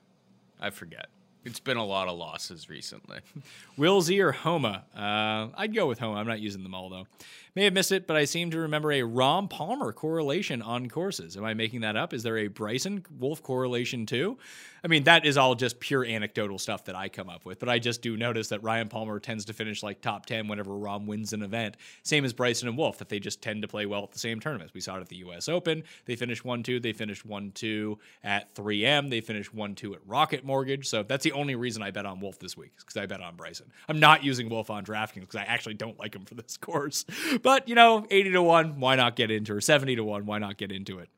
I 0.61 0.71
forget. 0.71 1.07
It's 1.45 1.61
been 1.61 1.79
a 1.79 1.85
lot 1.85 2.09
of 2.09 2.19
losses 2.19 2.69
recently. 2.69 3.21
Will 3.77 4.03
Z 4.03 4.21
or 4.21 4.33
Homa? 4.33 4.85
Uh, 4.95 5.49
I'd 5.57 5.75
go 5.75 5.87
with 5.87 5.99
Homa. 5.99 6.19
I'm 6.19 6.27
not 6.27 6.41
using 6.41 6.63
them 6.63 6.75
all 6.75 6.91
though. 6.91 7.07
May 7.55 7.65
have 7.65 7.73
missed 7.73 7.91
it, 7.91 8.07
but 8.07 8.17
I 8.17 8.27
seem 8.27 8.51
to 8.53 8.61
remember 8.61 8.93
a 8.93 9.01
Rahm 9.01 9.51
Palmer 9.51 9.93
correlation 9.93 10.63
on 10.63 10.89
courses. 10.89 11.37
Am 11.37 11.45
I 11.45 11.55
making 11.55 11.81
that 11.81 11.97
up? 11.97 12.15
Is 12.15 12.23
there 12.23 12.39
a 12.39 12.47
Bryson 12.47 13.05
Wolff 13.19 13.43
correlation 13.43 14.07
too? 14.07 14.39
I 14.83 14.89
mean, 14.89 15.05
that 15.05 15.27
is 15.27 15.37
all 15.37 15.55
just 15.55 15.79
pure 15.81 16.05
anecdotal 16.05 16.59
stuff 16.59 16.85
that 16.85 16.95
I 16.95 17.09
come 17.09 17.29
up 17.29 17.45
with, 17.45 17.59
but 17.59 17.69
I 17.69 17.79
just 17.79 18.03
do 18.03 18.17
notice 18.17 18.49
that 18.49 18.63
Ryan 18.63 18.89
Palmer 18.89 19.19
tends 19.19 19.45
to 19.47 19.53
finish 19.53 19.83
like 19.83 20.01
top 20.01 20.27
10 20.27 20.49
whenever 20.49 20.71
Rahm 20.71 21.07
wins 21.07 21.33
an 21.33 21.43
event. 21.43 21.77
Same 22.03 22.25
as 22.25 22.33
Bryson 22.33 22.69
and 22.69 22.79
Wolff, 22.79 22.99
that 22.99 23.09
they 23.09 23.19
just 23.19 23.43
tend 23.43 23.63
to 23.63 23.69
play 23.69 23.85
well 23.85 24.05
at 24.05 24.13
the 24.13 24.19
same 24.19 24.41
tournaments. 24.41 24.73
We 24.73 24.81
saw 24.81 24.97
it 24.97 25.01
at 25.01 25.09
the 25.09 25.17
US 25.17 25.49
Open. 25.49 25.83
They 26.07 26.17
finished 26.17 26.45
1 26.45 26.63
2. 26.63 26.81
They 26.81 26.93
finished 26.93 27.27
1 27.27 27.53
2 27.53 27.99
at 28.25 28.55
3M. 28.55 29.11
They 29.11 29.21
finished 29.21 29.53
1 29.53 29.75
2 29.75 29.95
at 29.95 30.01
Rocket 30.07 30.45
Mortgage. 30.45 30.89
So 30.89 31.03
that's 31.03 31.25
the 31.25 31.33
only 31.33 31.57
reason 31.57 31.83
I 31.83 31.91
bet 31.91 32.07
on 32.07 32.21
Wolff 32.21 32.39
this 32.39 32.57
week, 32.57 32.73
because 32.79 32.97
I 32.97 33.07
bet 33.07 33.21
on 33.21 33.37
Bryson. 33.37 33.71
I'm 33.89 34.01
not 34.01 34.25
using 34.25 34.49
Wolff 34.49 34.71
on 34.71 34.85
DraftKings 34.85 35.21
because 35.21 35.37
I 35.37 35.43
actually 35.45 35.75
don't 35.75 35.99
like 35.99 36.15
him 36.15 36.25
for 36.25 36.35
this 36.35 36.57
course. 36.61 37.05
But, 37.43 37.69
you 37.69 37.75
know, 37.75 38.07
80 38.11 38.33
to 38.33 38.43
1, 38.43 38.81
why 38.81 38.97
not 38.97 39.17
get 39.17 39.31
into 39.31 39.53
it? 39.53 39.57
Or 39.57 39.61
70 39.61 39.97
to 39.97 40.05
1, 40.05 40.27
why 40.27 40.39
not 40.39 40.57
get 40.57 40.73
into 40.73 40.99
it? 40.99 41.09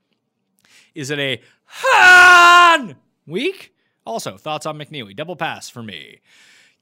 Is 0.94 1.10
it 1.10 1.18
a 1.18 1.40
Hahn 1.64 2.96
week? 3.26 3.74
Also, 4.04 4.36
thoughts 4.36 4.66
on 4.66 4.78
McNealy. 4.78 5.14
Double 5.14 5.36
pass 5.36 5.70
for 5.70 5.82
me. 5.82 6.20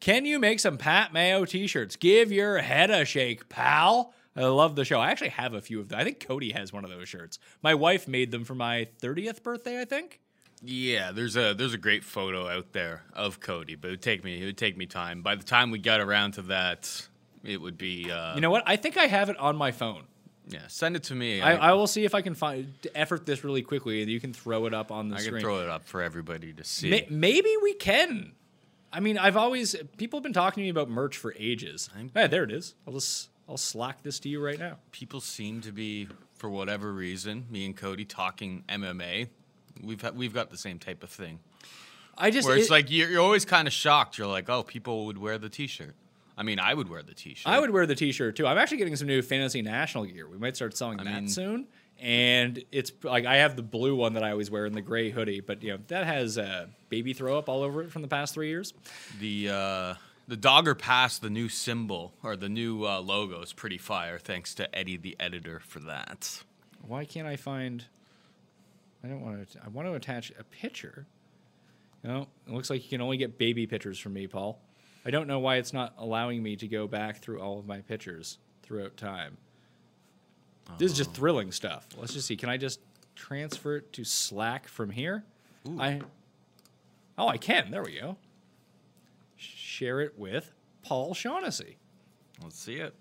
Can 0.01 0.25
you 0.25 0.39
make 0.39 0.61
some 0.61 0.79
Pat 0.79 1.13
Mayo 1.13 1.45
t 1.45 1.67
shirts? 1.67 1.97
Give 1.97 2.33
your 2.33 2.59
head 2.59 2.91
a 2.91 3.05
shake, 3.05 3.49
pal. 3.49 4.15
I 4.35 4.45
love 4.45 4.75
the 4.75 4.85
show. 4.85 5.01
I 5.01 5.11
actually 5.11 5.31
have 5.31 5.53
a 5.53 5.61
few 5.61 5.81
of 5.81 5.89
them. 5.89 5.99
I 5.99 6.05
think 6.05 6.27
Cody 6.27 6.53
has 6.53 6.73
one 6.73 6.85
of 6.85 6.91
those 6.91 7.09
shirts. 7.09 7.39
My 7.63 7.75
wife 7.75 8.09
made 8.09 8.31
them 8.31 8.45
for 8.45 8.55
my 8.55 8.89
30th 9.03 9.43
birthday, 9.43 9.81
I 9.81 9.85
think. 9.85 10.21
Yeah, 10.63 11.13
there's 11.13 11.37
a 11.37 11.55
there's 11.55 11.73
a 11.73 11.79
great 11.79 12.05
photo 12.05 12.49
out 12.49 12.73
there 12.73 13.03
of 13.15 13.41
Cody, 13.41 13.75
but 13.77 13.89
it 13.89 13.91
would 13.93 14.03
take 14.03 14.25
me 14.25 14.43
it 14.43 14.45
would 14.45 14.59
take 14.59 14.77
me 14.77 14.87
time. 14.87 15.23
By 15.23 15.35
the 15.35 15.43
time 15.43 15.71
we 15.71 15.79
got 15.79 16.01
around 16.01 16.33
to 16.33 16.43
that, 16.43 17.09
it 17.45 17.61
would 17.61 17.79
be 17.79 18.11
uh, 18.11 18.35
You 18.35 18.41
know 18.41 18.51
what? 18.51 18.63
I 18.67 18.77
think 18.77 18.97
I 18.97 19.07
have 19.07 19.29
it 19.31 19.37
on 19.39 19.57
my 19.57 19.73
phone. 19.73 20.05
yeah. 20.49 20.61
Send 20.69 20.97
it 20.97 21.05
to 21.05 21.15
me. 21.15 21.41
I, 21.41 21.71
I 21.71 21.73
will 21.73 21.87
see 21.87 22.05
if 22.05 22.15
I 22.15 22.23
can 22.23 22.35
find 22.35 22.73
effort 22.95 23.27
this 23.27 23.45
really 23.45 23.63
quickly. 23.63 24.03
and 24.03 24.11
You 24.11 24.21
can 24.21 24.33
throw 24.33 24.67
it 24.67 24.75
up 24.75 24.91
on 24.91 25.09
the 25.09 25.17
I 25.17 25.21
screen. 25.21 25.35
can 25.35 25.41
throw 25.43 25.61
it 25.63 25.69
up 25.69 25.87
for 25.87 26.03
everybody 26.03 26.53
to 26.53 26.65
see. 26.65 26.91
May- 26.91 27.07
maybe 27.11 27.55
we 27.63 27.75
can. 27.75 28.33
I 28.93 29.01
mean, 29.01 29.19
I've 29.19 29.37
always 29.37 29.77
people 29.97 30.19
have 30.19 30.25
been 30.25 30.33
talking 30.33 30.63
to 30.63 30.65
me 30.65 30.69
about 30.71 30.89
merch 30.91 31.17
for 31.17 31.33
ages. 31.39 31.89
Hey, 32.15 32.27
there 32.27 32.43
it 32.45 32.51
is. 32.51 32.75
I'll 32.87 32.93
just 32.95 33.29
I'll 33.49 33.57
slack 33.57 34.03
this 34.03 34.19
to 34.21 34.29
you 34.29 34.45
right 34.45 34.59
now. 34.59 34.79
People 34.93 35.21
seem 35.21 35.61
to 35.63 35.71
be, 35.73 36.09
for 36.35 36.51
whatever 36.51 36.93
reason, 36.93 37.47
me 37.51 37.67
and 37.67 37.77
Cody 37.77 38.05
talking 38.05 38.65
MMA. 38.69 39.29
We've 39.83 40.01
ha- 40.03 40.11
we've 40.15 40.35
got 40.35 40.51
the 40.51 40.57
same 40.59 40.79
type 40.81 41.03
of 41.05 41.09
thing 41.11 41.39
I 42.19 42.31
just 42.31 42.47
where 42.49 42.57
it's 42.57 42.67
it- 42.67 42.71
like 42.73 42.91
you're, 42.91 43.09
you're 43.09 43.23
always 43.23 43.45
kind 43.45 43.67
of 43.69 43.73
shocked. 43.73 44.19
You're 44.19 44.27
like, 44.27 44.51
oh, 44.51 44.63
people 44.65 45.07
would 45.07 45.19
wear 45.19 45.39
the 45.39 45.49
T-shirt. 45.49 45.95
I 46.41 46.43
mean, 46.43 46.59
I 46.59 46.73
would 46.73 46.89
wear 46.89 47.03
the 47.03 47.13
T-shirt. 47.13 47.47
I 47.53 47.61
would 47.61 47.69
wear 47.69 47.85
the 47.85 47.95
T-shirt 47.95 48.35
too. 48.35 48.47
I'm 48.47 48.57
actually 48.57 48.79
getting 48.79 48.97
some 48.97 49.07
new 49.07 49.21
Fantasy 49.21 49.61
National 49.61 50.07
gear. 50.07 50.27
We 50.27 50.39
might 50.39 50.57
start 50.57 50.75
selling 50.75 50.97
that 50.97 51.05
mean- 51.05 51.29
soon. 51.29 51.67
And 52.01 52.65
it's 52.73 52.93
like 53.03 53.27
I 53.27 53.37
have 53.37 53.57
the 53.57 53.63
blue 53.63 53.95
one 53.95 54.15
that 54.15 54.25
I 54.25 54.31
always 54.31 54.51
wear 54.51 54.65
and 54.65 54.75
the 54.75 54.81
gray 54.81 55.11
hoodie, 55.11 55.41
but 55.41 55.63
you 55.63 55.73
know 55.73 55.79
that 55.89 56.07
has 56.07 56.39
uh, 56.39 56.69
baby 56.89 57.13
throw 57.13 57.37
up 57.37 57.51
all 57.51 57.63
over 57.63 57.83
it 57.83 57.91
from 57.93 58.01
the 58.01 58.09
past 58.09 58.33
three 58.33 58.49
years. 58.49 58.73
The 59.21 59.51
uh, 59.51 59.95
the 60.27 60.39
Dogger 60.39 60.75
Pass, 60.75 61.19
the 61.19 61.29
new 61.29 61.51
symbol 61.51 62.15
or 62.23 62.37
the 62.37 62.49
new 62.49 62.87
uh, 62.87 63.01
logo 63.01 63.43
is 63.43 63.53
pretty 63.53 63.77
fire. 63.77 64.19
Thanks 64.19 64.55
to 64.55 64.75
Eddie, 64.75 64.97
the 64.97 65.15
editor, 65.21 65.61
for 65.61 65.81
that. 65.81 66.43
Why 66.81 67.05
can't 67.05 67.29
I 67.29 67.37
find? 67.37 67.85
I 69.05 69.09
don't 69.09 69.21
want 69.21 69.51
to. 69.51 69.59
I 69.63 69.69
want 69.69 69.87
to 69.87 69.93
attach 69.93 70.33
a 70.39 70.45
picture. 70.45 71.05
No, 72.03 72.29
it 72.47 72.55
looks 72.55 72.71
like 72.71 72.83
you 72.83 72.89
can 72.89 73.03
only 73.03 73.19
get 73.19 73.37
baby 73.37 73.67
pictures 73.67 73.99
from 73.99 74.15
me, 74.15 74.27
Paul. 74.27 74.59
I 75.05 75.11
don't 75.11 75.27
know 75.27 75.39
why 75.39 75.57
it's 75.57 75.73
not 75.73 75.95
allowing 75.99 76.43
me 76.43 76.57
to 76.57 76.69
go 76.69 76.87
back 76.87 77.19
through 77.19 77.41
all 77.41 77.59
of 77.59 77.67
my 77.67 77.79
pictures 77.81 78.39
throughout 78.63 78.97
time. 78.97 79.37
This 80.79 80.93
is 80.93 80.99
just 80.99 81.11
oh. 81.11 81.15
thrilling 81.15 81.53
stuff. 81.53 81.87
Let's 81.99 82.13
just 82.13 82.27
see. 82.27 82.37
Can 82.37 82.49
I 82.49 82.57
just 82.57 82.81
transfer 83.17 83.77
it 83.77 83.93
to 83.95 84.05
Slack 84.05 84.69
from 84.69 84.91
here? 84.91 85.25
I. 85.79 86.01
Oh, 87.19 87.29
I 87.29 87.37
can. 87.37 87.71
There 87.71 87.83
we 87.83 87.99
go. 87.99 88.17
Share 89.37 90.01
it 90.01 90.19
with 90.19 90.53
Paul 90.83 91.15
Shaughnessy. 91.15 91.77
Let's 92.43 92.59
see 92.59 92.77
it. 92.77 92.95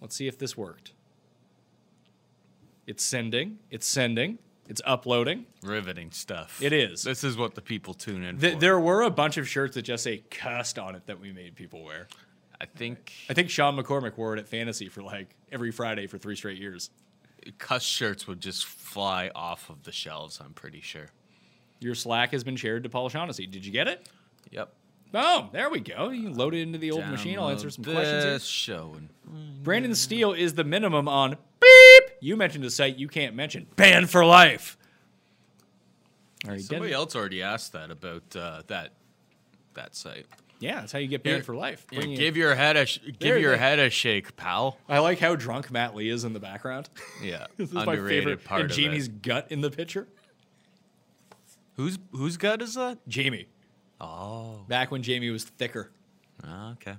Let's 0.00 0.14
see 0.16 0.28
if 0.28 0.38
this 0.38 0.56
worked. 0.56 0.92
It's 2.86 3.02
sending. 3.02 3.58
It's 3.70 3.86
sending. 3.86 4.38
It's 4.72 4.80
uploading. 4.86 5.44
Riveting 5.62 6.12
stuff. 6.12 6.62
It 6.62 6.72
is. 6.72 7.02
This 7.02 7.24
is 7.24 7.36
what 7.36 7.54
the 7.54 7.60
people 7.60 7.92
tune 7.92 8.24
in 8.24 8.38
Th- 8.38 8.54
for. 8.54 8.58
there 8.58 8.80
were 8.80 9.02
a 9.02 9.10
bunch 9.10 9.36
of 9.36 9.46
shirts 9.46 9.74
that 9.74 9.82
just 9.82 10.02
say 10.02 10.24
"cussed" 10.30 10.78
on 10.78 10.94
it 10.94 11.04
that 11.08 11.20
we 11.20 11.30
made 11.30 11.56
people 11.56 11.84
wear. 11.84 12.08
I 12.58 12.64
think 12.64 13.12
I 13.28 13.34
think 13.34 13.50
Sean 13.50 13.76
McCormick 13.76 14.16
wore 14.16 14.34
it 14.34 14.38
at 14.40 14.48
Fantasy 14.48 14.88
for 14.88 15.02
like 15.02 15.36
every 15.52 15.72
Friday 15.72 16.06
for 16.06 16.16
three 16.16 16.36
straight 16.36 16.56
years. 16.56 16.88
cuss 17.58 17.82
shirts 17.82 18.26
would 18.26 18.40
just 18.40 18.64
fly 18.64 19.30
off 19.34 19.68
of 19.68 19.82
the 19.82 19.92
shelves. 19.92 20.40
I'm 20.42 20.54
pretty 20.54 20.80
sure. 20.80 21.10
Your 21.80 21.94
Slack 21.94 22.32
has 22.32 22.42
been 22.42 22.56
shared 22.56 22.84
to 22.84 22.88
Paul 22.88 23.10
Shaughnessy. 23.10 23.46
Did 23.46 23.66
you 23.66 23.72
get 23.72 23.88
it? 23.88 24.08
Yep. 24.52 24.72
Oh, 25.12 25.50
there 25.52 25.68
we 25.68 25.80
go. 25.80 26.08
You 26.08 26.22
can 26.22 26.34
load 26.34 26.54
it 26.54 26.62
into 26.62 26.78
the 26.78 26.92
old 26.92 27.06
machine. 27.08 27.38
I'll 27.38 27.50
answer 27.50 27.68
some 27.68 27.84
questions 27.84 28.24
here. 28.24 28.32
this 28.32 28.46
show 28.46 28.96
and 28.96 29.62
Brendan 29.62 29.94
Steele 29.94 30.32
is 30.32 30.54
the 30.54 30.64
minimum 30.64 31.08
on. 31.08 31.36
You 32.22 32.36
mentioned 32.36 32.64
a 32.64 32.70
site 32.70 32.96
you 32.98 33.08
can't 33.08 33.34
mention. 33.34 33.66
Ban 33.76 34.06
for 34.06 34.24
life. 34.24 34.78
Somebody 36.58 36.92
else 36.92 37.14
already 37.16 37.42
asked 37.42 37.72
that 37.72 37.90
about 37.90 38.22
uh, 38.34 38.62
that 38.68 38.92
that 39.74 39.94
site. 39.94 40.26
Yeah, 40.60 40.80
that's 40.80 40.92
how 40.92 41.00
you 41.00 41.08
get 41.08 41.24
banned 41.24 41.36
Here- 41.38 41.42
for 41.42 41.56
life. 41.56 41.84
Yeah, 41.90 42.02
give 42.04 42.36
your 42.36 42.54
head 42.54 42.76
a 42.76 42.86
sh- 42.86 43.00
give 43.18 43.40
your 43.40 43.56
head 43.56 43.78
a 43.80 43.90
shake, 43.90 44.36
pal. 44.36 44.78
I 44.88 45.00
like 45.00 45.18
how 45.18 45.34
drunk 45.34 45.70
Matt 45.72 45.94
Lee 45.96 46.08
is 46.08 46.22
in 46.24 46.32
the 46.32 46.40
background. 46.40 46.88
Yeah, 47.22 47.46
this 47.56 47.68
is 47.68 47.74
my 47.74 47.82
underrated 47.82 48.24
favorite. 48.24 48.44
part 48.44 48.60
and 48.62 48.70
Jamie's 48.70 49.06
it. 49.08 49.22
gut 49.22 49.48
in 49.50 49.60
the 49.60 49.70
picture. 49.70 50.06
Whose 51.74 51.98
whose 52.12 52.36
gut 52.36 52.62
is 52.62 52.74
that? 52.74 52.98
Jamie. 53.08 53.46
Oh, 54.00 54.64
Back 54.68 54.90
when 54.90 55.02
Jamie 55.02 55.30
was 55.30 55.44
thicker. 55.44 55.90
okay. 56.72 56.94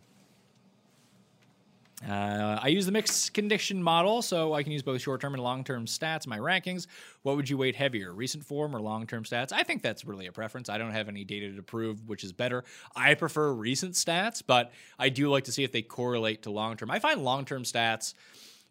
Uh, 2.07 2.59
I 2.61 2.67
use 2.67 2.85
the 2.85 2.91
mixed 2.91 3.33
condition 3.33 3.81
model, 3.81 4.21
so 4.21 4.53
I 4.53 4.63
can 4.63 4.71
use 4.71 4.83
both 4.83 5.01
short 5.01 5.21
term 5.21 5.33
and 5.33 5.43
long 5.43 5.63
term 5.63 5.85
stats 5.85 6.27
my 6.27 6.37
rankings. 6.37 6.87
What 7.21 7.35
would 7.35 7.49
you 7.49 7.57
weight 7.57 7.75
heavier, 7.75 8.13
recent 8.13 8.43
form 8.43 8.75
or 8.75 8.81
long 8.81 9.07
term 9.07 9.23
stats? 9.23 9.53
I 9.53 9.63
think 9.63 9.81
that's 9.81 10.03
really 10.05 10.27
a 10.27 10.31
preference. 10.31 10.69
I 10.69 10.77
don't 10.77 10.91
have 10.91 11.07
any 11.07 11.23
data 11.23 11.53
to 11.53 11.63
prove 11.63 12.07
which 12.07 12.23
is 12.23 12.33
better. 12.33 12.63
I 12.95 13.13
prefer 13.13 13.53
recent 13.53 13.93
stats, 13.93 14.43
but 14.45 14.71
I 14.99 15.09
do 15.09 15.29
like 15.29 15.45
to 15.45 15.51
see 15.51 15.63
if 15.63 15.71
they 15.71 15.81
correlate 15.81 16.43
to 16.43 16.51
long 16.51 16.75
term. 16.75 16.91
I 16.91 16.99
find 16.99 17.23
long 17.23 17.45
term 17.45 17.63
stats 17.63 18.13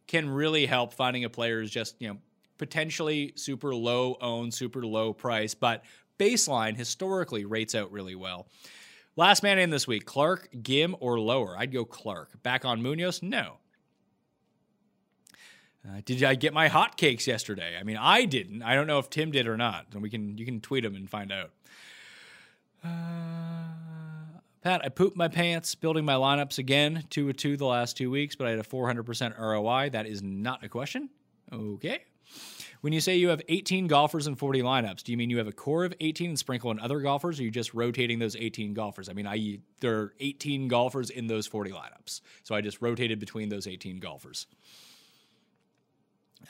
can 0.06 0.28
really 0.28 0.66
help 0.66 0.92
finding 0.92 1.24
a 1.24 1.30
player 1.30 1.62
is 1.62 1.70
just, 1.70 1.96
you 2.00 2.08
know, 2.08 2.18
potentially 2.58 3.32
super 3.36 3.74
low 3.74 4.16
owned, 4.20 4.52
super 4.52 4.84
low 4.84 5.12
price, 5.12 5.54
but 5.54 5.84
baseline 6.18 6.76
historically 6.76 7.44
rates 7.44 7.74
out 7.74 7.90
really 7.90 8.14
well. 8.14 8.46
Last 9.14 9.42
man 9.42 9.58
in 9.58 9.70
this 9.70 9.86
week, 9.86 10.06
Clark, 10.06 10.48
Ghim, 10.52 10.94
or 10.98 11.20
lower? 11.20 11.56
I'd 11.56 11.72
go 11.72 11.84
Clark. 11.84 12.42
Back 12.42 12.64
on 12.64 12.82
Munoz? 12.82 13.22
No. 13.22 13.58
Uh, 15.86 16.00
did 16.04 16.22
I 16.22 16.34
get 16.34 16.54
my 16.54 16.68
hotcakes 16.68 17.26
yesterday? 17.26 17.76
I 17.78 17.82
mean, 17.82 17.96
I 17.96 18.24
didn't. 18.24 18.62
I 18.62 18.74
don't 18.74 18.86
know 18.86 18.98
if 18.98 19.10
Tim 19.10 19.32
did 19.32 19.48
or 19.48 19.56
not. 19.56 19.86
And 19.92 20.02
we 20.02 20.10
can 20.10 20.38
you 20.38 20.44
can 20.44 20.60
tweet 20.60 20.84
him 20.84 20.94
and 20.94 21.10
find 21.10 21.32
out. 21.32 21.50
Uh, 22.84 24.38
Pat, 24.62 24.84
I 24.84 24.88
pooped 24.88 25.16
my 25.16 25.28
pants 25.28 25.74
building 25.74 26.04
my 26.04 26.14
lineups 26.14 26.58
again, 26.58 27.04
two 27.10 27.26
with 27.26 27.36
two 27.36 27.56
the 27.56 27.66
last 27.66 27.96
two 27.96 28.10
weeks, 28.10 28.36
but 28.36 28.46
I 28.46 28.50
had 28.50 28.60
a 28.60 28.64
400% 28.64 29.38
ROI. 29.38 29.90
That 29.90 30.06
is 30.06 30.22
not 30.22 30.62
a 30.62 30.68
question. 30.68 31.10
Okay. 31.52 32.04
When 32.82 32.92
you 32.92 33.00
say 33.00 33.14
you 33.14 33.28
have 33.28 33.40
18 33.48 33.86
golfers 33.86 34.26
and 34.26 34.36
40 34.36 34.60
lineups, 34.62 35.04
do 35.04 35.12
you 35.12 35.18
mean 35.18 35.30
you 35.30 35.38
have 35.38 35.46
a 35.46 35.52
core 35.52 35.84
of 35.84 35.94
18 36.00 36.30
and 36.30 36.38
sprinkle 36.38 36.72
in 36.72 36.80
other 36.80 36.98
golfers, 36.98 37.38
or 37.38 37.42
are 37.42 37.44
you 37.44 37.50
just 37.52 37.72
rotating 37.74 38.18
those 38.18 38.34
18 38.34 38.74
golfers? 38.74 39.08
I 39.08 39.12
mean, 39.12 39.24
I 39.24 39.60
there 39.78 40.00
are 40.00 40.14
18 40.18 40.66
golfers 40.66 41.08
in 41.08 41.28
those 41.28 41.46
40 41.46 41.70
lineups, 41.70 42.22
so 42.42 42.56
I 42.56 42.60
just 42.60 42.82
rotated 42.82 43.20
between 43.20 43.50
those 43.50 43.68
18 43.68 44.00
golfers. 44.00 44.48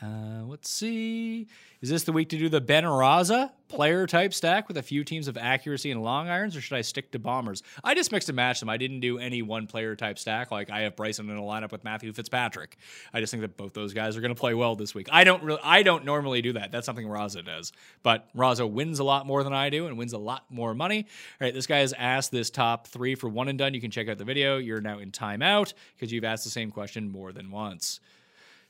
Uh, 0.00 0.44
let's 0.46 0.70
see. 0.70 1.46
Is 1.80 1.90
this 1.90 2.04
the 2.04 2.12
week 2.12 2.28
to 2.30 2.38
do 2.38 2.48
the 2.48 2.60
Ben 2.60 2.84
Raza 2.84 3.50
player 3.68 4.06
type 4.06 4.32
stack 4.32 4.68
with 4.68 4.76
a 4.76 4.82
few 4.82 5.02
teams 5.02 5.28
of 5.28 5.36
accuracy 5.36 5.90
and 5.90 6.02
long 6.02 6.28
irons, 6.28 6.56
or 6.56 6.60
should 6.60 6.76
I 6.76 6.82
stick 6.82 7.10
to 7.12 7.18
bombers? 7.18 7.62
I 7.82 7.94
just 7.94 8.12
mixed 8.12 8.28
and 8.28 8.36
matched 8.36 8.60
them. 8.60 8.68
I 8.68 8.76
didn't 8.76 9.00
do 9.00 9.18
any 9.18 9.42
one 9.42 9.66
player 9.66 9.96
type 9.96 10.18
stack. 10.18 10.50
Like 10.50 10.70
I 10.70 10.82
have 10.82 10.96
Bryson 10.96 11.28
in 11.28 11.36
a 11.36 11.42
lineup 11.42 11.72
with 11.72 11.84
Matthew 11.84 12.12
Fitzpatrick. 12.12 12.76
I 13.12 13.20
just 13.20 13.30
think 13.30 13.42
that 13.42 13.56
both 13.56 13.74
those 13.74 13.92
guys 13.92 14.16
are 14.16 14.20
going 14.20 14.34
to 14.34 14.38
play 14.38 14.54
well 14.54 14.76
this 14.76 14.94
week. 14.94 15.08
I 15.10 15.24
don't 15.24 15.42
really, 15.42 15.60
I 15.62 15.82
don't 15.82 16.04
normally 16.04 16.42
do 16.42 16.52
that. 16.54 16.70
That's 16.70 16.86
something 16.86 17.06
Raza 17.06 17.44
does. 17.44 17.72
But 18.02 18.28
Raza 18.36 18.70
wins 18.70 18.98
a 18.98 19.04
lot 19.04 19.26
more 19.26 19.42
than 19.42 19.52
I 19.52 19.70
do 19.70 19.86
and 19.86 19.98
wins 19.98 20.12
a 20.12 20.18
lot 20.18 20.44
more 20.50 20.74
money. 20.74 21.06
All 21.40 21.46
right, 21.46 21.54
this 21.54 21.66
guy 21.66 21.78
has 21.78 21.92
asked 21.92 22.30
this 22.30 22.50
top 22.50 22.86
three 22.86 23.14
for 23.14 23.28
one 23.28 23.48
and 23.48 23.58
done. 23.58 23.74
You 23.74 23.80
can 23.80 23.90
check 23.90 24.08
out 24.08 24.18
the 24.18 24.24
video. 24.24 24.58
You're 24.58 24.80
now 24.80 24.98
in 24.98 25.10
timeout 25.10 25.74
because 25.96 26.12
you've 26.12 26.24
asked 26.24 26.44
the 26.44 26.50
same 26.50 26.70
question 26.70 27.10
more 27.10 27.32
than 27.32 27.50
once. 27.50 28.00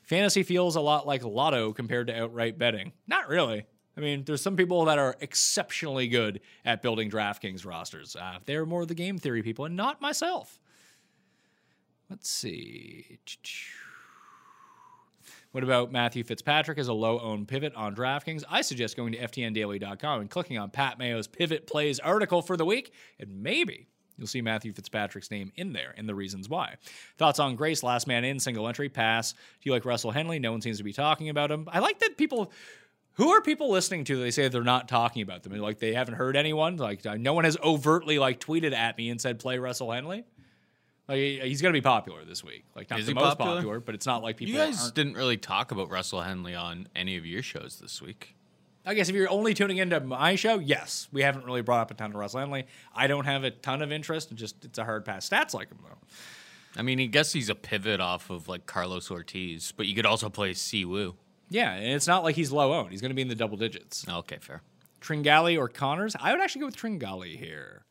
Fantasy 0.03 0.43
feels 0.43 0.77
a 0.77 0.81
lot 0.81 1.07
like 1.07 1.25
lotto 1.25 1.73
compared 1.73 2.09
to 2.09 2.23
outright 2.23 2.59
betting. 2.59 2.93
Not 3.07 3.29
really. 3.29 3.65
I 3.97 4.01
mean, 4.01 4.25
there's 4.25 4.41
some 4.41 4.57
people 4.57 4.85
that 4.87 4.99
are 4.99 5.17
exceptionally 5.21 6.09
good 6.09 6.41
at 6.65 6.83
building 6.83 7.11
DraftKings 7.11 7.67
rosters. 7.67 8.17
Uh, 8.17 8.39
they're 8.47 8.67
more 8.67 8.87
the 8.87 8.95
game 8.95 9.19
theory 9.19 9.43
people, 9.43 9.65
and 9.67 9.77
not 9.77 10.01
myself. 10.01 10.59
Let's 12.09 12.29
see. 12.29 13.19
What 15.53 15.63
about 15.65 15.93
Matthew 15.93 16.25
Fitzpatrick 16.25 16.79
as 16.79 16.89
a 16.89 16.95
low 16.95 17.21
owned 17.21 17.49
pivot 17.49 17.75
on 17.75 17.95
DraftKings? 17.95 18.43
I 18.49 18.63
suggest 18.63 18.97
going 18.97 19.13
to 19.13 19.19
FTNDaily.com 19.19 20.23
and 20.23 20.31
clicking 20.31 20.59
on 20.59 20.71
Pat 20.71 20.99
Mayo's 20.99 21.29
Pivot 21.29 21.67
Plays 21.67 22.01
article 22.01 22.41
for 22.41 22.57
the 22.57 22.65
week, 22.65 22.93
and 23.19 23.43
maybe 23.43 23.89
You'll 24.19 24.27
see 24.27 24.43
Matthew 24.43 24.73
Fitzpatrick's 24.73 25.31
name 25.31 25.53
in 25.57 25.73
there 25.73 25.95
and 25.97 26.09
the 26.09 26.15
reasons 26.15 26.49
why. 26.49 26.77
Thoughts 27.19 27.39
on 27.39 27.57
Grace, 27.57 27.83
last 27.83 28.07
man 28.07 28.25
in, 28.25 28.39
single 28.39 28.69
entry, 28.69 28.89
pass. 28.89 29.33
Do 29.33 29.39
you 29.63 29.73
like 29.73 29.85
Russell 29.85 30.11
Henley? 30.11 30.39
No 30.39 30.53
one 30.53 30.61
seems 30.61 30.79
to 30.79 30.85
be 30.85 30.93
talking 30.93 31.29
about 31.29 31.51
him. 31.51 31.69
I 31.73 31.79
like 31.81 31.99
that 32.01 32.17
people. 32.17 32.53
Who 33.17 33.31
are 33.31 33.43
people 33.43 33.71
listening 33.71 34.05
to? 34.05 34.19
They 34.19 34.31
say 34.31 34.49
they're 34.49 34.63
not 34.63 34.89
talking 34.89 35.23
about 35.23 35.43
them. 35.43 35.53
Like 35.59 35.79
they 35.79 35.93
haven't 35.93 36.15
heard 36.15 36.37
anyone. 36.37 36.77
Like 36.77 37.05
uh, 37.05 37.17
no 37.17 37.35
one 37.35 37.45
has 37.45 37.59
overtly 37.63 38.19
like 38.19 38.41
tweeted 38.41 38.73
at 38.73 38.97
me 38.97 39.11
and 39.11 39.21
said 39.21 39.39
play 39.39 39.59
Russell 39.59 39.91
Henley. 39.93 40.25
Like 41.09 41.17
uh, 41.17 41.45
he's 41.45 41.61
going 41.61 41.75
to 41.75 41.77
be 41.77 41.83
popular 41.83 42.25
this 42.25 42.43
week. 42.43 42.65
Like 42.75 42.89
not 42.89 43.01
Is 43.01 43.07
the 43.07 43.15
most 43.15 43.37
popular? 43.37 43.57
popular? 43.57 43.81
but 43.81 43.95
it's 43.95 44.07
not 44.07 44.23
like 44.23 44.37
people. 44.39 44.55
You 44.55 44.61
guys 44.61 44.91
didn't 44.93 45.15
really 45.15 45.37
talk 45.37 45.73
about 45.73 45.91
Russell 45.91 46.23
Henley 46.23 46.55
on 46.55 46.89
any 46.97 47.17
of 47.17 47.27
your 47.27 47.43
shows 47.43 47.79
this 47.81 48.01
week. 48.01 48.35
I 48.85 48.95
guess 48.95 49.09
if 49.09 49.15
you're 49.15 49.31
only 49.31 49.55
tuning 49.55 49.79
into 49.79 50.01
my 50.01 50.35
show, 50.35 50.59
yes, 50.59 51.09
we 51.13 51.23
haven't 51.23 51.45
really 51.45 51.63
brought 51.63 51.81
up 51.83 51.91
a 51.91 51.95
ton 51.95 52.11
of 52.11 52.17
Russell 52.17 52.41
Henley. 52.41 52.67
I 52.95 53.07
don't 53.07 53.25
have 53.27 53.45
a 53.45 53.51
ton 53.51 53.81
of 53.81 53.93
interest. 53.93 54.31
and 54.31 54.39
Just 54.39 54.65
it's 54.65 54.79
a 54.79 54.85
hard 54.85 55.05
pass. 55.05 55.29
Stats 55.29 55.55
like 55.55 55.69
him 55.69 55.79
though. 55.85 55.99
I 56.77 56.83
mean, 56.83 56.99
I 57.01 57.07
guess 57.07 57.33
he's 57.33 57.49
a 57.49 57.55
pivot 57.55 58.01
off 58.01 58.31
of 58.31 58.49
like 58.49 58.67
Carlos 58.67 59.11
Ortiz, 59.11 59.73
but 59.77 59.87
you 59.87 59.95
could 59.95 60.07
also 60.07 60.29
play 60.31 60.53
Si 60.55 60.85
Woo. 60.85 61.15
Yeah, 61.51 61.73
and 61.75 61.85
it's 61.87 62.07
not 62.07 62.25
like 62.25 62.35
he's 62.35 62.51
low 62.51 62.73
owned. 62.73 62.91
He's 62.93 63.03
going 63.03 63.11
to 63.11 63.15
be 63.15 63.21
in 63.23 63.29
the 63.29 63.35
double 63.35 63.59
digits. 63.59 64.07
Okay, 64.09 64.39
fair. 64.41 64.63
Tringali 65.03 65.59
or 65.59 65.69
Conners? 65.69 66.17
I 66.19 66.33
would 66.33 66.41
actually 66.41 66.61
go 66.61 66.67
with 66.67 66.77
Tringali 66.77 67.37
here. 67.37 67.85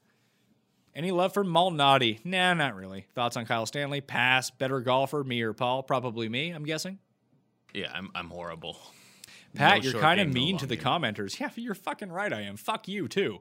Any 0.95 1.11
love 1.11 1.33
for 1.33 1.45
Malnati? 1.45 2.19
Nah, 2.25 2.53
not 2.55 2.75
really. 2.75 3.05
Thoughts 3.13 3.37
on 3.37 3.45
Kyle 3.45 3.65
Stanley? 3.65 4.01
Pass. 4.01 4.49
Better 4.49 4.79
golfer, 4.81 5.23
me 5.23 5.41
or 5.41 5.53
Paul? 5.53 5.83
Probably 5.83 6.27
me, 6.27 6.49
I'm 6.49 6.65
guessing. 6.65 6.97
Yeah, 7.73 7.91
I'm 7.93 8.09
I'm 8.15 8.29
horrible. 8.29 8.77
Pat, 9.53 9.83
No 9.83 9.89
you're 9.89 10.01
kind 10.01 10.19
of 10.19 10.27
game, 10.27 10.33
no 10.33 10.39
mean 10.39 10.57
to 10.59 10.65
the 10.65 10.75
game. 10.75 10.85
commenters. 10.85 11.39
Yeah, 11.39 11.49
you're 11.55 11.75
fucking 11.75 12.11
right, 12.11 12.31
I 12.31 12.41
am. 12.41 12.57
Fuck 12.57 12.87
you, 12.87 13.07
too. 13.07 13.39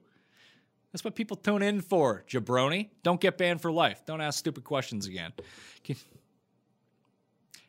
That's 0.92 1.04
what 1.04 1.14
people 1.14 1.36
tune 1.36 1.62
in 1.62 1.80
for, 1.82 2.24
jabroni. 2.28 2.88
Don't 3.04 3.20
get 3.20 3.38
banned 3.38 3.61
for 3.62 3.70
life. 3.70 4.02
Don't 4.06 4.20
ask 4.20 4.38
stupid 4.38 4.64
questions 4.64 5.06
again. 5.06 5.32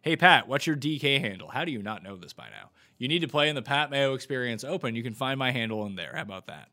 Hey, 0.01 0.15
Pat, 0.15 0.47
what's 0.47 0.65
your 0.65 0.75
DK 0.75 1.19
handle? 1.19 1.47
How 1.49 1.63
do 1.63 1.71
you 1.71 1.83
not 1.83 2.01
know 2.01 2.15
this 2.17 2.33
by 2.33 2.45
now? 2.49 2.71
You 2.97 3.07
need 3.07 3.19
to 3.21 3.27
play 3.27 3.49
in 3.49 3.55
the 3.55 3.61
Pat 3.61 3.91
Mayo 3.91 4.13
Experience 4.15 4.63
Open. 4.63 4.95
You 4.95 5.03
can 5.03 5.13
find 5.13 5.37
my 5.37 5.51
handle 5.51 5.85
in 5.85 5.95
there. 5.95 6.13
How 6.15 6.23
about 6.23 6.47
that? 6.47 6.69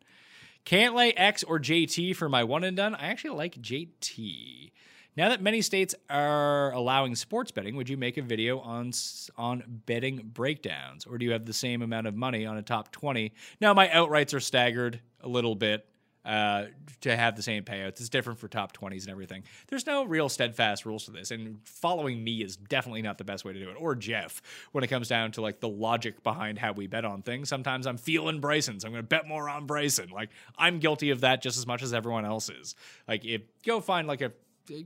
Cantlay 0.65 1.13
X 1.17 1.43
or 1.43 1.59
JT 1.59 2.17
for 2.17 2.29
my 2.29 2.45
one 2.45 2.65
and 2.65 2.77
done. 2.77 2.95
I 2.95 3.09
actually 3.09 3.37
like 3.37 3.57
JT. 3.61 4.73
Now 5.19 5.31
that 5.31 5.43
many 5.43 5.63
states 5.63 5.97
are 6.09 6.71
allowing 6.71 7.17
sports 7.17 7.51
betting, 7.51 7.75
would 7.75 7.89
you 7.89 7.97
make 7.97 8.19
a 8.19 8.23
video 8.23 8.61
on 8.61 8.93
on 9.37 9.65
betting 9.85 10.31
breakdowns, 10.33 11.07
or 11.07 11.19
do 11.19 11.25
you 11.25 11.33
have 11.33 11.45
the 11.45 11.53
same 11.53 11.83
amount 11.83 12.07
of 12.07 12.15
money 12.15 12.47
on 12.47 12.57
a 12.57 12.63
top 12.63 12.93
twenty? 12.93 13.33
Now 13.61 13.75
my 13.75 13.89
outrights 13.89 14.33
are 14.33 14.39
staggered 14.39 15.01
a 15.21 15.29
little 15.29 15.57
bit 15.57 15.85
uh, 16.25 16.67
to 17.01 17.17
have 17.17 17.35
the 17.35 17.43
same 17.43 17.65
payouts. 17.65 17.99
It's 17.99 18.09
different 18.09 18.39
for 18.39 18.47
top 18.47 18.71
twenties 18.71 19.07
and 19.07 19.11
everything. 19.11 19.43
There's 19.67 19.87
no 19.87 20.05
real 20.05 20.29
steadfast 20.29 20.87
rules 20.87 21.07
to 21.07 21.11
this, 21.11 21.33
and 21.33 21.59
following 21.65 22.23
me 22.23 22.45
is 22.45 22.57
definitely 22.57 23.03
not 23.03 23.19
the 23.19 23.25
best 23.25 23.45
way 23.45 23.53
to 23.53 23.59
do 23.59 23.71
it. 23.71 23.77
Or 23.77 23.97
Jeff, 23.97 24.41
when 24.71 24.85
it 24.85 24.87
comes 24.87 25.09
down 25.09 25.33
to 25.33 25.41
like 25.41 25.59
the 25.59 25.69
logic 25.69 26.23
behind 26.23 26.61
how 26.61 26.75
we 26.75 26.87
bet 26.87 27.05
on 27.05 27.23
things. 27.23 27.49
Sometimes 27.49 27.89
I'm 27.89 27.99
feeling 27.99 28.39
Bryson, 28.39 28.79
so 28.79 28.87
I'm 28.87 28.93
going 28.93 29.03
to 29.03 29.09
bet 29.09 29.27
more 29.27 29.49
on 29.49 29.67
Bryson. 29.67 30.11
Like 30.11 30.31
I'm 30.57 30.79
guilty 30.79 31.11
of 31.11 31.23
that 31.23 31.43
just 31.43 31.59
as 31.59 31.67
much 31.67 31.83
as 31.83 31.93
everyone 31.93 32.25
else 32.25 32.49
is. 32.49 32.77
Like 33.09 33.25
if 33.25 33.43
go 33.65 33.81
find 33.81 34.07
like 34.07 34.21
a 34.21 34.31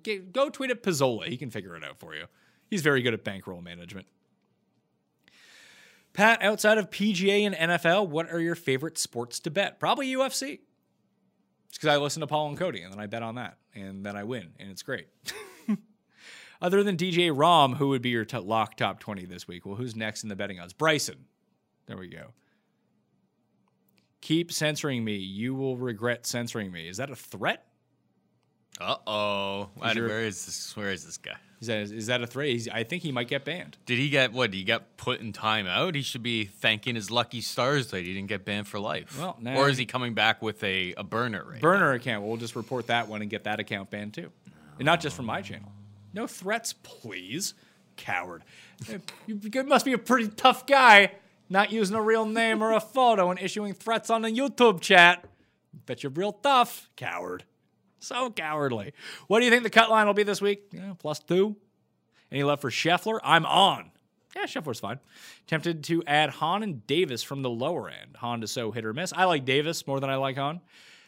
get- 0.03 0.33
go 0.33 0.49
tweet 0.49 0.71
at 0.71 0.83
Pizzola. 0.83 1.27
He 1.29 1.37
can 1.37 1.51
figure 1.51 1.77
it 1.77 1.85
out 1.85 1.99
for 1.99 2.15
you. 2.15 2.27
He's 2.71 2.83
very 2.83 3.03
good 3.03 3.15
at 3.15 3.25
bankroll 3.25 3.61
management. 3.61 4.07
Pat, 6.13 6.43
outside 6.43 6.79
of 6.79 6.91
PGA 6.91 7.47
and 7.47 7.55
NFL, 7.55 8.09
what 8.09 8.31
are 8.31 8.41
your 8.41 8.55
favorite 8.55 8.99
sports 8.99 9.41
to 9.41 9.51
bet? 9.51 9.81
Probably 9.81 10.09
UFC. 10.13 10.61
It's 11.69 11.79
because 11.79 11.89
I 11.89 11.97
listen 11.97 12.21
to 12.21 12.27
Paul 12.27 12.49
and 12.49 12.59
Cody, 12.59 12.83
and 12.83 12.93
then 12.93 13.01
I 13.01 13.07
bet 13.07 13.23
on 13.23 13.37
that, 13.37 13.57
and 13.75 14.05
then 14.05 14.15
I 14.15 14.25
win, 14.25 14.51
and 14.59 14.71
it's 14.71 14.83
great. 14.83 15.09
Other 16.61 16.83
than 16.83 16.97
DJ 16.99 17.31
Rahm, 17.35 17.77
who 17.77 17.89
would 17.89 18.03
be 18.03 18.11
your 18.11 18.27
t- 18.27 18.37
lock 18.37 18.77
top 18.77 19.01
20 19.01 19.25
this 19.25 19.49
week? 19.49 19.65
Well, 19.65 19.77
who's 19.77 19.97
next 19.97 20.23
in 20.23 20.29
the 20.29 20.37
betting 20.37 20.61
odds? 20.61 20.75
Bryson. 20.75 21.25
There 21.87 21.97
we 21.97 22.09
go. 22.09 22.35
Keep 24.21 24.53
censoring 24.53 25.03
me. 25.03 25.17
You 25.17 25.55
will 25.55 25.77
regret 25.77 26.27
censoring 26.27 26.71
me. 26.71 26.89
Is 26.89 26.99
that 26.99 27.11
a 27.11 27.17
threat? 27.17 27.67
Uh 28.81 28.97
oh. 29.07 29.71
Where 29.77 30.21
is 30.21 30.45
this? 30.47 30.77
Where 30.77 30.91
is 30.91 31.05
this 31.05 31.19
guy? 31.19 31.37
Is 31.61 31.69
that, 31.69 31.79
is 31.79 32.07
that 32.09 32.21
a 32.21 32.27
threat? 32.27 32.49
He's, 32.49 32.69
I 32.69 32.83
think 32.83 33.05
he 33.05 33.13
might 33.13 33.29
get 33.29 33.45
banned. 33.45 33.77
Did 33.87 33.97
he 34.01 34.09
get 34.09 34.33
what? 34.33 34.53
He 34.53 34.65
got 34.65 34.97
put 34.97 35.21
in 35.21 35.33
timeout. 35.33 35.95
He 35.95 36.03
should 36.03 36.25
be 36.25 36.45
thanking 36.45 36.97
his 36.97 37.09
lucky 37.09 37.41
stars 37.41 37.93
that 37.93 38.03
he 38.05 38.13
didn't 38.13 38.27
get 38.29 38.45
banned 38.45 38.67
for 38.67 38.81
life. 38.81 39.17
Well, 39.17 39.37
now 39.41 39.57
or 39.59 39.69
is 39.69 39.79
he- 39.79 39.87
coming 39.87 40.13
back 40.13 40.43
with 40.43 40.65
a, 40.65 40.93
a 40.97 41.05
burner 41.05 41.45
rate? 41.49 41.61
Burner 41.61 41.93
account. 41.93 42.25
We'll 42.25 42.37
just 42.37 42.57
report 42.57 42.89
that 42.89 43.07
one 43.07 43.23
and 43.23 43.31
get 43.31 43.45
that 43.45 43.61
account 43.61 43.91
banned 43.91 44.15
too. 44.15 44.33
And 44.79 44.87
not 44.87 45.01
just 45.01 45.15
from 45.15 45.27
my 45.27 45.41
channel. 45.41 45.71
No 46.13 46.27
threats, 46.27 46.73
please. 46.73 47.55
Coward. 47.97 48.43
You 49.29 49.39
you 49.55 49.63
must 49.63 49.85
be 49.85 49.93
a 49.93 49.99
pretty 49.99 50.29
tough 50.29 50.67
guy 50.67 51.13
not 51.49 51.71
using 51.71 51.95
a 51.95 52.03
real 52.03 52.25
name 52.25 52.61
or 52.63 52.73
a 52.73 52.81
photo 52.81 53.31
and 53.31 53.39
issuing 53.39 53.75
threats 53.75 54.11
on 54.11 54.25
a 54.25 54.29
YouTube 54.29 54.81
chat. 54.81 55.25
Bet 55.87 56.03
you're 56.03 56.11
real 56.11 56.33
tough, 56.33 56.89
coward. 56.97 57.45
So 58.03 58.31
cowardly. 58.31 58.95
What 59.29 59.39
do 59.39 59.45
you 59.45 59.51
think 59.51 59.63
the 59.63 59.71
cut 59.71 59.89
line 59.89 60.07
will 60.07 60.15
be 60.15 60.25
this 60.25 60.43
week? 60.43 60.65
Yeah, 60.73 60.95
plus 60.99 61.21
two. 61.21 61.57
Any 62.33 62.43
love 62.43 62.61
for 62.61 62.71
Scheffler? 62.71 63.21
I'm 63.23 63.47
on. 63.47 63.93
Yeah, 64.35 64.45
Scheffler's 64.45 64.81
fine. 64.81 64.99
Tempted 65.47 65.85
to 65.85 66.03
add 66.07 66.31
Hahn 66.31 66.63
and 66.63 66.85
Davis 66.87 67.23
from 67.23 67.43
the 67.43 67.51
lower 67.51 67.89
end. 67.89 68.17
Hahn 68.17 68.43
is 68.43 68.51
so 68.51 68.73
hit 68.73 68.85
or 68.85 68.93
miss. 68.93 69.13
I 69.13 69.25
like 69.25 69.45
Davis 69.45 69.87
more 69.87 70.01
than 70.01 70.11
I 70.11 70.17
like 70.17 70.37
Hahn. 70.37 70.61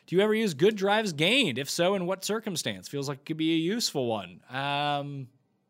Do 0.07 0.15
you 0.15 0.23
ever 0.23 0.35
use 0.35 0.55
good 0.55 0.77
drives 0.77 1.13
gained? 1.13 1.59
If 1.59 1.69
so, 1.69 1.95
in 1.95 2.07
what 2.07 2.25
circumstance? 2.25 2.87
Feels 2.87 3.09
like 3.09 3.19
it 3.19 3.27
could 3.27 3.39
be 3.39 3.55
a 3.55 3.59
useful 3.59 4.07
one. 4.07 4.41
Um, 4.51 5.29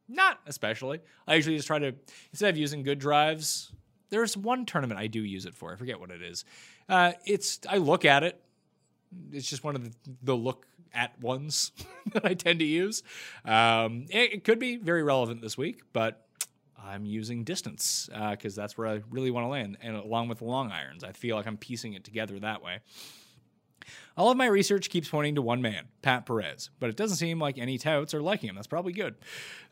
not 0.08 0.40
especially. 0.46 1.00
I 1.26 1.36
usually 1.36 1.56
just 1.56 1.68
try 1.68 1.78
to 1.78 1.94
instead 2.32 2.50
of 2.50 2.58
using 2.58 2.82
good 2.82 2.98
drives. 2.98 3.72
There's 4.10 4.36
one 4.36 4.66
tournament 4.66 5.00
I 5.00 5.06
do 5.06 5.22
use 5.22 5.46
it 5.46 5.54
for. 5.54 5.72
I 5.72 5.76
forget 5.76 5.98
what 5.98 6.10
it 6.10 6.20
is. 6.20 6.44
Uh, 6.88 7.12
it's 7.24 7.60
I 7.68 7.78
look 7.78 8.04
at 8.04 8.24
it. 8.24 8.40
It's 9.32 9.48
just 9.48 9.62
one 9.62 9.76
of 9.76 9.84
the, 9.84 9.92
the 10.24 10.36
look 10.36 10.66
at 10.94 11.20
ones 11.20 11.72
that 12.12 12.24
I 12.24 12.34
tend 12.34 12.60
to 12.60 12.64
use. 12.64 13.02
Um, 13.44 14.06
it, 14.10 14.34
it 14.34 14.44
could 14.44 14.58
be 14.58 14.76
very 14.76 15.02
relevant 15.02 15.42
this 15.42 15.58
week, 15.58 15.82
but 15.92 16.26
I'm 16.82 17.04
using 17.04 17.44
distance 17.44 18.08
because 18.30 18.54
that's 18.54 18.76
where 18.76 18.86
I 18.86 19.02
really 19.10 19.30
want 19.30 19.44
to 19.44 19.48
land, 19.48 19.78
and 19.80 19.96
along 19.96 20.28
with 20.28 20.38
the 20.38 20.44
long 20.44 20.70
irons, 20.70 21.02
I 21.02 21.12
feel 21.12 21.36
like 21.36 21.46
I'm 21.46 21.56
piecing 21.56 21.94
it 21.94 22.04
together 22.04 22.38
that 22.40 22.62
way. 22.62 22.80
All 24.16 24.30
of 24.30 24.36
my 24.36 24.46
research 24.46 24.90
keeps 24.90 25.08
pointing 25.08 25.34
to 25.34 25.42
one 25.42 25.60
man, 25.60 25.86
Pat 26.02 26.24
Perez, 26.24 26.70
but 26.78 26.88
it 26.88 26.96
doesn't 26.96 27.16
seem 27.16 27.38
like 27.38 27.58
any 27.58 27.78
touts 27.78 28.14
are 28.14 28.22
liking 28.22 28.48
him. 28.48 28.54
That's 28.54 28.66
probably 28.66 28.92
good. 28.92 29.16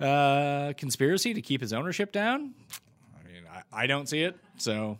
Uh, 0.00 0.72
conspiracy 0.76 1.32
to 1.34 1.40
keep 1.40 1.60
his 1.60 1.72
ownership 1.72 2.12
down? 2.12 2.54
I 3.18 3.32
mean, 3.32 3.44
I, 3.50 3.84
I 3.84 3.86
don't 3.86 4.08
see 4.08 4.22
it. 4.22 4.36
So, 4.56 4.98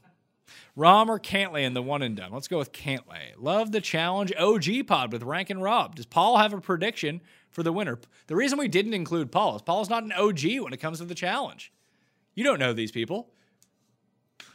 Rahm 0.77 1.09
or 1.09 1.19
Cantlay 1.19 1.63
in 1.65 1.75
the 1.75 1.83
one 1.83 2.03
and 2.03 2.17
done? 2.17 2.33
Let's 2.33 2.49
go 2.49 2.59
with 2.59 2.73
Cantlay. 2.73 3.33
Love 3.37 3.73
the 3.73 3.81
challenge 3.81 4.33
OG 4.39 4.87
pod 4.87 5.13
with 5.13 5.23
Rank 5.23 5.51
and 5.51 5.63
Rob. 5.63 5.95
Does 5.97 6.07
Paul 6.07 6.39
have 6.39 6.53
a 6.53 6.61
prediction 6.61 7.21
for 7.51 7.63
the 7.63 7.73
winner? 7.73 7.99
The 8.27 8.37
reason 8.37 8.59
we 8.59 8.69
didn't 8.69 8.95
include 8.95 9.31
Paul 9.33 9.57
is 9.57 9.63
Paul's 9.63 9.91
not 9.91 10.03
an 10.05 10.13
OG 10.13 10.61
when 10.61 10.73
it 10.73 10.79
comes 10.81 10.99
to 10.99 11.05
the 11.05 11.15
challenge. 11.15 11.73
You 12.35 12.45
don't 12.45 12.59
know 12.59 12.73
these 12.73 12.91
people. 12.93 13.29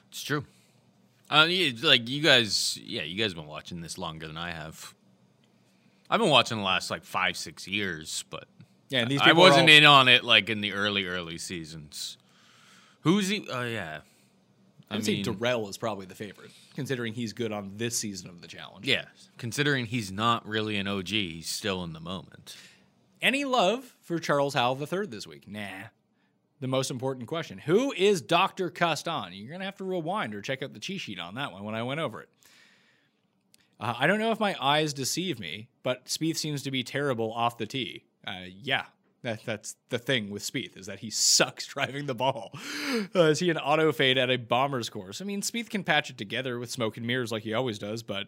It's 0.09 0.23
true. 0.23 0.45
Uh, 1.29 1.45
yeah, 1.49 1.71
like 1.83 2.07
you 2.09 2.21
guys, 2.21 2.79
yeah, 2.81 3.03
you 3.03 3.15
guys 3.17 3.31
have 3.31 3.35
been 3.35 3.47
watching 3.47 3.81
this 3.81 3.97
longer 3.97 4.27
than 4.27 4.37
I 4.37 4.51
have. 4.51 4.93
I've 6.09 6.19
been 6.21 6.29
watching 6.29 6.57
the 6.57 6.63
last 6.63 6.89
like 6.89 7.03
five, 7.03 7.35
six 7.35 7.67
years, 7.67 8.23
but 8.29 8.45
Yeah, 8.89 9.01
and 9.01 9.11
these 9.11 9.19
I 9.21 9.33
wasn't 9.33 9.69
all- 9.69 9.75
in 9.75 9.83
on 9.85 10.07
it 10.07 10.23
like 10.23 10.49
in 10.49 10.61
the 10.61 10.71
early, 10.71 11.05
early 11.05 11.37
seasons. 11.37 12.17
Who's 13.01 13.27
he? 13.27 13.45
Oh 13.51 13.63
yeah, 13.63 13.99
I 14.89 14.95
would 14.95 15.05
say 15.05 15.21
Darrell 15.21 15.67
is 15.69 15.77
probably 15.77 16.05
the 16.05 16.15
favorite, 16.15 16.51
considering 16.75 17.13
he's 17.13 17.33
good 17.33 17.51
on 17.51 17.73
this 17.75 17.97
season 17.97 18.29
of 18.29 18.41
the 18.41 18.47
challenge. 18.47 18.87
Yeah, 18.87 19.05
considering 19.37 19.85
he's 19.85 20.11
not 20.11 20.47
really 20.47 20.77
an 20.77 20.87
OG, 20.87 21.09
he's 21.09 21.49
still 21.49 21.83
in 21.83 21.93
the 21.93 21.99
moment. 21.99 22.55
Any 23.21 23.45
love 23.45 23.95
for 24.01 24.19
Charles 24.19 24.53
Howell 24.53 24.79
III 24.79 25.07
this 25.07 25.27
week? 25.27 25.47
Nah. 25.47 25.89
The 26.59 26.67
most 26.67 26.89
important 26.89 27.27
question 27.27 27.59
Who 27.59 27.91
is 27.91 28.21
Dr. 28.21 28.69
Custon? 28.69 29.33
You're 29.33 29.49
going 29.49 29.59
to 29.59 29.65
have 29.65 29.77
to 29.77 29.83
rewind 29.83 30.33
or 30.33 30.41
check 30.41 30.63
out 30.63 30.73
the 30.73 30.79
cheat 30.79 31.01
sheet 31.01 31.19
on 31.19 31.35
that 31.35 31.51
one 31.51 31.63
when 31.63 31.75
I 31.75 31.83
went 31.83 31.99
over 31.99 32.21
it. 32.21 32.29
Uh, 33.79 33.93
I 33.97 34.07
don't 34.07 34.19
know 34.19 34.31
if 34.31 34.39
my 34.39 34.55
eyes 34.59 34.93
deceive 34.93 35.39
me, 35.39 35.69
but 35.83 36.05
Spieth 36.05 36.37
seems 36.37 36.63
to 36.63 36.71
be 36.71 36.83
terrible 36.83 37.31
off 37.31 37.57
the 37.57 37.67
tee. 37.67 38.05
Uh, 38.25 38.45
yeah, 38.61 38.85
that, 39.23 39.43
that's 39.45 39.75
the 39.89 39.97
thing 39.97 40.29
with 40.29 40.43
Spieth 40.43 40.77
is 40.77 40.85
that 40.85 40.99
he 40.99 41.09
sucks 41.09 41.65
driving 41.73 42.05
the 42.05 42.15
ball. 42.15 42.51
Uh, 43.15 43.23
is 43.23 43.39
he 43.39 43.49
an 43.49 43.57
auto 43.57 43.91
fade 43.91 44.17
at 44.17 44.29
a 44.29 44.37
bomber's 44.37 44.89
course? 44.89 45.21
I 45.21 45.25
mean, 45.25 45.41
Spieth 45.41 45.69
can 45.69 45.83
patch 45.83 46.09
it 46.09 46.17
together 46.17 46.59
with 46.59 46.69
smoke 46.69 46.97
and 46.97 47.05
mirrors 47.05 47.31
like 47.31 47.43
he 47.43 47.53
always 47.53 47.79
does, 47.79 48.03
but 48.03 48.27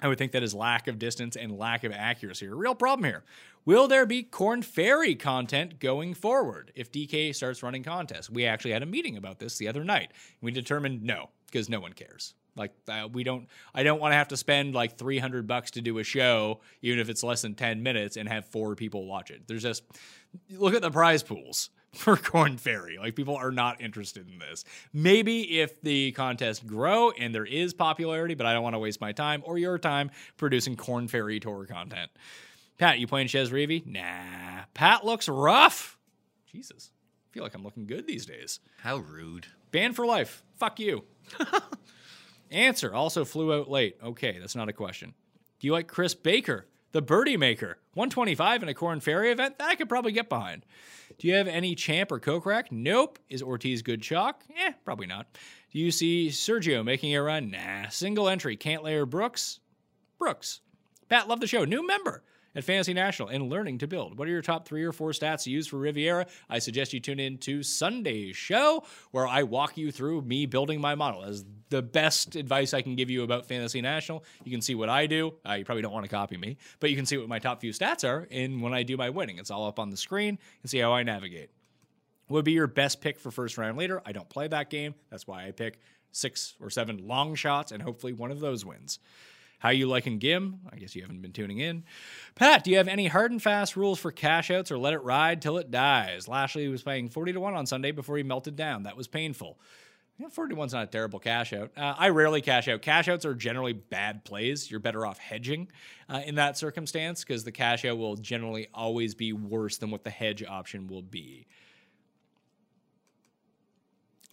I 0.00 0.08
would 0.08 0.18
think 0.18 0.32
that 0.32 0.42
his 0.42 0.54
lack 0.54 0.88
of 0.88 0.98
distance 0.98 1.36
and 1.36 1.56
lack 1.56 1.84
of 1.84 1.92
accuracy 1.92 2.46
are 2.46 2.52
a 2.52 2.56
real 2.56 2.74
problem 2.74 3.04
here. 3.04 3.24
Will 3.64 3.88
there 3.88 4.04
be 4.04 4.22
Korn 4.22 4.62
Ferry 4.62 5.14
content 5.14 5.78
going 5.78 6.12
forward 6.14 6.72
if 6.74 6.92
DK 6.92 7.34
starts 7.34 7.62
running 7.62 7.82
contests? 7.82 8.28
We 8.28 8.44
actually 8.44 8.72
had 8.72 8.82
a 8.82 8.86
meeting 8.86 9.16
about 9.16 9.38
this 9.38 9.56
the 9.56 9.68
other 9.68 9.84
night. 9.84 10.10
We 10.42 10.50
determined 10.50 11.02
no, 11.02 11.30
because 11.46 11.68
no 11.70 11.80
one 11.80 11.94
cares. 11.94 12.34
Like 12.56 12.72
uh, 12.88 13.08
we 13.12 13.24
don't, 13.24 13.48
I 13.74 13.82
don't 13.82 14.00
want 14.00 14.12
to 14.12 14.16
have 14.16 14.28
to 14.28 14.36
spend 14.36 14.74
like 14.74 14.96
300 14.96 15.46
bucks 15.46 15.72
to 15.72 15.80
do 15.80 15.98
a 15.98 16.04
show, 16.04 16.60
even 16.82 16.98
if 16.98 17.08
it's 17.08 17.22
less 17.22 17.42
than 17.42 17.54
10 17.54 17.82
minutes, 17.82 18.16
and 18.16 18.28
have 18.28 18.46
four 18.46 18.74
people 18.74 19.06
watch 19.06 19.30
it. 19.30 19.42
There's 19.46 19.62
just 19.62 19.82
look 20.50 20.74
at 20.74 20.82
the 20.82 20.90
prize 20.90 21.22
pools 21.22 21.70
for 21.94 22.16
Korn 22.16 22.56
Ferry. 22.56 22.98
Like 22.98 23.16
people 23.16 23.36
are 23.36 23.50
not 23.50 23.80
interested 23.80 24.28
in 24.28 24.38
this. 24.38 24.64
Maybe 24.92 25.60
if 25.60 25.80
the 25.82 26.12
contest 26.12 26.66
grow 26.66 27.10
and 27.10 27.34
there 27.34 27.46
is 27.46 27.74
popularity, 27.74 28.34
but 28.34 28.46
I 28.46 28.52
don't 28.52 28.62
want 28.62 28.74
to 28.74 28.80
waste 28.80 29.00
my 29.00 29.12
time 29.12 29.42
or 29.44 29.58
your 29.58 29.78
time 29.78 30.10
producing 30.36 30.76
Korn 30.76 31.08
Ferry 31.08 31.40
tour 31.40 31.66
content. 31.66 32.10
Pat, 32.78 32.98
you 32.98 33.06
playing 33.06 33.28
Chez 33.28 33.50
Reavie? 33.50 33.86
Nah. 33.86 34.64
Pat 34.74 35.04
looks 35.04 35.28
rough. 35.28 35.96
Jesus. 36.50 36.90
I 37.30 37.34
feel 37.34 37.42
like 37.42 37.54
I'm 37.54 37.62
looking 37.62 37.86
good 37.86 38.06
these 38.06 38.26
days. 38.26 38.60
How 38.80 38.96
rude. 38.98 39.46
Banned 39.70 39.96
for 39.96 40.06
life. 40.06 40.44
Fuck 40.58 40.80
you. 40.80 41.04
Ancer 42.54 42.94
also 42.94 43.24
flew 43.24 43.52
out 43.52 43.70
late. 43.70 43.96
Okay, 44.02 44.38
that's 44.38 44.56
not 44.56 44.68
a 44.68 44.72
question. 44.72 45.14
Do 45.58 45.66
you 45.66 45.72
like 45.72 45.88
Chris 45.88 46.14
Baker, 46.14 46.66
the 46.92 47.02
birdie 47.02 47.36
maker? 47.36 47.78
125 47.94 48.62
in 48.62 48.68
a 48.68 48.74
Korn 48.74 49.00
Ferry 49.00 49.30
event? 49.30 49.58
That 49.58 49.68
I 49.68 49.74
could 49.74 49.88
probably 49.88 50.12
get 50.12 50.28
behind. 50.28 50.64
Do 51.18 51.28
you 51.28 51.34
have 51.34 51.48
any 51.48 51.74
champ 51.74 52.10
or 52.10 52.20
Kokrak? 52.20 52.70
Nope. 52.70 53.18
Is 53.28 53.42
Ortiz 53.42 53.82
good 53.82 54.02
chalk? 54.02 54.42
Eh, 54.56 54.72
probably 54.84 55.06
not. 55.06 55.26
Do 55.72 55.78
you 55.78 55.90
see 55.90 56.28
Sergio 56.28 56.84
making 56.84 57.14
a 57.14 57.22
run? 57.22 57.50
Nah. 57.50 57.88
Single 57.88 58.28
entry, 58.28 58.56
Cantlay 58.56 59.08
Brooks? 59.08 59.60
Brooks. 60.18 60.60
Pat, 61.08 61.28
love 61.28 61.40
the 61.40 61.46
show. 61.46 61.64
New 61.64 61.86
member 61.86 62.22
at 62.54 62.64
Fantasy 62.64 62.94
National 62.94 63.28
and 63.28 63.50
learning 63.50 63.78
to 63.78 63.86
build. 63.86 64.18
What 64.18 64.28
are 64.28 64.30
your 64.30 64.42
top 64.42 64.66
three 64.66 64.84
or 64.84 64.92
four 64.92 65.10
stats 65.10 65.44
to 65.44 65.50
use 65.50 65.66
for 65.66 65.78
Riviera? 65.78 66.26
I 66.48 66.58
suggest 66.58 66.92
you 66.92 67.00
tune 67.00 67.20
in 67.20 67.38
to 67.38 67.62
Sunday's 67.62 68.36
show 68.36 68.84
where 69.10 69.26
I 69.26 69.42
walk 69.42 69.76
you 69.76 69.90
through 69.92 70.22
me 70.22 70.46
building 70.46 70.80
my 70.80 70.94
model 70.94 71.24
as 71.24 71.44
the 71.70 71.82
best 71.82 72.36
advice 72.36 72.74
I 72.74 72.82
can 72.82 72.94
give 72.94 73.10
you 73.10 73.22
about 73.22 73.46
Fantasy 73.46 73.80
National. 73.80 74.24
You 74.44 74.52
can 74.52 74.60
see 74.60 74.74
what 74.74 74.88
I 74.88 75.06
do. 75.06 75.34
Uh, 75.48 75.54
you 75.54 75.64
probably 75.64 75.82
don't 75.82 75.92
want 75.92 76.04
to 76.04 76.10
copy 76.10 76.36
me, 76.36 76.56
but 76.80 76.90
you 76.90 76.96
can 76.96 77.06
see 77.06 77.16
what 77.16 77.28
my 77.28 77.38
top 77.38 77.60
few 77.60 77.72
stats 77.72 78.08
are 78.08 78.24
in 78.30 78.60
when 78.60 78.72
I 78.72 78.82
do 78.82 78.96
my 78.96 79.10
winning. 79.10 79.38
It's 79.38 79.50
all 79.50 79.66
up 79.66 79.78
on 79.78 79.90
the 79.90 79.96
screen 79.96 80.38
and 80.62 80.70
see 80.70 80.78
how 80.78 80.92
I 80.92 81.02
navigate. 81.02 81.50
Would 82.28 82.44
be 82.44 82.52
your 82.52 82.66
best 82.66 83.00
pick 83.00 83.18
for 83.18 83.30
first 83.30 83.58
round 83.58 83.76
later. 83.76 84.00
I 84.06 84.12
don't 84.12 84.28
play 84.28 84.48
that 84.48 84.70
game. 84.70 84.94
That's 85.10 85.26
why 85.26 85.46
I 85.46 85.50
pick 85.50 85.78
six 86.12 86.54
or 86.60 86.70
seven 86.70 87.06
long 87.06 87.34
shots, 87.34 87.72
and 87.72 87.82
hopefully 87.82 88.12
one 88.12 88.30
of 88.30 88.40
those 88.40 88.64
wins. 88.64 88.98
How 89.64 89.70
you 89.70 89.86
liking 89.86 90.20
Ghim? 90.20 90.58
I 90.70 90.76
guess 90.76 90.94
you 90.94 91.00
haven't 91.00 91.22
been 91.22 91.32
tuning 91.32 91.58
in. 91.58 91.84
Pat, 92.34 92.64
do 92.64 92.70
you 92.70 92.76
have 92.76 92.86
any 92.86 93.06
hard 93.06 93.30
and 93.30 93.42
fast 93.42 93.76
rules 93.76 93.98
for 93.98 94.12
cash 94.12 94.50
outs 94.50 94.70
or 94.70 94.76
let 94.76 94.92
it 94.92 95.02
ride 95.02 95.40
till 95.40 95.56
it 95.56 95.70
dies? 95.70 96.28
Lashley 96.28 96.68
was 96.68 96.82
paying 96.82 97.08
40 97.08 97.32
to 97.32 97.40
1 97.40 97.54
on 97.54 97.64
Sunday 97.64 97.90
before 97.90 98.18
he 98.18 98.22
melted 98.22 98.56
down. 98.56 98.82
That 98.82 98.94
was 98.94 99.08
painful. 99.08 99.58
Yeah, 100.18 100.26
41's 100.26 100.74
not 100.74 100.84
a 100.84 100.86
terrible 100.88 101.18
cash 101.18 101.54
out. 101.54 101.70
Uh, 101.78 101.94
I 101.96 102.10
rarely 102.10 102.42
cash 102.42 102.68
out. 102.68 102.82
Cash 102.82 103.08
outs 103.08 103.24
are 103.24 103.34
generally 103.34 103.72
bad 103.72 104.22
plays. 104.26 104.70
You're 104.70 104.80
better 104.80 105.06
off 105.06 105.16
hedging 105.16 105.68
uh, 106.10 106.20
in 106.26 106.34
that 106.34 106.58
circumstance 106.58 107.24
because 107.24 107.42
the 107.44 107.50
cash 107.50 107.86
out 107.86 107.96
will 107.96 108.16
generally 108.16 108.68
always 108.74 109.14
be 109.14 109.32
worse 109.32 109.78
than 109.78 109.90
what 109.90 110.04
the 110.04 110.10
hedge 110.10 110.44
option 110.46 110.88
will 110.88 111.00
be. 111.00 111.46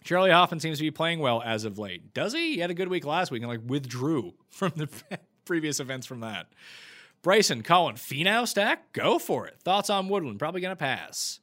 Charley 0.04 0.30
Hoffman 0.30 0.60
seems 0.60 0.78
to 0.78 0.84
be 0.84 0.90
playing 0.90 1.20
well 1.20 1.42
as 1.42 1.64
of 1.64 1.78
late. 1.78 2.12
Does 2.14 2.32
he? 2.32 2.54
He 2.54 2.58
had 2.58 2.70
a 2.70 2.74
good 2.74 2.88
week 2.88 3.04
last 3.04 3.30
week 3.30 3.42
and 3.42 3.50
like 3.50 3.60
withdrew 3.64 4.34
from 4.48 4.72
the 4.76 4.88
previous 5.44 5.80
events 5.80 6.06
from 6.06 6.20
that. 6.20 6.48
Bryson, 7.22 7.62
Collin, 7.62 7.94
Finau 7.96 8.46
stack? 8.48 8.92
Go 8.92 9.18
for 9.18 9.46
it. 9.46 9.60
Thoughts 9.62 9.90
on 9.90 10.08
Woodland? 10.08 10.40
Probably 10.40 10.60
to 10.60 10.74
pass. 10.74 11.38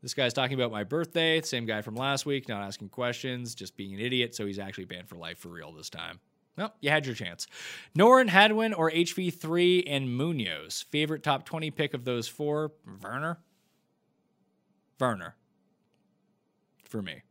This 0.00 0.14
guy's 0.14 0.32
talking 0.32 0.54
about 0.54 0.72
my 0.72 0.84
birthday. 0.84 1.40
Same 1.42 1.66
guy 1.66 1.82
from 1.82 1.94
last 1.94 2.26
week, 2.26 2.48
not 2.48 2.62
asking 2.62 2.88
questions, 2.88 3.54
just 3.54 3.76
being 3.76 3.94
an 3.94 4.00
idiot. 4.00 4.34
So 4.34 4.46
he's 4.46 4.58
actually 4.58 4.86
banned 4.86 5.08
for 5.08 5.16
life 5.16 5.38
for 5.38 5.48
real 5.48 5.70
this 5.72 5.90
time. 5.90 6.18
Well, 6.56 6.74
you 6.80 6.90
had 6.90 7.06
your 7.06 7.14
chance. 7.14 7.46
Noren, 7.96 8.28
Hadwin, 8.28 8.74
or 8.74 8.90
HV3 8.90 9.84
and 9.86 10.14
Munoz. 10.14 10.84
Favorite 10.90 11.22
top 11.22 11.44
20 11.44 11.70
pick 11.70 11.94
of 11.94 12.04
those 12.04 12.26
four? 12.26 12.72
Werner? 13.02 13.38
Werner. 14.98 15.36
For 16.84 17.00
me. 17.00 17.22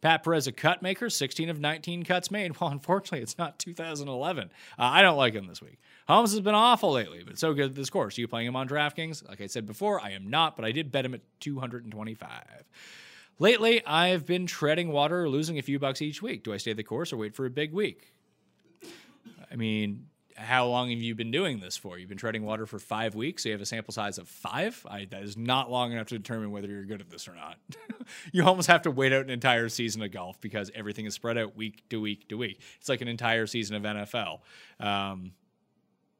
Pat 0.00 0.22
Perez, 0.22 0.46
a 0.46 0.52
cut 0.52 0.82
maker, 0.82 1.10
16 1.10 1.50
of 1.50 1.60
19 1.60 2.04
cuts 2.04 2.30
made. 2.30 2.52
Well, 2.60 2.70
unfortunately, 2.70 3.22
it's 3.22 3.38
not 3.38 3.58
2011. 3.58 4.50
Uh, 4.78 4.82
I 4.82 5.02
don't 5.02 5.16
like 5.16 5.34
him 5.34 5.46
this 5.46 5.62
week. 5.62 5.78
Holmes 6.06 6.32
has 6.32 6.40
been 6.40 6.54
awful 6.54 6.92
lately, 6.92 7.22
but 7.24 7.38
so 7.38 7.54
good 7.54 7.74
this 7.74 7.88
course. 7.88 8.18
Are 8.18 8.20
you 8.20 8.28
playing 8.28 8.48
him 8.48 8.56
on 8.56 8.68
DraftKings? 8.68 9.26
Like 9.26 9.40
I 9.40 9.46
said 9.46 9.66
before, 9.66 10.00
I 10.00 10.10
am 10.10 10.28
not, 10.28 10.56
but 10.56 10.64
I 10.64 10.72
did 10.72 10.92
bet 10.92 11.04
him 11.04 11.14
at 11.14 11.20
225. 11.40 12.30
Lately, 13.38 13.84
I've 13.86 14.26
been 14.26 14.46
treading 14.46 14.92
water 14.92 15.26
losing 15.26 15.58
a 15.58 15.62
few 15.62 15.78
bucks 15.78 16.02
each 16.02 16.20
week. 16.20 16.44
Do 16.44 16.52
I 16.52 16.58
stay 16.58 16.74
the 16.74 16.82
course 16.82 17.12
or 17.12 17.16
wait 17.16 17.34
for 17.34 17.46
a 17.46 17.50
big 17.50 17.72
week? 17.72 18.12
I 19.50 19.56
mean, 19.56 20.06
how 20.40 20.66
long 20.66 20.90
have 20.90 21.00
you 21.00 21.14
been 21.14 21.30
doing 21.30 21.60
this 21.60 21.76
for? 21.76 21.98
You've 21.98 22.08
been 22.08 22.18
treading 22.18 22.44
water 22.44 22.64
for 22.64 22.78
five 22.78 23.14
weeks, 23.14 23.42
so 23.42 23.50
you 23.50 23.52
have 23.52 23.60
a 23.60 23.66
sample 23.66 23.92
size 23.92 24.16
of 24.18 24.28
five. 24.28 24.84
I, 24.88 25.06
that 25.10 25.22
is 25.22 25.36
not 25.36 25.70
long 25.70 25.92
enough 25.92 26.08
to 26.08 26.18
determine 26.18 26.50
whether 26.50 26.68
you're 26.68 26.84
good 26.84 27.00
at 27.00 27.10
this 27.10 27.28
or 27.28 27.34
not. 27.34 27.58
you 28.32 28.44
almost 28.44 28.68
have 28.68 28.82
to 28.82 28.90
wait 28.90 29.12
out 29.12 29.24
an 29.24 29.30
entire 29.30 29.68
season 29.68 30.02
of 30.02 30.12
golf 30.12 30.40
because 30.40 30.70
everything 30.74 31.04
is 31.04 31.14
spread 31.14 31.36
out 31.36 31.56
week 31.56 31.88
to 31.90 32.00
week 32.00 32.28
to 32.28 32.36
week. 32.36 32.60
It's 32.78 32.88
like 32.88 33.02
an 33.02 33.08
entire 33.08 33.46
season 33.46 33.76
of 33.76 33.82
NFL. 33.82 34.40
Um, 34.80 35.32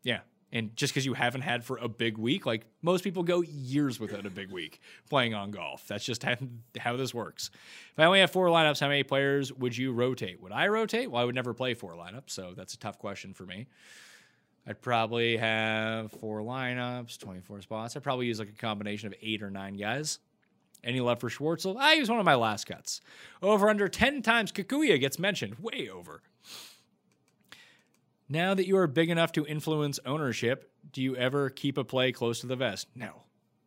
yeah. 0.03 0.21
And 0.53 0.75
just 0.77 0.93
because 0.93 1.07
you 1.07 1.15
haven't 1.15 1.43
had 1.43 1.65
for 1.65 1.79
a 1.79 1.89
big 1.89 2.19
week, 2.19 2.45
like 2.45 2.67
most 2.83 3.05
people 3.05 3.23
go 3.23 3.41
years 3.43 4.01
without 4.01 4.27
a 4.27 4.31
big 4.31 4.51
week 4.51 4.81
playing 5.09 5.33
on 5.33 5.53
golf. 5.53 5.87
That's 5.87 6.05
just 6.05 6.25
how, 6.25 6.97
this 6.97 7.15
works. 7.15 7.51
If 7.93 7.99
I 7.99 8.05
only 8.05 8.21
have 8.21 8.33
four 8.33 8.49
lineups, 8.49 8.81
how 8.81 8.89
many 8.89 9.05
players 9.05 9.53
would 9.53 9.77
you 9.77 9.93
rotate? 9.93 10.43
Would 10.43 10.53
I 10.53 10.67
rotate? 10.67 11.11
Well, 11.11 11.23
I 11.23 11.25
would 11.25 11.37
never 11.37 11.55
play 11.55 11.75
four 11.75 11.95
lineups, 11.95 12.31
so 12.31 12.53
that's 12.57 12.75
a 12.75 12.79
tough 12.79 12.99
question 12.99 13.33
for 13.33 13.47
me. 13.47 13.69
I'd 14.71 14.81
probably 14.81 15.37
have 15.37 16.13
four 16.13 16.43
lineups, 16.43 17.19
24 17.19 17.63
spots. 17.63 17.97
I'd 17.97 18.05
probably 18.05 18.27
use 18.27 18.39
like 18.39 18.51
a 18.51 18.53
combination 18.53 19.09
of 19.09 19.15
eight 19.21 19.43
or 19.43 19.51
nine 19.51 19.77
guys. 19.77 20.21
Any 20.85 21.01
love 21.01 21.19
for 21.19 21.29
Schwartzel? 21.29 21.77
I 21.77 21.95
use 21.95 22.09
one 22.09 22.21
of 22.21 22.25
my 22.25 22.37
last 22.37 22.67
cuts. 22.67 23.01
Over 23.43 23.69
under 23.69 23.89
10 23.89 24.23
times 24.23 24.53
Kikuya 24.53 25.01
gets 25.01 25.19
mentioned. 25.19 25.57
Way 25.59 25.89
over. 25.93 26.23
Now 28.29 28.55
that 28.55 28.69
you 28.69 28.77
are 28.77 28.87
big 28.87 29.11
enough 29.11 29.33
to 29.33 29.45
influence 29.45 29.99
ownership, 30.07 30.71
do 30.93 31.03
you 31.03 31.17
ever 31.17 31.51
keep 31.51 31.77
a 31.77 31.83
play 31.83 32.13
close 32.13 32.39
to 32.43 32.47
the 32.47 32.55
vest? 32.55 32.87
No. 32.95 33.25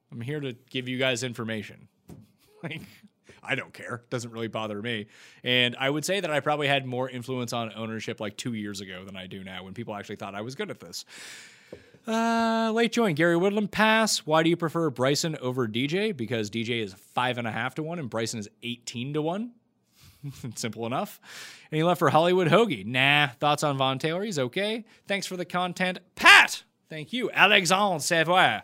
I'm 0.09 0.21
here 0.21 0.39
to 0.39 0.53
give 0.69 0.87
you 0.87 0.97
guys 0.97 1.21
information. 1.21 1.89
like, 2.63 2.83
I 3.43 3.55
don't 3.55 3.73
care. 3.73 4.03
Doesn't 4.09 4.31
really 4.31 4.47
bother 4.47 4.81
me. 4.81 5.07
And 5.43 5.75
I 5.79 5.89
would 5.89 6.05
say 6.05 6.19
that 6.19 6.31
I 6.31 6.39
probably 6.39 6.67
had 6.67 6.85
more 6.85 7.09
influence 7.09 7.53
on 7.53 7.71
ownership 7.75 8.19
like 8.19 8.37
two 8.37 8.53
years 8.53 8.81
ago 8.81 9.03
than 9.05 9.15
I 9.15 9.27
do 9.27 9.43
now 9.43 9.63
when 9.63 9.73
people 9.73 9.95
actually 9.95 10.15
thought 10.17 10.35
I 10.35 10.41
was 10.41 10.55
good 10.55 10.69
at 10.69 10.79
this. 10.79 11.05
Uh, 12.05 12.71
late 12.73 12.91
join. 12.91 13.15
Gary 13.15 13.37
Woodland 13.37 13.71
pass. 13.71 14.25
Why 14.25 14.43
do 14.43 14.49
you 14.49 14.57
prefer 14.57 14.89
Bryson 14.89 15.37
over 15.37 15.67
DJ? 15.67 16.15
Because 16.15 16.49
DJ 16.49 16.83
is 16.83 16.93
five 16.93 17.37
and 17.37 17.47
a 17.47 17.51
half 17.51 17.75
to 17.75 17.83
one 17.83 17.99
and 17.99 18.09
Bryson 18.09 18.39
is 18.39 18.49
18 18.61 19.13
to 19.13 19.21
one. 19.21 19.51
Simple 20.55 20.85
enough. 20.85 21.19
And 21.71 21.77
he 21.77 21.83
left 21.83 21.99
for 21.99 22.09
Hollywood 22.09 22.47
Hoagie. 22.47 22.85
Nah. 22.85 23.27
Thoughts 23.39 23.63
on 23.63 23.77
Vaughn 23.77 23.99
Taylor? 23.99 24.23
He's 24.23 24.39
okay. 24.39 24.85
Thanks 25.07 25.27
for 25.27 25.37
the 25.37 25.45
content. 25.45 25.99
Pat! 26.15 26.63
Thank 26.89 27.13
you. 27.13 27.31
Alexandre 27.31 27.99
Savoy, 27.99 28.61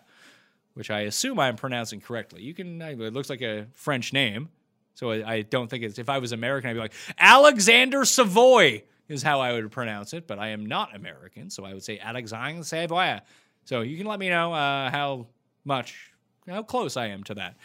which 0.74 0.90
I 0.90 1.02
assume 1.02 1.40
I'm 1.40 1.56
pronouncing 1.56 2.02
correctly. 2.02 2.42
You 2.42 2.54
can, 2.54 2.82
it 2.82 3.14
looks 3.14 3.30
like 3.30 3.42
a 3.42 3.68
French 3.74 4.14
name. 4.14 4.50
So 4.96 5.12
I, 5.12 5.34
I 5.34 5.42
don't 5.42 5.70
think 5.70 5.84
it's, 5.84 6.00
if 6.00 6.10
I 6.10 6.18
was 6.18 6.32
American, 6.32 6.70
I'd 6.70 6.74
be 6.74 6.80
like, 6.80 6.94
Alexander 7.18 8.06
Savoy 8.06 8.84
is 9.08 9.24
how 9.24 9.40
I 9.42 9.54
would 9.54 9.72
pronounce 9.72 10.14
it, 10.14 10.28
but 10.28 10.40
I 10.40 10.50
am 10.50 10.66
not 10.66 10.96
American. 10.96 11.50
So 11.50 11.66
I 11.66 11.74
would 11.74 11.84
say 11.84 12.00
Alexandre 12.00 12.64
Savoy. 12.64 13.20
So 13.66 13.82
you 13.82 13.98
can 13.98 14.06
let 14.06 14.20
me 14.20 14.30
know 14.30 14.54
uh, 14.54 14.90
how 14.90 15.28
much, 15.66 16.12
how 16.48 16.64
close 16.64 16.98
I 16.98 17.08
am 17.08 17.24
to 17.26 17.36
that. 17.36 17.58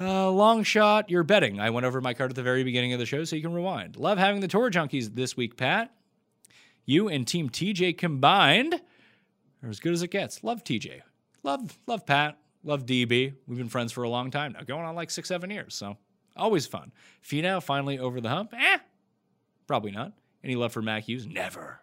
Uh, 0.00 0.30
long 0.30 0.62
shot, 0.62 1.10
you're 1.10 1.22
betting. 1.22 1.60
I 1.60 1.70
went 1.70 1.84
over 1.84 2.00
my 2.00 2.14
card 2.14 2.30
at 2.30 2.36
the 2.36 2.42
very 2.42 2.64
beginning 2.64 2.94
of 2.94 2.98
the 2.98 3.06
show, 3.06 3.24
so 3.24 3.36
you 3.36 3.42
can 3.42 3.52
rewind. 3.52 3.96
Love 3.96 4.16
having 4.16 4.40
the 4.40 4.48
tour 4.48 4.70
junkies 4.70 5.14
this 5.14 5.36
week, 5.36 5.58
Pat. 5.58 5.92
You 6.86 7.08
and 7.08 7.26
Team 7.26 7.50
TJ 7.50 7.98
combined 7.98 8.80
are 9.62 9.68
as 9.68 9.78
good 9.78 9.92
as 9.92 10.02
it 10.02 10.10
gets. 10.10 10.42
Love 10.42 10.64
TJ. 10.64 11.02
Love, 11.42 11.78
love 11.86 12.06
Pat. 12.06 12.38
Love 12.62 12.84
DB. 12.84 13.34
We've 13.46 13.58
been 13.58 13.68
friends 13.68 13.92
for 13.92 14.02
a 14.02 14.08
long 14.08 14.30
time 14.30 14.52
now, 14.52 14.60
going 14.60 14.84
on 14.84 14.94
like 14.94 15.10
six, 15.10 15.28
seven 15.28 15.50
years. 15.50 15.74
So 15.74 15.96
always 16.36 16.66
fun. 16.66 16.92
Finau 17.24 17.62
finally 17.62 17.98
over 17.98 18.20
the 18.20 18.28
hump. 18.28 18.52
Eh, 18.56 18.78
probably 19.66 19.92
not. 19.92 20.12
Any 20.44 20.56
love 20.56 20.72
for 20.72 20.82
Mac 20.82 21.04
Hughes? 21.04 21.26
Never. 21.26 21.80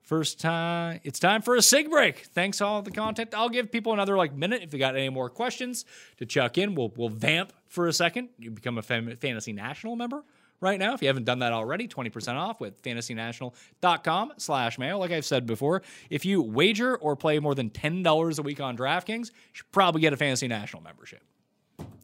First 0.00 0.40
time, 0.40 1.00
it's 1.04 1.18
time 1.18 1.42
for 1.42 1.54
a 1.54 1.60
sig 1.60 1.90
break. 1.90 2.20
Thanks 2.32 2.62
all 2.62 2.80
the 2.80 2.90
content. 2.90 3.34
I'll 3.34 3.50
give 3.50 3.70
people 3.70 3.92
another 3.92 4.16
like 4.16 4.34
minute 4.34 4.62
if 4.62 4.70
they 4.70 4.78
got 4.78 4.96
any 4.96 5.10
more 5.10 5.28
questions 5.28 5.84
to 6.16 6.24
chuck 6.24 6.56
in. 6.56 6.74
We'll 6.74 6.90
we'll 6.96 7.10
vamp 7.10 7.52
for 7.66 7.88
a 7.88 7.92
second. 7.92 8.30
You 8.38 8.50
become 8.50 8.78
a 8.78 8.82
fam- 8.82 9.14
fantasy 9.18 9.52
national 9.52 9.96
member 9.96 10.24
right 10.60 10.78
now 10.78 10.94
if 10.94 11.02
you 11.02 11.08
haven't 11.08 11.24
done 11.24 11.38
that 11.40 11.52
already 11.52 11.88
20% 11.88 12.34
off 12.34 12.60
with 12.60 12.82
fantasynational.com 12.82 14.32
slash 14.36 14.78
mail 14.78 14.98
like 14.98 15.10
i've 15.10 15.24
said 15.24 15.46
before 15.46 15.82
if 16.10 16.24
you 16.24 16.42
wager 16.42 16.96
or 16.96 17.16
play 17.16 17.38
more 17.38 17.54
than 17.54 17.70
$10 17.70 18.38
a 18.38 18.42
week 18.42 18.60
on 18.60 18.76
draftkings 18.76 19.28
you 19.28 19.34
should 19.52 19.72
probably 19.72 20.00
get 20.00 20.12
a 20.12 20.16
fantasy 20.16 20.48
national 20.48 20.82
membership 20.82 21.22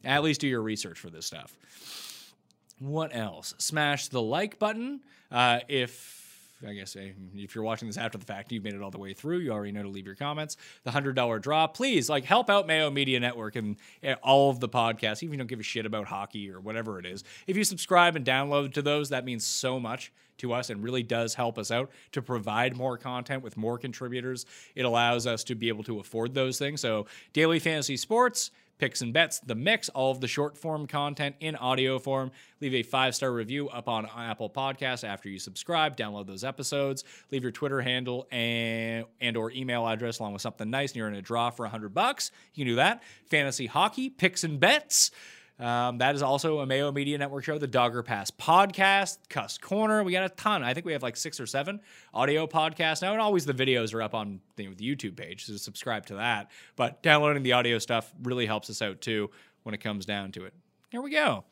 at 0.03 0.23
least 0.23 0.41
do 0.41 0.47
your 0.47 0.61
research 0.61 0.99
for 0.99 1.09
this 1.09 1.25
stuff 1.25 1.57
what 2.79 3.15
else? 3.15 3.53
Smash 3.57 4.09
the 4.09 4.21
like 4.21 4.59
button. 4.59 5.01
Uh, 5.31 5.59
if 5.67 6.24
I 6.65 6.73
guess 6.73 6.95
eh, 6.95 7.11
if 7.35 7.53
you're 7.53 7.63
watching 7.63 7.87
this 7.87 7.97
after 7.97 8.17
the 8.17 8.25
fact, 8.25 8.51
you've 8.51 8.63
made 8.63 8.73
it 8.73 8.81
all 8.81 8.91
the 8.91 8.97
way 8.97 9.13
through. 9.13 9.39
You 9.39 9.51
already 9.51 9.71
know 9.71 9.83
to 9.83 9.89
leave 9.89 10.05
your 10.05 10.15
comments. 10.15 10.57
The 10.83 10.91
hundred 10.91 11.15
dollar 11.15 11.39
draw, 11.39 11.67
please 11.67 12.09
like 12.09 12.25
help 12.25 12.49
out 12.49 12.67
Mayo 12.67 12.89
Media 12.89 13.19
Network 13.19 13.55
and 13.55 13.75
eh, 14.03 14.15
all 14.23 14.49
of 14.49 14.59
the 14.59 14.69
podcasts. 14.69 15.21
Even 15.21 15.29
if 15.29 15.31
you 15.33 15.37
don't 15.37 15.47
give 15.47 15.59
a 15.59 15.63
shit 15.63 15.85
about 15.85 16.07
hockey 16.07 16.49
or 16.49 16.59
whatever 16.59 16.99
it 16.99 17.05
is, 17.05 17.23
if 17.47 17.57
you 17.57 17.63
subscribe 17.63 18.15
and 18.15 18.25
download 18.25 18.73
to 18.73 18.81
those, 18.81 19.09
that 19.09 19.25
means 19.25 19.45
so 19.45 19.79
much 19.79 20.11
to 20.37 20.53
us 20.53 20.69
and 20.69 20.83
really 20.83 21.03
does 21.03 21.33
help 21.33 21.57
us 21.57 21.71
out 21.71 21.89
to 22.11 22.21
provide 22.21 22.75
more 22.75 22.97
content 22.97 23.43
with 23.43 23.57
more 23.57 23.77
contributors. 23.77 24.45
It 24.75 24.83
allows 24.83 25.27
us 25.27 25.43
to 25.45 25.55
be 25.55 25.69
able 25.69 25.83
to 25.85 25.99
afford 25.99 26.33
those 26.33 26.59
things. 26.59 26.81
So 26.81 27.05
daily 27.33 27.59
fantasy 27.59 27.97
sports 27.97 28.51
picks 28.77 29.01
and 29.01 29.13
bets, 29.13 29.39
the 29.39 29.55
mix, 29.55 29.89
all 29.89 30.11
of 30.11 30.21
the 30.21 30.27
short 30.27 30.57
form 30.57 30.87
content 30.87 31.35
in 31.39 31.55
audio 31.55 31.99
form. 31.99 32.31
Leave 32.61 32.73
a 32.73 32.83
five 32.83 33.15
star 33.15 33.31
review 33.31 33.69
up 33.69 33.87
on 33.87 34.07
Apple 34.17 34.49
Podcasts 34.49 35.03
after 35.03 35.29
you 35.29 35.39
subscribe. 35.39 35.95
Download 35.97 36.27
those 36.27 36.43
episodes. 36.43 37.03
Leave 37.31 37.43
your 37.43 37.51
Twitter 37.51 37.81
handle 37.81 38.27
and 38.31 39.05
and 39.21 39.37
or 39.37 39.51
email 39.51 39.87
address 39.87 40.19
along 40.19 40.33
with 40.33 40.41
something 40.41 40.69
nice, 40.69 40.91
and 40.91 40.97
you're 40.97 41.07
in 41.07 41.15
a 41.15 41.21
draw 41.21 41.49
for 41.49 41.65
hundred 41.67 41.93
bucks. 41.93 42.31
You 42.53 42.65
can 42.65 42.71
do 42.71 42.75
that. 42.75 43.03
Fantasy 43.25 43.65
hockey 43.65 44.09
picks 44.09 44.43
and 44.43 44.59
bets. 44.59 45.11
Um, 45.57 45.99
that 45.99 46.15
is 46.15 46.21
also 46.21 46.59
a 46.59 46.65
Mayo 46.65 46.91
Media 46.91 47.17
Network 47.17 47.45
show, 47.45 47.57
the 47.57 47.67
Dogger 47.67 48.03
Pass 48.03 48.29
podcast, 48.29 49.19
Cuss 49.29 49.57
Corner. 49.57 50.03
We 50.03 50.11
got 50.11 50.25
a 50.25 50.29
ton. 50.29 50.63
I 50.63 50.73
think 50.73 50.85
we 50.85 50.91
have 50.91 51.03
like 51.03 51.15
six 51.15 51.39
or 51.39 51.45
seven 51.45 51.79
audio 52.13 52.45
podcasts 52.45 53.01
now, 53.01 53.13
and 53.13 53.21
always 53.21 53.45
the 53.45 53.53
videos 53.53 53.93
are 53.93 54.01
up 54.01 54.13
on 54.13 54.41
the, 54.57 54.67
the 54.75 54.83
YouTube 54.83 55.15
page, 55.15 55.45
so 55.45 55.55
subscribe 55.55 56.05
to 56.07 56.15
that. 56.15 56.51
But 56.75 57.01
downloading 57.01 57.43
the 57.43 57.53
audio 57.53 57.79
stuff 57.79 58.13
really 58.21 58.45
helps 58.45 58.69
us 58.69 58.81
out 58.81 58.99
too 58.99 59.29
when 59.63 59.73
it 59.73 59.79
comes 59.79 60.05
down 60.05 60.33
to 60.33 60.45
it. 60.45 60.53
Here 60.89 61.01
we 61.01 61.11
go. 61.11 61.45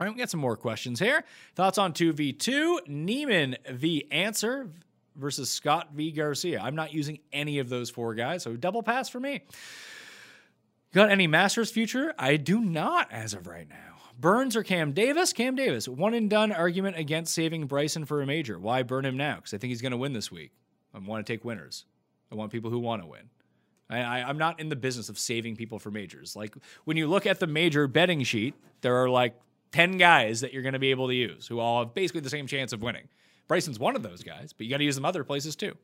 All 0.00 0.06
right, 0.06 0.12
we 0.12 0.18
got 0.18 0.30
some 0.30 0.40
more 0.40 0.56
questions 0.56 0.98
here. 0.98 1.24
Thoughts 1.54 1.78
on 1.78 1.92
2v2, 1.92 2.88
Niemann 2.88 3.56
v. 3.70 4.06
Ancer 4.10 4.70
versus 5.16 5.50
Scott 5.50 5.90
v. 5.92 6.12
Garcia. 6.12 6.60
I'm 6.60 6.76
not 6.76 6.92
using 6.92 7.18
any 7.32 7.58
of 7.58 7.68
those 7.68 7.90
four 7.90 8.14
guys, 8.14 8.42
so 8.42 8.56
double 8.56 8.82
pass 8.82 9.08
for 9.08 9.20
me. 9.20 9.42
Got 10.94 11.10
any 11.10 11.26
Masters 11.26 11.70
future? 11.70 12.14
I 12.18 12.36
do 12.36 12.60
not 12.60 13.12
as 13.12 13.34
of 13.34 13.46
right 13.46 13.68
now. 13.68 13.76
Burns 14.18 14.56
or 14.56 14.62
Cam 14.62 14.92
Davis? 14.92 15.32
Cam 15.32 15.54
Davis. 15.54 15.86
One 15.86 16.14
and 16.14 16.30
done 16.30 16.50
argument 16.50 16.96
against 16.96 17.34
saving 17.34 17.66
Bryson 17.66 18.04
for 18.04 18.22
a 18.22 18.26
major. 18.26 18.58
Why 18.58 18.82
burn 18.82 19.04
him 19.04 19.16
now? 19.16 19.36
Because 19.36 19.54
I 19.54 19.58
think 19.58 19.68
he's 19.68 19.82
going 19.82 19.92
to 19.92 19.98
win 19.98 20.12
this 20.12 20.32
week. 20.32 20.50
I 20.94 20.98
want 20.98 21.24
to 21.24 21.32
take 21.32 21.44
winners. 21.44 21.84
I 22.32 22.34
want 22.34 22.50
people 22.50 22.70
who 22.70 22.78
want 22.78 23.02
to 23.02 23.08
win. 23.08 23.28
I, 23.90 24.22
I'm 24.22 24.38
not 24.38 24.60
in 24.60 24.68
the 24.68 24.76
business 24.76 25.08
of 25.08 25.18
saving 25.18 25.56
people 25.56 25.78
for 25.78 25.90
majors. 25.90 26.34
Like 26.34 26.54
when 26.84 26.96
you 26.96 27.06
look 27.06 27.26
at 27.26 27.38
the 27.38 27.46
major 27.46 27.86
betting 27.86 28.22
sheet, 28.22 28.54
there 28.80 28.96
are 28.96 29.08
like 29.08 29.34
10 29.72 29.98
guys 29.98 30.40
that 30.40 30.52
you're 30.52 30.62
going 30.62 30.72
to 30.74 30.78
be 30.78 30.90
able 30.90 31.08
to 31.08 31.14
use 31.14 31.46
who 31.46 31.60
all 31.60 31.84
have 31.84 31.94
basically 31.94 32.20
the 32.20 32.30
same 32.30 32.46
chance 32.46 32.72
of 32.72 32.82
winning. 32.82 33.08
Bryson's 33.46 33.78
one 33.78 33.96
of 33.96 34.02
those 34.02 34.22
guys, 34.22 34.52
but 34.52 34.66
you 34.66 34.70
got 34.70 34.78
to 34.78 34.84
use 34.84 34.94
them 34.94 35.04
other 35.04 35.24
places 35.24 35.56
too. 35.56 35.74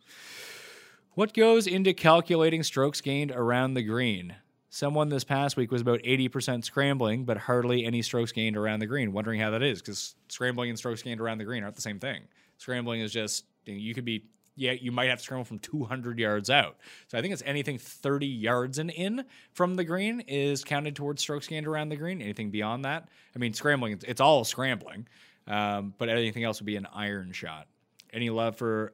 What 1.12 1.32
goes 1.32 1.66
into 1.66 1.94
calculating 1.94 2.62
strokes 2.62 3.00
gained 3.00 3.30
around 3.30 3.74
the 3.74 3.82
green? 3.82 4.36
Someone 4.74 5.08
this 5.08 5.22
past 5.22 5.56
week 5.56 5.70
was 5.70 5.82
about 5.82 6.00
80% 6.02 6.64
scrambling, 6.64 7.24
but 7.24 7.36
hardly 7.36 7.84
any 7.84 8.02
strokes 8.02 8.32
gained 8.32 8.56
around 8.56 8.80
the 8.80 8.86
green. 8.86 9.12
Wondering 9.12 9.38
how 9.38 9.50
that 9.50 9.62
is 9.62 9.80
because 9.80 10.16
scrambling 10.26 10.68
and 10.68 10.76
strokes 10.76 11.00
gained 11.00 11.20
around 11.20 11.38
the 11.38 11.44
green 11.44 11.62
aren't 11.62 11.76
the 11.76 11.80
same 11.80 12.00
thing. 12.00 12.22
Scrambling 12.58 13.00
is 13.00 13.12
just, 13.12 13.44
you, 13.66 13.74
know, 13.74 13.78
you 13.78 13.94
could 13.94 14.04
be, 14.04 14.24
yeah, 14.56 14.72
you 14.72 14.90
might 14.90 15.10
have 15.10 15.18
to 15.18 15.24
scramble 15.24 15.44
from 15.44 15.60
200 15.60 16.18
yards 16.18 16.50
out. 16.50 16.76
So 17.06 17.16
I 17.16 17.20
think 17.20 17.32
it's 17.32 17.42
anything 17.46 17.78
30 17.78 18.26
yards 18.26 18.80
and 18.80 18.90
in 18.90 19.24
from 19.52 19.76
the 19.76 19.84
green 19.84 20.18
is 20.26 20.64
counted 20.64 20.96
towards 20.96 21.22
strokes 21.22 21.46
gained 21.46 21.68
around 21.68 21.90
the 21.90 21.96
green. 21.96 22.20
Anything 22.20 22.50
beyond 22.50 22.84
that, 22.84 23.08
I 23.36 23.38
mean, 23.38 23.54
scrambling, 23.54 24.00
it's, 24.04 24.20
all 24.20 24.42
scrambling, 24.42 25.06
um, 25.46 25.94
but 25.98 26.08
anything 26.08 26.42
else 26.42 26.58
would 26.58 26.66
be 26.66 26.74
an 26.74 26.88
iron 26.92 27.30
shot. 27.30 27.68
Any 28.12 28.28
love 28.28 28.56
for 28.56 28.92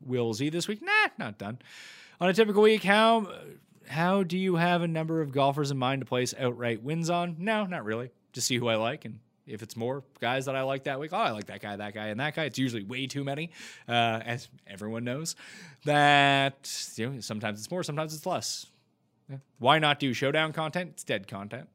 Will 0.00 0.32
Z 0.32 0.48
this 0.48 0.66
week? 0.66 0.80
Nah, 0.80 1.08
not 1.18 1.36
done. 1.36 1.58
On 2.22 2.30
a 2.30 2.32
typical 2.32 2.62
week, 2.62 2.82
how 2.82 3.30
how 3.88 4.22
do 4.22 4.38
you 4.38 4.56
have 4.56 4.82
a 4.82 4.88
number 4.88 5.20
of 5.20 5.32
golfers 5.32 5.70
in 5.70 5.78
mind 5.78 6.02
to 6.02 6.06
place 6.06 6.34
outright 6.38 6.82
wins 6.82 7.10
on? 7.10 7.36
No, 7.38 7.66
not 7.66 7.84
really. 7.84 8.10
Just 8.32 8.46
see 8.46 8.56
who 8.56 8.68
I 8.68 8.76
like 8.76 9.04
and 9.04 9.20
if 9.48 9.62
it's 9.62 9.76
more 9.76 10.04
guys 10.20 10.46
that 10.46 10.54
I 10.54 10.62
like 10.62 10.84
that 10.84 11.00
week, 11.00 11.12
oh, 11.12 11.16
I 11.16 11.30
like 11.30 11.46
that 11.46 11.60
guy, 11.60 11.74
that 11.76 11.94
guy, 11.94 12.08
and 12.08 12.20
that 12.20 12.34
guy. 12.34 12.44
It's 12.44 12.58
usually 12.58 12.84
way 12.84 13.06
too 13.06 13.24
many, 13.24 13.50
uh, 13.88 14.20
as 14.24 14.48
everyone 14.66 15.04
knows. 15.04 15.36
That 15.84 16.70
you 16.96 17.10
know, 17.10 17.20
sometimes 17.20 17.58
it's 17.58 17.70
more, 17.70 17.82
sometimes 17.82 18.14
it's 18.14 18.26
less. 18.26 18.66
Yeah. 19.28 19.38
Why 19.58 19.78
not 19.78 19.98
do 19.98 20.12
showdown 20.12 20.52
content? 20.52 20.90
It's 20.94 21.04
dead 21.04 21.26
content. 21.26 21.68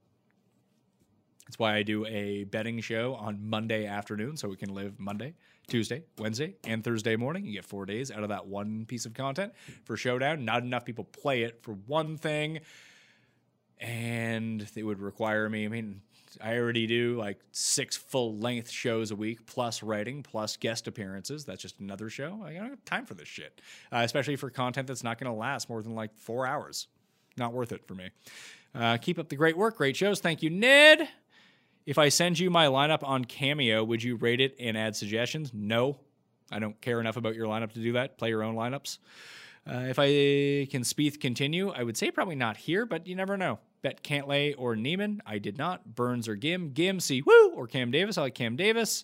That's 1.46 1.60
why 1.60 1.76
I 1.76 1.84
do 1.84 2.06
a 2.06 2.46
betting 2.46 2.80
show 2.80 3.16
on 3.16 3.50
Monday 3.50 3.86
afternoon, 3.86 4.38
so 4.38 4.48
we 4.48 4.56
can 4.56 4.74
live 4.74 5.00
Monday, 5.00 5.34
Tuesday, 5.68 6.04
Wednesday, 6.18 6.56
and 6.64 6.84
Thursday 6.84 7.16
morning. 7.16 7.46
You 7.46 7.54
get 7.54 7.66
four 7.66 7.86
days 7.86 8.12
out 8.12 8.24
of 8.24 8.30
that 8.30 8.48
one 8.48 8.86
piece 8.86 9.06
of 9.06 9.14
content 9.14 9.54
for 9.86 9.98
Showdown. 9.98 10.46
Not 10.46 10.64
enough 10.64 10.86
people 10.86 11.06
play 11.06 11.44
it 11.44 11.64
for 11.64 11.74
one 11.74 12.18
thing, 12.18 12.60
and 13.80 14.70
it 14.76 14.84
would 14.84 15.00
require 15.00 15.50
me. 15.50 15.66
I 15.66 15.70
mean, 15.70 16.02
I 16.42 16.58
already 16.58 16.88
do 16.88 17.18
like 17.18 17.40
six 17.52 17.96
full 17.96 18.38
length 18.38 18.70
shows 18.70 19.12
a 19.12 19.16
week, 19.16 19.46
plus 19.46 19.84
writing, 19.84 20.24
plus 20.24 20.58
guest 20.58 20.88
appearances. 20.88 21.46
That's 21.46 21.62
just 21.62 21.80
another 21.80 22.10
show. 22.10 22.42
I 22.46 22.54
don't 22.54 22.70
have 22.70 22.86
time 22.86 23.06
for 23.06 23.14
this 23.14 23.28
shit, 23.28 23.62
uh, 23.92 23.98
especially 23.98 24.36
for 24.36 24.50
content 24.50 24.88
that's 24.88 25.04
not 25.04 25.18
going 25.18 25.32
to 25.32 25.38
last 25.38 25.70
more 25.70 25.82
than 25.82 25.96
like 25.96 26.16
four 26.16 26.46
hours. 26.46 26.88
Not 27.38 27.54
worth 27.54 27.72
it 27.72 27.88
for 27.88 27.96
me. 27.96 28.10
Uh, 28.76 28.98
keep 28.98 29.20
up 29.20 29.30
the 29.30 29.36
great 29.36 29.58
work, 29.58 29.78
great 29.78 29.96
shows. 29.96 30.20
Thank 30.20 30.44
you, 30.44 30.50
Ned. 30.50 31.08
If 31.86 31.98
I 31.98 32.10
send 32.10 32.40
you 32.40 32.50
my 32.50 32.68
lineup 32.68 33.04
on 33.04 33.26
Cameo, 33.26 33.84
would 33.84 34.02
you 34.02 34.16
rate 34.16 34.40
it 34.40 34.56
and 34.60 34.78
add 34.78 34.96
suggestions? 34.96 35.52
No. 35.54 36.00
I 36.52 36.60
don't 36.60 36.80
care 36.82 37.00
enough 37.00 37.18
about 37.18 37.36
your 37.36 37.48
lineup 37.48 37.74
to 37.74 37.80
do 37.80 37.94
that. 37.94 38.18
Play 38.18 38.30
your 38.30 38.44
own 38.44 38.56
lineups. 38.56 39.00
Uh, 39.66 39.86
if 39.88 39.98
I 39.98 40.68
can 40.70 40.84
Spieth 40.84 41.20
continue, 41.20 41.72
I 41.72 41.84
would 41.84 41.98
say 41.98 42.12
probably 42.12 42.36
not 42.36 42.58
here, 42.58 42.86
but 42.86 43.08
you 43.08 43.16
never 43.16 43.38
know. 43.38 43.60
Bet 43.82 44.04
Cantlay 44.04 44.54
or 44.58 44.76
Niemann. 44.76 45.22
I 45.26 45.40
did 45.40 45.58
not. 45.58 45.96
Burns 45.96 46.28
or 46.28 46.38
Ghim. 46.38 46.74
Ghim, 46.74 47.02
Si 47.02 47.22
Woo, 47.22 47.52
or 47.56 47.68
Cam 47.68 47.92
Davis. 47.92 48.18
I 48.18 48.24
like 48.24 48.36
Cam 48.36 48.56
Davis. 48.56 49.04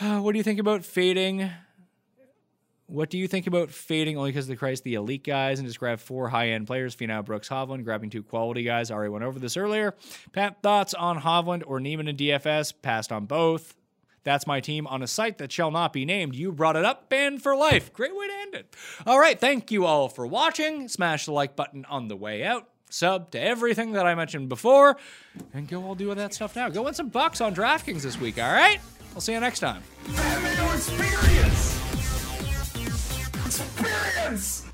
Uh, 0.00 0.20
what 0.20 0.32
do 0.32 0.38
you 0.38 0.44
think 0.44 0.60
about 0.60 0.84
fading? 0.84 1.50
What 2.92 3.08
do 3.08 3.16
you 3.16 3.26
think 3.26 3.46
about 3.46 3.70
fading 3.70 4.18
only 4.18 4.32
because 4.32 4.44
of 4.44 4.50
the 4.50 4.56
Christ, 4.56 4.84
the 4.84 4.94
elite 4.94 5.24
guys, 5.24 5.58
and 5.58 5.66
just 5.66 5.78
grab 5.78 5.98
four 5.98 6.28
high 6.28 6.50
end 6.50 6.66
players? 6.66 6.94
Finau, 6.94 7.24
Brooks, 7.24 7.48
Hovland, 7.48 7.84
grabbing 7.84 8.10
two 8.10 8.22
quality 8.22 8.64
guys. 8.64 8.90
Already 8.90 9.08
went 9.08 9.24
over 9.24 9.38
this 9.38 9.56
earlier. 9.56 9.94
Pat, 10.32 10.62
thoughts 10.62 10.92
on 10.92 11.18
Hovland 11.18 11.62
or 11.66 11.80
Niemann 11.80 12.06
and 12.06 12.18
DFS? 12.18 12.74
Passed 12.82 13.10
on 13.10 13.24
both. 13.24 13.74
That's 14.24 14.46
my 14.46 14.60
team 14.60 14.86
on 14.86 15.02
a 15.02 15.06
site 15.06 15.38
that 15.38 15.50
shall 15.50 15.70
not 15.70 15.94
be 15.94 16.04
named. 16.04 16.34
You 16.34 16.52
brought 16.52 16.76
it 16.76 16.84
up, 16.84 17.08
banned 17.08 17.42
for 17.42 17.56
life. 17.56 17.94
Great 17.94 18.14
way 18.14 18.26
to 18.26 18.34
end 18.34 18.54
it. 18.56 18.76
All 19.06 19.18
right, 19.18 19.40
thank 19.40 19.70
you 19.72 19.86
all 19.86 20.10
for 20.10 20.26
watching. 20.26 20.86
Smash 20.88 21.24
the 21.24 21.32
like 21.32 21.56
button 21.56 21.86
on 21.86 22.08
the 22.08 22.16
way 22.16 22.44
out. 22.44 22.68
Sub 22.90 23.30
to 23.30 23.40
everything 23.40 23.92
that 23.92 24.04
I 24.04 24.14
mentioned 24.14 24.50
before, 24.50 24.98
and 25.54 25.66
go 25.66 25.82
all 25.82 25.94
do 25.94 26.10
all 26.10 26.14
that 26.14 26.34
stuff 26.34 26.54
now. 26.54 26.68
Go 26.68 26.82
win 26.82 26.92
some 26.92 27.08
bucks 27.08 27.40
on 27.40 27.54
DraftKings 27.54 28.02
this 28.02 28.20
week. 28.20 28.38
All 28.38 28.52
right, 28.52 28.80
I'll 29.14 29.22
see 29.22 29.32
you 29.32 29.40
next 29.40 29.60
time. 29.60 29.82
Experience! 34.32 34.71